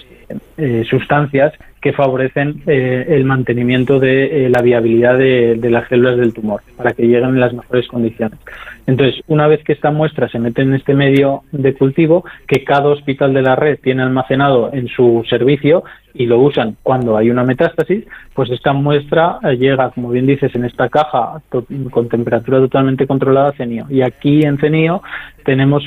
sustancias 0.89 1.53
que 1.83 1.91
favorecen 1.91 2.63
eh, 2.65 3.07
el 3.09 3.25
mantenimiento 3.25 3.99
de 3.99 4.45
eh, 4.45 4.49
la 4.49 4.61
viabilidad 4.61 5.17
de, 5.17 5.69
las 5.69 5.89
células 5.89 6.15
del 6.15 6.33
tumor 6.33 6.61
para 6.77 6.93
que 6.93 7.03
lleguen 7.03 7.25
en 7.25 7.41
las 7.41 7.53
mejores 7.53 7.87
condiciones. 7.89 8.39
Entonces, 8.87 9.21
una 9.27 9.47
vez 9.47 9.61
que 9.65 9.73
esta 9.73 9.91
muestra 9.91 10.29
se 10.29 10.39
mete 10.39 10.61
en 10.61 10.73
este 10.75 10.93
medio 10.93 11.43
de 11.51 11.73
cultivo, 11.73 12.23
que 12.47 12.63
cada 12.63 12.87
hospital 12.87 13.33
de 13.33 13.41
la 13.41 13.57
red 13.57 13.79
tiene 13.83 14.01
almacenado 14.01 14.71
en 14.71 14.87
su 14.87 15.25
servicio 15.29 15.83
y 16.13 16.25
lo 16.25 16.39
usan 16.39 16.77
cuando 16.83 17.17
hay 17.17 17.29
una 17.29 17.43
metástasis, 17.43 18.05
pues 18.33 18.49
esta 18.49 18.71
muestra 18.71 19.39
eh, 19.43 19.57
llega, 19.57 19.89
como 19.89 20.09
bien 20.09 20.25
dices, 20.25 20.55
en 20.55 20.63
esta 20.63 20.87
caja 20.87 21.41
con 21.49 22.07
temperatura 22.07 22.59
totalmente 22.59 23.05
controlada 23.05 23.49
a 23.49 23.53
CENIO. 23.53 23.87
Y 23.89 24.03
aquí 24.03 24.43
en 24.43 24.57
CENIO 24.57 25.03
tenemos 25.43 25.83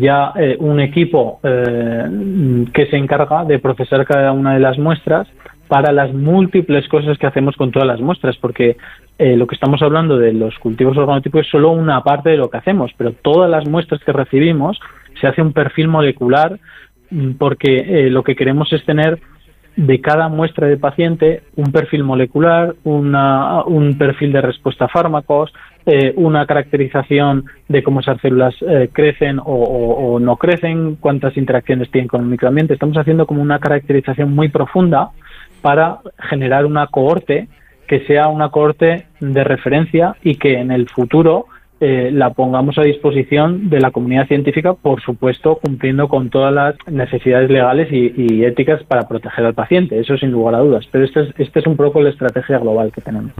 ya 0.00 0.32
eh, 0.36 0.56
un 0.58 0.80
equipo 0.80 1.40
eh, 1.42 2.66
que 2.72 2.86
se 2.86 2.96
encarga 2.96 3.44
de 3.44 3.58
procesar 3.58 4.04
cada 4.04 4.32
una 4.32 4.54
de 4.54 4.60
las 4.60 4.78
muestras 4.78 5.28
para 5.68 5.92
las 5.92 6.12
múltiples 6.12 6.88
cosas 6.88 7.18
que 7.18 7.26
hacemos 7.26 7.56
con 7.56 7.70
todas 7.70 7.88
las 7.88 8.00
muestras, 8.00 8.36
porque 8.36 8.76
eh, 9.18 9.36
lo 9.36 9.46
que 9.46 9.54
estamos 9.54 9.82
hablando 9.82 10.18
de 10.18 10.32
los 10.32 10.58
cultivos 10.58 10.96
organotipos 10.96 11.42
es 11.42 11.50
solo 11.50 11.70
una 11.70 12.02
parte 12.02 12.30
de 12.30 12.36
lo 12.36 12.50
que 12.50 12.58
hacemos, 12.58 12.92
pero 12.96 13.12
todas 13.12 13.50
las 13.50 13.66
muestras 13.68 14.02
que 14.04 14.12
recibimos 14.12 14.78
se 15.20 15.26
hace 15.26 15.42
un 15.42 15.52
perfil 15.52 15.88
molecular 15.88 16.58
mm, 17.10 17.32
porque 17.32 18.08
lo 18.10 18.22
que 18.22 18.36
queremos 18.36 18.72
es 18.72 18.84
tener 18.84 19.20
de 19.76 20.00
cada 20.00 20.28
muestra 20.28 20.68
de 20.68 20.76
paciente 20.76 21.42
un 21.56 21.72
perfil 21.72 22.04
molecular, 22.04 22.74
una, 22.84 23.64
un 23.64 23.98
perfil 23.98 24.32
de 24.32 24.40
respuesta 24.40 24.84
a 24.84 24.88
fármacos, 24.88 25.52
eh, 25.86 26.14
una 26.16 26.46
caracterización 26.46 27.44
de 27.68 27.82
cómo 27.82 28.00
esas 28.00 28.20
células 28.20 28.54
eh, 28.62 28.88
crecen 28.92 29.38
o, 29.44 30.18
no 30.18 30.36
crecen, 30.36 30.96
cuántas 30.96 31.36
interacciones 31.36 31.90
tienen 31.90 32.08
con 32.08 32.22
el 32.22 32.28
microambiente. 32.28 32.72
Estamos 32.72 32.96
haciendo 32.96 33.26
como 33.26 33.42
una 33.42 33.58
caracterización 33.58 34.34
muy 34.34 34.48
profunda 34.48 35.10
para 35.60 35.98
generar 36.30 36.64
una 36.64 36.86
cohorte 36.86 37.48
que 37.86 38.00
sea 38.06 38.28
una 38.28 38.48
cohorte 38.48 39.06
de 39.20 39.44
referencia 39.44 40.16
y 40.22 40.36
que 40.36 40.58
en 40.58 40.70
el 40.70 40.88
futuro 40.88 41.46
eh, 41.86 42.10
la 42.10 42.30
pongamos 42.30 42.78
a 42.78 42.80
disposición 42.82 43.68
de 43.68 43.78
la 43.78 43.90
comunidad 43.90 44.26
científica, 44.26 44.72
por 44.72 45.02
supuesto, 45.02 45.56
cumpliendo 45.56 46.08
con 46.08 46.30
todas 46.30 46.50
las 46.50 46.76
necesidades 46.90 47.50
legales 47.50 47.88
y, 47.92 48.42
éticas 48.42 48.82
para 48.84 49.06
proteger 49.06 49.44
al 49.44 49.52
paciente, 49.52 50.00
eso 50.00 50.16
sin 50.16 50.30
lugar 50.30 50.54
a 50.54 50.60
dudas. 50.60 50.88
Pero 50.90 51.04
este 51.04 51.20
es, 51.20 51.34
este 51.36 51.60
es 51.60 51.66
un 51.66 51.76
poco 51.76 52.00
la 52.00 52.08
estrategia 52.08 52.58
global 52.58 52.90
que 52.90 53.02
tenemos. 53.02 53.32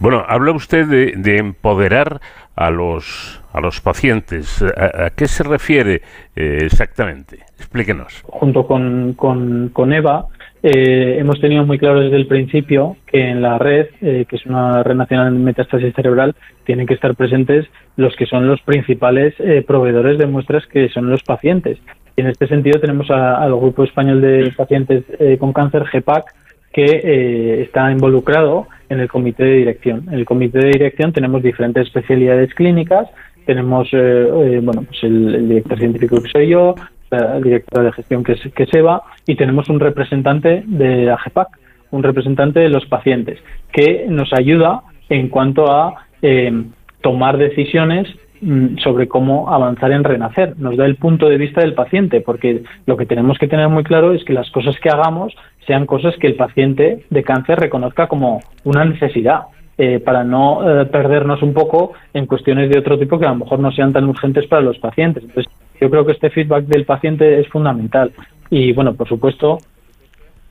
Bueno, 0.00 0.24
habla 0.26 0.50
usted 0.50 0.86
de, 0.86 1.36
empoderar 1.36 2.20
a 2.56 2.70
los 2.72 3.40
a 3.52 3.60
los 3.60 3.80
pacientes. 3.80 4.60
¿A, 4.62 5.10
qué 5.10 5.28
se 5.28 5.44
refiere 5.44 6.02
eh, 6.34 6.58
exactamente? 6.62 7.38
Explíquenos. 7.58 8.22
Junto 8.24 8.66
con, 8.66 9.12
con, 9.14 9.68
con 9.68 9.92
Eva, 9.92 10.26
eh, 10.62 11.16
hemos 11.18 11.40
tenido 11.40 11.66
muy 11.66 11.76
claro 11.76 12.00
desde 12.00 12.16
el 12.16 12.28
principio 12.28 12.96
que 13.06 13.30
en 13.30 13.42
la 13.42 13.58
red, 13.58 13.88
eh, 14.00 14.26
que 14.28 14.36
es 14.36 14.46
una 14.46 14.84
red 14.84 14.94
nacional 14.94 15.32
de 15.32 15.38
metástasis 15.40 15.92
cerebral, 15.92 16.36
tienen 16.64 16.86
que 16.86 16.94
estar 16.94 17.14
presentes 17.14 17.66
los 17.96 18.14
que 18.16 18.26
son 18.26 18.46
los 18.46 18.60
principales 18.62 19.34
eh, 19.38 19.64
proveedores 19.66 20.18
de 20.18 20.26
muestras, 20.26 20.66
que 20.66 20.88
son 20.88 21.10
los 21.10 21.22
pacientes. 21.22 21.78
Y 22.16 22.20
en 22.20 22.28
este 22.28 22.46
sentido 22.46 22.80
tenemos 22.80 23.10
al 23.10 23.54
Grupo 23.54 23.84
Español 23.84 24.20
de 24.20 24.52
Pacientes 24.54 25.04
con 25.38 25.54
Cáncer, 25.54 25.86
GEPAC, 25.86 26.26
que 26.70 27.62
está 27.62 27.90
involucrado 27.90 28.66
en 28.90 29.00
el 29.00 29.08
comité 29.08 29.44
de 29.44 29.56
dirección. 29.56 30.04
En 30.08 30.18
el 30.18 30.26
comité 30.26 30.58
de 30.58 30.72
dirección 30.72 31.12
tenemos 31.12 31.42
diferentes 31.42 31.86
especialidades 31.86 32.52
clínicas, 32.54 33.08
tenemos 33.46 33.88
bueno, 33.92 34.82
pues 34.82 35.02
el, 35.04 35.34
el, 35.34 35.48
director 35.48 35.78
científico 35.78 36.22
que 36.22 36.28
soy 36.28 36.48
yo, 36.48 36.74
la 37.12 37.40
directora 37.40 37.84
de 37.84 37.92
gestión 37.92 38.24
que 38.24 38.32
es, 38.32 38.40
que 38.54 38.66
EVA, 38.72 39.02
y 39.26 39.36
tenemos 39.36 39.68
un 39.68 39.80
representante 39.80 40.64
de 40.66 41.10
AGEPAC, 41.10 41.48
un 41.90 42.02
representante 42.02 42.60
de 42.60 42.70
los 42.70 42.86
pacientes, 42.86 43.38
que 43.72 44.06
nos 44.08 44.32
ayuda 44.32 44.82
en 45.08 45.28
cuanto 45.28 45.70
a 45.70 46.06
eh, 46.22 46.64
tomar 47.00 47.36
decisiones 47.36 48.08
mm, 48.40 48.78
sobre 48.78 49.08
cómo 49.08 49.52
avanzar 49.52 49.92
en 49.92 50.04
renacer. 50.04 50.58
Nos 50.58 50.76
da 50.76 50.86
el 50.86 50.96
punto 50.96 51.28
de 51.28 51.36
vista 51.36 51.60
del 51.60 51.74
paciente, 51.74 52.20
porque 52.20 52.62
lo 52.86 52.96
que 52.96 53.06
tenemos 53.06 53.38
que 53.38 53.48
tener 53.48 53.68
muy 53.68 53.84
claro 53.84 54.12
es 54.12 54.24
que 54.24 54.32
las 54.32 54.50
cosas 54.50 54.78
que 54.80 54.88
hagamos 54.88 55.34
sean 55.66 55.86
cosas 55.86 56.16
que 56.16 56.26
el 56.26 56.36
paciente 56.36 57.04
de 57.10 57.22
cáncer 57.22 57.58
reconozca 57.58 58.06
como 58.06 58.40
una 58.64 58.84
necesidad. 58.84 59.42
Eh, 59.78 60.00
para 60.00 60.22
no 60.22 60.82
eh, 60.82 60.84
perdernos 60.84 61.42
un 61.42 61.54
poco 61.54 61.94
en 62.12 62.26
cuestiones 62.26 62.68
de 62.68 62.78
otro 62.78 62.98
tipo 62.98 63.18
que 63.18 63.24
a 63.24 63.30
lo 63.30 63.36
mejor 63.36 63.58
no 63.58 63.72
sean 63.72 63.90
tan 63.90 64.04
urgentes 64.04 64.46
para 64.46 64.60
los 64.60 64.78
pacientes. 64.78 65.24
Entonces, 65.24 65.50
yo 65.80 65.90
creo 65.90 66.04
que 66.04 66.12
este 66.12 66.28
feedback 66.28 66.66
del 66.66 66.84
paciente 66.84 67.40
es 67.40 67.48
fundamental. 67.48 68.12
Y 68.50 68.72
bueno, 68.74 68.92
por 68.94 69.08
supuesto, 69.08 69.58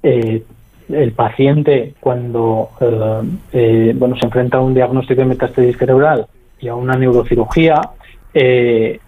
eh, 0.02 0.44
el 0.94 1.12
paciente 1.14 1.94
cuando 2.00 2.70
eh, 2.80 3.22
eh, 3.54 3.94
bueno 3.96 4.16
se 4.18 4.26
enfrenta 4.26 4.58
a 4.58 4.62
un 4.62 4.74
diagnóstico 4.74 5.22
de 5.22 5.28
metástasis 5.28 5.78
cerebral 5.78 6.28
y 6.60 6.68
a 6.68 6.76
una 6.76 6.96
neurocirugía, 6.96 7.82
se 8.34 9.00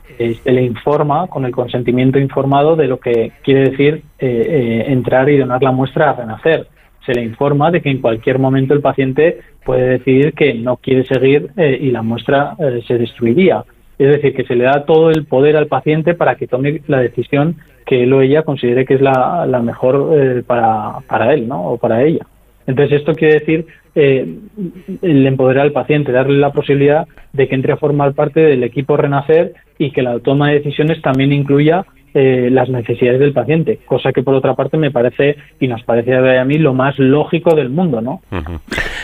le 0.45 0.63
informa 0.63 1.27
con 1.27 1.45
el 1.45 1.51
consentimiento 1.51 2.19
informado 2.19 2.75
de 2.75 2.87
lo 2.87 2.99
que 2.99 3.31
quiere 3.43 3.69
decir 3.69 4.03
entrar 4.17 5.29
y 5.29 5.37
donar 5.37 5.61
la 5.61 5.71
muestra 5.71 6.09
a 6.09 6.13
renacer. 6.13 6.67
Se 7.05 7.13
le 7.13 7.21
informa 7.21 7.69
de 7.69 7.81
que 7.81 7.91
en 7.91 8.01
cualquier 8.01 8.39
momento 8.39 8.73
el 8.73 8.81
paciente 8.81 9.41
puede 9.63 9.99
decidir 9.99 10.33
que 10.33 10.55
no 10.55 10.77
quiere 10.77 11.05
seguir 11.05 11.51
y 11.57 11.91
la 11.91 12.01
muestra 12.01 12.55
se 12.87 12.97
destruiría. 12.97 13.63
Es 13.97 14.09
decir, 14.09 14.33
que 14.35 14.45
se 14.45 14.55
le 14.55 14.65
da 14.65 14.85
todo 14.85 15.09
el 15.11 15.25
poder 15.25 15.55
al 15.55 15.67
paciente 15.67 16.13
para 16.13 16.35
que 16.35 16.47
tome 16.47 16.81
la 16.87 16.99
decisión 16.99 17.57
que 17.85 18.03
él 18.03 18.13
o 18.13 18.21
ella 18.21 18.43
considere 18.43 18.85
que 18.85 18.95
es 18.95 19.01
la, 19.01 19.61
mejor 19.63 20.09
eh, 20.13 20.43
para, 20.45 20.99
para 21.07 21.33
él 21.33 21.47
¿no? 21.47 21.71
o 21.71 21.77
para 21.77 22.03
ella. 22.03 22.25
Entonces, 22.65 22.99
esto 22.99 23.13
quiere 23.13 23.39
decir 23.39 23.65
eh, 23.95 24.37
el 25.01 25.27
empoderar 25.27 25.65
al 25.65 25.71
paciente, 25.71 26.11
darle 26.11 26.39
la 26.39 26.51
posibilidad 26.51 27.07
de 27.33 27.47
que 27.47 27.55
entre 27.55 27.73
a 27.73 27.77
formar 27.77 28.13
parte 28.13 28.39
del 28.39 28.63
equipo 28.63 28.97
Renacer 28.97 29.53
y 29.77 29.91
que 29.91 30.01
la 30.01 30.19
toma 30.19 30.49
de 30.49 30.59
decisiones 30.59 31.01
también 31.01 31.31
incluya 31.31 31.85
eh, 32.15 32.49
las 32.51 32.69
necesidades 32.69 33.19
del 33.19 33.33
paciente, 33.33 33.79
cosa 33.85 34.11
que 34.11 34.21
por 34.21 34.35
otra 34.35 34.53
parte 34.53 34.77
me 34.77 34.91
parece 34.91 35.35
y 35.59 35.67
nos 35.67 35.81
parece 35.83 36.15
a 36.15 36.45
mí 36.45 36.59
lo 36.59 36.75
más 36.75 36.99
lógico 36.99 37.55
del 37.55 37.69
mundo, 37.69 38.01
¿no? 38.01 38.21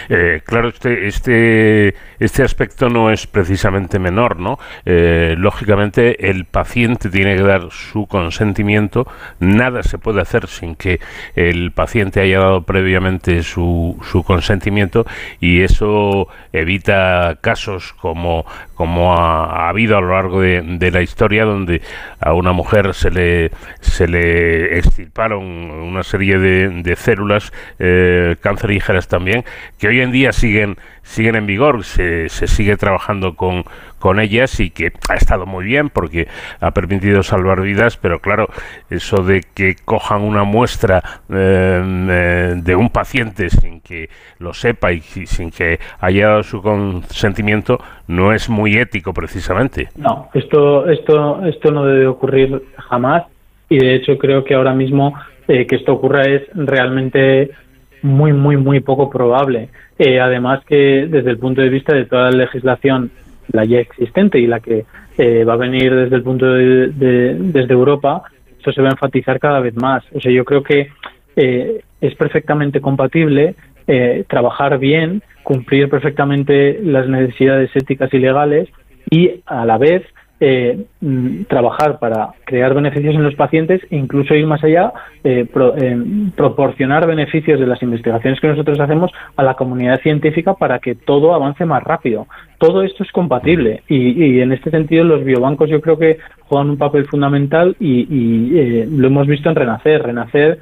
Eh, 0.10 0.41
claro, 0.45 0.69
este, 0.69 1.07
este, 1.07 1.95
este 2.19 2.44
aspecto 2.44 2.90
no 2.90 3.11
es 3.11 3.27
precisamente 3.27 3.99
menor, 3.99 4.40
¿no? 4.40 4.60
Eh, 4.86 5.36
lógicamente 5.38 6.30
el 6.30 6.45
paciente 6.45 7.10
tiene 7.10 7.36
que 7.36 7.44
dar 7.44 7.69
su 7.72 8.06
consentimiento, 8.07 9.07
nada 9.40 9.84
se 9.84 9.98
puede 9.98 10.22
hacer 10.22 10.48
sin 10.48 10.76
que 10.76 10.99
el 11.36 11.72
paciente 11.72 12.22
haya 12.22 12.40
dado 12.40 12.61
previamente 12.64 13.44
su, 13.44 13.98
su 14.03 14.23
consentimiento 14.23 15.06
y 15.40 15.61
eso 15.61 16.27
evita 16.53 17.38
casos 17.41 17.94
como, 17.94 18.45
como 18.76 19.15
ha, 19.15 19.69
habido 19.69 19.98
a 19.98 20.02
lo 20.02 20.10
largo 20.14 20.41
de, 20.41 20.61
de 20.61 20.91
la 20.91 21.02
historia 21.02 21.45
donde 21.45 21.81
a 22.19 22.34
una 22.34 22.52
mujer 22.52 22.94
se 23.00 23.10
le, 23.12 23.52
se 23.80 24.08
le 24.08 24.78
extirparon 24.78 25.44
una 25.44 26.04
serie 26.04 26.38
de, 26.38 26.96
células 26.96 27.54
eh, 27.80 28.36
cancerígenas 28.42 29.08
también, 29.08 29.46
que 29.78 29.88
hoy 29.88 30.02
en 30.02 30.12
día 30.12 30.34
siguen 30.34 30.78
siguen 31.02 31.36
en 31.36 31.48
vigor, 31.48 31.84
se, 31.86 32.30
se 32.30 32.46
sigue 32.46 32.78
trabajando 32.78 33.36
con, 33.36 33.64
con 34.00 34.20
ellas 34.20 34.60
y 34.60 34.72
que 34.72 34.92
ha 35.10 35.16
estado 35.16 35.46
muy 35.46 35.66
bien 35.66 35.90
porque 35.90 36.28
ha 36.60 36.72
permitido 36.72 37.24
salvar 37.24 37.62
vidas, 37.62 37.98
pero 37.98 38.20
claro, 38.20 38.48
eso 38.90 39.24
de 39.24 39.44
que 39.54 39.76
cojan 39.86 40.22
una 40.22 40.44
muestra 40.44 41.04
eh, 41.30 41.82
eh, 42.10 42.54
de 42.56 42.76
un 42.76 42.90
paciente 42.90 43.50
sin 43.50 43.82
que 43.82 44.10
lo 44.40 44.54
sepa 44.54 44.92
y 44.92 45.02
sin 45.02 45.52
que 45.52 45.80
haya 46.00 46.30
dado 46.30 46.44
su 46.44 46.62
consentimiento 46.62 47.80
no 48.08 48.34
es 48.34 48.50
muy 48.50 48.78
ético 48.78 49.14
precisamente. 49.14 49.90
No, 49.96 50.30
esto, 50.34 50.90
esto, 50.90 51.46
esto 51.46 51.72
no 51.72 51.86
debe 51.86 52.08
ocurrir 52.08 52.64
jamás 52.78 53.24
y 53.70 53.78
de 53.78 53.96
hecho 53.96 54.18
creo 54.18 54.44
que 54.44 54.56
ahora 54.56 54.74
mismo 54.74 55.14
eh, 55.48 55.66
que 55.68 55.76
esto 55.78 55.94
ocurra 55.94 56.24
es 56.24 56.44
realmente 56.54 57.52
muy, 58.02 58.34
muy, 58.34 58.58
muy 58.58 58.80
poco 58.80 59.10
probable. 59.10 59.70
Eh, 59.98 60.20
además 60.20 60.64
que 60.66 61.08
desde 61.10 61.32
el 61.32 61.38
punto 61.38 61.62
de 61.62 61.70
vista 61.70 61.96
de 61.96 62.06
toda 62.06 62.32
la 62.32 62.38
legislación, 62.38 63.12
la 63.52 63.66
ya 63.66 63.80
existente 63.80 64.40
y 64.40 64.48
la 64.48 64.60
que 64.60 64.86
eh, 65.18 65.44
va 65.44 65.54
a 65.54 65.58
venir 65.58 65.94
desde 65.94 66.16
el 66.16 66.24
punto 66.24 66.46
de, 66.46 66.88
desde 67.38 67.74
Europa, 67.74 68.24
esto 68.58 68.72
se 68.72 68.82
va 68.82 68.90
a 68.90 68.92
enfatizar 68.92 69.40
cada 69.40 69.60
vez 69.60 69.76
más. 69.76 70.04
O 70.14 70.20
sea, 70.20 70.32
yo 70.32 70.46
creo 70.46 70.64
que 70.64 70.90
eh, 71.36 71.82
es 72.02 72.16
perfectamente 72.16 72.82
compatible 72.82 73.56
trabajar 74.28 74.78
bien, 74.78 75.24
cumplir 75.42 75.90
perfectamente 75.90 76.80
las 76.84 77.08
necesidades 77.10 77.76
éticas 77.76 78.14
y 78.14 78.20
legales 78.20 78.70
y 79.10 79.42
a 79.48 79.66
la 79.66 79.80
vez 79.80 80.04
eh, 80.41 80.86
mm, 81.02 81.44
trabajar 81.49 81.99
para 81.99 82.30
crear 82.45 82.74
beneficios 82.74 83.14
en 83.14 83.24
los 83.24 83.36
pacientes 83.36 83.82
e 83.90 83.98
incluso 83.98 84.34
ir 84.36 84.48
más 84.48 84.64
allá, 84.64 84.94
eh, 85.24 85.45
eh, 85.53 85.98
proporcionar 86.36 87.06
beneficios 87.07 87.60
de 87.60 87.68
las 87.68 87.82
investigaciones 87.84 88.40
que 88.40 88.48
nosotros 88.48 88.80
hacemos 88.80 89.11
a 89.36 89.44
la 89.44 89.56
comunidad 89.56 89.99
científica 90.02 90.53
para 90.53 90.80
que 90.80 90.95
todo 90.95 91.34
avance 91.34 91.66
más 91.66 91.84
rápido. 91.84 92.28
Todo 92.57 92.84
esto 92.84 93.03
es 93.03 93.11
compatible 93.11 93.84
y, 93.88 94.40
en 94.40 94.52
este 94.52 94.72
sentido 94.72 95.03
los 95.03 95.24
biobancos 95.24 95.70
yo 95.70 95.82
creo 95.82 95.98
que 95.98 96.20
juegan 96.41 96.70
un 96.70 96.78
papel 96.78 97.06
fundamental 97.06 97.76
y, 97.80 98.07
y 98.10 98.86
lo 98.86 99.07
hemos 99.07 99.28
visto 99.28 99.49
en 99.49 99.56
Renacer. 99.56 100.03
Renacer 100.03 100.60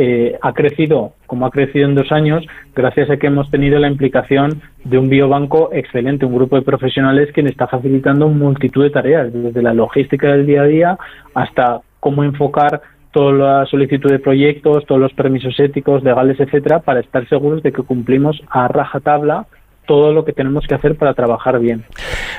eh, 0.00 0.38
ha 0.40 0.52
crecido 0.52 1.14
como 1.26 1.44
ha 1.44 1.50
crecido 1.50 1.88
en 1.88 1.96
dos 1.96 2.12
años 2.12 2.46
gracias 2.74 3.10
a 3.10 3.16
que 3.16 3.26
hemos 3.26 3.50
tenido 3.50 3.80
la 3.80 3.88
implicación 3.88 4.62
de 4.84 4.96
un 4.96 5.08
biobanco 5.08 5.70
excelente, 5.72 6.24
un 6.24 6.36
grupo 6.36 6.54
de 6.54 6.62
profesionales 6.62 7.32
que 7.34 7.40
está 7.40 7.66
facilitando 7.66 8.28
multitud 8.28 8.84
de 8.84 8.90
tareas, 8.90 9.32
desde 9.32 9.60
la 9.60 9.74
logística 9.74 10.28
del 10.28 10.46
día 10.46 10.62
a 10.62 10.66
día 10.66 10.98
hasta 11.34 11.80
cómo 11.98 12.22
enfocar 12.22 12.80
toda 13.10 13.32
la 13.32 13.66
solicitud 13.66 14.08
de 14.08 14.20
proyectos, 14.20 14.86
todos 14.86 15.00
los 15.00 15.12
permisos 15.14 15.58
éticos, 15.58 16.04
legales, 16.04 16.38
etcétera, 16.38 16.78
para 16.78 17.00
estar 17.00 17.28
seguros 17.28 17.62
de 17.64 17.72
que 17.72 17.82
cumplimos 17.82 18.40
a 18.50 18.68
rajatabla 18.68 19.46
todo 19.88 20.12
lo 20.12 20.24
que 20.24 20.32
tenemos 20.32 20.66
que 20.66 20.74
hacer 20.74 20.96
para 20.96 21.14
trabajar 21.14 21.58
bien. 21.58 21.82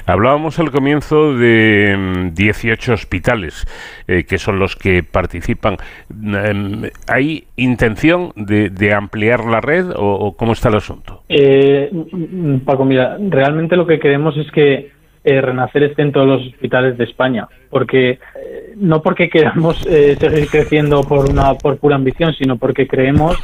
Hablábamos 0.06 0.60
al 0.60 0.72
comienzo 0.72 1.34
de 1.36 2.30
18 2.32 2.92
mm, 2.92 2.94
hospitales 2.94 3.66
eh, 4.08 4.24
que 4.24 4.38
son 4.38 4.60
los 4.60 4.76
que 4.76 5.04
participan. 5.04 5.76
Em, 6.10 6.84
¿Hay 7.08 7.46
intención 7.58 8.32
de, 8.36 8.94
ampliar 8.94 9.46
la 9.46 9.62
red 9.62 9.88
o, 9.96 10.36
cómo 10.38 10.54
está 10.54 10.70
el 10.70 10.76
asunto? 10.76 11.24
Eh, 11.28 11.90
mm, 11.92 12.60
Paco, 12.60 12.86
mira, 12.86 13.18
realmente 13.20 13.76
lo 13.76 13.88
que 13.88 14.00
queremos 14.00 14.38
es 14.38 14.50
que 14.52 14.92
eh, 15.24 15.42
Renacer 15.42 15.84
esté 15.84 16.04
en 16.04 16.12
todos 16.12 16.28
los 16.28 16.48
hospitales 16.48 16.98
de 16.98 17.06
España, 17.06 17.48
porque 17.70 18.12
eh, 18.12 18.74
no 18.78 19.02
porque 19.02 19.30
queramos 19.30 19.78
seguir 19.80 20.48
creciendo 20.50 21.02
por 21.02 21.30
una 21.30 21.56
por 21.56 21.78
pura 21.78 21.96
ambición, 21.96 22.34
sino 22.36 22.58
porque 22.58 22.88
creemos 22.88 23.38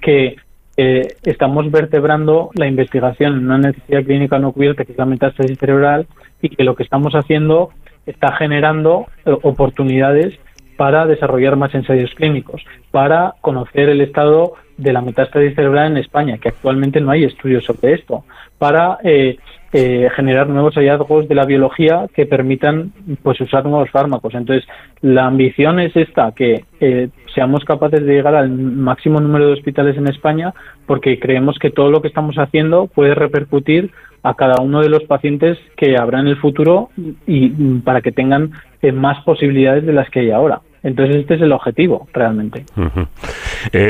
que 0.00 0.36
eh, 0.76 1.16
estamos 1.24 1.70
vertebrando 1.70 2.50
la 2.54 2.66
investigación 2.66 3.34
en 3.34 3.44
una 3.44 3.58
necesidad 3.58 4.04
clínica 4.04 4.38
no 4.38 4.52
cubierta, 4.52 4.84
que 4.84 4.92
es 4.92 4.98
la 4.98 5.06
metástasis 5.06 5.58
cerebral, 5.58 6.06
y 6.40 6.48
que 6.48 6.64
lo 6.64 6.74
que 6.74 6.82
estamos 6.82 7.14
haciendo 7.14 7.70
está 8.06 8.34
generando 8.36 9.06
eh, 9.24 9.36
oportunidades 9.42 10.34
para 10.76 11.06
desarrollar 11.06 11.56
más 11.56 11.74
ensayos 11.74 12.10
clínicos, 12.14 12.62
para 12.90 13.34
conocer 13.40 13.88
el 13.88 14.00
estado 14.00 14.54
de 14.76 14.92
la 14.92 15.00
metástasis 15.00 15.54
cerebral 15.54 15.92
en 15.92 15.98
España, 15.98 16.38
que 16.38 16.48
actualmente 16.48 17.00
no 17.00 17.10
hay 17.10 17.24
estudios 17.24 17.64
sobre 17.64 17.94
esto, 17.94 18.24
para 18.58 18.98
eh, 19.04 19.36
eh, 19.74 20.10
generar 20.14 20.48
nuevos 20.48 20.74
hallazgos 20.74 21.28
de 21.28 21.34
la 21.34 21.46
biología 21.46 22.06
que 22.14 22.26
permitan 22.26 22.92
pues 23.22 23.40
usar 23.40 23.64
nuevos 23.64 23.90
fármacos. 23.90 24.34
Entonces, 24.34 24.68
la 25.00 25.26
ambición 25.26 25.80
es 25.80 25.96
esta, 25.96 26.32
que 26.32 26.64
eh, 26.80 27.08
seamos 27.34 27.64
capaces 27.64 28.04
de 28.04 28.12
llegar 28.12 28.34
al 28.34 28.50
máximo 28.50 29.18
número 29.18 29.46
de 29.46 29.52
hospitales 29.54 29.96
en 29.96 30.08
España, 30.08 30.52
porque 30.86 31.18
creemos 31.18 31.58
que 31.58 31.70
todo 31.70 31.90
lo 31.90 32.02
que 32.02 32.08
estamos 32.08 32.36
haciendo 32.36 32.86
puede 32.86 33.14
repercutir 33.14 33.90
a 34.22 34.34
cada 34.34 34.62
uno 34.62 34.80
de 34.80 34.88
los 34.88 35.04
pacientes 35.04 35.58
que 35.76 35.96
habrá 35.96 36.20
en 36.20 36.28
el 36.28 36.36
futuro 36.36 36.90
y 37.26 37.48
para 37.80 38.02
que 38.02 38.12
tengan 38.12 38.52
eh, 38.82 38.92
más 38.92 39.24
posibilidades 39.24 39.86
de 39.86 39.92
las 39.92 40.10
que 40.10 40.20
hay 40.20 40.30
ahora. 40.30 40.60
Entonces 40.82 41.16
este 41.16 41.34
es 41.34 41.42
el 41.42 41.52
objetivo 41.52 42.08
realmente. 42.12 42.64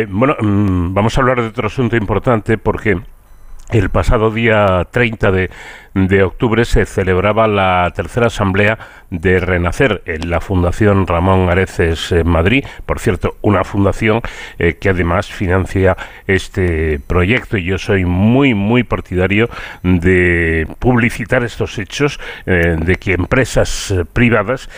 bueno, 0.09 0.37
mm, 0.41 0.95
vamos 0.95 1.17
a 1.17 1.21
hablar 1.21 1.41
de 1.41 1.49
otro 1.49 1.67
asunto 1.67 1.97
importante 1.97 2.59
porque 2.59 2.99
el 3.73 3.89
pasado 3.89 4.31
día 4.31 4.87
30 4.91 5.33
de, 5.33 6.23
octubre 6.23 6.65
se 6.67 6.85
celebraba 6.85 7.49
la 7.49 7.91
tercera 7.95 8.27
asamblea 8.27 8.79
de 9.09 9.41
Renacer 9.41 10.03
en 10.05 10.29
la 10.29 10.41
Fundación 10.43 11.07
Ramón 11.07 11.49
Areces 11.49 12.13
en 12.13 12.29
Madrid. 12.29 12.65
Por 12.85 12.99
cierto, 12.99 13.37
una 13.41 13.65
fundación 13.65 14.21
eh, 14.59 14.75
que 14.75 14.91
además 14.91 15.33
financia 15.33 15.97
este 16.27 17.01
proyecto 17.07 17.57
y 17.57 17.65
yo 17.65 17.79
soy 17.79 18.05
muy, 18.05 18.53
muy 18.53 18.83
partidario 18.83 19.49
de 19.83 20.67
publicitar 20.79 21.43
estos 21.43 21.79
hechos, 21.79 22.21
eh, 22.45 22.77
de 22.79 22.97
que 22.97 23.15
empresas 23.15 23.91
eh, 23.91 24.05
privadas 24.05 24.69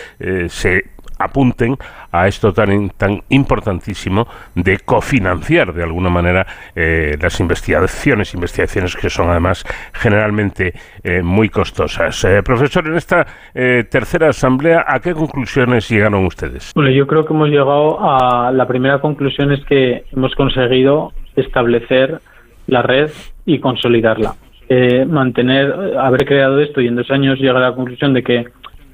se 0.49 0.85
apunten 1.19 1.77
a 2.13 2.29
esto 2.29 2.53
tan, 2.53 2.91
tan 2.91 3.23
importantísimo 3.29 4.27
de 4.55 4.79
cofinanciar 4.79 5.73
de 5.73 5.83
alguna 5.83 6.11
manera 6.11 6.47
eh, 6.75 7.17
las 7.21 7.39
investigaciones, 7.41 8.35
investigaciones 8.35 8.97
que 8.97 9.11
son 9.11 9.31
además 9.31 9.65
generalmente 9.93 10.73
eh, 11.03 11.23
muy 11.23 11.49
costosas. 11.49 12.25
Eh, 12.25 12.43
profesor, 12.43 12.87
en 12.87 12.97
esta 12.97 13.27
tercera 13.55 14.29
asamblea, 14.29 14.85
¿a 14.87 15.01
qué 15.01 15.13
conclusiones 15.13 15.89
llegaron 15.89 16.27
ustedes? 16.27 16.73
Bueno, 16.75 16.91
yo 16.91 17.07
creo 17.07 17.25
que 17.25 17.33
hemos 17.33 17.49
llegado 17.49 17.99
a 18.01 18.51
la 18.53 18.67
primera 18.67 19.01
conclusión 19.01 19.53
es 19.53 19.65
que 19.65 20.05
hemos 20.13 20.35
conseguido 20.35 21.13
establecer 21.37 22.21
la 22.67 22.83
red 22.83 23.11
y 23.47 23.59
consolidarla. 23.59 24.35
mantener, 25.07 25.97
haber 25.99 26.25
creado 26.25 26.61
esto 26.61 26.81
y 26.81 26.89
en 26.89 26.97
dos 26.97 27.11
años 27.11 27.39
llegar 27.39 27.57
a 27.57 27.71
la 27.71 27.75
conclusión 27.75 28.13
de 28.15 28.23
que 28.23 28.45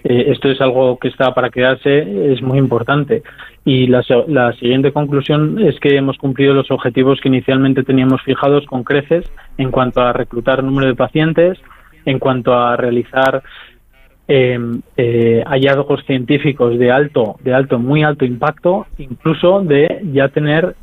eh, 0.04 0.26
esto 0.28 0.48
es 0.48 0.60
algo 0.60 0.98
que 0.98 1.08
está 1.08 1.34
para 1.34 1.50
quedarse, 1.50 2.32
es 2.32 2.42
muy 2.42 2.58
importante. 2.58 3.22
Y 3.64 3.86
la, 3.86 4.02
la, 4.28 4.52
siguiente 4.54 4.92
conclusión 4.92 5.58
es 5.60 5.78
que 5.80 5.96
hemos 5.96 6.16
cumplido 6.16 6.54
los 6.54 6.70
objetivos 6.70 7.20
que 7.20 7.28
inicialmente 7.28 7.82
teníamos 7.82 8.22
fijados 8.22 8.64
con 8.66 8.84
creces 8.84 9.24
en 9.58 9.70
cuanto 9.70 10.00
a 10.00 10.12
reclutar 10.12 10.64
número 10.64 10.88
de 10.88 10.94
pacientes, 10.94 11.58
en 12.06 12.18
cuanto 12.18 12.54
a 12.54 12.76
realizar 12.76 13.42
em, 14.26 14.80
eh, 14.96 15.42
hallazgos 15.46 16.04
científicos 16.06 16.78
de 16.78 16.90
alto, 16.90 17.36
de 17.42 17.52
alto, 17.52 17.78
muy 17.78 18.02
alto 18.02 18.24
impacto, 18.24 18.86
incluso 18.96 19.60
de 19.60 20.00
ya 20.12 20.28
tener 20.28 20.76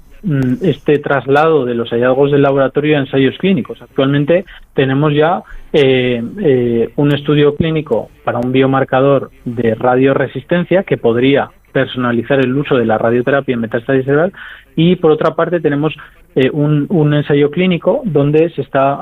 este 0.61 0.99
traslado 0.99 1.65
de 1.65 1.75
los 1.75 1.89
hallazgos 1.89 2.31
del 2.31 2.41
laboratorio 2.41 2.97
a 2.97 3.01
ensayos 3.01 3.37
clínicos. 3.37 3.81
Actualmente 3.81 4.45
tenemos 4.73 5.13
ya 5.13 5.43
eh, 5.73 6.21
eh, 6.41 6.89
un 6.95 7.13
estudio 7.13 7.55
clínico 7.55 8.09
para 8.23 8.39
un 8.39 8.51
biomarcador 8.51 9.31
de 9.45 9.75
radioresistencia 9.75 10.83
que 10.83 10.97
podría 10.97 11.49
personalizar 11.71 12.39
el 12.39 12.55
uso 12.55 12.75
de 12.75 12.85
la 12.85 12.97
radioterapia 12.97 13.53
en 13.53 13.61
metástasis 13.61 14.05
cerebral 14.05 14.33
y 14.75 14.95
por 14.95 15.11
otra 15.11 15.35
parte 15.35 15.59
tenemos 15.59 15.95
eh, 16.35 16.49
un, 16.51 17.13
ensayo 17.13 17.51
clínico 17.51 18.01
donde 18.05 18.49
se 18.51 18.61
está 18.61 18.99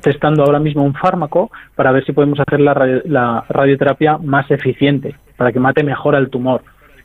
testando 0.00 0.44
ahora 0.44 0.58
mismo 0.58 0.82
un 0.82 0.94
fármaco 0.94 1.50
para 1.74 1.92
ver 1.92 2.04
si 2.04 2.12
podemos 2.12 2.40
hacer 2.40 2.60
la, 2.60 3.02
la 3.04 3.44
radioterapia 3.48 4.18
más 4.18 4.50
eficiente, 4.50 5.14
para 5.36 5.52
que 5.52 5.60
mate 5.60 5.82
mejor 5.84 6.16
al 6.16 6.30
tumor. 6.30 6.62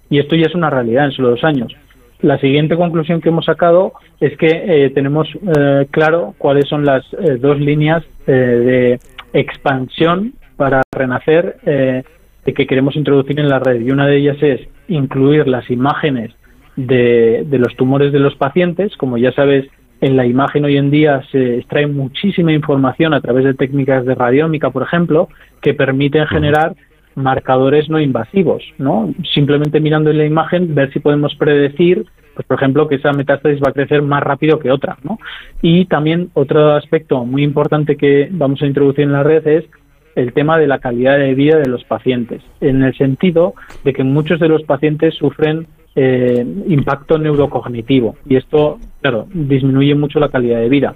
Y 0.10 0.20
esto 0.20 0.36
ya 0.36 0.48
es 0.48 0.56
una 0.56 0.70
realidad 0.70 1.06
en 1.06 1.12
solo 1.12 1.30
dos 1.30 1.44
años. 1.44 1.76
La 2.22 2.38
siguiente 2.40 2.76
conclusión 2.76 3.22
que 3.22 3.30
hemos 3.30 3.46
sacado 3.46 3.94
es 4.20 4.38
que 4.38 4.48
eh, 4.48 4.90
tenemos 4.90 5.28
eh, 5.58 5.88
claro 5.90 6.36
cuáles 6.38 6.68
son 6.68 6.84
las 6.86 7.06
eh, 7.14 7.38
dos 7.40 7.60
líneas 7.60 8.04
de 8.26 9.00
expansión 9.34 10.34
para 10.56 10.84
renacer 10.92 11.58
que 11.64 12.68
queremos 12.68 12.96
introducir 12.96 13.40
en 13.40 13.50
la 13.50 13.58
red. 13.58 13.82
Y 13.82 13.90
una 13.90 14.06
de 14.06 14.18
ellas 14.18 14.38
es 14.42 14.62
incluir 14.88 15.48
las 15.48 15.68
imágenes 15.72 16.32
de, 16.76 17.44
de 17.48 17.58
los 17.58 17.76
tumores 17.76 18.12
de 18.12 18.20
los 18.20 18.36
pacientes. 18.36 18.96
Como 18.98 19.18
ya 19.18 19.32
sabes, 19.32 19.66
en 20.02 20.16
la 20.16 20.28
imagen 20.28 20.66
hoy 20.66 20.78
en 20.78 20.92
día 20.92 21.24
se 21.32 21.58
extrae 21.58 21.88
muchísima 21.88 22.54
información 22.54 23.16
a 23.16 23.22
través 23.22 23.46
de 23.46 23.56
técnicas 23.56 24.06
de 24.06 24.14
radiómica, 24.14 24.70
por 24.70 24.84
ejemplo, 24.84 25.28
que 25.62 25.74
permiten 25.74 26.28
generar 26.28 26.76
marcadores 27.20 27.90
no 27.90 28.00
invasivos, 28.00 28.64
¿no? 28.78 29.14
Simplemente 29.34 29.80
mirando 29.80 30.10
en 30.10 30.18
la 30.18 30.26
imagen, 30.26 30.74
ver 30.74 30.92
si 30.92 31.00
podemos 31.00 31.36
predecir, 31.36 32.06
pues 32.34 32.48
por 32.48 32.58
ejemplo, 32.58 32.88
que 32.88 32.96
esa 32.96 33.12
metástasis 33.12 33.62
va 33.62 33.70
a 33.70 33.74
crecer 33.74 34.02
más 34.02 34.24
rápido 34.24 34.60
que 34.60 34.72
otra, 34.72 34.98
¿no? 35.04 35.20
Y 35.62 35.86
también 35.86 36.30
otro 36.34 36.74
aspecto 36.74 37.26
muy 37.26 37.44
importante 37.44 37.98
que 37.98 38.30
vamos 38.32 38.62
a 38.62 38.66
introducir 38.66 39.04
en 39.04 39.14
la 39.14 39.24
red 39.24 39.46
es 39.48 39.66
el 40.16 40.34
tema 40.34 40.58
de 40.58 40.68
la 40.68 40.80
calidad 40.80 41.18
de 41.18 41.34
vida 41.34 41.58
de 41.58 41.70
los 41.70 41.84
pacientes, 41.84 42.42
en 42.62 42.84
el 42.84 42.96
sentido 42.98 43.54
de 43.84 43.94
que 43.94 44.04
muchos 44.04 44.40
de 44.40 44.50
los 44.50 44.64
pacientes 44.64 45.16
sufren 45.16 45.68
eh, 45.96 46.46
impacto 46.68 47.18
neurocognitivo 47.18 48.16
y 48.28 48.36
esto, 48.36 48.80
claro, 49.02 49.28
disminuye 49.34 49.96
mucho 49.96 50.20
la 50.20 50.30
calidad 50.30 50.60
de 50.60 50.70
vida. 50.70 50.96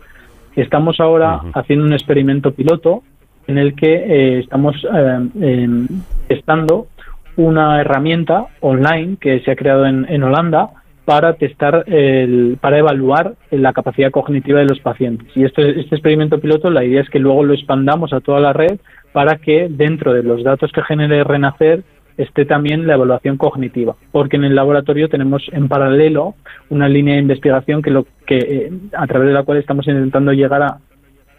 Estamos 0.55 0.99
ahora 0.99 1.41
haciendo 1.55 1.85
un 1.85 1.93
experimento 1.93 2.51
piloto 2.51 3.01
en 3.47 3.57
el 3.57 3.75
que 3.75 3.93
eh, 3.93 4.39
estamos 4.39 4.75
eh, 4.93 5.87
testando 6.27 6.87
una 7.35 7.81
herramienta 7.81 8.47
online 8.61 9.17
que 9.19 9.39
se 9.41 9.51
ha 9.51 9.55
creado 9.55 9.85
en, 9.85 10.23
Holanda 10.23 10.69
para 11.05 11.33
testar, 11.33 11.83
el, 11.87 12.57
para 12.61 12.77
evaluar 12.77 13.33
la 13.51 13.73
capacidad 13.73 14.11
cognitiva 14.11 14.59
de 14.59 14.65
los 14.65 14.79
pacientes. 14.79 15.27
Y 15.35 15.43
este, 15.43 15.79
este 15.81 15.95
experimento 15.95 16.39
piloto, 16.39 16.69
la 16.69 16.85
idea 16.85 17.01
es 17.01 17.09
que 17.09 17.19
luego 17.19 17.43
lo 17.43 17.53
expandamos 17.53 18.13
a 18.13 18.21
toda 18.21 18.39
la 18.39 18.53
red 18.53 18.79
para 19.11 19.37
que 19.37 19.67
dentro 19.69 20.13
de 20.13 20.23
los 20.23 20.43
datos 20.43 20.71
que 20.71 20.83
genere 20.83 21.23
Renacer 21.23 21.83
esté 22.17 22.45
también 22.45 22.85
la 22.87 22.93
evaluación 22.93 23.37
cognitiva, 23.37 23.95
porque 24.11 24.37
en 24.37 24.43
el 24.43 24.55
laboratorio 24.55 25.09
tenemos 25.09 25.43
en 25.51 25.67
paralelo 25.67 26.35
una 26.69 26.87
línea 26.87 27.15
de 27.15 27.21
investigación 27.21 27.81
que 27.81 27.89
lo 27.89 28.05
que 28.25 28.37
eh, 28.37 28.71
a 28.95 29.07
través 29.07 29.27
de 29.27 29.33
la 29.33 29.43
cual 29.43 29.57
estamos 29.57 29.87
intentando 29.87 30.31
llegar 30.31 30.61
a 30.61 30.77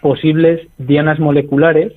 posibles 0.05 0.61
dianas 0.77 1.19
moleculares 1.19 1.95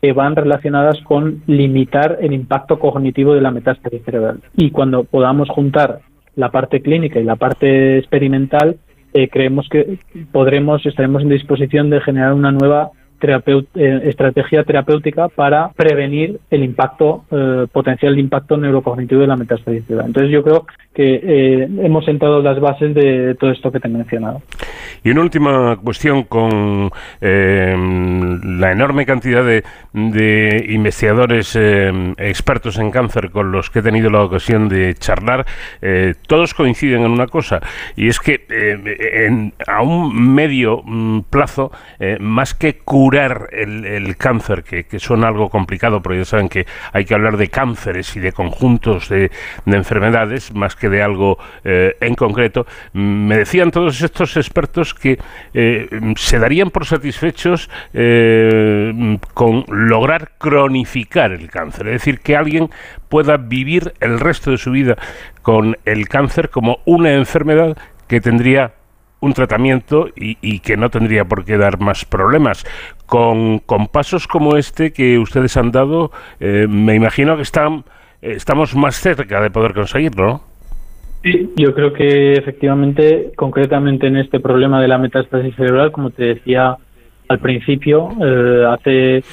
que 0.00 0.12
van 0.12 0.36
relacionadas 0.36 1.00
con 1.02 1.42
limitar 1.48 2.18
el 2.20 2.32
impacto 2.32 2.78
cognitivo 2.78 3.34
de 3.34 3.40
la 3.40 3.50
metástasis 3.50 4.04
cerebral. 4.04 4.38
Y 4.56 4.70
cuando 4.70 5.02
podamos 5.02 5.48
juntar 5.48 5.98
la 6.36 6.52
parte 6.52 6.80
clínica 6.80 7.18
y 7.18 7.24
la 7.24 7.34
parte 7.34 7.98
experimental, 7.98 8.76
eh, 9.14 9.28
creemos 9.28 9.68
que 9.68 9.98
podremos, 10.30 10.86
estaremos 10.86 11.22
en 11.22 11.30
disposición 11.30 11.90
de 11.90 12.00
generar 12.02 12.34
una 12.34 12.52
nueva 12.52 12.92
eh, 13.22 14.00
estrategia 14.04 14.64
terapéutica 14.64 15.28
para 15.28 15.70
prevenir 15.70 16.40
el 16.50 16.62
impacto, 16.62 17.24
eh, 17.30 17.66
potencial 17.72 18.18
impacto 18.18 18.56
neurocognitivo 18.56 19.22
de 19.22 19.26
la 19.26 19.36
metástasis 19.36 19.84
Entonces 19.88 20.30
yo 20.30 20.42
creo 20.42 20.66
que 20.92 21.20
eh, 21.22 21.68
hemos 21.82 22.04
sentado 22.04 22.42
las 22.42 22.60
bases 22.60 22.94
de 22.94 23.34
todo 23.36 23.50
esto 23.50 23.72
que 23.72 23.80
te 23.80 23.88
he 23.88 23.90
mencionado. 23.90 24.42
Y 25.02 25.10
una 25.10 25.22
última 25.22 25.76
cuestión 25.76 26.24
con 26.24 26.90
la 27.20 28.72
enorme 28.72 29.04
cantidad 29.04 29.44
de, 29.44 29.64
investigadores 30.68 31.56
expertos 32.18 32.78
en 32.78 32.90
cáncer 32.90 33.30
con 33.30 33.52
los 33.52 33.70
que 33.70 33.80
he 33.80 33.82
tenido 33.82 34.10
la 34.10 34.22
ocasión 34.22 34.68
de 34.68 34.94
charlar, 34.94 35.44
todos 36.26 36.54
coinciden 36.54 37.02
en 37.02 37.10
una 37.10 37.26
cosa, 37.26 37.60
y 37.96 38.08
es 38.08 38.18
que 38.18 38.46
a 39.66 39.82
un 39.82 40.34
medio 40.34 40.82
mm, 40.84 41.20
plazo, 41.30 41.70
más 42.20 42.54
que 42.54 42.78
curar 42.78 43.03
el, 43.12 44.16
cáncer, 44.16 44.62
que, 44.62 44.84
que, 44.84 44.98
suena 44.98 45.28
algo 45.28 45.48
complicado, 45.48 46.00
pero 46.02 46.14
ya 46.14 46.24
saben 46.24 46.48
que 46.48 46.66
hay 46.92 47.04
que 47.04 47.14
hablar 47.14 47.36
de 47.36 47.48
cánceres 47.48 48.16
y 48.16 48.20
de 48.20 48.32
conjuntos 48.32 49.08
de, 49.08 49.30
enfermedades 49.66 50.54
más 50.54 50.76
que 50.76 50.88
de 50.88 51.02
algo 51.02 51.38
eh, 51.64 51.96
en 52.00 52.14
concreto. 52.14 52.66
Me 52.92 53.36
decían 53.38 53.70
todos 53.70 54.00
estos 54.00 54.36
expertos 54.36 54.94
que 54.94 55.18
eh, 55.52 55.88
se 56.16 56.38
darían 56.38 56.70
por 56.70 56.86
satisfechos 56.86 57.70
eh, 57.92 59.18
con 59.34 59.64
lograr 59.68 60.32
cronificar 60.38 61.32
el 61.32 61.50
cáncer, 61.50 61.88
es 61.88 61.92
decir, 61.94 62.20
que 62.20 62.36
alguien 62.36 62.70
pueda 63.08 63.36
vivir 63.36 63.94
el 64.00 64.20
resto 64.20 64.50
de 64.50 64.58
su 64.58 64.70
vida 64.70 64.96
con 65.42 65.76
el 65.84 66.08
cáncer 66.08 66.50
como 66.50 66.80
una 66.84 67.12
enfermedad 67.12 67.76
que 68.08 68.20
tendría 68.20 68.72
un 69.24 69.32
tratamiento 69.32 70.08
y, 70.14 70.58
que 70.60 70.76
no 70.76 70.90
tendría 70.90 71.24
por 71.24 71.46
qué 71.46 71.56
dar 71.56 71.80
más 71.80 72.04
problemas. 72.04 72.66
Con, 73.06 73.58
con 73.60 73.88
pasos 73.88 74.26
como 74.26 74.56
este 74.56 74.92
que 74.92 75.18
ustedes 75.18 75.56
han 75.56 75.70
dado, 75.70 76.10
eh, 76.40 76.66
me 76.68 76.94
imagino 76.94 77.36
que 77.36 77.42
están, 77.42 77.84
estamos 78.22 78.74
más 78.74 78.96
cerca 78.96 79.40
de 79.42 79.50
poder 79.50 79.74
conseguirlo. 79.74 80.40
Sí, 81.22 81.50
yo 81.56 81.74
creo 81.74 81.92
que 81.92 82.34
efectivamente, 82.34 83.32
concretamente 83.34 84.06
en 84.06 84.16
este 84.18 84.40
problema 84.40 84.80
de 84.80 84.88
la 84.88 84.98
metástasis 84.98 85.54
cerebral, 85.56 85.90
como 85.90 86.10
te 86.10 86.24
decía 86.24 86.76
al 87.28 87.38
principio, 87.38 88.10
eh, 88.22 88.66
hace 88.68 89.24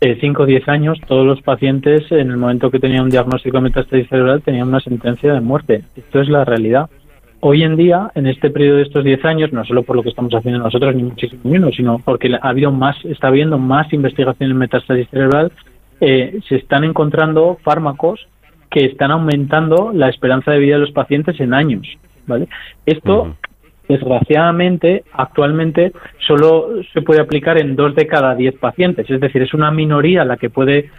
5 0.00 0.42
o 0.42 0.46
10 0.46 0.68
años, 0.68 0.98
todos 1.06 1.26
los 1.26 1.40
pacientes, 1.42 2.10
en 2.10 2.30
el 2.30 2.36
momento 2.36 2.70
que 2.70 2.80
tenían 2.80 3.04
un 3.04 3.10
diagnóstico 3.10 3.58
de 3.58 3.62
metástasis 3.62 4.08
cerebral, 4.08 4.42
tenían 4.42 4.68
una 4.68 4.80
sentencia 4.80 5.32
de 5.32 5.40
muerte. 5.40 5.84
Esto 5.96 6.20
es 6.20 6.28
la 6.28 6.44
realidad. 6.44 6.90
Hoy 7.40 7.62
en 7.62 7.76
día, 7.76 8.10
en 8.16 8.26
este 8.26 8.50
periodo 8.50 8.78
de 8.78 8.82
estos 8.82 9.04
10 9.04 9.24
años, 9.24 9.52
no 9.52 9.64
solo 9.64 9.84
por 9.84 9.94
lo 9.94 10.02
que 10.02 10.08
estamos 10.08 10.34
haciendo 10.34 10.58
nosotros, 10.58 10.94
ni 10.96 11.04
muchísimo 11.04 11.40
menos, 11.44 11.76
sino 11.76 12.00
porque 12.00 12.34
ha 12.34 12.48
habido 12.48 12.72
más, 12.72 12.96
está 13.04 13.28
habiendo 13.28 13.58
más 13.58 13.92
investigación 13.92 14.50
en 14.50 14.56
metástasis 14.56 15.08
cerebral, 15.08 15.52
eh, 16.00 16.40
se 16.48 16.56
están 16.56 16.82
encontrando 16.82 17.58
fármacos 17.62 18.26
que 18.70 18.86
están 18.86 19.12
aumentando 19.12 19.92
la 19.94 20.08
esperanza 20.08 20.50
de 20.50 20.58
vida 20.58 20.74
de 20.74 20.80
los 20.80 20.90
pacientes 20.90 21.38
en 21.38 21.54
años. 21.54 21.86
¿vale? 22.26 22.48
Esto, 22.84 23.36
desgraciadamente, 23.88 25.04
actualmente 25.12 25.92
solo 26.26 26.82
se 26.92 27.02
puede 27.02 27.20
aplicar 27.20 27.56
en 27.58 27.76
dos 27.76 27.94
de 27.94 28.08
cada 28.08 28.34
diez 28.34 28.56
pacientes, 28.56 29.08
es 29.08 29.20
decir, 29.20 29.42
es 29.42 29.54
una 29.54 29.70
minoría 29.70 30.24
la 30.24 30.36
que 30.38 30.50
puede 30.50 30.90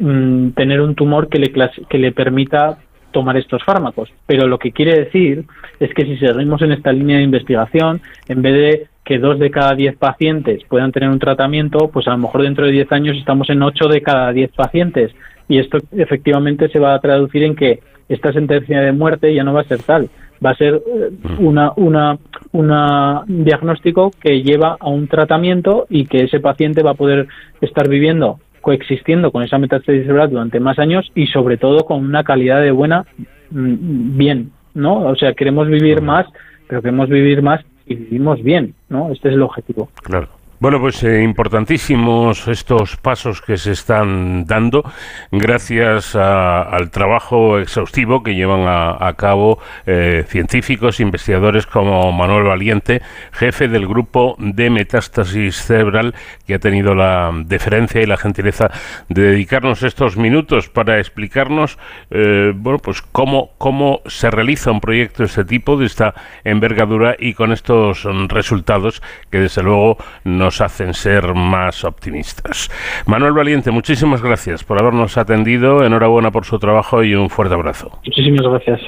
mm, 0.00 0.50
tener 0.50 0.80
un 0.80 0.96
tumor 0.96 1.28
que 1.28 1.38
le, 1.38 1.52
que 1.88 1.98
le 1.98 2.10
permita 2.10 2.78
tomar 3.16 3.38
estos 3.38 3.64
fármacos. 3.64 4.12
Pero 4.26 4.46
lo 4.46 4.58
que 4.58 4.72
quiere 4.72 5.04
decir 5.04 5.46
es 5.80 5.94
que 5.94 6.04
si 6.04 6.18
seguimos 6.18 6.60
en 6.60 6.72
esta 6.72 6.92
línea 6.92 7.16
de 7.16 7.22
investigación, 7.22 8.02
en 8.28 8.42
vez 8.42 8.54
de 8.54 8.86
que 9.06 9.18
dos 9.18 9.38
de 9.38 9.50
cada 9.50 9.74
diez 9.74 9.96
pacientes 9.96 10.62
puedan 10.68 10.92
tener 10.92 11.08
un 11.08 11.18
tratamiento, 11.18 11.88
pues 11.90 12.06
a 12.08 12.10
lo 12.10 12.18
mejor 12.18 12.42
dentro 12.42 12.66
de 12.66 12.72
diez 12.72 12.92
años 12.92 13.16
estamos 13.16 13.48
en 13.48 13.62
ocho 13.62 13.88
de 13.88 14.02
cada 14.02 14.34
diez 14.34 14.50
pacientes. 14.52 15.12
Y 15.48 15.56
esto 15.58 15.78
efectivamente 15.92 16.68
se 16.68 16.78
va 16.78 16.92
a 16.92 17.00
traducir 17.00 17.42
en 17.42 17.56
que 17.56 17.80
esta 18.10 18.34
sentencia 18.34 18.82
de 18.82 18.92
muerte 18.92 19.32
ya 19.32 19.44
no 19.44 19.54
va 19.54 19.62
a 19.62 19.64
ser 19.72 19.80
tal, 19.82 20.10
va 20.44 20.50
a 20.50 20.56
ser 20.56 20.74
eh, 20.74 21.10
una, 21.38 21.72
una, 21.76 22.18
una 22.52 23.24
diagnóstico 23.26 24.10
que 24.20 24.42
lleva 24.42 24.76
a 24.78 24.90
un 24.90 25.08
tratamiento 25.08 25.86
y 25.88 26.04
que 26.04 26.24
ese 26.24 26.40
paciente 26.40 26.82
va 26.82 26.90
a 26.90 27.00
poder 27.02 27.28
estar 27.62 27.88
viviendo 27.88 28.40
coexistiendo 28.66 29.30
con 29.30 29.44
esa 29.44 29.58
metástasis 29.58 30.02
cerebral 30.02 30.28
durante 30.28 30.58
más 30.58 30.76
años 30.80 31.08
y 31.14 31.28
sobre 31.28 31.56
todo 31.56 31.84
con 31.84 32.04
una 32.04 32.24
calidad 32.24 32.60
de 32.60 32.72
buena 32.72 33.06
mm, 33.50 34.16
bien, 34.18 34.50
¿no? 34.74 35.06
O 35.06 35.14
sea, 35.14 35.34
queremos 35.34 35.68
vivir 35.68 36.02
más, 36.02 36.26
pero 36.66 36.82
queremos 36.82 37.08
vivir 37.08 37.42
más 37.42 37.64
y 37.86 37.94
vivimos 37.94 38.42
bien, 38.42 38.74
¿no? 38.88 39.12
Este 39.12 39.28
es 39.28 39.34
el 39.34 39.42
objetivo. 39.42 39.88
Claro. 40.02 40.30
Bueno, 40.58 40.80
pues 40.80 41.02
eh, 41.02 41.22
importantísimos 41.22 42.48
estos 42.48 42.96
pasos 42.96 43.42
que 43.42 43.58
se 43.58 43.72
están 43.72 44.46
dando 44.46 44.90
gracias 45.30 46.16
al 46.16 46.90
trabajo 46.90 47.58
exhaustivo 47.58 48.22
que 48.22 48.34
llevan 48.34 48.64
a, 48.66 49.12
cabo 49.18 49.58
eh, 49.84 50.24
científicos, 50.26 50.98
investigadores 51.00 51.66
como 51.66 52.10
Manuel 52.10 52.44
Valiente, 52.44 53.02
jefe 53.32 53.68
del 53.68 53.86
grupo 53.86 54.34
de 54.38 54.70
metástasis 54.70 55.56
cerebral, 55.56 56.14
que 56.46 56.54
ha 56.54 56.58
tenido 56.58 56.94
la 56.94 57.32
deferencia 57.44 58.00
y 58.00 58.06
la 58.06 58.16
gentileza 58.16 58.70
de 59.10 59.22
dedicarnos 59.32 59.82
estos 59.82 60.16
minutos 60.16 60.70
para 60.70 61.00
explicarnos, 61.00 61.78
eh, 62.10 62.54
bueno, 62.56 62.78
pues 62.78 63.02
cómo, 63.02 63.50
cómo 63.58 64.00
se 64.06 64.30
realiza 64.30 64.70
un 64.70 64.80
proyecto 64.80 65.22
de 65.22 65.26
este 65.26 65.44
tipo, 65.44 65.76
de 65.76 65.84
esta 65.84 66.14
envergadura 66.44 67.14
y 67.18 67.34
con 67.34 67.52
estos 67.52 68.04
resultados 68.28 69.02
que 69.30 69.40
desde 69.40 69.62
luego 69.62 69.98
no 70.24 70.45
nos 70.46 70.60
hacen 70.60 70.94
ser 70.94 71.34
más 71.34 71.84
optimistas. 71.84 72.70
Manuel 73.04 73.32
Valiente, 73.32 73.72
muchísimas 73.72 74.22
gracias 74.22 74.62
por 74.62 74.80
habernos 74.80 75.18
atendido, 75.18 75.84
enhorabuena 75.84 76.30
por 76.30 76.44
su 76.44 76.60
trabajo 76.60 77.02
y 77.02 77.16
un 77.16 77.30
fuerte 77.30 77.54
abrazo. 77.54 77.98
Muchísimas 78.04 78.46
gracias. 78.46 78.80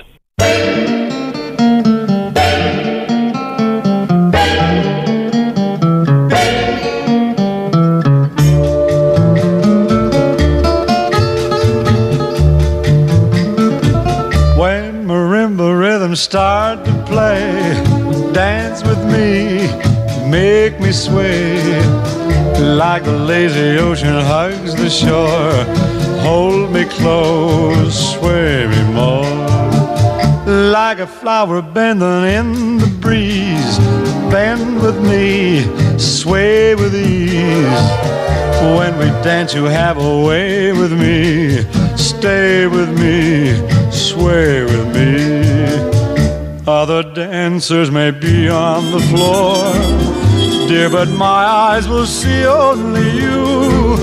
When 14.57 15.07
marimba 15.09 15.75
rhythms 15.77 16.21
start 16.21 16.98
make 20.71 20.81
me 20.81 20.93
sway 20.93 21.57
like 22.77 23.03
the 23.05 23.19
lazy 23.27 23.79
ocean 23.79 24.21
hugs 24.33 24.75
the 24.75 24.91
shore. 24.91 25.65
Hold 26.21 26.73
me 26.73 26.85
close, 26.85 28.13
sway 28.13 28.67
me 28.67 28.83
more. 28.93 29.47
Like 30.47 30.99
a 30.99 31.07
flower 31.07 31.63
bending 31.63 32.25
in 32.39 32.79
the 32.79 32.91
breeze, 33.01 33.79
bend 34.31 34.83
with 34.83 34.99
me, 35.11 35.63
sway 35.99 36.75
with 36.75 36.95
ease. 36.95 37.87
When 38.77 38.93
we 38.99 39.07
dance, 39.25 39.55
you 39.55 39.65
have 39.65 39.97
a 39.97 40.27
way 40.27 40.73
with 40.73 40.93
me. 40.93 41.63
Stay 41.97 42.67
with 42.67 42.91
me, 43.03 43.55
sway 43.91 44.65
with 44.65 44.87
me. 44.97 45.09
Other 46.67 47.03
dancers 47.15 47.91
may 47.91 48.11
be 48.11 48.51
on 48.51 48.93
the 48.93 49.01
floor, 49.11 49.65
dear, 50.69 50.91
but 50.91 51.09
my 51.09 51.45
eyes 51.67 51.89
will 51.89 52.05
see 52.07 52.45
only 52.45 53.11
you. 53.23 53.97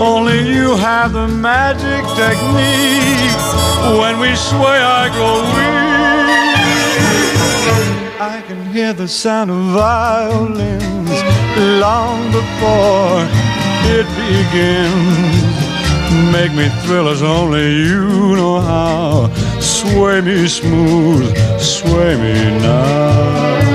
Only 0.00 0.40
you 0.52 0.76
have 0.76 1.12
the 1.12 1.28
magic 1.28 2.02
technique. 2.22 3.42
When 4.00 4.18
we 4.18 4.34
sway, 4.34 4.80
I 5.00 5.08
grow 5.14 5.38
weak. 5.54 5.82
I 8.20 8.42
can 8.48 8.72
hear 8.72 8.92
the 8.92 9.06
sound 9.06 9.50
of 9.52 9.58
violins 9.80 11.22
long 11.80 12.18
before 12.32 13.22
it 13.96 14.06
begins. 14.26 15.62
Make 16.32 16.52
me 16.52 16.68
thrill 16.82 17.08
as 17.08 17.22
only 17.22 17.68
you 17.90 18.34
know 18.36 18.60
how. 18.60 19.30
Sway 19.60 20.20
me 20.20 20.48
smooth, 20.48 21.36
sway 21.58 22.16
me 22.16 22.34
now. 22.60 23.71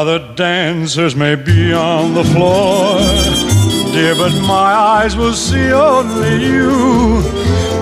Other 0.00 0.20
dancers 0.36 1.16
may 1.16 1.34
be 1.34 1.72
on 1.72 2.14
the 2.14 2.22
floor, 2.22 3.00
dear, 3.92 4.14
but 4.14 4.30
my 4.46 4.72
eyes 4.94 5.16
will 5.16 5.32
see 5.32 5.72
only 5.72 6.36
you. 6.40 6.70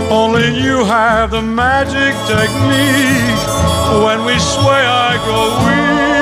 Only 0.09 0.49
you 0.59 0.83
have 0.87 1.31
the 1.31 1.43
magic 1.43 2.15
technique. 2.27 3.43
When 4.03 4.25
we 4.25 4.39
sway, 4.39 4.83
I 4.87 5.21
grow 5.27 5.67
weak. 5.67 6.16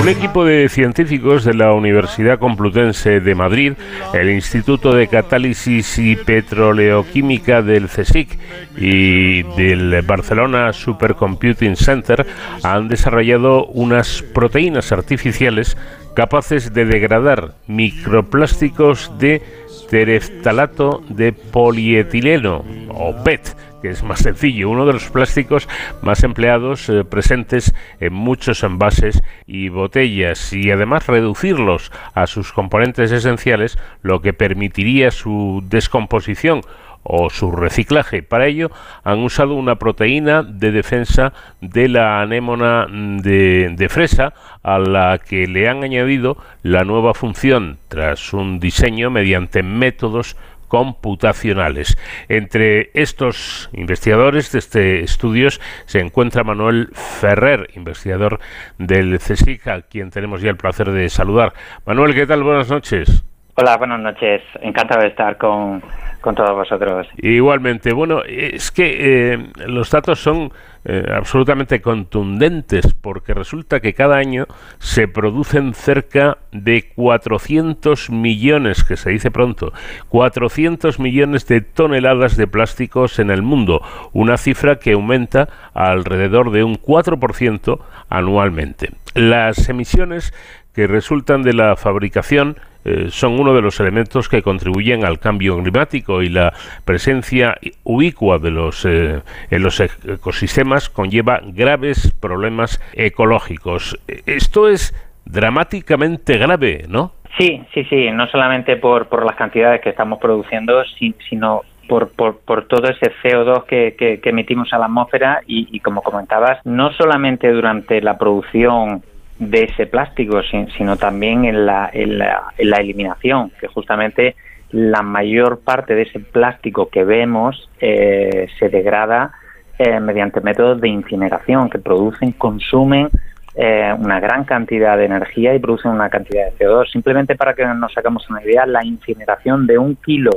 Un 0.00 0.08
equipo 0.08 0.44
de 0.44 0.68
científicos 0.68 1.44
de 1.44 1.54
la 1.54 1.72
Universidad 1.72 2.38
Complutense 2.38 3.20
de 3.20 3.34
Madrid, 3.34 3.72
el 4.12 4.30
Instituto 4.30 4.94
de 4.94 5.08
Catálisis 5.08 5.98
y 5.98 6.16
Petroleoquímica 6.16 7.62
del 7.62 7.88
CSIC 7.88 8.38
y 8.76 9.42
del 9.42 10.02
Barcelona 10.02 10.72
Supercomputing 10.72 11.76
Center 11.76 12.26
han 12.62 12.88
desarrollado 12.88 13.66
unas 13.66 14.22
proteínas 14.22 14.92
artificiales 14.92 15.76
capaces 16.14 16.72
de 16.72 16.84
degradar 16.84 17.54
microplásticos 17.66 19.10
de 19.18 19.42
tereftalato 19.90 21.02
de 21.08 21.32
polietileno 21.32 22.64
o 22.88 23.14
PET 23.24 23.56
que 23.80 23.88
es 23.90 24.02
más 24.02 24.20
sencillo, 24.20 24.70
uno 24.70 24.86
de 24.86 24.92
los 24.92 25.10
plásticos 25.10 25.68
más 26.02 26.22
empleados 26.24 26.88
eh, 26.88 27.04
presentes 27.04 27.74
en 28.00 28.12
muchos 28.12 28.62
envases 28.62 29.22
y 29.46 29.68
botellas 29.68 30.52
y 30.52 30.70
además 30.70 31.06
reducirlos 31.06 31.92
a 32.14 32.26
sus 32.26 32.52
componentes 32.52 33.12
esenciales, 33.12 33.78
lo 34.02 34.20
que 34.20 34.32
permitiría 34.32 35.10
su 35.10 35.62
descomposición 35.68 36.62
o 37.08 37.30
su 37.30 37.52
reciclaje. 37.52 38.22
Para 38.22 38.46
ello 38.46 38.70
han 39.04 39.20
usado 39.20 39.54
una 39.54 39.76
proteína 39.76 40.42
de 40.42 40.72
defensa 40.72 41.32
de 41.60 41.88
la 41.88 42.20
anémona 42.20 42.86
de, 42.88 43.74
de, 43.76 43.88
fresa 43.88 44.34
a 44.62 44.78
la 44.78 45.18
que 45.18 45.46
le 45.46 45.68
han 45.68 45.84
añadido 45.84 46.36
la 46.62 46.84
nueva 46.84 47.14
función 47.14 47.78
tras 47.88 48.32
un 48.32 48.58
diseño 48.58 49.10
mediante 49.10 49.62
métodos 49.62 50.36
computacionales. 50.68 51.98
Entre 52.28 52.90
estos 52.94 53.70
investigadores 53.72 54.52
de 54.52 54.58
este 54.58 55.00
estudios 55.00 55.60
se 55.86 56.00
encuentra 56.00 56.44
Manuel 56.44 56.90
Ferrer, 56.92 57.68
investigador 57.74 58.40
del 58.78 59.18
CSIC, 59.18 59.66
a 59.68 59.82
quien 59.82 60.10
tenemos 60.10 60.40
ya 60.40 60.50
el 60.50 60.56
placer 60.56 60.90
de 60.90 61.08
saludar. 61.08 61.54
Manuel, 61.84 62.14
¿qué 62.14 62.26
tal? 62.26 62.42
Buenas 62.42 62.68
noches. 62.68 63.25
Hola, 63.58 63.78
buenas 63.78 64.00
noches. 64.00 64.42
Encantado 64.60 65.00
de 65.00 65.08
estar 65.08 65.38
con, 65.38 65.82
con 66.20 66.34
todos 66.34 66.54
vosotros. 66.54 67.06
Igualmente. 67.16 67.94
Bueno, 67.94 68.22
es 68.22 68.70
que 68.70 69.32
eh, 69.32 69.46
los 69.66 69.90
datos 69.90 70.20
son 70.20 70.52
eh, 70.84 71.02
absolutamente 71.10 71.80
contundentes 71.80 72.92
porque 72.92 73.32
resulta 73.32 73.80
que 73.80 73.94
cada 73.94 74.18
año 74.18 74.44
se 74.78 75.08
producen 75.08 75.72
cerca 75.72 76.36
de 76.52 76.92
400 76.94 78.10
millones, 78.10 78.84
que 78.84 78.98
se 78.98 79.08
dice 79.08 79.30
pronto, 79.30 79.72
400 80.10 81.00
millones 81.00 81.46
de 81.46 81.62
toneladas 81.62 82.36
de 82.36 82.46
plásticos 82.46 83.18
en 83.18 83.30
el 83.30 83.40
mundo, 83.40 83.80
una 84.12 84.36
cifra 84.36 84.76
que 84.76 84.92
aumenta 84.92 85.48
alrededor 85.72 86.50
de 86.50 86.62
un 86.62 86.74
4% 86.74 87.80
anualmente. 88.10 88.90
Las 89.14 89.70
emisiones 89.70 90.34
que 90.74 90.86
resultan 90.86 91.42
de 91.42 91.54
la 91.54 91.74
fabricación 91.76 92.58
eh, 92.86 93.06
son 93.10 93.40
uno 93.40 93.52
de 93.52 93.62
los 93.62 93.80
elementos 93.80 94.28
que 94.28 94.42
contribuyen 94.42 95.04
al 95.04 95.18
cambio 95.18 95.60
climático 95.60 96.22
y 96.22 96.28
la 96.28 96.52
presencia 96.84 97.56
ubicua 97.82 98.38
de 98.38 98.50
los 98.52 98.84
eh, 98.84 99.22
en 99.50 99.62
los 99.62 99.80
ecosistemas 99.80 100.88
conlleva 100.88 101.40
graves 101.44 102.12
problemas 102.20 102.80
ecológicos. 102.92 103.98
Esto 104.26 104.68
es 104.68 104.94
dramáticamente 105.24 106.38
grave, 106.38 106.84
¿no? 106.88 107.12
Sí, 107.36 107.60
sí, 107.74 107.84
sí, 107.84 108.08
no 108.12 108.28
solamente 108.28 108.76
por, 108.76 109.08
por 109.08 109.26
las 109.26 109.34
cantidades 109.34 109.80
que 109.80 109.90
estamos 109.90 110.20
produciendo, 110.20 110.84
sino 111.28 111.62
por, 111.88 112.10
por, 112.12 112.38
por, 112.38 112.66
todo 112.66 112.88
ese 112.88 113.12
CO2 113.22 113.64
que, 113.64 113.96
que, 113.96 114.30
emitimos 114.30 114.72
a 114.72 114.78
la 114.78 114.86
atmósfera 114.86 115.42
y, 115.46 115.80
como 115.80 116.02
comentabas, 116.02 116.64
no 116.64 116.92
solamente 116.92 117.50
durante 117.50 118.00
la 118.00 118.16
producción 118.16 119.02
de 119.38 119.64
ese 119.64 119.86
plástico, 119.86 120.40
sino 120.76 120.96
también 120.96 121.44
en 121.44 121.66
la, 121.66 121.90
en 121.92 122.18
la, 122.18 122.52
en 122.56 122.70
la 122.70 122.76
eliminación, 122.78 123.52
que 123.60 123.66
justamente 123.68 124.34
la 124.70 125.02
mayor 125.02 125.60
parte 125.60 125.94
de 125.94 126.02
ese 126.02 126.20
plástico 126.20 126.88
que 126.88 127.04
vemos 127.04 127.70
eh, 127.80 128.48
se 128.58 128.68
degrada 128.68 129.32
eh, 129.78 130.00
mediante 130.00 130.40
métodos 130.40 130.80
de 130.80 130.88
incineración 130.88 131.70
que 131.70 131.78
producen, 131.78 132.32
consumen 132.32 133.08
eh, 133.54 133.94
una 133.98 134.20
gran 134.20 134.44
cantidad 134.44 134.96
de 134.96 135.04
energía 135.04 135.54
y 135.54 135.58
producen 135.58 135.92
una 135.92 136.10
cantidad 136.10 136.46
de 136.46 136.58
CO2. 136.58 136.90
Simplemente 136.90 137.36
para 137.36 137.54
que 137.54 137.64
nos 137.64 137.92
sacamos 137.92 138.28
una 138.28 138.42
idea, 138.42 138.66
la 138.66 138.84
incineración 138.84 139.66
de 139.66 139.78
un 139.78 139.96
kilo 139.96 140.30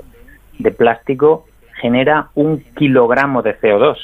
de 0.57 0.71
plástico 0.71 1.45
genera 1.81 2.30
un 2.35 2.59
kilogramo 2.76 3.41
de 3.41 3.57
CO2. 3.59 3.97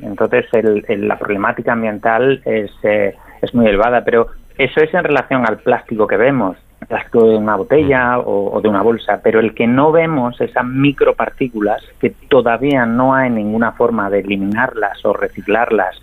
Entonces, 0.00 0.46
el, 0.52 1.06
la 1.08 1.18
problemática 1.18 1.72
ambiental 1.72 2.42
es, 2.44 2.70
es 2.82 3.54
muy 3.54 3.66
elevada, 3.66 4.04
pero 4.04 4.28
eso 4.64 4.80
es 4.80 4.92
en 4.94 5.04
relación 5.04 5.46
al 5.46 5.58
plástico 5.58 6.06
que 6.06 6.16
vemos, 6.16 6.56
el 6.80 6.86
plástico 6.86 7.26
de 7.26 7.36
una 7.36 7.56
botella 7.56 8.18
o, 8.18 8.60
de 8.60 8.68
una 8.68 8.82
bolsa, 8.82 9.20
pero 9.22 9.40
el 9.40 9.54
que 9.54 9.66
no 9.66 9.92
vemos, 9.92 10.40
esas 10.40 10.64
micropartículas, 10.64 11.82
que 12.00 12.10
todavía 12.28 12.86
no 12.86 13.14
hay 13.14 13.30
ninguna 13.30 13.72
forma 13.72 14.10
de 14.10 14.20
eliminarlas 14.20 15.04
o 15.04 15.12
reciclarlas 15.12 16.00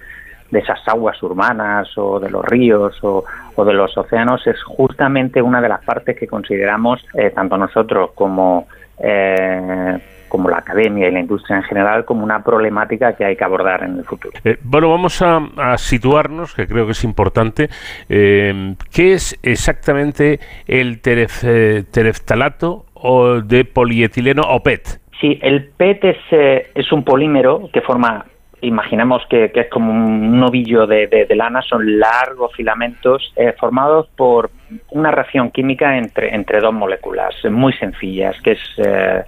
de 0.52 0.60
esas 0.60 0.80
aguas 0.88 1.22
urbanas 1.22 1.96
o 1.98 2.20
de 2.20 2.30
los 2.30 2.44
ríos 2.46 2.98
o, 3.04 3.24
de 3.64 3.74
los 3.74 3.98
océanos, 3.98 4.46
es 4.48 4.62
justamente 4.64 5.42
una 5.42 5.62
de 5.62 5.70
las 5.70 5.84
partes 5.84 6.18
que 6.18 6.28
consideramos, 6.28 7.06
eh, 7.14 7.30
tanto 7.32 7.58
nosotros 7.58 8.12
como 8.16 8.68
eh, 8.98 10.00
como 10.30 10.50
la 10.50 10.58
academia 10.58 11.08
y 11.08 11.12
la 11.12 11.20
industria 11.20 11.58
en 11.58 11.64
general, 11.64 12.06
como 12.06 12.24
una 12.24 12.44
problemática 12.44 13.16
que 13.16 13.26
hay 13.26 13.36
que 13.36 13.44
abordar 13.44 13.84
en 13.84 13.98
el 13.98 14.06
futuro. 14.06 14.38
Eh, 14.44 14.58
bueno, 14.64 14.90
vamos 14.90 15.22
a, 15.22 15.78
situarnos, 15.78 16.54
que 16.54 16.68
creo 16.68 16.86
que 16.86 16.94
es 16.94 17.04
importante. 17.04 17.70
Eh, 18.08 18.76
¿Qué 18.92 19.14
es 19.14 19.38
exactamente 19.44 20.40
el 20.68 21.02
teref, 21.02 21.44
eh, 21.44 21.84
tereftalato 21.92 22.86
o 22.94 23.42
de 23.42 23.66
polietileno 23.66 24.44
o 24.44 24.62
PET? 24.62 25.00
Sí, 25.20 25.38
el 25.42 25.66
PET 25.66 26.04
es, 26.06 26.68
es 26.76 26.92
un 26.92 27.04
polímero 27.04 27.70
que 27.74 27.82
forma 27.82 28.26
imaginemos 28.62 29.24
que, 29.30 29.52
es 29.54 29.70
como 29.70 29.92
un 29.92 30.40
novillo 30.40 30.86
de, 30.86 31.28
lana, 31.36 31.62
son 31.62 32.00
largos 32.00 32.54
filamentos 32.54 33.34
formados 33.58 34.10
por 34.18 34.52
una 34.92 35.12
reacción 35.12 35.52
química 35.52 35.98
entre, 35.98 36.36
entre 36.36 36.60
dos 36.60 36.74
moléculas 36.74 37.36
muy 37.50 37.74
sencillas, 37.74 38.40
que 38.42 38.52
es 38.52 38.60
eh, 38.78 39.24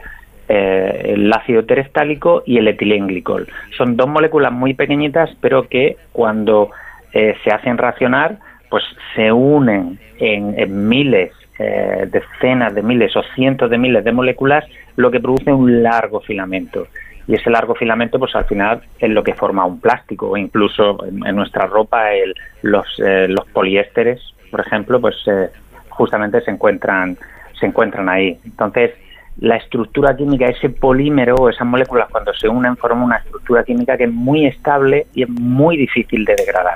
el 0.48 1.32
ácido 1.32 1.66
terestálico 1.66 2.44
y 2.46 2.58
el 2.58 2.68
etilenglicol. 2.68 3.48
Son 3.78 3.96
dos 3.96 4.08
moléculas 4.08 4.52
muy 4.52 4.74
pequeñitas, 4.74 5.30
pero 5.40 5.68
que 5.68 5.98
cuando 6.12 6.72
eh, 7.14 7.36
se 7.44 7.52
hacen 7.52 7.78
reaccionar 7.78 8.38
pues 8.72 8.86
se 9.14 9.34
unen 9.34 10.00
en, 10.18 10.88
miles, 10.88 11.34
eh, 11.60 12.08
decenas 12.10 12.74
de 12.74 12.82
miles 12.82 13.14
o 13.18 13.24
cientos 13.36 13.70
de 13.70 13.78
miles 13.78 14.02
de 14.06 14.14
moléculas, 14.14 14.64
lo 14.96 15.12
que 15.12 15.20
produce 15.20 15.52
un 15.52 15.84
largo 15.84 16.22
filamento. 16.22 16.88
Y 17.28 17.36
ese 17.36 17.50
largo 17.50 17.76
filamento, 17.76 18.18
pues 18.18 18.34
al 18.34 18.46
final 18.46 18.82
es 18.98 19.10
lo 19.10 19.24
que 19.24 19.34
forma 19.34 19.66
un 19.66 19.82
plástico, 19.82 20.30
o 20.30 20.38
incluso 20.38 21.06
en, 21.06 21.36
nuestra 21.36 21.66
ropa 21.66 22.14
el, 22.14 22.34
los, 22.62 22.88
eh, 23.06 23.28
los 23.28 23.46
poliésteres, 23.50 24.22
por 24.50 24.62
ejemplo, 24.62 25.02
pues 25.02 25.18
eh, 25.28 25.50
justamente 25.90 26.40
se 26.40 26.52
encuentran, 26.52 27.18
se 27.60 27.66
encuentran 27.66 28.08
ahí. 28.08 28.38
Entonces, 28.46 28.92
la 29.40 29.56
estructura 29.56 30.16
química, 30.16 30.46
ese 30.46 30.70
polímero 30.70 31.36
o 31.36 31.50
esas 31.50 31.66
moléculas 31.66 32.10
cuando 32.12 32.34
se 32.34 32.48
unen 32.48 32.78
forman 32.78 33.04
una 33.04 33.18
estructura 33.18 33.64
química 33.64 33.98
que 33.98 34.04
es 34.04 34.12
muy 34.12 34.46
estable 34.46 35.08
y 35.14 35.24
es 35.24 35.30
muy 35.30 35.78
difícil 35.78 36.26
de 36.26 36.36
degradar 36.36 36.76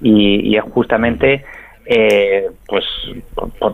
y, 0.00 0.56
es 0.56 0.62
justamente 0.64 1.44
eh, 1.84 2.48
pues 2.66 2.84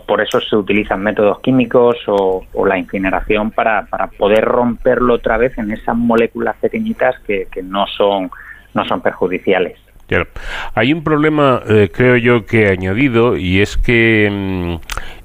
por, 0.07 0.21
eso 0.21 0.41
se 0.41 0.55
utilizan 0.55 1.03
métodos 1.03 1.41
químicos 1.41 1.97
o, 2.07 2.45
la 2.67 2.79
incineración 2.79 3.51
para, 3.51 3.87
para, 3.87 4.09
poder 4.09 4.45
romperlo 4.45 5.15
otra 5.15 5.39
vez 5.39 5.57
en 5.57 5.73
esas 5.73 5.97
moléculas 5.97 6.57
pequeñitas 6.57 7.19
que, 7.21 7.49
no 7.63 7.87
son 7.87 8.31
no 8.75 8.87
son 8.87 9.03
perjudiciales. 9.03 9.79
Hay 10.75 10.93
un 10.93 11.05
problema, 11.05 11.63
eh, 11.69 11.91
creo 11.93 12.17
yo, 12.17 12.47
que 12.47 12.65
he 12.65 12.71
añadido 12.71 13.37
y 13.37 13.61
es 13.61 13.77
que 13.77 14.29
mm, 14.31 14.75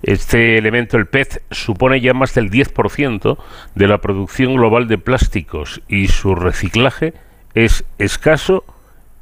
este 0.04 0.58
elemento, 0.58 0.98
el 0.98 1.08
PET, 1.08 1.42
supone 1.52 2.00
ya 2.02 2.14
más 2.14 2.34
del 2.34 2.50
10% 2.50 3.38
de 3.76 3.88
la 3.88 4.00
producción 4.00 4.56
global 4.56 4.88
de 4.88 4.98
plásticos 4.98 5.82
y 5.88 6.08
su 6.08 6.36
reciclaje 6.36 7.14
es 7.54 7.86
escaso 7.98 8.64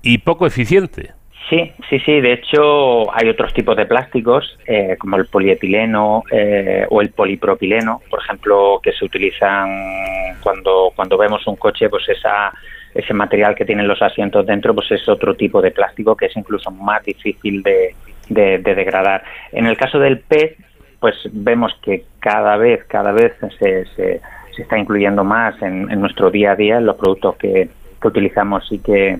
y 0.01 0.19
poco 0.19 0.45
eficiente. 0.45 1.13
Sí, 1.49 1.71
sí, 1.89 1.99
sí. 1.99 2.21
De 2.21 2.33
hecho, 2.33 3.13
hay 3.15 3.29
otros 3.29 3.53
tipos 3.53 3.77
de 3.77 3.85
plásticos, 3.85 4.57
eh, 4.65 4.95
como 4.99 5.17
el 5.17 5.27
polietileno 5.27 6.23
eh, 6.31 6.85
o 6.89 7.01
el 7.01 7.11
polipropileno, 7.11 8.01
por 8.09 8.19
ejemplo, 8.21 8.79
que 8.81 8.91
se 8.93 9.05
utilizan 9.05 10.39
cuando, 10.41 10.91
cuando 10.95 11.17
vemos 11.17 11.45
un 11.45 11.55
coche, 11.55 11.87
pues 11.87 12.09
esa, 12.09 12.51
ese 12.95 13.13
material 13.13 13.55
que 13.55 13.65
tienen 13.65 13.87
los 13.87 14.01
asientos 14.01 14.45
dentro, 14.45 14.73
pues 14.73 14.89
es 14.91 15.07
otro 15.09 15.35
tipo 15.35 15.61
de 15.61 15.71
plástico 15.71 16.15
que 16.15 16.27
es 16.27 16.37
incluso 16.37 16.71
más 16.71 17.03
difícil 17.03 17.61
de, 17.61 17.93
de, 18.29 18.57
degradar. 18.57 19.21
En 19.51 19.65
el 19.67 19.75
caso 19.75 19.99
del 19.99 20.19
PET, 20.19 20.57
pues 20.99 21.15
vemos 21.31 21.77
que 21.83 22.05
cada 22.19 22.55
vez, 22.55 22.85
cada 22.85 23.11
vez 23.11 23.33
se, 23.59 23.85
se, 23.85 24.21
se 24.55 24.61
está 24.61 24.79
incluyendo 24.79 25.25
más 25.25 25.61
en, 25.61 25.91
en, 25.91 25.99
nuestro 25.99 26.31
día 26.31 26.53
a 26.53 26.55
día, 26.55 26.77
en 26.77 26.85
los 26.85 26.95
productos 26.95 27.35
que, 27.35 27.67
que 28.01 28.07
utilizamos 28.07 28.71
y 28.71 28.79
que 28.79 29.19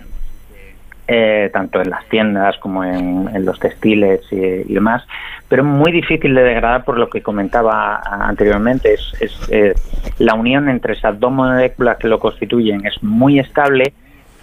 eh, 1.07 1.51
tanto 1.53 1.81
en 1.81 1.91
las 1.91 2.03
tiendas 2.09 2.57
como 2.57 2.83
en, 2.83 3.45
los 3.45 3.59
textiles 3.59 4.21
y, 4.31 4.73
demás, 4.73 5.03
pero 5.47 5.63
muy 5.63 5.91
difícil 5.91 6.33
de 6.33 6.41
degradar 6.41 6.83
por 6.83 6.97
lo 6.97 7.09
que 7.09 7.21
comentaba 7.21 8.01
anteriormente. 8.03 8.93
Es, 8.93 9.13
eh, 9.51 9.73
la 10.17 10.33
unión 10.33 10.67
entre 10.67 10.93
esas 10.93 11.19
dos 11.19 11.31
moléculas 11.31 11.97
que 11.97 12.07
lo 12.07 12.17
constituyen 12.19 12.85
es 12.87 13.03
muy 13.03 13.39
estable 13.39 13.93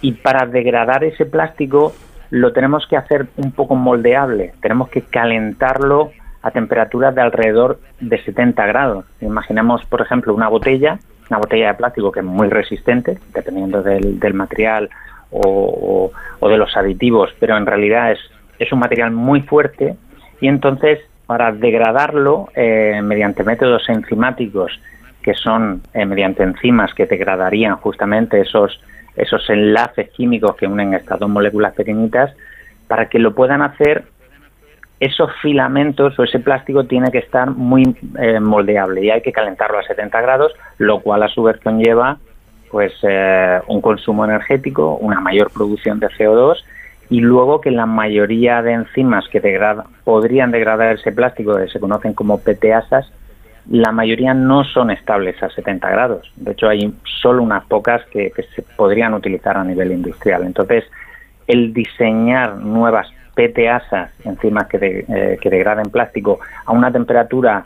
y 0.01 0.13
para 0.13 0.45
degradar 0.45 1.03
ese 1.03 1.25
plástico 1.25 1.93
lo 2.29 2.53
tenemos 2.53 2.87
que 2.87 2.95
hacer 2.95 3.27
un 3.35 3.51
poco 3.51 3.75
moldeable, 3.75 4.53
tenemos 4.61 4.89
que 4.89 5.01
calentarlo 5.01 6.11
a 6.41 6.51
temperaturas 6.51 7.13
de 7.13 7.21
alrededor 7.21 7.79
de 7.99 8.21
70 8.23 8.65
grados. 8.65 9.05
Imaginemos, 9.21 9.85
por 9.85 10.01
ejemplo, 10.01 10.33
una 10.33 10.47
botella, 10.47 10.97
una 11.29 11.39
botella 11.39 11.67
de 11.67 11.73
plástico 11.73 12.11
que 12.11 12.21
es 12.21 12.25
muy 12.25 12.49
resistente, 12.49 13.17
dependiendo 13.33 13.81
del, 13.81 14.19
del 14.19 14.33
material 14.33 14.89
o, 15.33 16.11
de 16.41 16.57
los 16.57 16.75
aditivos, 16.75 17.29
pero 17.39 17.57
en 17.57 17.65
realidad 17.65 18.11
es, 18.11 18.71
un 18.71 18.79
material 18.79 19.11
muy 19.11 19.41
fuerte 19.41 19.95
y 20.39 20.47
entonces 20.47 20.99
para 21.25 21.51
degradarlo 21.51 22.47
eh, 22.55 23.01
mediante 23.03 23.43
métodos 23.43 23.89
enzimáticos 23.89 24.79
que 25.21 25.33
son 25.33 25.81
eh, 25.93 26.05
mediante 26.05 26.43
enzimas 26.43 26.93
que 26.93 27.05
degradarían 27.05 27.77
justamente 27.77 28.39
esos, 28.39 28.79
esos 29.15 29.49
enlaces 29.49 30.09
químicos 30.11 30.55
que 30.55 30.67
unen 30.67 30.93
estas 30.93 31.19
dos 31.19 31.29
moléculas 31.29 31.73
pequeñitas, 31.73 32.33
para 32.87 33.09
que 33.09 33.19
lo 33.19 33.33
puedan 33.33 33.61
hacer, 33.61 34.03
esos 34.99 35.31
filamentos 35.41 36.17
o 36.17 36.23
ese 36.23 36.39
plástico 36.39 36.85
tiene 36.85 37.11
que 37.11 37.17
estar 37.17 37.49
muy 37.49 37.83
eh, 38.19 38.39
moldeable 38.39 39.03
y 39.03 39.09
hay 39.09 39.21
que 39.21 39.31
calentarlo 39.31 39.79
a 39.79 39.83
70 39.83 40.21
grados, 40.21 40.53
lo 40.77 41.01
cual 41.01 41.23
a 41.23 41.27
su 41.27 41.43
vez 41.43 41.59
conlleva 41.61 42.19
pues 42.73 42.91
eh, 43.03 43.61
un 43.67 43.81
consumo 43.81 44.25
energético, 44.25 44.95
una 44.95 45.21
mayor 45.21 45.51
producción 45.51 45.99
de 45.99 46.07
CO2 46.07 46.55
y 47.11 47.19
luego 47.19 47.61
que 47.61 47.69
la 47.69 47.85
mayoría 47.85 48.63
de 48.63 48.73
enzimas 48.73 49.27
que 49.29 49.39
podrían 50.03 50.49
degradar 50.49 50.95
ese 50.95 51.11
plástico, 51.11 51.55
que 51.55 51.67
se 51.67 51.79
conocen 51.79 52.15
como 52.15 52.39
PTASas, 52.39 53.11
la 53.69 53.91
mayoría 53.91 54.33
no 54.33 54.63
son 54.63 54.89
estables 54.89 55.41
a 55.43 55.51
70 55.51 55.87
grados. 55.87 56.31
De 56.35 56.53
hecho, 56.53 56.67
hay 56.67 56.91
solo 57.21 57.43
unas 57.43 57.63
pocas 57.65 58.01
que, 58.07 58.31
se 58.55 58.63
podrían 58.63 59.13
utilizar 59.13 59.55
a 59.55 59.63
nivel 59.63 59.91
industrial. 59.91 60.43
Entonces, 60.43 60.85
el 61.45 61.75
diseñar 61.75 62.55
nuevas 62.55 63.07
PTASas, 63.35 64.09
enzimas 64.25 64.67
que, 64.67 65.05
eh, 65.07 65.37
que 65.39 65.49
degraden 65.51 65.91
plástico 65.91 66.39
a 66.65 66.71
una 66.71 66.91
temperatura, 66.91 67.65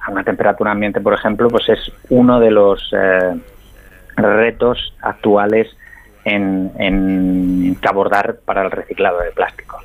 a 0.00 0.10
una 0.12 0.22
temperatura 0.22 0.70
ambiente, 0.70 1.00
por 1.00 1.14
ejemplo, 1.14 1.48
pues 1.48 1.68
es 1.68 1.92
uno 2.10 2.38
de 2.38 2.52
los 2.52 2.94
eh, 2.96 3.34
retos 4.18 4.94
actuales 5.00 5.68
en, 6.24 6.70
en 6.78 7.76
que 7.80 7.88
abordar 7.88 8.36
para 8.44 8.64
el 8.64 8.70
reciclado 8.70 9.20
de 9.20 9.30
plástico. 9.32 9.78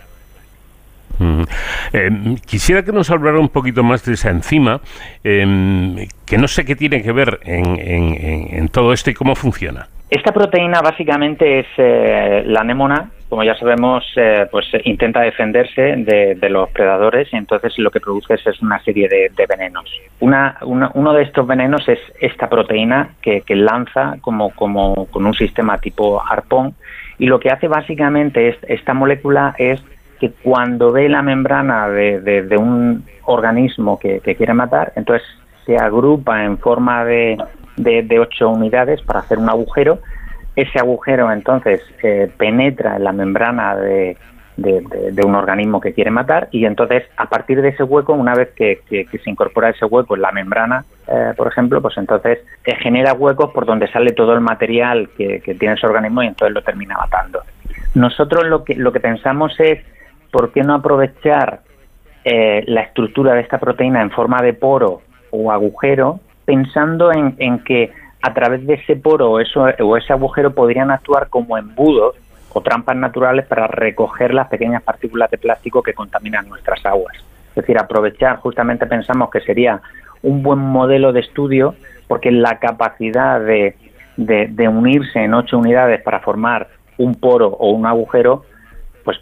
Eh, 1.94 2.10
quisiera 2.46 2.84
que 2.84 2.92
nos 2.92 3.10
hablara 3.12 3.40
un 3.40 3.50
poquito 3.50 3.84
más 3.84 4.04
de 4.04 4.14
esa 4.14 4.30
enzima, 4.30 4.82
em, 5.24 6.08
que 6.26 6.38
no 6.38 6.48
sé 6.48 6.66
qué 6.66 6.76
tiene 6.76 7.04
que 7.04 7.12
ver 7.12 7.40
en, 7.44 7.80
en, 7.80 8.68
todo 8.70 8.94
esto 8.94 9.10
y 9.10 9.14
cómo 9.14 9.36
funciona. 9.36 9.88
Esta 10.10 10.32
proteína 10.32 10.82
básicamente 10.82 11.60
es 11.60 11.68
eh, 11.78 12.44
la 12.46 12.62
anémona, 12.62 13.12
como 13.34 13.44
ya 13.44 13.56
sabemos, 13.56 14.06
eh, 14.16 14.46
pues 14.52 14.68
intenta 14.84 15.22
defenderse 15.22 15.96
de, 15.98 16.50
los 16.52 16.70
predadores 16.70 17.34
y 17.34 17.36
entonces 17.36 17.74
lo 17.80 17.90
que 17.90 18.00
produce 18.00 18.36
es 18.36 18.62
una 18.62 18.80
serie 18.84 19.10
de, 19.10 19.46
venenos. 19.50 19.90
Una, 20.20 20.60
uno 20.62 21.14
de 21.14 21.24
estos 21.24 21.48
venenos 21.48 21.90
es 21.90 21.98
esta 22.22 22.48
proteína 22.48 23.16
que, 23.24 23.44
lanza 23.56 24.18
como, 24.22 24.52
como 24.52 25.08
con 25.08 25.26
un 25.26 25.34
sistema 25.34 25.80
tipo 25.80 26.22
arpón 26.24 26.76
y 27.18 27.26
lo 27.26 27.40
que 27.40 27.50
hace 27.50 27.68
básicamente 27.68 28.50
es, 28.50 28.58
esta 28.68 28.94
molécula 28.94 29.56
es 29.58 29.82
que 30.20 30.30
cuando 30.30 30.92
ve 30.92 31.10
la 31.10 31.24
membrana 31.24 31.90
de, 31.90 32.56
un 32.56 33.04
organismo 33.24 33.98
que, 33.98 34.20
quiere 34.20 34.54
matar, 34.54 34.94
entonces 34.96 35.28
se 35.66 35.76
agrupa 35.76 36.46
en 36.46 36.60
forma 36.60 37.04
de, 37.04 37.36
de 37.78 38.20
ocho 38.20 38.52
unidades 38.52 39.02
para 39.02 39.22
hacer 39.22 39.40
un 39.40 39.50
agujero 39.50 39.98
ese 40.56 40.80
agujero 40.80 41.32
entonces 41.32 41.82
eh, 42.04 42.30
penetra 42.38 42.98
en 42.98 43.04
la 43.04 43.12
membrana 43.12 43.76
de, 43.76 44.18
un 45.26 45.34
organismo 45.36 45.82
que 45.82 45.94
quiere 45.94 46.12
matar 46.12 46.48
y 46.52 46.66
entonces 46.66 47.04
a 47.18 47.28
partir 47.28 47.62
de 47.62 47.70
ese 47.70 47.84
hueco, 47.84 48.14
una 48.14 48.36
vez 48.36 48.52
que, 48.56 48.82
se 48.88 49.30
incorpora 49.30 49.70
ese 49.70 49.86
hueco 49.86 50.16
en 50.16 50.22
la 50.22 50.32
membrana, 50.32 50.86
eh, 51.08 51.34
por 51.36 51.48
ejemplo, 51.48 51.82
pues 51.82 51.98
entonces 51.98 52.40
eh, 52.64 52.76
genera 52.76 53.14
huecos 53.14 53.52
por 53.52 53.66
donde 53.66 53.88
sale 53.88 54.12
todo 54.12 54.34
el 54.34 54.42
material 54.42 55.10
que, 55.18 55.42
tiene 55.60 55.74
ese 55.74 55.88
organismo 55.88 56.22
y 56.22 56.28
entonces 56.28 56.54
lo 56.54 56.62
termina 56.62 56.96
matando. 56.98 57.42
Nosotros 57.96 58.46
lo 58.46 58.64
que, 58.64 58.76
lo 58.76 58.92
que 58.92 59.00
pensamos 59.00 59.60
es, 59.60 59.80
¿por 60.32 60.52
qué 60.52 60.62
no 60.62 60.76
aprovechar 60.76 61.62
la 62.26 62.82
estructura 62.82 63.34
de 63.34 63.42
esta 63.42 63.58
proteína 63.58 64.02
en 64.02 64.10
forma 64.10 64.42
de 64.42 64.54
poro 64.54 65.02
o 65.32 65.52
agujero 65.52 66.22
pensando 66.46 67.12
en, 67.12 67.36
en 67.38 67.60
que 67.60 67.92
a 68.24 68.34
través 68.34 68.66
de 68.66 68.76
ese 68.76 68.96
poro 68.96 69.32
o, 69.32 69.40
ese 69.42 70.14
agujero 70.14 70.56
podrían 70.56 70.92
actuar 70.92 71.28
como 71.28 71.58
embudos 71.58 72.16
o 72.54 72.62
trampas 72.62 72.96
naturales 72.96 73.46
para 73.46 73.68
recoger 73.68 74.34
las 74.34 74.48
pequeñas 74.48 74.82
partículas 74.82 75.30
de 75.30 75.38
plástico 75.38 75.84
que 75.84 75.94
contaminan 75.94 76.48
nuestras 76.48 76.86
aguas. 76.86 77.18
Es 77.50 77.56
decir, 77.56 77.78
aprovechar, 77.78 78.38
justamente 78.38 78.86
pensamos 78.86 79.30
que 79.30 79.42
sería 79.42 79.82
un 80.22 80.42
buen 80.42 80.60
modelo 80.60 81.12
de 81.12 81.20
estudio 81.20 81.76
porque 82.08 82.32
la 82.32 82.60
capacidad 82.60 83.42
de, 83.42 83.76
unirse 84.70 85.20
en 85.20 85.34
ocho 85.34 85.58
unidades 85.58 86.02
para 86.02 86.22
formar 86.22 86.70
un 86.98 87.16
poro 87.16 87.50
o 87.50 87.72
un 87.72 87.86
agujero, 87.86 88.46
pues 89.04 89.18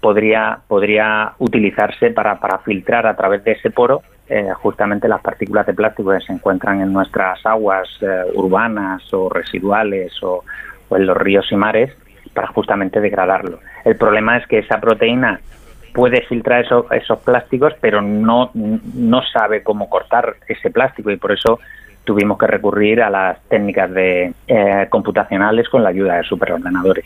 podría, 0.00 0.60
podría 0.66 1.34
utilizarse 1.38 2.10
para 2.10 2.38
filtrar 2.64 3.06
a 3.06 3.16
través 3.16 3.44
de 3.44 3.52
ese 3.52 3.70
poro 3.70 4.00
eh, 4.28 4.50
justamente 4.54 5.08
las 5.08 5.20
partículas 5.20 5.66
de 5.66 5.74
plástico 5.74 6.10
que 6.10 6.20
se 6.20 6.32
encuentran 6.32 6.80
en 6.80 6.92
nuestras 6.92 7.44
aguas 7.46 7.88
eh, 8.00 8.24
urbanas 8.34 9.02
o 9.14 9.28
residuales 9.28 10.12
o, 10.22 10.42
en 10.90 11.06
los 11.06 11.16
ríos 11.16 11.46
y 11.50 11.56
mares 11.56 11.96
para 12.34 12.48
justamente 12.48 13.00
degradarlo. 13.00 13.60
El 13.84 13.96
problema 13.96 14.36
es 14.36 14.46
que 14.46 14.58
esa 14.58 14.80
proteína 14.80 15.40
puede 15.94 16.22
filtrar 16.22 16.64
esos 16.90 17.18
plásticos, 17.20 17.72
pero 17.80 18.02
no, 18.02 18.50
no 18.52 19.22
sabe 19.22 19.62
cómo 19.62 19.88
cortar 19.88 20.36
ese 20.46 20.70
plástico 20.70 21.10
y 21.10 21.16
por 21.16 21.32
eso 21.32 21.58
tuvimos 22.06 22.38
que 22.38 22.46
recurrir 22.46 23.02
a 23.02 23.10
las 23.10 23.42
técnicas 23.48 23.92
de 23.92 24.32
eh, 24.46 24.86
computacionales 24.88 25.68
con 25.68 25.82
la 25.82 25.90
ayuda 25.90 26.16
de 26.16 26.22
superordenadores. 26.22 27.04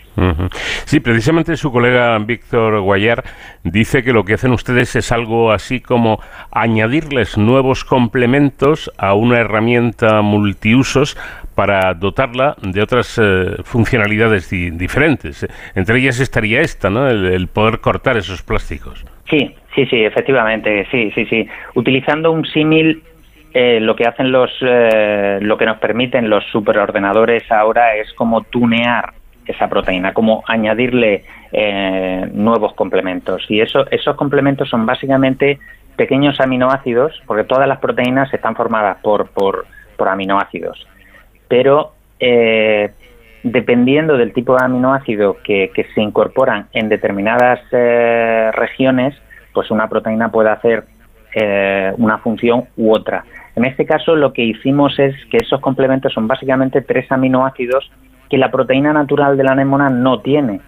Sí, 0.85 1.01
precisamente 1.01 1.57
su 1.57 1.71
colega 1.71 2.17
Víctor 2.19 2.79
Guayar 2.79 3.23
dice 3.63 4.03
que 4.03 4.13
lo 4.13 4.23
que 4.23 4.35
hacen 4.35 4.51
ustedes 4.51 4.95
es 4.95 5.11
algo 5.11 5.51
así 5.51 5.81
como 5.81 6.21
añadirles 6.51 7.37
nuevos 7.37 7.83
complementos 7.83 8.91
a 8.97 9.13
una 9.13 9.39
herramienta 9.39 10.21
multiusos 10.21 11.17
para 11.55 11.93
dotarla 11.93 12.55
de 12.61 12.81
otras 12.81 13.19
eh, 13.21 13.57
funcionalidades 13.63 14.49
diferentes. 14.49 15.45
Entre 15.75 15.99
ellas 15.99 16.19
estaría 16.19 16.61
esta, 16.61 16.89
¿no? 16.89 17.09
el 17.09 17.47
poder 17.47 17.79
cortar 17.79 18.17
esos 18.17 18.41
plásticos. 18.43 19.03
Sí, 19.31 19.55
sí, 19.73 19.85
sí, 19.85 20.03
efectivamente, 20.03 20.85
sí, 20.91 21.09
sí, 21.15 21.25
sí. 21.25 21.47
Utilizando 21.73 22.31
un 22.31 22.45
símil 22.45 23.01
eh, 23.53 23.79
lo 23.81 23.97
que 23.97 24.07
hacen 24.07 24.31
los, 24.31 24.49
eh, 24.61 25.39
lo 25.41 25.57
que 25.57 25.65
nos 25.65 25.77
permiten 25.79 26.29
los 26.29 26.45
superordenadores 26.51 27.51
ahora 27.51 27.95
es 27.95 28.13
como 28.13 28.43
tunear 28.43 29.13
esa 29.45 29.67
proteína, 29.67 30.13
como 30.13 30.41
añadirle 30.47 31.25
eh, 31.51 32.29
nuevos 32.33 32.73
complementos. 32.75 33.43
Y 33.49 33.59
eso, 33.59 33.85
esos 33.91 34.15
complementos 34.15 34.69
son 34.69 34.85
básicamente 34.85 35.59
pequeños 35.97 36.39
aminoácidos, 36.39 37.21
porque 37.25 37.43
todas 37.43 37.67
las 37.67 37.79
proteínas 37.79 38.33
están 38.33 38.55
formadas 38.55 38.99
por, 39.01 39.29
por, 39.31 39.65
aminoácidos. 40.07 40.87
Pero 41.47 41.91
dependiendo 43.43 44.17
del 44.17 44.33
tipo 44.33 44.55
de 44.55 44.65
aminoácido 44.65 45.37
que, 45.43 45.69
que 45.75 45.83
se 45.93 46.01
incorporan 46.01 46.67
en 46.73 46.89
determinadas 46.89 47.59
regiones, 47.69 49.15
pues 49.53 49.69
una 49.69 49.87
proteína 49.87 50.31
puede 50.31 50.49
hacer 50.49 50.85
una 51.97 52.17
función 52.17 52.65
u 52.77 52.91
otra. 52.95 53.23
En 53.55 53.65
este 53.65 53.85
caso 53.85 54.15
lo 54.15 54.33
que 54.33 54.43
hicimos 54.43 54.97
es 54.99 55.15
que 55.25 55.37
esos 55.37 55.59
complementos 55.59 56.13
son 56.13 56.27
básicamente 56.27 56.81
tres 56.81 57.11
aminoácidos 57.11 57.91
que 58.29 58.37
la 58.37 58.49
proteína 58.49 58.93
natural 58.93 59.35
de 59.35 59.43
la 59.43 59.51
anémona 59.51 59.89
no 59.89 60.21
tiene. 60.21 60.61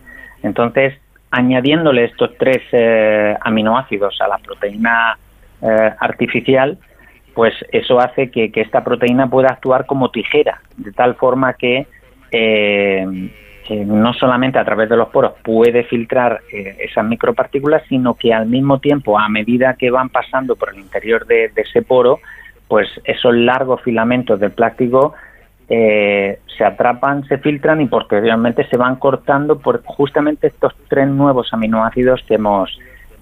Entonces, 0.43 0.93
añadiéndole 1.31 2.05
estos 2.05 2.38
tres 2.38 2.61
eh, 2.73 3.35
aminoácidos 3.39 4.19
a 4.19 4.27
la 4.27 4.38
proteína 4.38 5.18
eh, 5.61 5.91
artificial, 5.99 6.77
pues 7.34 7.53
eso 7.72 7.99
hace 7.99 8.30
que, 8.30 8.51
esta 8.53 8.84
proteína 8.84 9.30
pueda 9.30 9.47
actuar 9.47 9.85
como 9.85 10.11
tijera, 10.11 10.61
de 10.76 10.91
tal 10.91 11.15
forma 11.15 11.53
que 11.53 11.88
eh, 12.31 13.30
no 13.69 14.14
solamente 14.14 14.60
a 14.60 14.65
través 14.65 14.89
de 14.89 14.97
los 14.97 15.07
poros 15.07 15.34
puede 15.41 15.85
filtrar 15.85 16.41
esas 16.51 17.05
micropartículas, 17.05 17.81
sino 17.88 18.15
que 18.15 18.34
al 18.34 18.45
mismo 18.45 18.80
tiempo, 18.80 19.18
a 19.18 19.30
medida 19.30 19.76
que 19.76 19.89
van 19.89 20.10
pasando 20.10 20.57
por 20.57 20.73
el 20.73 20.80
interior 20.80 21.26
de 21.26 21.49
ese 21.55 21.81
poro, 21.81 22.19
pues 22.73 22.89
esos 23.03 23.35
largos 23.35 23.83
filamentos 23.83 24.39
de 24.39 24.49
plástico 24.49 25.13
eh, 25.69 26.39
se 26.57 26.65
atrapan, 26.65 27.23
se 27.25 27.37
filtran 27.37 27.81
y 27.81 27.85
posteriormente 27.85 28.67
se 28.67 28.77
van 28.77 28.95
cortando 28.95 29.59
por 29.59 29.83
justamente 29.83 30.47
estos 30.47 30.73
tres 30.87 31.07
nuevos 31.07 31.53
aminoácidos 31.53 32.23
que 32.27 32.33
hemos 32.33 32.75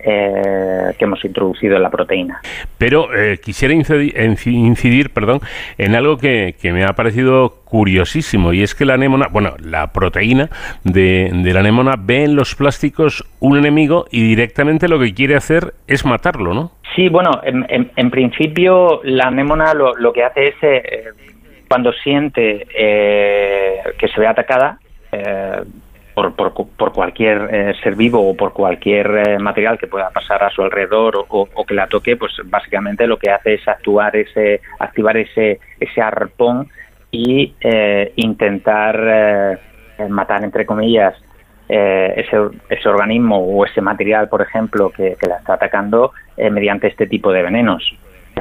eh, 0.03 0.93
que 0.97 1.05
hemos 1.05 1.23
introducido 1.23 1.75
en 1.75 1.83
la 1.83 1.89
proteína. 1.89 2.41
Pero 2.77 3.15
eh, 3.15 3.39
quisiera 3.43 3.73
incidir, 3.73 5.11
perdón, 5.11 5.41
en 5.77 5.95
algo 5.95 6.17
que, 6.17 6.55
me 6.63 6.83
ha 6.83 6.93
parecido 6.93 7.61
curiosísimo 7.65 8.53
y 8.53 8.63
es 8.63 8.75
que 8.75 8.85
la 8.85 8.93
anémona, 8.95 9.27
bueno, 9.31 9.55
la 9.59 9.91
proteína 9.91 10.49
de, 10.83 11.29
la 11.31 11.59
anémona 11.59 11.95
ve 11.99 12.23
en 12.23 12.35
los 12.35 12.55
plásticos 12.55 13.25
un 13.39 13.57
enemigo 13.57 14.05
y 14.11 14.23
directamente 14.23 14.87
lo 14.87 14.99
que 14.99 15.13
quiere 15.13 15.35
hacer 15.35 15.73
es 15.87 16.05
matarlo, 16.05 16.53
¿no? 16.53 16.71
Sí, 16.95 17.07
bueno, 17.09 17.31
en, 17.43 18.11
principio 18.11 19.01
la 19.03 19.27
anémona 19.27 19.73
lo, 19.73 20.13
que 20.13 20.23
hace 20.23 20.47
es, 20.47 20.55
eh, 20.61 21.03
cuando 21.67 21.93
siente 21.93 22.67
que 22.67 24.07
se 24.07 24.19
ve 24.19 24.27
atacada, 24.27 24.77
por, 26.34 26.53
por, 26.53 26.93
cualquier 26.93 27.49
eh, 27.52 27.73
ser 27.81 27.95
vivo 27.95 28.27
o 28.27 28.35
por 28.35 28.53
cualquier 28.53 29.07
eh, 29.27 29.39
material 29.39 29.77
que 29.77 29.88
pueda 29.88 30.10
pasar 30.10 30.43
a 30.43 30.49
su 30.49 30.61
alrededor 30.61 31.26
o, 31.27 31.65
que 31.65 31.73
la 31.73 31.88
toque, 31.88 32.15
pues 32.15 32.34
básicamente 32.45 33.07
lo 33.07 33.18
que 33.18 33.31
hace 33.31 33.56
es 33.56 33.68
actuar 33.68 34.15
ese, 34.15 34.61
activar 34.80 35.18
ese, 35.18 35.60
ese 35.80 36.02
arpón 36.02 36.68
y 37.11 37.53
eh, 37.61 38.14
intentar 38.15 39.60
matar, 40.10 40.43
entre 40.43 40.65
comillas, 40.65 41.14
ese, 41.68 42.38
ese 42.69 42.89
organismo 42.89 43.38
o 43.38 43.65
ese 43.65 43.81
material, 43.81 44.27
por 44.30 44.41
ejemplo, 44.41 44.89
que, 44.89 45.15
la 45.27 45.38
está 45.38 45.53
atacando 45.53 46.11
mediante 46.38 46.88
este 46.88 47.07
tipo 47.07 47.31
de 47.31 47.43
venenos 47.43 47.95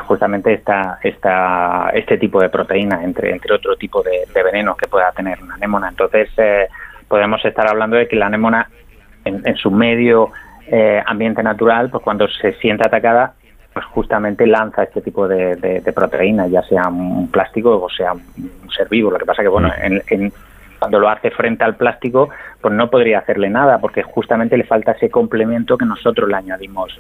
justamente 0.07 0.55
esta, 0.55 0.99
esta, 1.03 1.91
este 1.93 2.17
tipo 2.17 2.41
de 2.41 2.49
proteína, 2.49 3.05
entre, 3.05 3.33
entre 3.33 3.55
otro 3.55 3.77
tipo 3.77 4.03
de, 4.03 4.27
de 4.33 4.43
venenos 4.43 4.77
que 4.77 4.89
pueda 4.89 5.13
tener 5.13 5.41
una 5.43 5.55
anémona. 5.55 5.89
Entonces, 5.89 6.31
podemos 7.11 7.45
estar 7.45 7.69
hablando 7.69 7.97
de 7.97 8.07
que 8.07 8.15
la 8.15 8.27
anémona 8.27 8.71
en, 9.25 9.57
su 9.57 9.71
medio 9.73 10.31
eh, 10.69 11.03
ambiente 11.05 11.43
natural, 11.43 11.91
pues 11.91 12.05
cuando 12.05 12.29
se 12.29 12.53
siente 12.55 12.87
atacada, 12.87 13.35
pues 13.75 13.85
justamente 13.87 14.47
lanza 14.47 14.85
este 14.85 15.03
tipo 15.03 15.27
de, 15.27 15.57
de, 15.57 15.93
proteína, 15.93 16.47
ya 16.47 16.63
sea 16.63 16.89
un 16.89 17.29
plástico 17.29 17.83
o 17.83 17.91
sea 17.91 18.13
un 18.13 18.71
ser 18.71 18.89
vivo. 18.89 19.11
Lo 19.11 19.19
que 19.19 19.27
pasa 19.27 19.43
que, 19.43 19.49
bueno, 19.49 19.69
mm. 19.69 20.29
cuando 20.79 21.01
lo 21.01 21.09
hace 21.09 21.33
frente 21.33 21.65
al 21.65 21.75
plástico, 21.75 22.31
pues 22.61 22.73
no 22.73 22.89
podría 22.89 23.19
hacerle 23.19 23.51
nada, 23.51 23.79
porque 23.79 24.05
justamente 24.05 24.57
le 24.57 24.65
falta 24.65 24.93
ese 24.93 25.11
complemento 25.11 25.77
que 25.77 25.87
nosotros 25.87 26.29
le 26.29 26.37
añadimos 26.37 26.97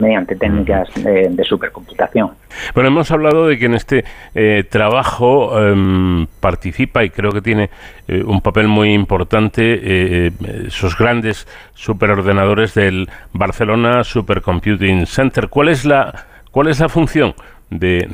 mediante 0.00 0.36
técnicas 0.36 0.88
de, 0.94 1.44
supercomputación. 1.44 2.30
Bueno, 2.74 2.88
hemos 2.88 3.10
hablado 3.10 3.46
de 3.46 3.58
que 3.58 3.66
en 3.66 3.74
este 3.74 4.04
eh, 4.34 4.64
trabajo 4.68 5.58
em, 5.58 6.26
participa 6.40 7.04
y 7.04 7.10
creo 7.10 7.32
que 7.32 7.40
tiene 7.40 7.70
eh, 8.08 8.22
un 8.24 8.40
papel 8.40 8.68
muy 8.68 8.92
importante 8.92 9.80
eh, 9.82 10.32
esos 10.66 10.96
grandes 10.96 11.46
superordenadores 11.74 12.74
del 12.74 13.08
Barcelona 13.32 14.04
Supercomputing 14.04 15.06
Center. 15.06 15.48
¿Cuál 15.48 15.68
es 15.68 15.84
la, 15.84 16.26
cuál 16.50 16.68
es 16.68 16.80
la 16.80 16.88
función 16.88 17.34
de, 17.70 18.06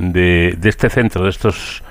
de 0.57 0.69
este 0.69 0.89
centro, 0.89 1.23
de 1.23 1.29
estos 1.29 1.83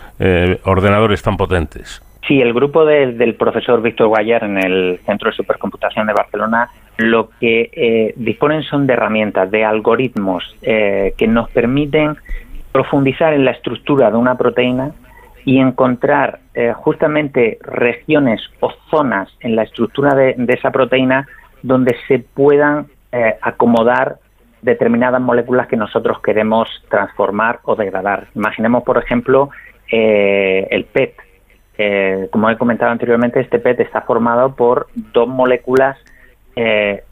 ordenadores 0.64 1.22
tan 1.22 1.36
potentes? 1.36 2.00
Sí, 2.26 2.40
el 2.40 2.52
grupo 2.52 2.84
del 2.84 3.34
profesor 3.36 3.80
Víctor 3.82 4.08
Guayar 4.08 4.42
en 4.42 4.58
el 4.58 4.98
Centro 5.06 5.30
de 5.30 5.36
Supercomputación 5.36 6.08
de 6.08 6.12
Barcelona 6.12 6.68
lo 6.96 7.28
que 7.40 7.70
eh, 7.72 8.14
disponen 8.16 8.62
son 8.62 8.86
de 8.86 8.94
herramientas, 8.94 9.50
de 9.50 9.64
algoritmos 9.64 10.56
eh, 10.62 11.14
que 11.16 11.28
nos 11.28 11.50
permiten 11.50 12.16
profundizar 12.72 13.32
en 13.34 13.44
la 13.44 13.52
estructura 13.52 14.10
de 14.10 14.16
una 14.16 14.36
proteína 14.36 14.92
y 15.44 15.58
encontrar 15.58 16.40
eh, 16.54 16.72
justamente 16.72 17.58
regiones 17.62 18.40
o 18.60 18.72
zonas 18.90 19.28
en 19.40 19.54
la 19.54 19.62
estructura 19.62 20.14
de, 20.14 20.34
esa 20.48 20.70
proteína 20.70 21.28
donde 21.62 21.96
se 22.08 22.18
puedan 22.18 22.86
acomodar 23.40 24.16
determinadas 24.60 25.22
moléculas 25.22 25.68
que 25.68 25.76
nosotros 25.76 26.20
queremos 26.20 26.68
transformar 26.90 27.60
o 27.62 27.74
degradar. 27.76 28.26
Imaginemos, 28.34 28.82
por 28.82 28.98
ejemplo, 28.98 29.48
el 29.88 30.84
PET, 30.84 31.14
eh, 31.78 32.28
como 32.30 32.48
he 32.50 32.56
comentado 32.56 32.90
anteriormente, 32.90 33.40
este 33.40 33.58
PET 33.58 33.80
está 33.80 34.02
formado 34.02 34.54
por 34.54 34.88
dos 34.94 35.28
moléculas 35.28 35.98
eh, 36.54 37.02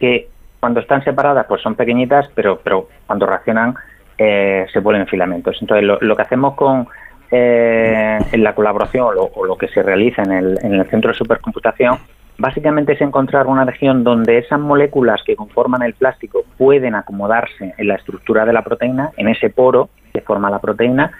que 0.00 0.28
cuando 0.60 0.80
están 0.80 1.04
separadas 1.04 1.46
pues 1.46 1.60
son 1.62 1.74
pequeñitas, 1.74 2.28
pero, 2.34 2.60
pero 2.62 2.88
cuando 3.06 3.26
reaccionan 3.26 3.74
eh, 4.16 4.66
se 4.72 4.80
vuelven 4.80 5.06
filamentos. 5.06 5.56
Entonces 5.60 5.86
lo, 6.00 6.16
que 6.16 6.22
hacemos 6.22 6.54
con 6.54 6.88
en 7.30 8.44
la 8.44 8.54
colaboración 8.54 9.08
o 9.16 9.44
lo, 9.44 9.58
que 9.58 9.66
se 9.66 9.82
realiza 9.82 10.22
en 10.22 10.32
el, 10.32 10.58
en 10.62 10.74
el 10.74 10.86
centro 10.86 11.10
de 11.10 11.18
supercomputación 11.18 11.98
básicamente 12.38 12.92
es 12.92 13.00
encontrar 13.00 13.46
una 13.46 13.64
región 13.64 14.04
donde 14.04 14.38
esas 14.38 14.60
moléculas 14.60 15.22
que 15.24 15.36
conforman 15.36 15.82
el 15.82 15.94
plástico 15.94 16.44
pueden 16.56 16.94
acomodarse 16.94 17.74
en 17.76 17.88
la 17.88 17.94
estructura 17.94 18.44
de 18.44 18.52
la 18.52 18.62
proteína, 18.62 19.10
en 19.16 19.28
ese 19.28 19.50
poro 19.50 19.88
que 20.12 20.20
forma 20.20 20.50
la 20.50 20.60
proteína, 20.60 21.12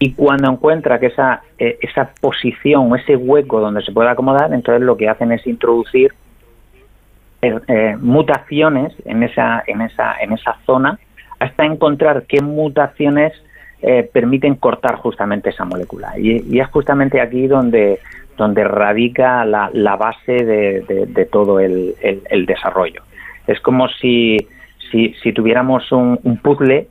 y 0.00 0.12
cuando 0.12 0.50
encuentra 0.50 1.00
que 1.00 1.06
esa, 1.06 1.42
eh, 1.58 1.78
esa 1.80 2.10
posición 2.20 2.96
ese 2.96 3.16
hueco 3.16 3.60
donde 3.60 3.82
se 3.82 3.92
puede 3.92 4.08
acomodar, 4.08 4.52
entonces 4.52 4.82
lo 4.82 4.96
que 4.96 5.08
hacen 5.08 5.32
es 5.32 5.44
introducir 5.46 6.12
eh, 7.42 7.58
eh, 7.66 7.96
mutaciones 8.00 8.94
en 9.04 9.24
esa, 9.24 9.62
en, 9.66 9.80
esa, 9.80 10.14
en 10.20 10.32
esa 10.32 10.56
zona 10.64 10.98
hasta 11.40 11.64
encontrar 11.64 12.24
qué 12.26 12.40
mutaciones 12.40 13.32
permiten 14.12 14.56
cortar 14.56 14.96
justamente 14.96 15.50
esa 15.50 15.64
molécula. 15.64 16.18
Y, 16.18 16.58
es 16.58 16.66
justamente 16.66 17.20
aquí 17.20 17.46
donde, 17.46 18.00
donde 18.36 18.64
radica 18.64 19.44
la, 19.44 19.70
la 19.72 19.94
base 19.94 20.32
de, 20.32 21.28
todo 21.30 21.60
el, 21.60 21.94
el, 22.02 22.44
desarrollo. 22.44 23.02
Es 23.46 23.60
como 23.60 23.86
si, 23.86 24.36
si, 24.90 25.14
si 25.22 25.32
tuviéramos 25.32 25.92
un 25.92 26.40
puzzle 26.42 26.88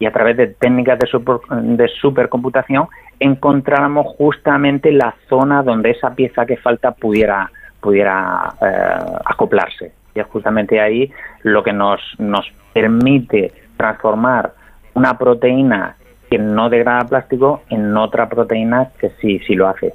y 0.00 0.06
a 0.06 0.12
través 0.12 0.36
de 0.38 0.48
técnicas 0.48 0.98
de, 0.98 1.06
de 1.52 1.88
supercomputación 2.00 2.88
encontráramos 3.20 4.06
justamente 4.16 4.90
la 4.90 5.14
zona 5.28 5.62
donde 5.62 5.90
esa 5.90 6.14
pieza 6.14 6.46
que 6.46 6.56
falta 6.56 6.92
pudiera, 6.92 7.52
pudiera 7.80 8.54
eh, 8.62 9.18
acoplarse. 9.26 9.92
Y 10.14 10.20
es 10.20 10.26
justamente 10.26 10.80
ahí 10.80 11.12
lo 11.42 11.62
que 11.62 11.74
nos, 11.74 12.00
nos 12.18 12.50
permite 12.72 13.52
transformar 13.76 14.54
una 14.94 15.18
proteína 15.18 15.96
que 16.30 16.38
no 16.38 16.70
degrada 16.70 17.04
plástico 17.04 17.62
en 17.68 17.94
otra 17.94 18.26
proteína 18.28 18.88
que 18.98 19.10
sí, 19.20 19.38
sí 19.40 19.54
lo 19.54 19.68
hace. 19.68 19.92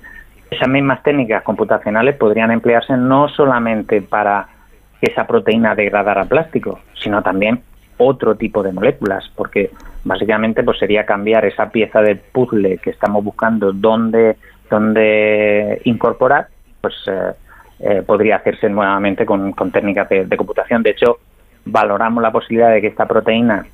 Esas 0.52 0.68
mismas 0.68 1.02
técnicas 1.02 1.42
computacionales 1.42 2.16
podrían 2.16 2.52
emplearse 2.52 2.96
no 2.96 3.28
solamente 3.30 4.04
para 4.04 4.48
que 5.02 5.12
esa 5.12 5.26
proteína 5.26 5.74
degradara 5.74 6.26
plástico, 6.26 6.80
sino 6.94 7.24
también 7.24 7.64
otro 7.98 8.36
tipo 8.36 8.64
de 8.64 8.72
moléculas, 8.72 9.30
porque 9.36 9.72
básicamente 10.04 10.64
pues 10.64 10.78
sería 10.80 11.06
cambiar 11.06 11.46
esa 11.46 11.70
pieza 11.70 12.02
del 12.02 12.20
puzzle 12.20 12.78
que 12.78 12.92
estamos 12.92 13.24
buscando 13.24 13.72
dónde, 13.72 14.38
dónde 14.70 15.82
incorporar, 15.86 16.48
pues 16.82 16.94
eh, 17.08 17.34
eh, 17.80 18.04
podría 18.06 18.38
hacerse 18.38 18.70
nuevamente 18.70 19.26
con, 19.26 19.54
técnicas 19.72 20.10
de, 20.10 20.38
computación. 20.38 20.84
De 20.84 20.92
hecho, 20.92 21.20
valoramos 21.66 22.22
la 22.22 22.32
posibilidad 22.32 22.72
de 22.72 22.82
que 22.82 22.88
esta 22.88 23.06
proteína 23.06 23.66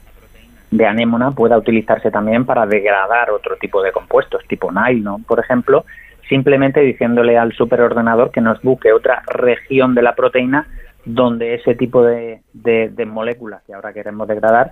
de 0.71 0.85
anémona 0.85 1.31
pueda 1.31 1.57
utilizarse 1.57 2.09
también 2.11 2.45
para 2.45 2.65
degradar 2.65 3.29
otro 3.31 3.57
tipo 3.57 3.83
de 3.83 3.91
compuestos, 3.91 4.43
tipo 4.47 4.71
nylon, 4.71 5.23
por 5.23 5.39
ejemplo, 5.39 5.85
simplemente 6.29 6.79
diciéndole 6.79 7.37
al 7.37 7.51
superordenador 7.51 8.31
que 8.31 8.39
nos 8.39 8.61
busque 8.61 8.93
otra 8.93 9.21
región 9.27 9.93
de 9.93 10.01
la 10.01 10.15
proteína 10.15 10.65
donde 11.05 11.55
ese 11.55 11.75
tipo 11.75 12.03
de, 12.03 12.41
de 12.53 13.05
moléculas 13.05 13.63
que 13.65 13.73
ahora 13.73 13.93
queremos 13.93 14.27
degradar 14.27 14.71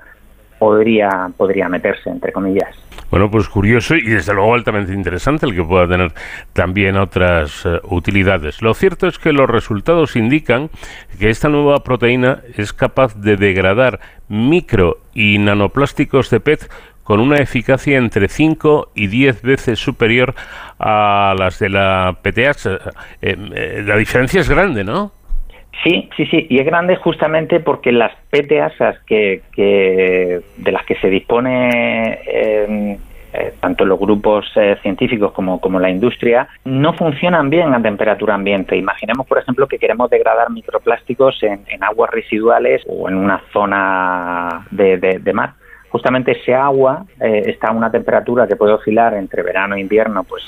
podría, 0.60 1.32
podría 1.36 1.70
meterse, 1.70 2.10
entre 2.10 2.32
comillas. 2.32 2.70
Bueno, 3.10 3.32
pues 3.32 3.48
curioso 3.48 3.96
y 3.96 4.04
desde 4.04 4.36
luego 4.36 4.54
altamente 4.54 4.94
interesante 4.94 5.48
el 5.48 5.56
que 5.56 5.64
pueda 5.64 5.88
tener 5.88 6.12
también 6.54 6.96
otras 6.96 7.66
eh, 7.66 7.80
utilidades. 7.86 8.62
Lo 8.62 8.76
cierto 8.76 9.08
es 9.08 9.18
que 9.18 9.32
los 9.32 9.50
resultados 9.50 10.16
indican 10.16 10.70
que 11.18 11.30
esta 11.30 11.50
nueva 11.50 11.84
proteína 11.84 12.42
es 12.56 12.72
capaz 12.72 13.16
de 13.16 13.36
degradar 13.36 14.00
micro 14.28 14.98
y 15.16 15.40
nanoplásticos 15.40 16.30
de 16.30 16.40
PET 16.40 16.70
con 17.04 17.20
una 17.20 17.38
eficacia 17.38 17.98
entre 17.98 18.28
5 18.28 18.92
y 18.94 19.08
10 19.08 19.42
veces 19.42 19.80
superior 19.80 20.36
a 20.78 21.34
las 21.36 21.58
de 21.58 21.70
la 21.70 22.20
PTH. 22.22 22.68
Eh, 22.68 23.36
eh, 23.56 23.84
la 23.84 23.98
diferencia 23.98 24.42
es 24.42 24.50
grande, 24.50 24.84
¿no? 24.84 25.14
Sí, 25.84 26.10
sí, 26.18 26.26
sí, 26.26 26.46
y 26.50 26.60
es 26.60 26.66
grande 26.66 26.98
justamente 26.98 27.62
porque 27.62 27.92
las 27.92 28.12
PTASas 28.30 29.00
que, 29.06 29.44
que 29.54 30.42
de 30.58 30.72
las 30.72 30.86
que 30.86 30.96
se 30.96 31.10
dispone 31.10 32.20
eh, 32.26 32.98
eh, 33.32 33.54
tanto 33.62 33.86
los 33.86 33.98
grupos 33.98 34.46
eh, 34.56 34.78
científicos 34.82 35.32
como, 35.32 35.62
como 35.62 35.80
la 35.80 35.90
industria 35.90 36.50
no 36.66 36.94
funcionan 36.94 37.50
bien 37.50 37.74
a 37.74 37.82
temperatura 37.82 38.36
ambiente. 38.36 38.76
Imaginemos, 38.76 39.26
por 39.26 39.38
ejemplo, 39.38 39.68
que 39.68 39.80
queremos 39.80 40.10
degradar 40.10 40.50
microplásticos 40.50 41.42
en, 41.44 41.64
aguas 41.82 42.10
residuales 42.10 42.82
o 42.86 43.08
en 43.08 43.16
una 43.16 43.42
zona 43.54 44.68
de, 44.72 44.98
de, 44.98 45.34
mar 45.34 45.54
justamente 45.90 46.34
ese 46.34 46.54
agua 46.54 47.06
está 47.20 47.70
a 47.70 47.72
una 47.72 47.90
temperatura 47.90 48.48
que 48.48 48.56
puede 48.56 48.74
oscilar 48.74 49.16
entre 49.16 49.42
verano 49.42 49.76
e 49.76 49.80
invierno, 49.80 50.24
pues 50.24 50.44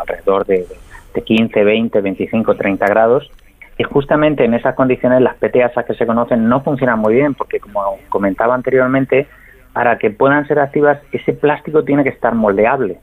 alrededor 0.00 0.44
de, 0.44 0.66
de 1.14 1.22
15, 1.22 1.64
20, 1.64 2.00
25, 2.02 2.54
30 2.56 2.86
grados 2.86 3.30
y 3.78 3.84
justamente 3.84 4.44
en 4.44 4.54
esas 4.54 4.74
condiciones 4.74 5.20
las 5.20 5.36
PTASas 5.36 5.84
que 5.84 5.94
se 5.94 6.06
conocen 6.06 6.48
no 6.48 6.62
funcionan 6.62 6.98
muy 6.98 7.14
bien 7.14 7.34
porque, 7.34 7.60
como 7.60 7.98
comentaba 8.08 8.54
anteriormente, 8.54 9.26
para 9.72 9.98
que 9.98 10.10
puedan 10.10 10.46
ser 10.46 10.58
activas 10.58 10.98
ese 11.12 11.34
plástico 11.34 11.84
tiene 11.84 12.02
que 12.02 12.08
estar 12.08 12.34
moldeable 12.34 12.98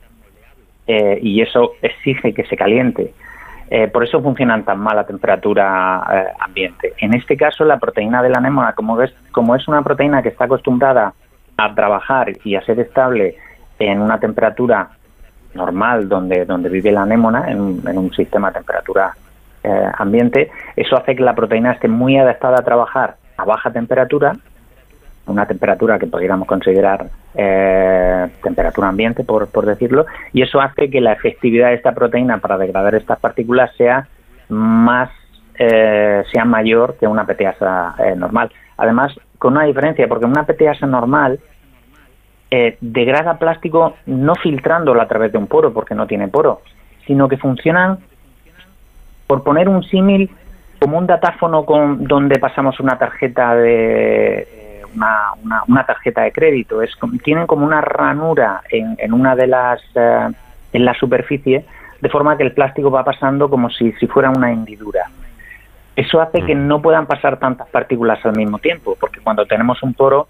eh, 0.87 1.19
y 1.21 1.41
eso 1.41 1.73
exige 1.81 2.33
que 2.33 2.45
se 2.45 2.57
caliente. 2.57 3.13
Eh, 3.69 3.87
por 3.87 4.03
eso 4.03 4.21
funcionan 4.21 4.63
tan 4.63 4.79
mal 4.79 4.97
a 4.97 5.05
temperatura 5.05 6.03
eh, 6.11 6.33
ambiente. 6.39 6.93
En 6.97 7.13
este 7.13 7.37
caso, 7.37 7.63
la 7.65 7.77
proteína 7.77 8.21
de 8.21 8.29
la 8.29 8.39
anémona, 8.39 8.73
como 8.73 9.01
es, 9.01 9.13
como 9.31 9.55
es 9.55 9.67
una 9.67 9.81
proteína 9.83 10.21
que 10.21 10.29
está 10.29 10.45
acostumbrada 10.45 11.13
a 11.57 11.75
trabajar 11.75 12.33
y 12.43 12.55
a 12.55 12.61
ser 12.65 12.79
estable 12.79 13.35
en 13.79 14.01
una 14.01 14.19
temperatura 14.19 14.89
normal 15.53 16.09
donde, 16.09 16.45
donde 16.45 16.69
vive 16.69 16.91
la 16.91 17.03
anémona, 17.03 17.49
en, 17.49 17.81
en 17.87 17.97
un 17.97 18.11
sistema 18.13 18.49
de 18.49 18.55
temperatura 18.55 19.15
eh, 19.63 19.91
ambiente, 19.97 20.51
eso 20.75 20.97
hace 20.97 21.15
que 21.15 21.23
la 21.23 21.35
proteína 21.35 21.71
esté 21.71 21.87
muy 21.87 22.17
adaptada 22.17 22.57
a 22.59 22.63
trabajar 22.65 23.15
a 23.37 23.45
baja 23.45 23.71
temperatura, 23.71 24.33
una 25.25 25.45
temperatura 25.45 25.97
que 25.97 26.05
pudiéramos 26.05 26.49
considerar 26.49 27.07
eh, 27.33 28.27
temperatura 28.43 28.89
ambiente, 28.89 29.23
por, 29.23 29.47
por 29.47 29.65
decirlo, 29.65 30.05
y 30.33 30.41
eso 30.41 30.59
hace 30.59 30.89
que 30.89 30.99
la 30.99 31.13
efectividad 31.13 31.69
de 31.69 31.75
esta 31.75 31.93
proteína 31.93 32.39
para 32.39 32.57
degradar 32.57 32.93
estas 32.95 33.19
partículas 33.19 33.73
sea 33.77 34.07
más 34.49 35.09
eh, 35.57 36.23
sea 36.31 36.43
mayor 36.43 36.97
que 36.99 37.07
una 37.07 37.25
PTasa 37.25 37.95
normal. 38.17 38.51
Además, 38.75 39.13
con 39.37 39.53
una 39.53 39.63
diferencia, 39.63 40.09
porque 40.09 40.25
una 40.25 40.45
PTasa 40.45 40.87
normal 40.87 41.39
degrada 42.81 43.39
plástico 43.39 43.95
no 44.05 44.35
filtrándolo 44.35 45.01
a 45.01 45.07
través 45.07 45.31
de 45.31 45.37
un 45.37 45.47
poro, 45.47 45.73
porque 45.73 45.95
no 45.95 46.05
tiene 46.05 46.27
poro, 46.27 46.61
sino 47.07 47.27
que 47.27 47.37
funcionan 47.37 47.99
por 49.33 49.41
poner 49.41 49.67
un 49.67 49.81
símil, 49.81 50.29
como 50.77 50.99
un 50.99 51.07
datáfono 51.07 51.65
con, 51.65 52.03
donde 52.03 52.37
pasamos 52.37 52.79
una 52.79 52.99
tarjeta 52.99 53.55
de 53.55 54.41
eh, 54.41 54.81
una, 54.93 55.63
una, 55.67 55.83
tarjeta 55.87 56.21
de 56.21 56.31
crédito, 56.31 56.83
es 56.83 56.91
tienen 57.23 57.47
como 57.47 57.65
una 57.65 57.81
ranura 57.81 58.61
en, 58.69 58.95
en 58.99 59.11
una 59.11 59.35
de 59.35 59.47
las 59.47 59.81
eh, 59.95 60.27
en 60.71 60.85
la 60.85 60.93
superficie, 60.93 61.65
de 61.99 62.09
forma 62.09 62.37
que 62.37 62.43
el 62.43 62.51
plástico 62.51 62.91
va 62.91 63.03
pasando 63.03 63.49
como 63.49 63.71
si, 63.71 63.91
si 63.93 64.05
fuera 64.05 64.29
una 64.29 64.51
hendidura. 64.51 65.05
Eso 65.95 66.21
hace 66.21 66.43
que 66.43 66.53
mm. 66.53 66.67
no 66.67 66.79
puedan 66.79 67.07
pasar 67.07 67.39
tantas 67.39 67.67
partículas 67.69 68.23
al 68.27 68.37
mismo 68.37 68.59
tiempo, 68.59 68.95
porque 68.99 69.19
cuando 69.19 69.47
tenemos 69.47 69.81
un 69.81 69.95
poro 69.95 70.27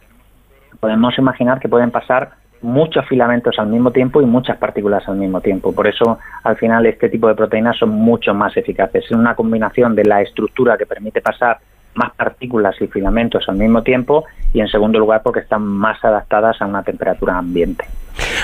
podemos 0.80 1.18
imaginar 1.18 1.60
que 1.60 1.68
pueden 1.68 1.92
pasar 1.92 2.36
muchos 2.64 3.06
filamentos 3.08 3.60
al 3.60 3.68
mismo 3.68 3.92
tiempo 3.92 4.22
y 4.22 4.26
muchas 4.26 4.58
partículas 4.58 5.08
al 5.08 5.18
mismo 5.18 5.42
tiempo. 5.42 5.74
Por 5.74 5.88
eso, 5.88 6.20
al 6.44 6.56
final, 6.58 6.86
este 6.86 7.10
tipo 7.10 7.28
de 7.28 7.36
proteínas 7.36 7.78
son 7.78 7.90
mucho 7.90 8.34
más 8.34 8.56
eficaces. 8.58 9.06
Es 9.06 9.12
una 9.12 9.36
combinación 9.36 9.96
de 9.96 10.06
la 10.06 10.22
estructura 10.22 10.78
que 10.78 10.86
permite 10.86 11.22
pasar 11.22 11.60
más 11.96 12.12
partículas 12.16 12.76
y 12.82 12.88
filamentos 12.88 13.48
al 13.48 13.58
mismo 13.58 13.84
tiempo 13.84 14.26
y, 14.54 14.62
en 14.62 14.68
segundo 14.68 14.98
lugar, 14.98 15.22
porque 15.24 15.42
están 15.42 15.64
más 15.64 16.04
adaptadas 16.04 16.62
a 16.62 16.66
una 16.66 16.84
temperatura 16.84 17.38
ambiente. 17.38 17.86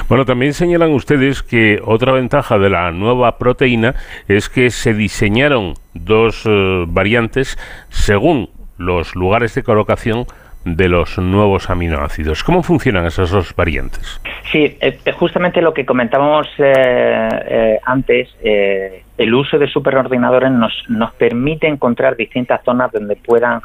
Bueno, 0.07 0.25
también 0.25 0.53
señalan 0.53 0.91
ustedes 0.91 1.43
que 1.43 1.81
otra 1.85 2.11
ventaja 2.11 2.57
de 2.57 2.69
la 2.69 2.91
nueva 2.91 3.37
proteína 3.37 3.95
es 4.27 4.49
que 4.49 4.69
se 4.69 4.93
diseñaron 4.93 5.75
dos 5.93 6.43
eh, 6.45 6.85
variantes 6.87 7.57
según 7.89 8.49
los 8.77 9.15
lugares 9.15 9.53
de 9.55 9.63
colocación 9.63 10.25
de 10.65 10.89
los 10.89 11.17
nuevos 11.17 11.69
aminoácidos. 11.69 12.43
¿Cómo 12.43 12.63
funcionan 12.63 13.05
esas 13.05 13.31
dos 13.31 13.55
variantes? 13.55 14.21
Sí, 14.51 14.77
eh, 14.79 14.99
eh, 15.05 15.11
justamente 15.13 15.61
lo 15.61 15.73
que 15.73 15.85
comentábamos 15.85 16.47
eh, 16.57 17.79
antes, 17.85 18.29
el 18.41 19.33
uso 19.33 19.57
de 19.57 19.67
superordenadores 19.67 20.51
nos, 20.51 20.73
nos 20.89 21.13
permite 21.13 21.67
encontrar 21.67 22.15
distintas 22.15 22.63
zonas 22.63 22.91
donde 22.91 23.15
puedan 23.15 23.61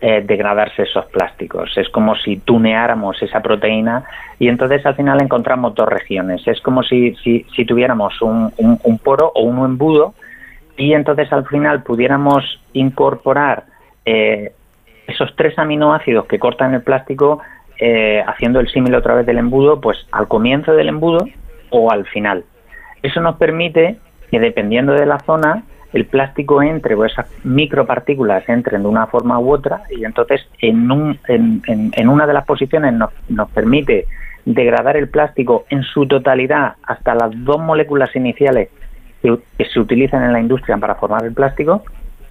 degradarse 0.00 0.82
esos 0.82 1.06
plásticos. 1.06 1.76
Es 1.76 1.88
como 1.88 2.14
si 2.14 2.36
tuneáramos 2.36 3.20
esa 3.20 3.40
proteína 3.40 4.04
y 4.38 4.46
entonces 4.46 4.86
al 4.86 4.94
final 4.94 5.20
encontramos 5.20 5.74
dos 5.74 5.88
regiones. 5.88 6.46
Es 6.46 6.60
como 6.60 6.84
si, 6.84 7.16
si, 7.16 7.64
tuviéramos 7.64 8.22
un, 8.22 8.52
un, 8.58 8.98
poro 8.98 9.32
o 9.34 9.42
un 9.42 9.64
embudo 9.64 10.14
y 10.76 10.92
entonces 10.92 11.32
al 11.32 11.44
final 11.46 11.82
pudiéramos 11.82 12.60
incorporar 12.74 13.64
eh, 14.10 14.52
esos 15.08 15.34
tres 15.34 15.58
aminoácidos 15.58 16.26
que 16.26 16.38
cortan 16.38 16.74
el 16.74 16.82
plástico, 16.82 17.40
eh, 17.80 18.22
haciendo 18.26 18.60
el 18.60 18.68
símil 18.68 18.94
otra 18.94 19.14
vez 19.14 19.26
del 19.26 19.38
embudo, 19.38 19.80
pues 19.80 20.06
al 20.12 20.28
comienzo 20.28 20.72
del 20.74 20.88
embudo 20.88 21.26
o 21.70 21.90
al 21.90 22.06
final. 22.06 22.44
Eso 23.02 23.20
nos 23.20 23.36
permite 23.36 23.96
que 24.30 24.38
dependiendo 24.38 24.92
de 24.92 25.06
la 25.06 25.18
zona, 25.20 25.64
el 25.94 26.04
plástico 26.04 26.62
entre 26.62 26.94
o 26.94 27.06
esas 27.06 27.26
micropartículas 27.42 28.46
entren 28.48 28.82
de 28.82 28.88
una 28.88 29.06
forma 29.06 29.38
u 29.38 29.50
otra 29.50 29.82
y 29.90 30.04
entonces 30.04 30.46
en, 30.60 30.90
un, 30.90 31.18
en, 31.26 31.62
en, 31.66 32.08
una 32.08 32.26
de 32.26 32.34
las 32.34 32.44
posiciones 32.44 32.92
nos, 32.92 33.10
nos 33.30 33.50
permite 33.50 34.06
degradar 34.44 34.98
el 34.98 35.08
plástico 35.08 35.64
en 35.70 35.82
su 35.84 36.06
totalidad 36.06 36.74
hasta 36.82 37.14
las 37.14 37.30
dos 37.44 37.58
moléculas 37.58 38.14
iniciales 38.14 38.68
que, 39.22 39.38
que 39.56 39.64
se 39.64 39.80
utilizan 39.80 40.22
en 40.24 40.34
la 40.34 40.40
industria 40.40 40.76
para 40.76 40.96
formar 40.96 41.24
el 41.24 41.32
plástico, 41.32 41.82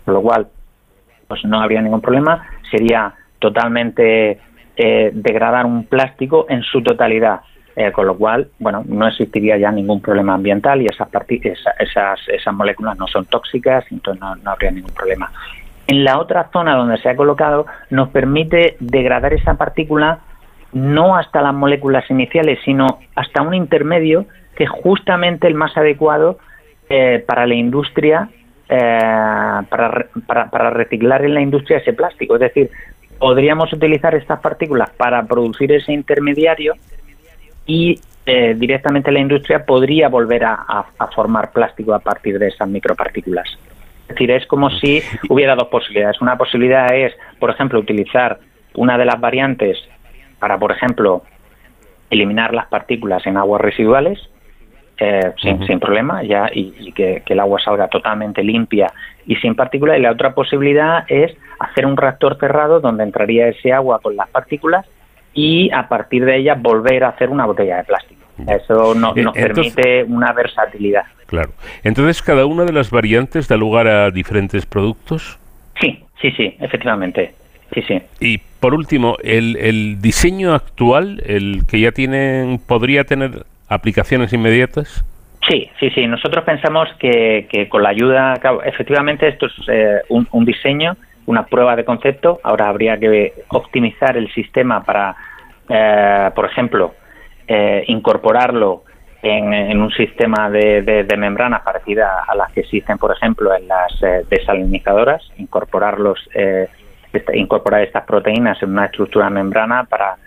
con 0.06 0.14
lo 0.14 0.22
cual 0.22 0.48
pues 1.28 1.44
no 1.46 1.62
habría 1.62 1.82
ningún 1.82 2.02
problema, 2.02 2.48
sería 2.70 3.14
totalmente 3.40 4.40
eh, 4.76 5.12
degradar 5.14 5.66
un 5.66 5.86
plástico 5.86 6.46
en 6.50 6.64
su 6.64 6.82
totalidad. 6.82 7.42
Eh, 7.80 7.92
con 7.92 8.08
lo 8.08 8.18
cual, 8.18 8.48
bueno, 8.58 8.84
no 8.88 9.08
existiría 9.08 9.56
ya 9.56 9.72
ningún 9.72 10.02
problema 10.02 10.34
ambiental 10.34 10.82
y 10.82 10.88
esas, 10.88 11.10
esas, 11.78 12.20
esas 12.28 12.54
moléculas 12.56 12.98
no 12.98 13.06
son 13.06 13.26
tóxicas, 13.26 13.86
entonces 13.92 14.20
no, 14.20 14.36
no 14.36 14.50
habría 14.50 14.72
ningún 14.72 14.92
problema. 14.96 15.32
En 15.86 16.04
la 16.04 16.20
otra 16.20 16.50
zona 16.52 16.76
donde 16.76 16.98
se 16.98 17.08
ha 17.08 17.16
colocado 17.16 17.68
nos 17.92 18.10
permite 18.10 18.78
degradar 18.80 19.34
esa 19.34 19.54
partícula 19.54 20.22
no 20.74 21.16
hasta 21.16 21.42
las 21.42 21.54
moléculas 21.54 22.10
iniciales, 22.10 22.60
sino 22.66 23.00
hasta 23.16 23.42
un 23.42 23.54
intermedio 23.54 24.26
que 24.56 24.66
es 24.66 24.70
justamente 24.70 25.48
el 25.48 25.54
más 25.54 25.78
adecuado 25.78 26.40
eh, 26.90 27.24
para 27.26 27.46
la 27.46 27.56
industria 27.56 28.30
eh, 28.70 29.62
para, 29.70 30.08
para, 30.26 30.50
para 30.50 30.70
reciclar 30.70 31.24
en 31.24 31.34
la 31.34 31.42
industria 31.42 31.78
ese 31.78 31.94
plástico. 31.94 32.36
Es 32.36 32.42
decir, 32.42 32.70
podríamos 33.20 33.72
utilizar 33.74 34.16
estas 34.16 34.40
partículas 34.40 34.90
para 34.92 35.24
producir 35.24 35.72
ese 35.72 35.94
intermediario 35.94 36.74
y 37.66 38.00
eh, 38.26 38.56
directamente 38.58 39.12
la 39.12 39.20
industria 39.20 39.66
podría 39.66 40.10
volver 40.10 40.44
a, 40.44 40.86
formar 41.16 41.52
plástico 41.52 41.94
a 41.94 42.00
partir 42.00 42.38
de 42.38 42.50
esas 42.50 42.68
micropartículas. 42.68 43.48
Es 44.02 44.08
decir, 44.10 44.32
es 44.32 44.46
como 44.48 44.70
si 44.70 45.02
hubiera 45.30 45.56
dos 45.56 45.70
posibilidades. 45.70 46.22
Una 46.22 46.38
posibilidad 46.38 46.94
es, 46.94 47.14
por 47.40 47.50
ejemplo, 47.50 47.80
utilizar 47.80 48.40
una 48.76 48.98
de 48.98 49.06
las 49.06 49.20
variantes 49.20 49.78
para, 50.40 50.58
por 50.58 50.72
ejemplo, 50.72 51.24
eliminar 52.10 52.54
las 52.54 52.68
partículas 52.68 53.26
en 53.26 53.38
aguas 53.38 53.62
residuales 53.62 54.20
eh, 55.00 55.34
sin, 55.42 55.80
problema 55.80 56.24
ya 56.24 56.50
y, 56.52 56.92
que, 56.92 57.22
el 57.26 57.40
agua 57.40 57.60
salga 57.64 57.88
totalmente 57.88 58.44
limpia 58.44 58.92
y 59.26 59.36
sin 59.36 59.56
partículas. 59.56 60.00
Y 60.00 60.02
la 60.02 60.12
otra 60.12 60.34
posibilidad 60.34 61.06
es 61.08 61.36
hacer 61.60 61.86
un 61.86 61.98
reactor 61.98 62.38
cerrado 62.40 62.80
donde 62.80 63.04
entraría 63.04 63.48
ese 63.48 63.72
agua 63.72 64.00
con 64.02 64.16
las 64.16 64.28
partículas 64.30 64.86
y 65.34 65.70
a 65.72 65.88
partir 65.88 66.26
de 66.26 66.38
ella 66.38 66.56
volver 66.56 67.04
a 67.04 67.10
hacer 67.10 67.30
una 67.30 67.46
botella 67.46 67.78
de 67.78 67.84
plástico. 67.84 68.22
Eso 68.48 68.96
no, 68.96 69.14
nos 69.14 69.34
permite 69.34 70.04
una 70.04 70.32
versatilidad. 70.34 71.04
Claro. 71.28 71.52
Entonces, 71.84 72.22
¿cada 72.22 72.46
una 72.46 72.66
de 72.66 72.74
las 72.74 72.90
variantes 72.90 73.48
da 73.48 73.58
lugar 73.58 73.88
a 73.88 74.12
diferentes 74.12 74.66
productos? 74.66 75.38
Sí, 75.80 76.04
sí, 76.22 76.32
sí, 76.32 76.56
efectivamente. 76.60 77.34
Sí, 77.74 77.82
sí. 77.82 78.02
Y 78.20 78.40
por 78.60 78.74
último, 78.74 79.18
el, 79.24 79.58
el 79.58 80.02
diseño 80.02 80.54
actual, 80.54 81.22
el 81.26 81.66
que 81.68 81.80
ya 81.80 81.92
tienen, 81.92 82.60
podría 82.60 83.04
tener 83.04 83.46
aplicaciones 83.68 84.34
inmediatas. 84.34 85.06
Sí, 85.48 85.70
sí, 85.80 85.90
sí. 85.92 86.08
Nosotros 86.08 86.44
pensamos 86.44 86.90
que, 87.00 87.48
que 87.50 87.70
con 87.70 87.84
la 87.84 87.90
ayuda, 87.90 88.34
efectivamente, 88.66 89.28
esto 89.28 89.46
es 89.46 89.54
eh, 89.70 90.02
un, 90.10 90.28
un, 90.32 90.46
diseño, 90.46 90.98
una 91.26 91.46
prueba 91.46 91.76
de 91.76 91.86
concepto. 91.86 92.40
Ahora 92.44 92.68
habría 92.68 92.98
que 92.98 93.34
optimizar 93.50 94.18
el 94.18 94.32
sistema 94.34 94.84
para, 94.84 95.16
eh, 95.70 96.32
por 96.36 96.46
ejemplo, 96.46 96.96
eh, 97.48 97.86
incorporarlo 97.88 98.84
en, 99.22 99.82
un 99.82 99.92
sistema 99.92 100.50
de, 100.50 100.82
de, 100.82 101.18
membranas 101.18 101.62
parecida 101.62 102.24
a 102.28 102.36
las 102.36 102.52
que 102.52 102.62
existen, 102.62 102.98
por 102.98 103.12
ejemplo, 103.12 103.56
en 103.56 103.68
las 103.68 103.92
eh, 104.04 104.26
desalinizadoras, 104.30 105.24
incorporarlos, 105.38 106.30
eh, 106.34 106.68
incorporar 107.34 107.82
estas 107.82 108.04
proteínas 108.06 108.62
en 108.62 108.72
una 108.72 108.86
estructura 108.86 109.30
membrana 109.30 109.86
para, 109.86 110.18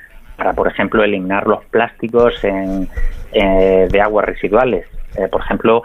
para 0.41 0.55
por 0.55 0.69
ejemplo, 0.69 1.05
eliminar 1.05 1.47
los 1.47 1.63
plásticos 1.67 2.43
en, 2.43 2.89
de 3.31 4.01
aguas 4.01 4.25
residuales. 4.25 4.87
por 5.31 5.43
ejemplo, 5.43 5.83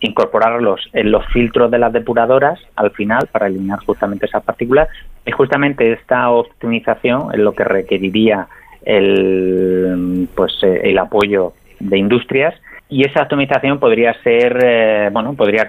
incorporarlos 0.00 0.88
en 0.94 1.10
los 1.10 1.26
filtros 1.26 1.70
de 1.70 1.78
las 1.78 1.92
depuradoras 1.92 2.58
al 2.76 2.92
final 2.92 3.28
para 3.30 3.48
eliminar 3.48 3.78
justamente 3.80 4.24
esas 4.24 4.42
partículas. 4.42 4.88
Y 5.26 5.32
justamente 5.32 5.92
esta 5.92 6.30
optimización 6.30 7.28
es 7.34 7.40
lo 7.40 7.52
que 7.52 7.64
requeriría 7.64 8.48
el, 8.84 10.28
pues, 10.34 10.52
eh, 10.62 10.80
el 10.84 10.98
apoyo 10.98 11.52
de 11.78 11.98
industrias 11.98 12.54
y 12.92 13.06
esa 13.06 13.22
atomización 13.22 13.78
podría 13.78 14.12
ser, 14.22 14.58
eh, 14.62 15.08
bueno, 15.10 15.32
podría 15.32 15.66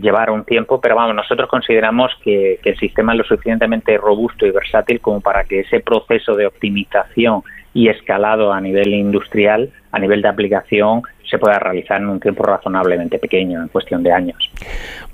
llevar 0.00 0.30
un 0.30 0.44
tiempo, 0.44 0.80
pero 0.80 0.96
vamos, 0.96 1.14
nosotros 1.14 1.46
consideramos 1.46 2.10
que, 2.22 2.58
el 2.64 2.78
sistema 2.78 3.12
es 3.12 3.18
lo 3.18 3.24
suficientemente 3.24 3.98
robusto 3.98 4.46
y 4.46 4.50
versátil 4.50 4.98
como 5.02 5.20
para 5.20 5.44
que 5.44 5.60
ese 5.60 5.80
proceso 5.80 6.34
de 6.34 6.46
optimización 6.46 7.42
y 7.74 7.88
escalado 7.88 8.50
a 8.50 8.62
nivel 8.62 8.94
industrial, 8.94 9.68
a 9.92 9.98
nivel 9.98 10.22
de 10.22 10.28
aplicación, 10.28 11.02
se 11.28 11.36
pueda 11.36 11.58
realizar 11.58 12.00
en 12.00 12.08
un 12.08 12.18
tiempo 12.18 12.42
razonablemente 12.44 13.18
pequeño, 13.18 13.60
en 13.60 13.68
cuestión 13.68 14.02
de 14.02 14.12
años. 14.12 14.50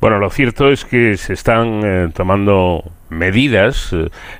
Bueno, 0.00 0.20
lo 0.20 0.30
cierto 0.30 0.70
es 0.70 0.84
que 0.84 1.16
se 1.16 1.32
están 1.32 1.80
eh, 1.84 2.08
tomando 2.14 2.84
medidas 3.08 3.92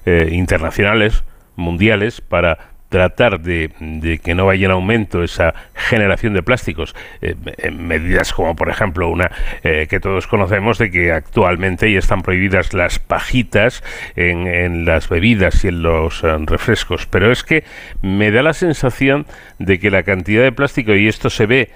internacionales, 0.06 1.24
mundiales, 1.56 2.20
para 2.20 2.69
tratar 2.90 3.40
de, 3.40 4.20
que 4.22 4.34
no 4.34 4.46
vaya 4.46 4.66
en 4.66 4.72
aumento 4.72 5.22
esa 5.22 5.54
generación 5.74 6.34
de 6.34 6.42
plásticos, 6.42 6.94
eh, 7.22 7.36
en 7.58 7.86
medidas 7.86 8.34
como 8.34 8.54
por 8.56 8.68
ejemplo 8.68 9.08
una 9.08 9.30
eh, 9.62 9.86
que 9.88 10.00
todos 10.00 10.26
conocemos 10.26 10.76
de 10.76 10.90
que 10.90 11.12
actualmente 11.12 11.90
ya 11.90 12.00
están 12.00 12.22
prohibidas 12.22 12.74
las 12.74 12.98
pajitas 12.98 13.82
en, 14.16 14.84
las 14.84 15.08
bebidas 15.08 15.64
y 15.64 15.68
en 15.68 15.82
los 15.82 16.24
eh, 16.24 16.36
refrescos, 16.46 17.06
pero 17.06 17.30
es 17.30 17.44
que 17.44 17.64
me 18.02 18.32
da 18.32 18.42
la 18.42 18.52
sensación 18.52 19.24
de 19.58 19.78
que 19.78 19.90
la 19.90 20.02
cantidad 20.02 20.42
de 20.42 20.52
plástico, 20.52 20.92
y 20.94 21.06
esto 21.06 21.30
se 21.30 21.46
ve 21.46 21.70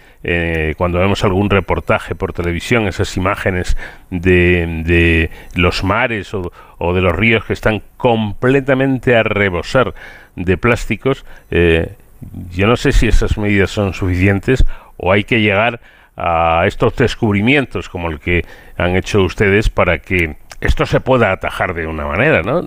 cuando 0.78 1.00
vemos 1.00 1.22
algún 1.22 1.50
reportaje 1.50 2.14
por 2.14 2.32
televisión, 2.32 2.88
esas 2.88 3.14
imágenes 3.18 3.76
de, 4.08 4.82
de 4.86 5.30
los 5.54 5.84
mares 5.84 6.32
o, 6.32 6.50
o 6.78 6.94
de 6.94 7.02
los 7.02 7.14
ríos 7.14 7.44
que 7.44 7.52
están 7.52 7.82
completamente 7.98 9.16
a 9.16 9.22
rebosar 9.22 9.94
de 10.36 10.56
plásticos, 10.56 11.24
eh, 11.50 11.94
yo 12.50 12.66
no 12.66 12.76
sé 12.76 12.92
si 12.92 13.06
esas 13.06 13.36
medidas 13.38 13.70
son 13.70 13.92
suficientes 13.92 14.64
o 14.96 15.12
hay 15.12 15.24
que 15.24 15.40
llegar 15.40 15.80
a 16.16 16.64
estos 16.66 16.94
descubrimientos 16.96 17.88
como 17.88 18.08
el 18.08 18.20
que 18.20 18.44
han 18.76 18.96
hecho 18.96 19.22
ustedes 19.22 19.68
para 19.68 19.98
que 19.98 20.36
esto 20.60 20.86
se 20.86 21.00
pueda 21.00 21.32
atajar 21.32 21.74
de 21.74 21.86
una 21.86 22.06
manera, 22.06 22.42
¿no? 22.42 22.62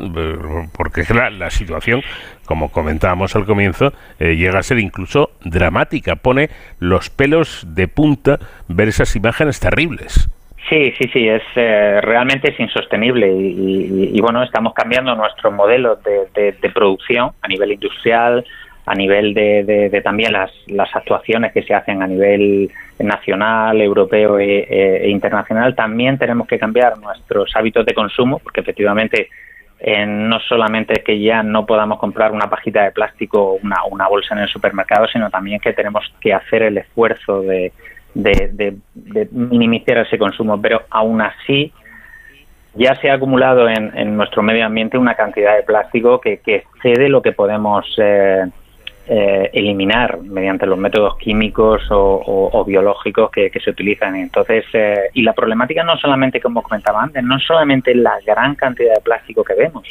Porque 0.73 1.03
la, 1.09 1.29
la 1.31 1.49
situación, 1.49 2.01
como 2.45 2.69
comentábamos 2.69 3.35
al 3.35 3.45
comienzo, 3.45 3.91
eh, 4.19 4.35
llega 4.35 4.59
a 4.59 4.63
ser 4.63 4.77
incluso 4.77 5.31
dramática. 5.43 6.15
Pone 6.15 6.49
los 6.79 7.09
pelos 7.09 7.65
de 7.67 7.87
punta 7.87 8.39
ver 8.67 8.89
esas 8.89 9.15
imágenes 9.15 9.59
terribles. 9.59 10.29
Sí, 10.69 10.91
sí, 10.97 11.09
sí, 11.13 11.27
es 11.29 11.43
eh, 11.55 12.01
realmente 12.01 12.51
es 12.51 12.59
insostenible 12.59 13.31
y, 13.31 14.19
bueno, 14.19 14.43
estamos 14.43 14.73
cambiando 14.73 15.15
nuestro 15.15 15.49
modelo 15.49 15.95
de, 15.95 16.71
producción 16.73 17.31
a 17.41 17.47
nivel 17.47 17.71
industrial, 17.71 18.45
a 18.85 18.93
nivel 18.93 19.33
de, 19.33 20.01
también 20.03 20.33
las, 20.33 20.51
las, 20.67 20.93
actuaciones 20.93 21.53
que 21.53 21.63
se 21.63 21.73
hacen 21.73 22.03
a 22.03 22.07
nivel 22.07 22.69
nacional, 22.99 23.79
europeo 23.79 24.39
e, 24.39 24.59
e, 24.59 25.05
e 25.05 25.09
internacional. 25.09 25.73
También 25.73 26.17
tenemos 26.17 26.47
que 26.47 26.59
cambiar 26.59 26.97
nuestros 26.97 27.55
hábitos 27.55 27.85
de 27.85 27.93
consumo, 27.93 28.39
porque 28.39 28.59
efectivamente 28.59 29.29
no 30.07 30.39
solamente 30.39 30.93
es 30.93 31.03
que 31.03 31.19
ya 31.19 31.43
no 31.43 31.65
podamos 31.65 31.99
comprar 31.99 32.31
una 32.31 32.49
pajita 32.49 32.83
de 32.83 32.91
plástico 32.91 33.41
o 33.41 33.59
una, 33.63 33.85
una 33.89 34.07
bolsa 34.07 34.33
en 34.33 34.41
el 34.41 34.49
supermercado, 34.49 35.07
sino 35.07 35.29
también 35.29 35.59
que 35.59 35.73
tenemos 35.73 36.03
que 36.19 36.33
hacer 36.33 36.63
el 36.63 36.77
esfuerzo 36.77 37.41
de 37.41 37.71
de, 38.17 38.77
minimizar 39.31 39.99
ese 39.99 40.17
consumo, 40.17 40.59
pero 40.61 40.83
aún 40.89 41.21
así 41.21 41.71
ya 42.73 42.95
se 42.95 43.09
ha 43.09 43.15
acumulado 43.15 43.67
en, 43.69 44.17
nuestro 44.17 44.43
medio 44.43 44.65
ambiente 44.65 44.97
una 44.97 45.15
cantidad 45.15 45.55
de 45.55 45.63
plástico 45.63 46.19
que, 46.19 46.41
excede 46.45 47.09
lo 47.09 47.21
que 47.21 47.31
podemos 47.31 47.85
eh, 47.97 48.45
eh, 49.07 49.49
eliminar 49.53 50.19
mediante 50.21 50.67
los 50.67 50.77
métodos 50.77 51.17
químicos 51.17 51.83
o, 51.89 52.63
biológicos 52.65 53.31
que, 53.31 53.51
se 53.63 53.69
utilizan. 53.69 54.15
Entonces, 54.15 54.65
eh, 54.73 55.09
y 55.13 55.21
la 55.23 55.33
problemática 55.33 55.83
no 55.83 55.97
solamente, 55.97 56.39
como 56.39 56.61
comentaba 56.61 57.03
antes, 57.03 57.23
no 57.23 57.39
solamente 57.39 57.95
la 57.95 58.19
gran 58.25 58.55
cantidad 58.55 58.93
de 58.93 59.01
plástico 59.01 59.43
que 59.43 59.55
vemos, 59.55 59.87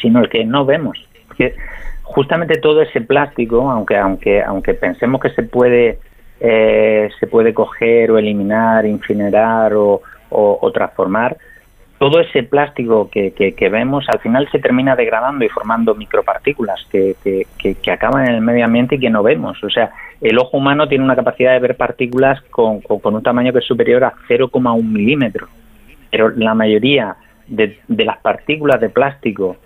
sino 0.00 0.20
el 0.20 0.28
que 0.28 0.44
no 0.44 0.64
vemos. 0.64 0.98
Porque 1.28 1.54
justamente 2.02 2.58
todo 2.58 2.82
ese 2.82 3.00
plástico, 3.00 3.70
aunque, 3.70 3.96
aunque, 3.96 4.42
aunque 4.42 4.74
pensemos 4.74 5.20
que 5.20 5.30
se 5.30 5.42
puede 5.42 5.98
eh, 6.46 7.08
se 7.18 7.26
puede 7.26 7.54
coger 7.54 8.10
o 8.10 8.18
eliminar, 8.18 8.84
incinerar 8.84 9.72
o, 9.74 10.02
transformar, 10.74 11.38
todo 11.96 12.20
ese 12.20 12.42
plástico 12.42 13.08
que, 13.10 13.32
que, 13.32 13.68
vemos 13.70 14.04
al 14.08 14.18
final 14.18 14.46
se 14.52 14.58
termina 14.58 14.94
degradando 14.94 15.42
y 15.42 15.48
formando 15.48 15.94
micropartículas 15.94 16.86
que, 16.90 17.16
que, 17.56 17.90
acaban 17.90 18.28
en 18.28 18.34
el 18.34 18.40
medio 18.42 18.66
ambiente 18.66 18.96
y 18.96 19.00
que 19.00 19.08
no 19.08 19.22
vemos. 19.22 19.62
O 19.64 19.70
sea, 19.70 19.90
el 20.20 20.38
ojo 20.38 20.58
humano 20.58 20.86
tiene 20.86 21.04
una 21.04 21.16
capacidad 21.16 21.52
de 21.52 21.60
ver 21.60 21.78
partículas 21.78 22.42
con, 22.50 22.82
con, 22.82 23.14
un 23.14 23.22
tamaño 23.22 23.50
que 23.50 23.60
es 23.60 23.64
superior 23.64 24.04
a 24.04 24.12
0,1 24.28 24.82
milímetro, 24.82 25.48
pero 26.10 26.28
la 26.28 26.54
mayoría 26.54 27.16
de, 27.46 27.78
de 27.88 28.04
las 28.04 28.18
partículas 28.18 28.82
de 28.82 28.90
plástico 28.90 29.56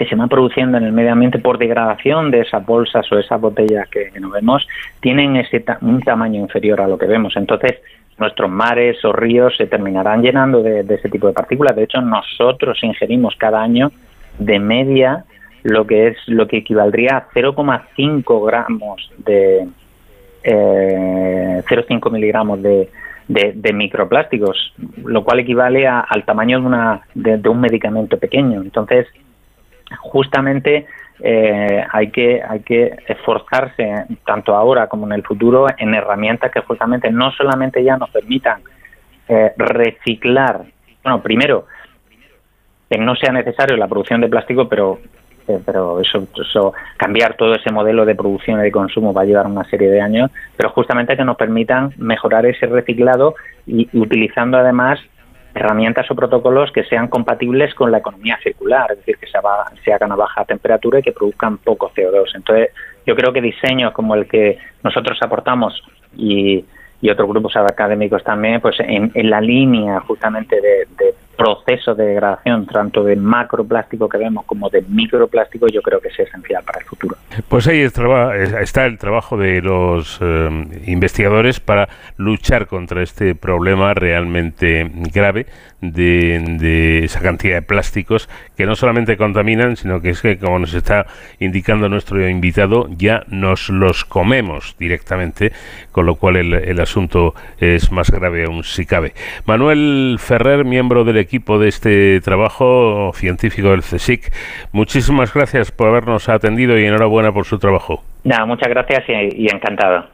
que 0.00 0.06
se 0.06 0.16
van 0.16 0.30
produciendo 0.30 0.78
en 0.78 0.84
el 0.84 0.92
medio 0.92 1.12
ambiente 1.12 1.38
por 1.38 1.58
degradación 1.58 2.30
de 2.30 2.40
esas 2.40 2.64
bolsas 2.64 3.04
o 3.12 3.18
esas 3.18 3.38
botellas 3.38 3.86
que, 3.90 4.10
no 4.18 4.30
vemos 4.30 4.66
tienen 4.98 5.36
ese 5.36 5.62
un 5.82 6.00
tamaño 6.00 6.40
inferior 6.40 6.80
a 6.80 6.88
lo 6.88 6.96
que 6.96 7.04
vemos. 7.04 7.36
Entonces, 7.36 7.82
nuestros 8.16 8.50
mares 8.50 9.04
o 9.04 9.12
ríos 9.12 9.54
se 9.58 9.66
terminarán 9.66 10.22
llenando 10.22 10.62
de, 10.62 10.86
ese 10.88 11.10
tipo 11.10 11.26
de 11.26 11.34
partículas. 11.34 11.76
De 11.76 11.82
hecho, 11.82 12.00
nosotros 12.00 12.82
ingerimos 12.82 13.36
cada 13.36 13.60
año 13.60 13.92
de 14.38 14.58
media 14.58 15.26
lo 15.64 15.86
que 15.86 16.06
es 16.06 16.16
lo 16.28 16.48
que 16.48 16.56
equivaldría 16.56 17.18
a 17.18 17.28
0,5 17.34 18.46
gramos 18.46 19.12
de 19.18 19.68
eh, 20.44 21.62
0,5 21.68 22.10
miligramos 22.10 22.62
de, 22.62 22.88
de, 23.28 23.72
microplásticos, 23.74 24.72
lo 25.04 25.22
cual 25.24 25.40
equivale 25.40 25.86
al 25.86 26.24
tamaño 26.24 26.58
de, 26.58 26.66
una, 26.66 27.02
de, 27.14 27.48
un 27.50 27.60
medicamento 27.60 28.16
pequeño. 28.16 28.62
Entonces, 28.62 29.06
justamente 29.98 30.86
eh, 31.22 31.84
hay 31.90 32.10
que 32.10 32.42
hay 32.42 32.60
que 32.60 32.96
esforzarse 33.06 34.06
tanto 34.24 34.54
ahora 34.54 34.86
como 34.86 35.06
en 35.06 35.12
el 35.12 35.22
futuro 35.22 35.66
en 35.76 35.94
herramientas 35.94 36.50
que 36.50 36.60
justamente 36.60 37.10
no 37.10 37.30
solamente 37.32 37.84
ya 37.84 37.96
nos 37.96 38.10
permitan 38.10 38.62
eh, 39.28 39.52
reciclar. 39.56 40.64
Bueno 41.02 41.22
primero 41.22 41.66
que 42.88 42.98
no 42.98 43.14
sea 43.16 43.32
necesario 43.32 43.76
la 43.76 43.88
producción 43.88 44.20
de 44.20 44.28
plástico 44.28 44.68
pero 44.68 44.98
pero 45.66 46.00
eso, 46.00 46.28
eso, 46.40 46.72
cambiar 46.96 47.34
todo 47.34 47.54
ese 47.54 47.72
modelo 47.72 48.04
de 48.04 48.14
producción 48.14 48.60
y 48.60 48.62
de 48.62 48.70
consumo 48.70 49.12
va 49.12 49.22
a 49.22 49.24
llevar 49.24 49.46
una 49.46 49.64
serie 49.64 49.90
de 49.90 50.00
años, 50.00 50.30
pero 50.56 50.70
justamente 50.70 51.16
que 51.16 51.24
nos 51.24 51.36
permitan 51.36 51.92
mejorar 51.96 52.46
ese 52.46 52.66
reciclado 52.66 53.34
y 53.66 53.88
utilizando 53.98 54.58
además 54.58 55.00
herramientas 55.54 56.10
o 56.10 56.14
protocolos 56.14 56.70
que 56.72 56.84
sean 56.84 57.08
compatibles 57.08 57.74
con 57.74 57.90
la 57.90 57.98
economía 57.98 58.38
circular, 58.42 58.92
es 58.92 58.98
decir, 58.98 59.16
que 59.18 59.26
se, 59.26 59.92
hagan 59.92 60.12
a 60.12 60.16
baja 60.16 60.44
temperatura 60.44 60.98
y 60.98 61.02
que 61.02 61.12
produzcan 61.12 61.58
poco 61.58 61.90
CO2. 61.94 62.34
Entonces, 62.34 62.70
yo 63.06 63.16
creo 63.16 63.32
que 63.32 63.40
diseños 63.40 63.92
como 63.92 64.14
el 64.14 64.26
que 64.26 64.58
nosotros 64.82 65.18
aportamos 65.22 65.82
y, 66.16 66.64
otros 67.10 67.28
grupos 67.28 67.56
académicos 67.56 68.22
también, 68.22 68.60
pues 68.60 68.76
en, 68.78 69.10
la 69.30 69.40
línea 69.40 70.00
justamente 70.00 70.60
de, 70.60 70.86
de 70.98 71.14
proceso 71.36 71.94
de 71.94 72.04
degradación, 72.04 72.66
tanto 72.66 73.02
de 73.02 73.16
macroplástico 73.16 74.08
que 74.08 74.18
vemos 74.18 74.44
como 74.44 74.68
de 74.68 74.82
microplástico, 74.82 75.66
yo 75.68 75.80
creo 75.80 76.00
que 76.00 76.08
es 76.08 76.18
esencial 76.18 76.62
para 76.64 76.80
el 76.80 76.84
futuro. 76.84 77.16
Pues 77.48 77.66
ahí 77.66 77.80
está 77.80 78.86
el 78.86 78.98
trabajo 78.98 79.36
de 79.36 79.62
los 79.62 80.18
eh, 80.20 80.48
investigadores 80.86 81.60
para 81.60 81.88
luchar 82.16 82.66
contra 82.66 83.02
este 83.02 83.34
problema 83.34 83.94
realmente 83.94 84.90
grave 85.12 85.46
de, 85.80 87.04
esa 87.04 87.20
cantidad 87.20 87.56
de 87.56 87.62
plásticos 87.62 88.28
que 88.56 88.66
no 88.66 88.74
solamente 88.74 89.16
contaminan, 89.16 89.76
sino 89.76 90.00
que 90.00 90.10
es 90.10 90.20
que, 90.20 90.38
como 90.38 90.58
nos 90.58 90.74
está 90.74 91.06
indicando 91.38 91.88
nuestro 91.88 92.28
invitado, 92.28 92.88
ya 92.90 93.24
nos 93.28 93.68
los 93.68 94.04
comemos 94.04 94.76
directamente, 94.78 95.52
con 95.92 96.06
lo 96.06 96.16
cual 96.16 96.36
el, 96.36 96.80
asunto 96.80 97.34
es 97.58 97.92
más 97.92 98.10
grave 98.10 98.44
aún 98.44 98.64
si 98.64 98.86
cabe. 98.86 99.14
Manuel 99.44 100.16
Ferrer, 100.18 100.64
miembro 100.64 101.04
del 101.04 101.18
equipo 101.30 101.60
de 101.60 101.68
este 101.68 102.20
trabajo 102.22 103.12
científico 103.14 103.70
del 103.70 103.82
CSIC. 103.82 104.32
Muchísimas 104.72 105.32
gracias 105.32 105.70
por 105.70 105.86
habernos 105.86 106.28
atendido 106.28 106.76
y 106.76 106.84
enhorabuena 106.84 107.30
por 107.32 107.44
su 107.44 107.56
trabajo. 107.58 108.02
Nada, 108.24 108.46
muchas 108.46 108.68
gracias 108.68 109.04
y, 109.08 109.44
y 109.44 109.46
encantado. 109.46 110.06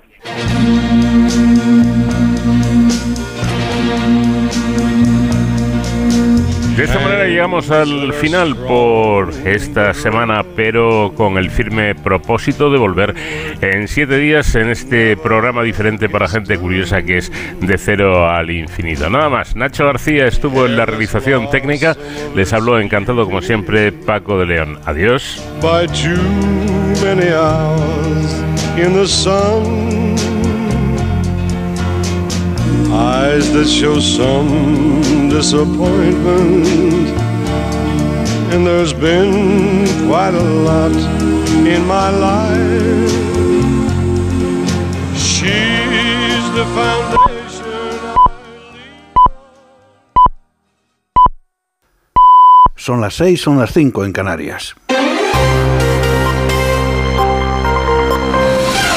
De 6.76 6.84
esta 6.84 6.98
manera 6.98 7.24
llegamos 7.24 7.70
al 7.70 8.12
final 8.12 8.54
por 8.54 9.30
esta 9.46 9.94
semana, 9.94 10.44
pero 10.54 11.10
con 11.16 11.38
el 11.38 11.50
firme 11.50 11.94
propósito 11.94 12.68
de 12.70 12.78
volver 12.78 13.14
en 13.62 13.88
siete 13.88 14.18
días 14.18 14.54
en 14.56 14.68
este 14.68 15.16
programa 15.16 15.62
diferente 15.62 16.10
para 16.10 16.28
gente 16.28 16.58
curiosa 16.58 17.02
que 17.02 17.16
es 17.16 17.32
de 17.62 17.78
cero 17.78 18.28
al 18.28 18.50
infinito. 18.50 19.08
Nada 19.08 19.30
más, 19.30 19.56
Nacho 19.56 19.86
García 19.86 20.26
estuvo 20.26 20.66
en 20.66 20.76
la 20.76 20.84
realización 20.84 21.48
técnica, 21.48 21.96
les 22.34 22.52
habló 22.52 22.78
encantado 22.78 23.24
como 23.24 23.40
siempre 23.40 23.90
Paco 23.90 24.38
de 24.38 24.44
León. 24.44 24.78
Adiós. 24.84 25.42
Eyes 32.96 33.52
that 33.52 33.68
show 33.68 34.00
some 34.00 35.28
disappointment. 35.28 36.66
And 38.52 38.66
there's 38.66 38.94
been 38.94 39.86
quite 40.08 40.34
a 40.34 40.46
lot 40.68 40.96
in 41.66 41.86
my 41.86 42.10
life. 42.10 43.12
She's 45.14 46.44
the 46.58 46.64
foundation. 46.74 47.26
Son 52.76 53.00
las 53.00 53.14
seis, 53.14 53.40
son 53.42 53.58
las 53.58 53.72
cinco 53.72 54.04
en 54.04 54.12
Canarias. 54.12 54.74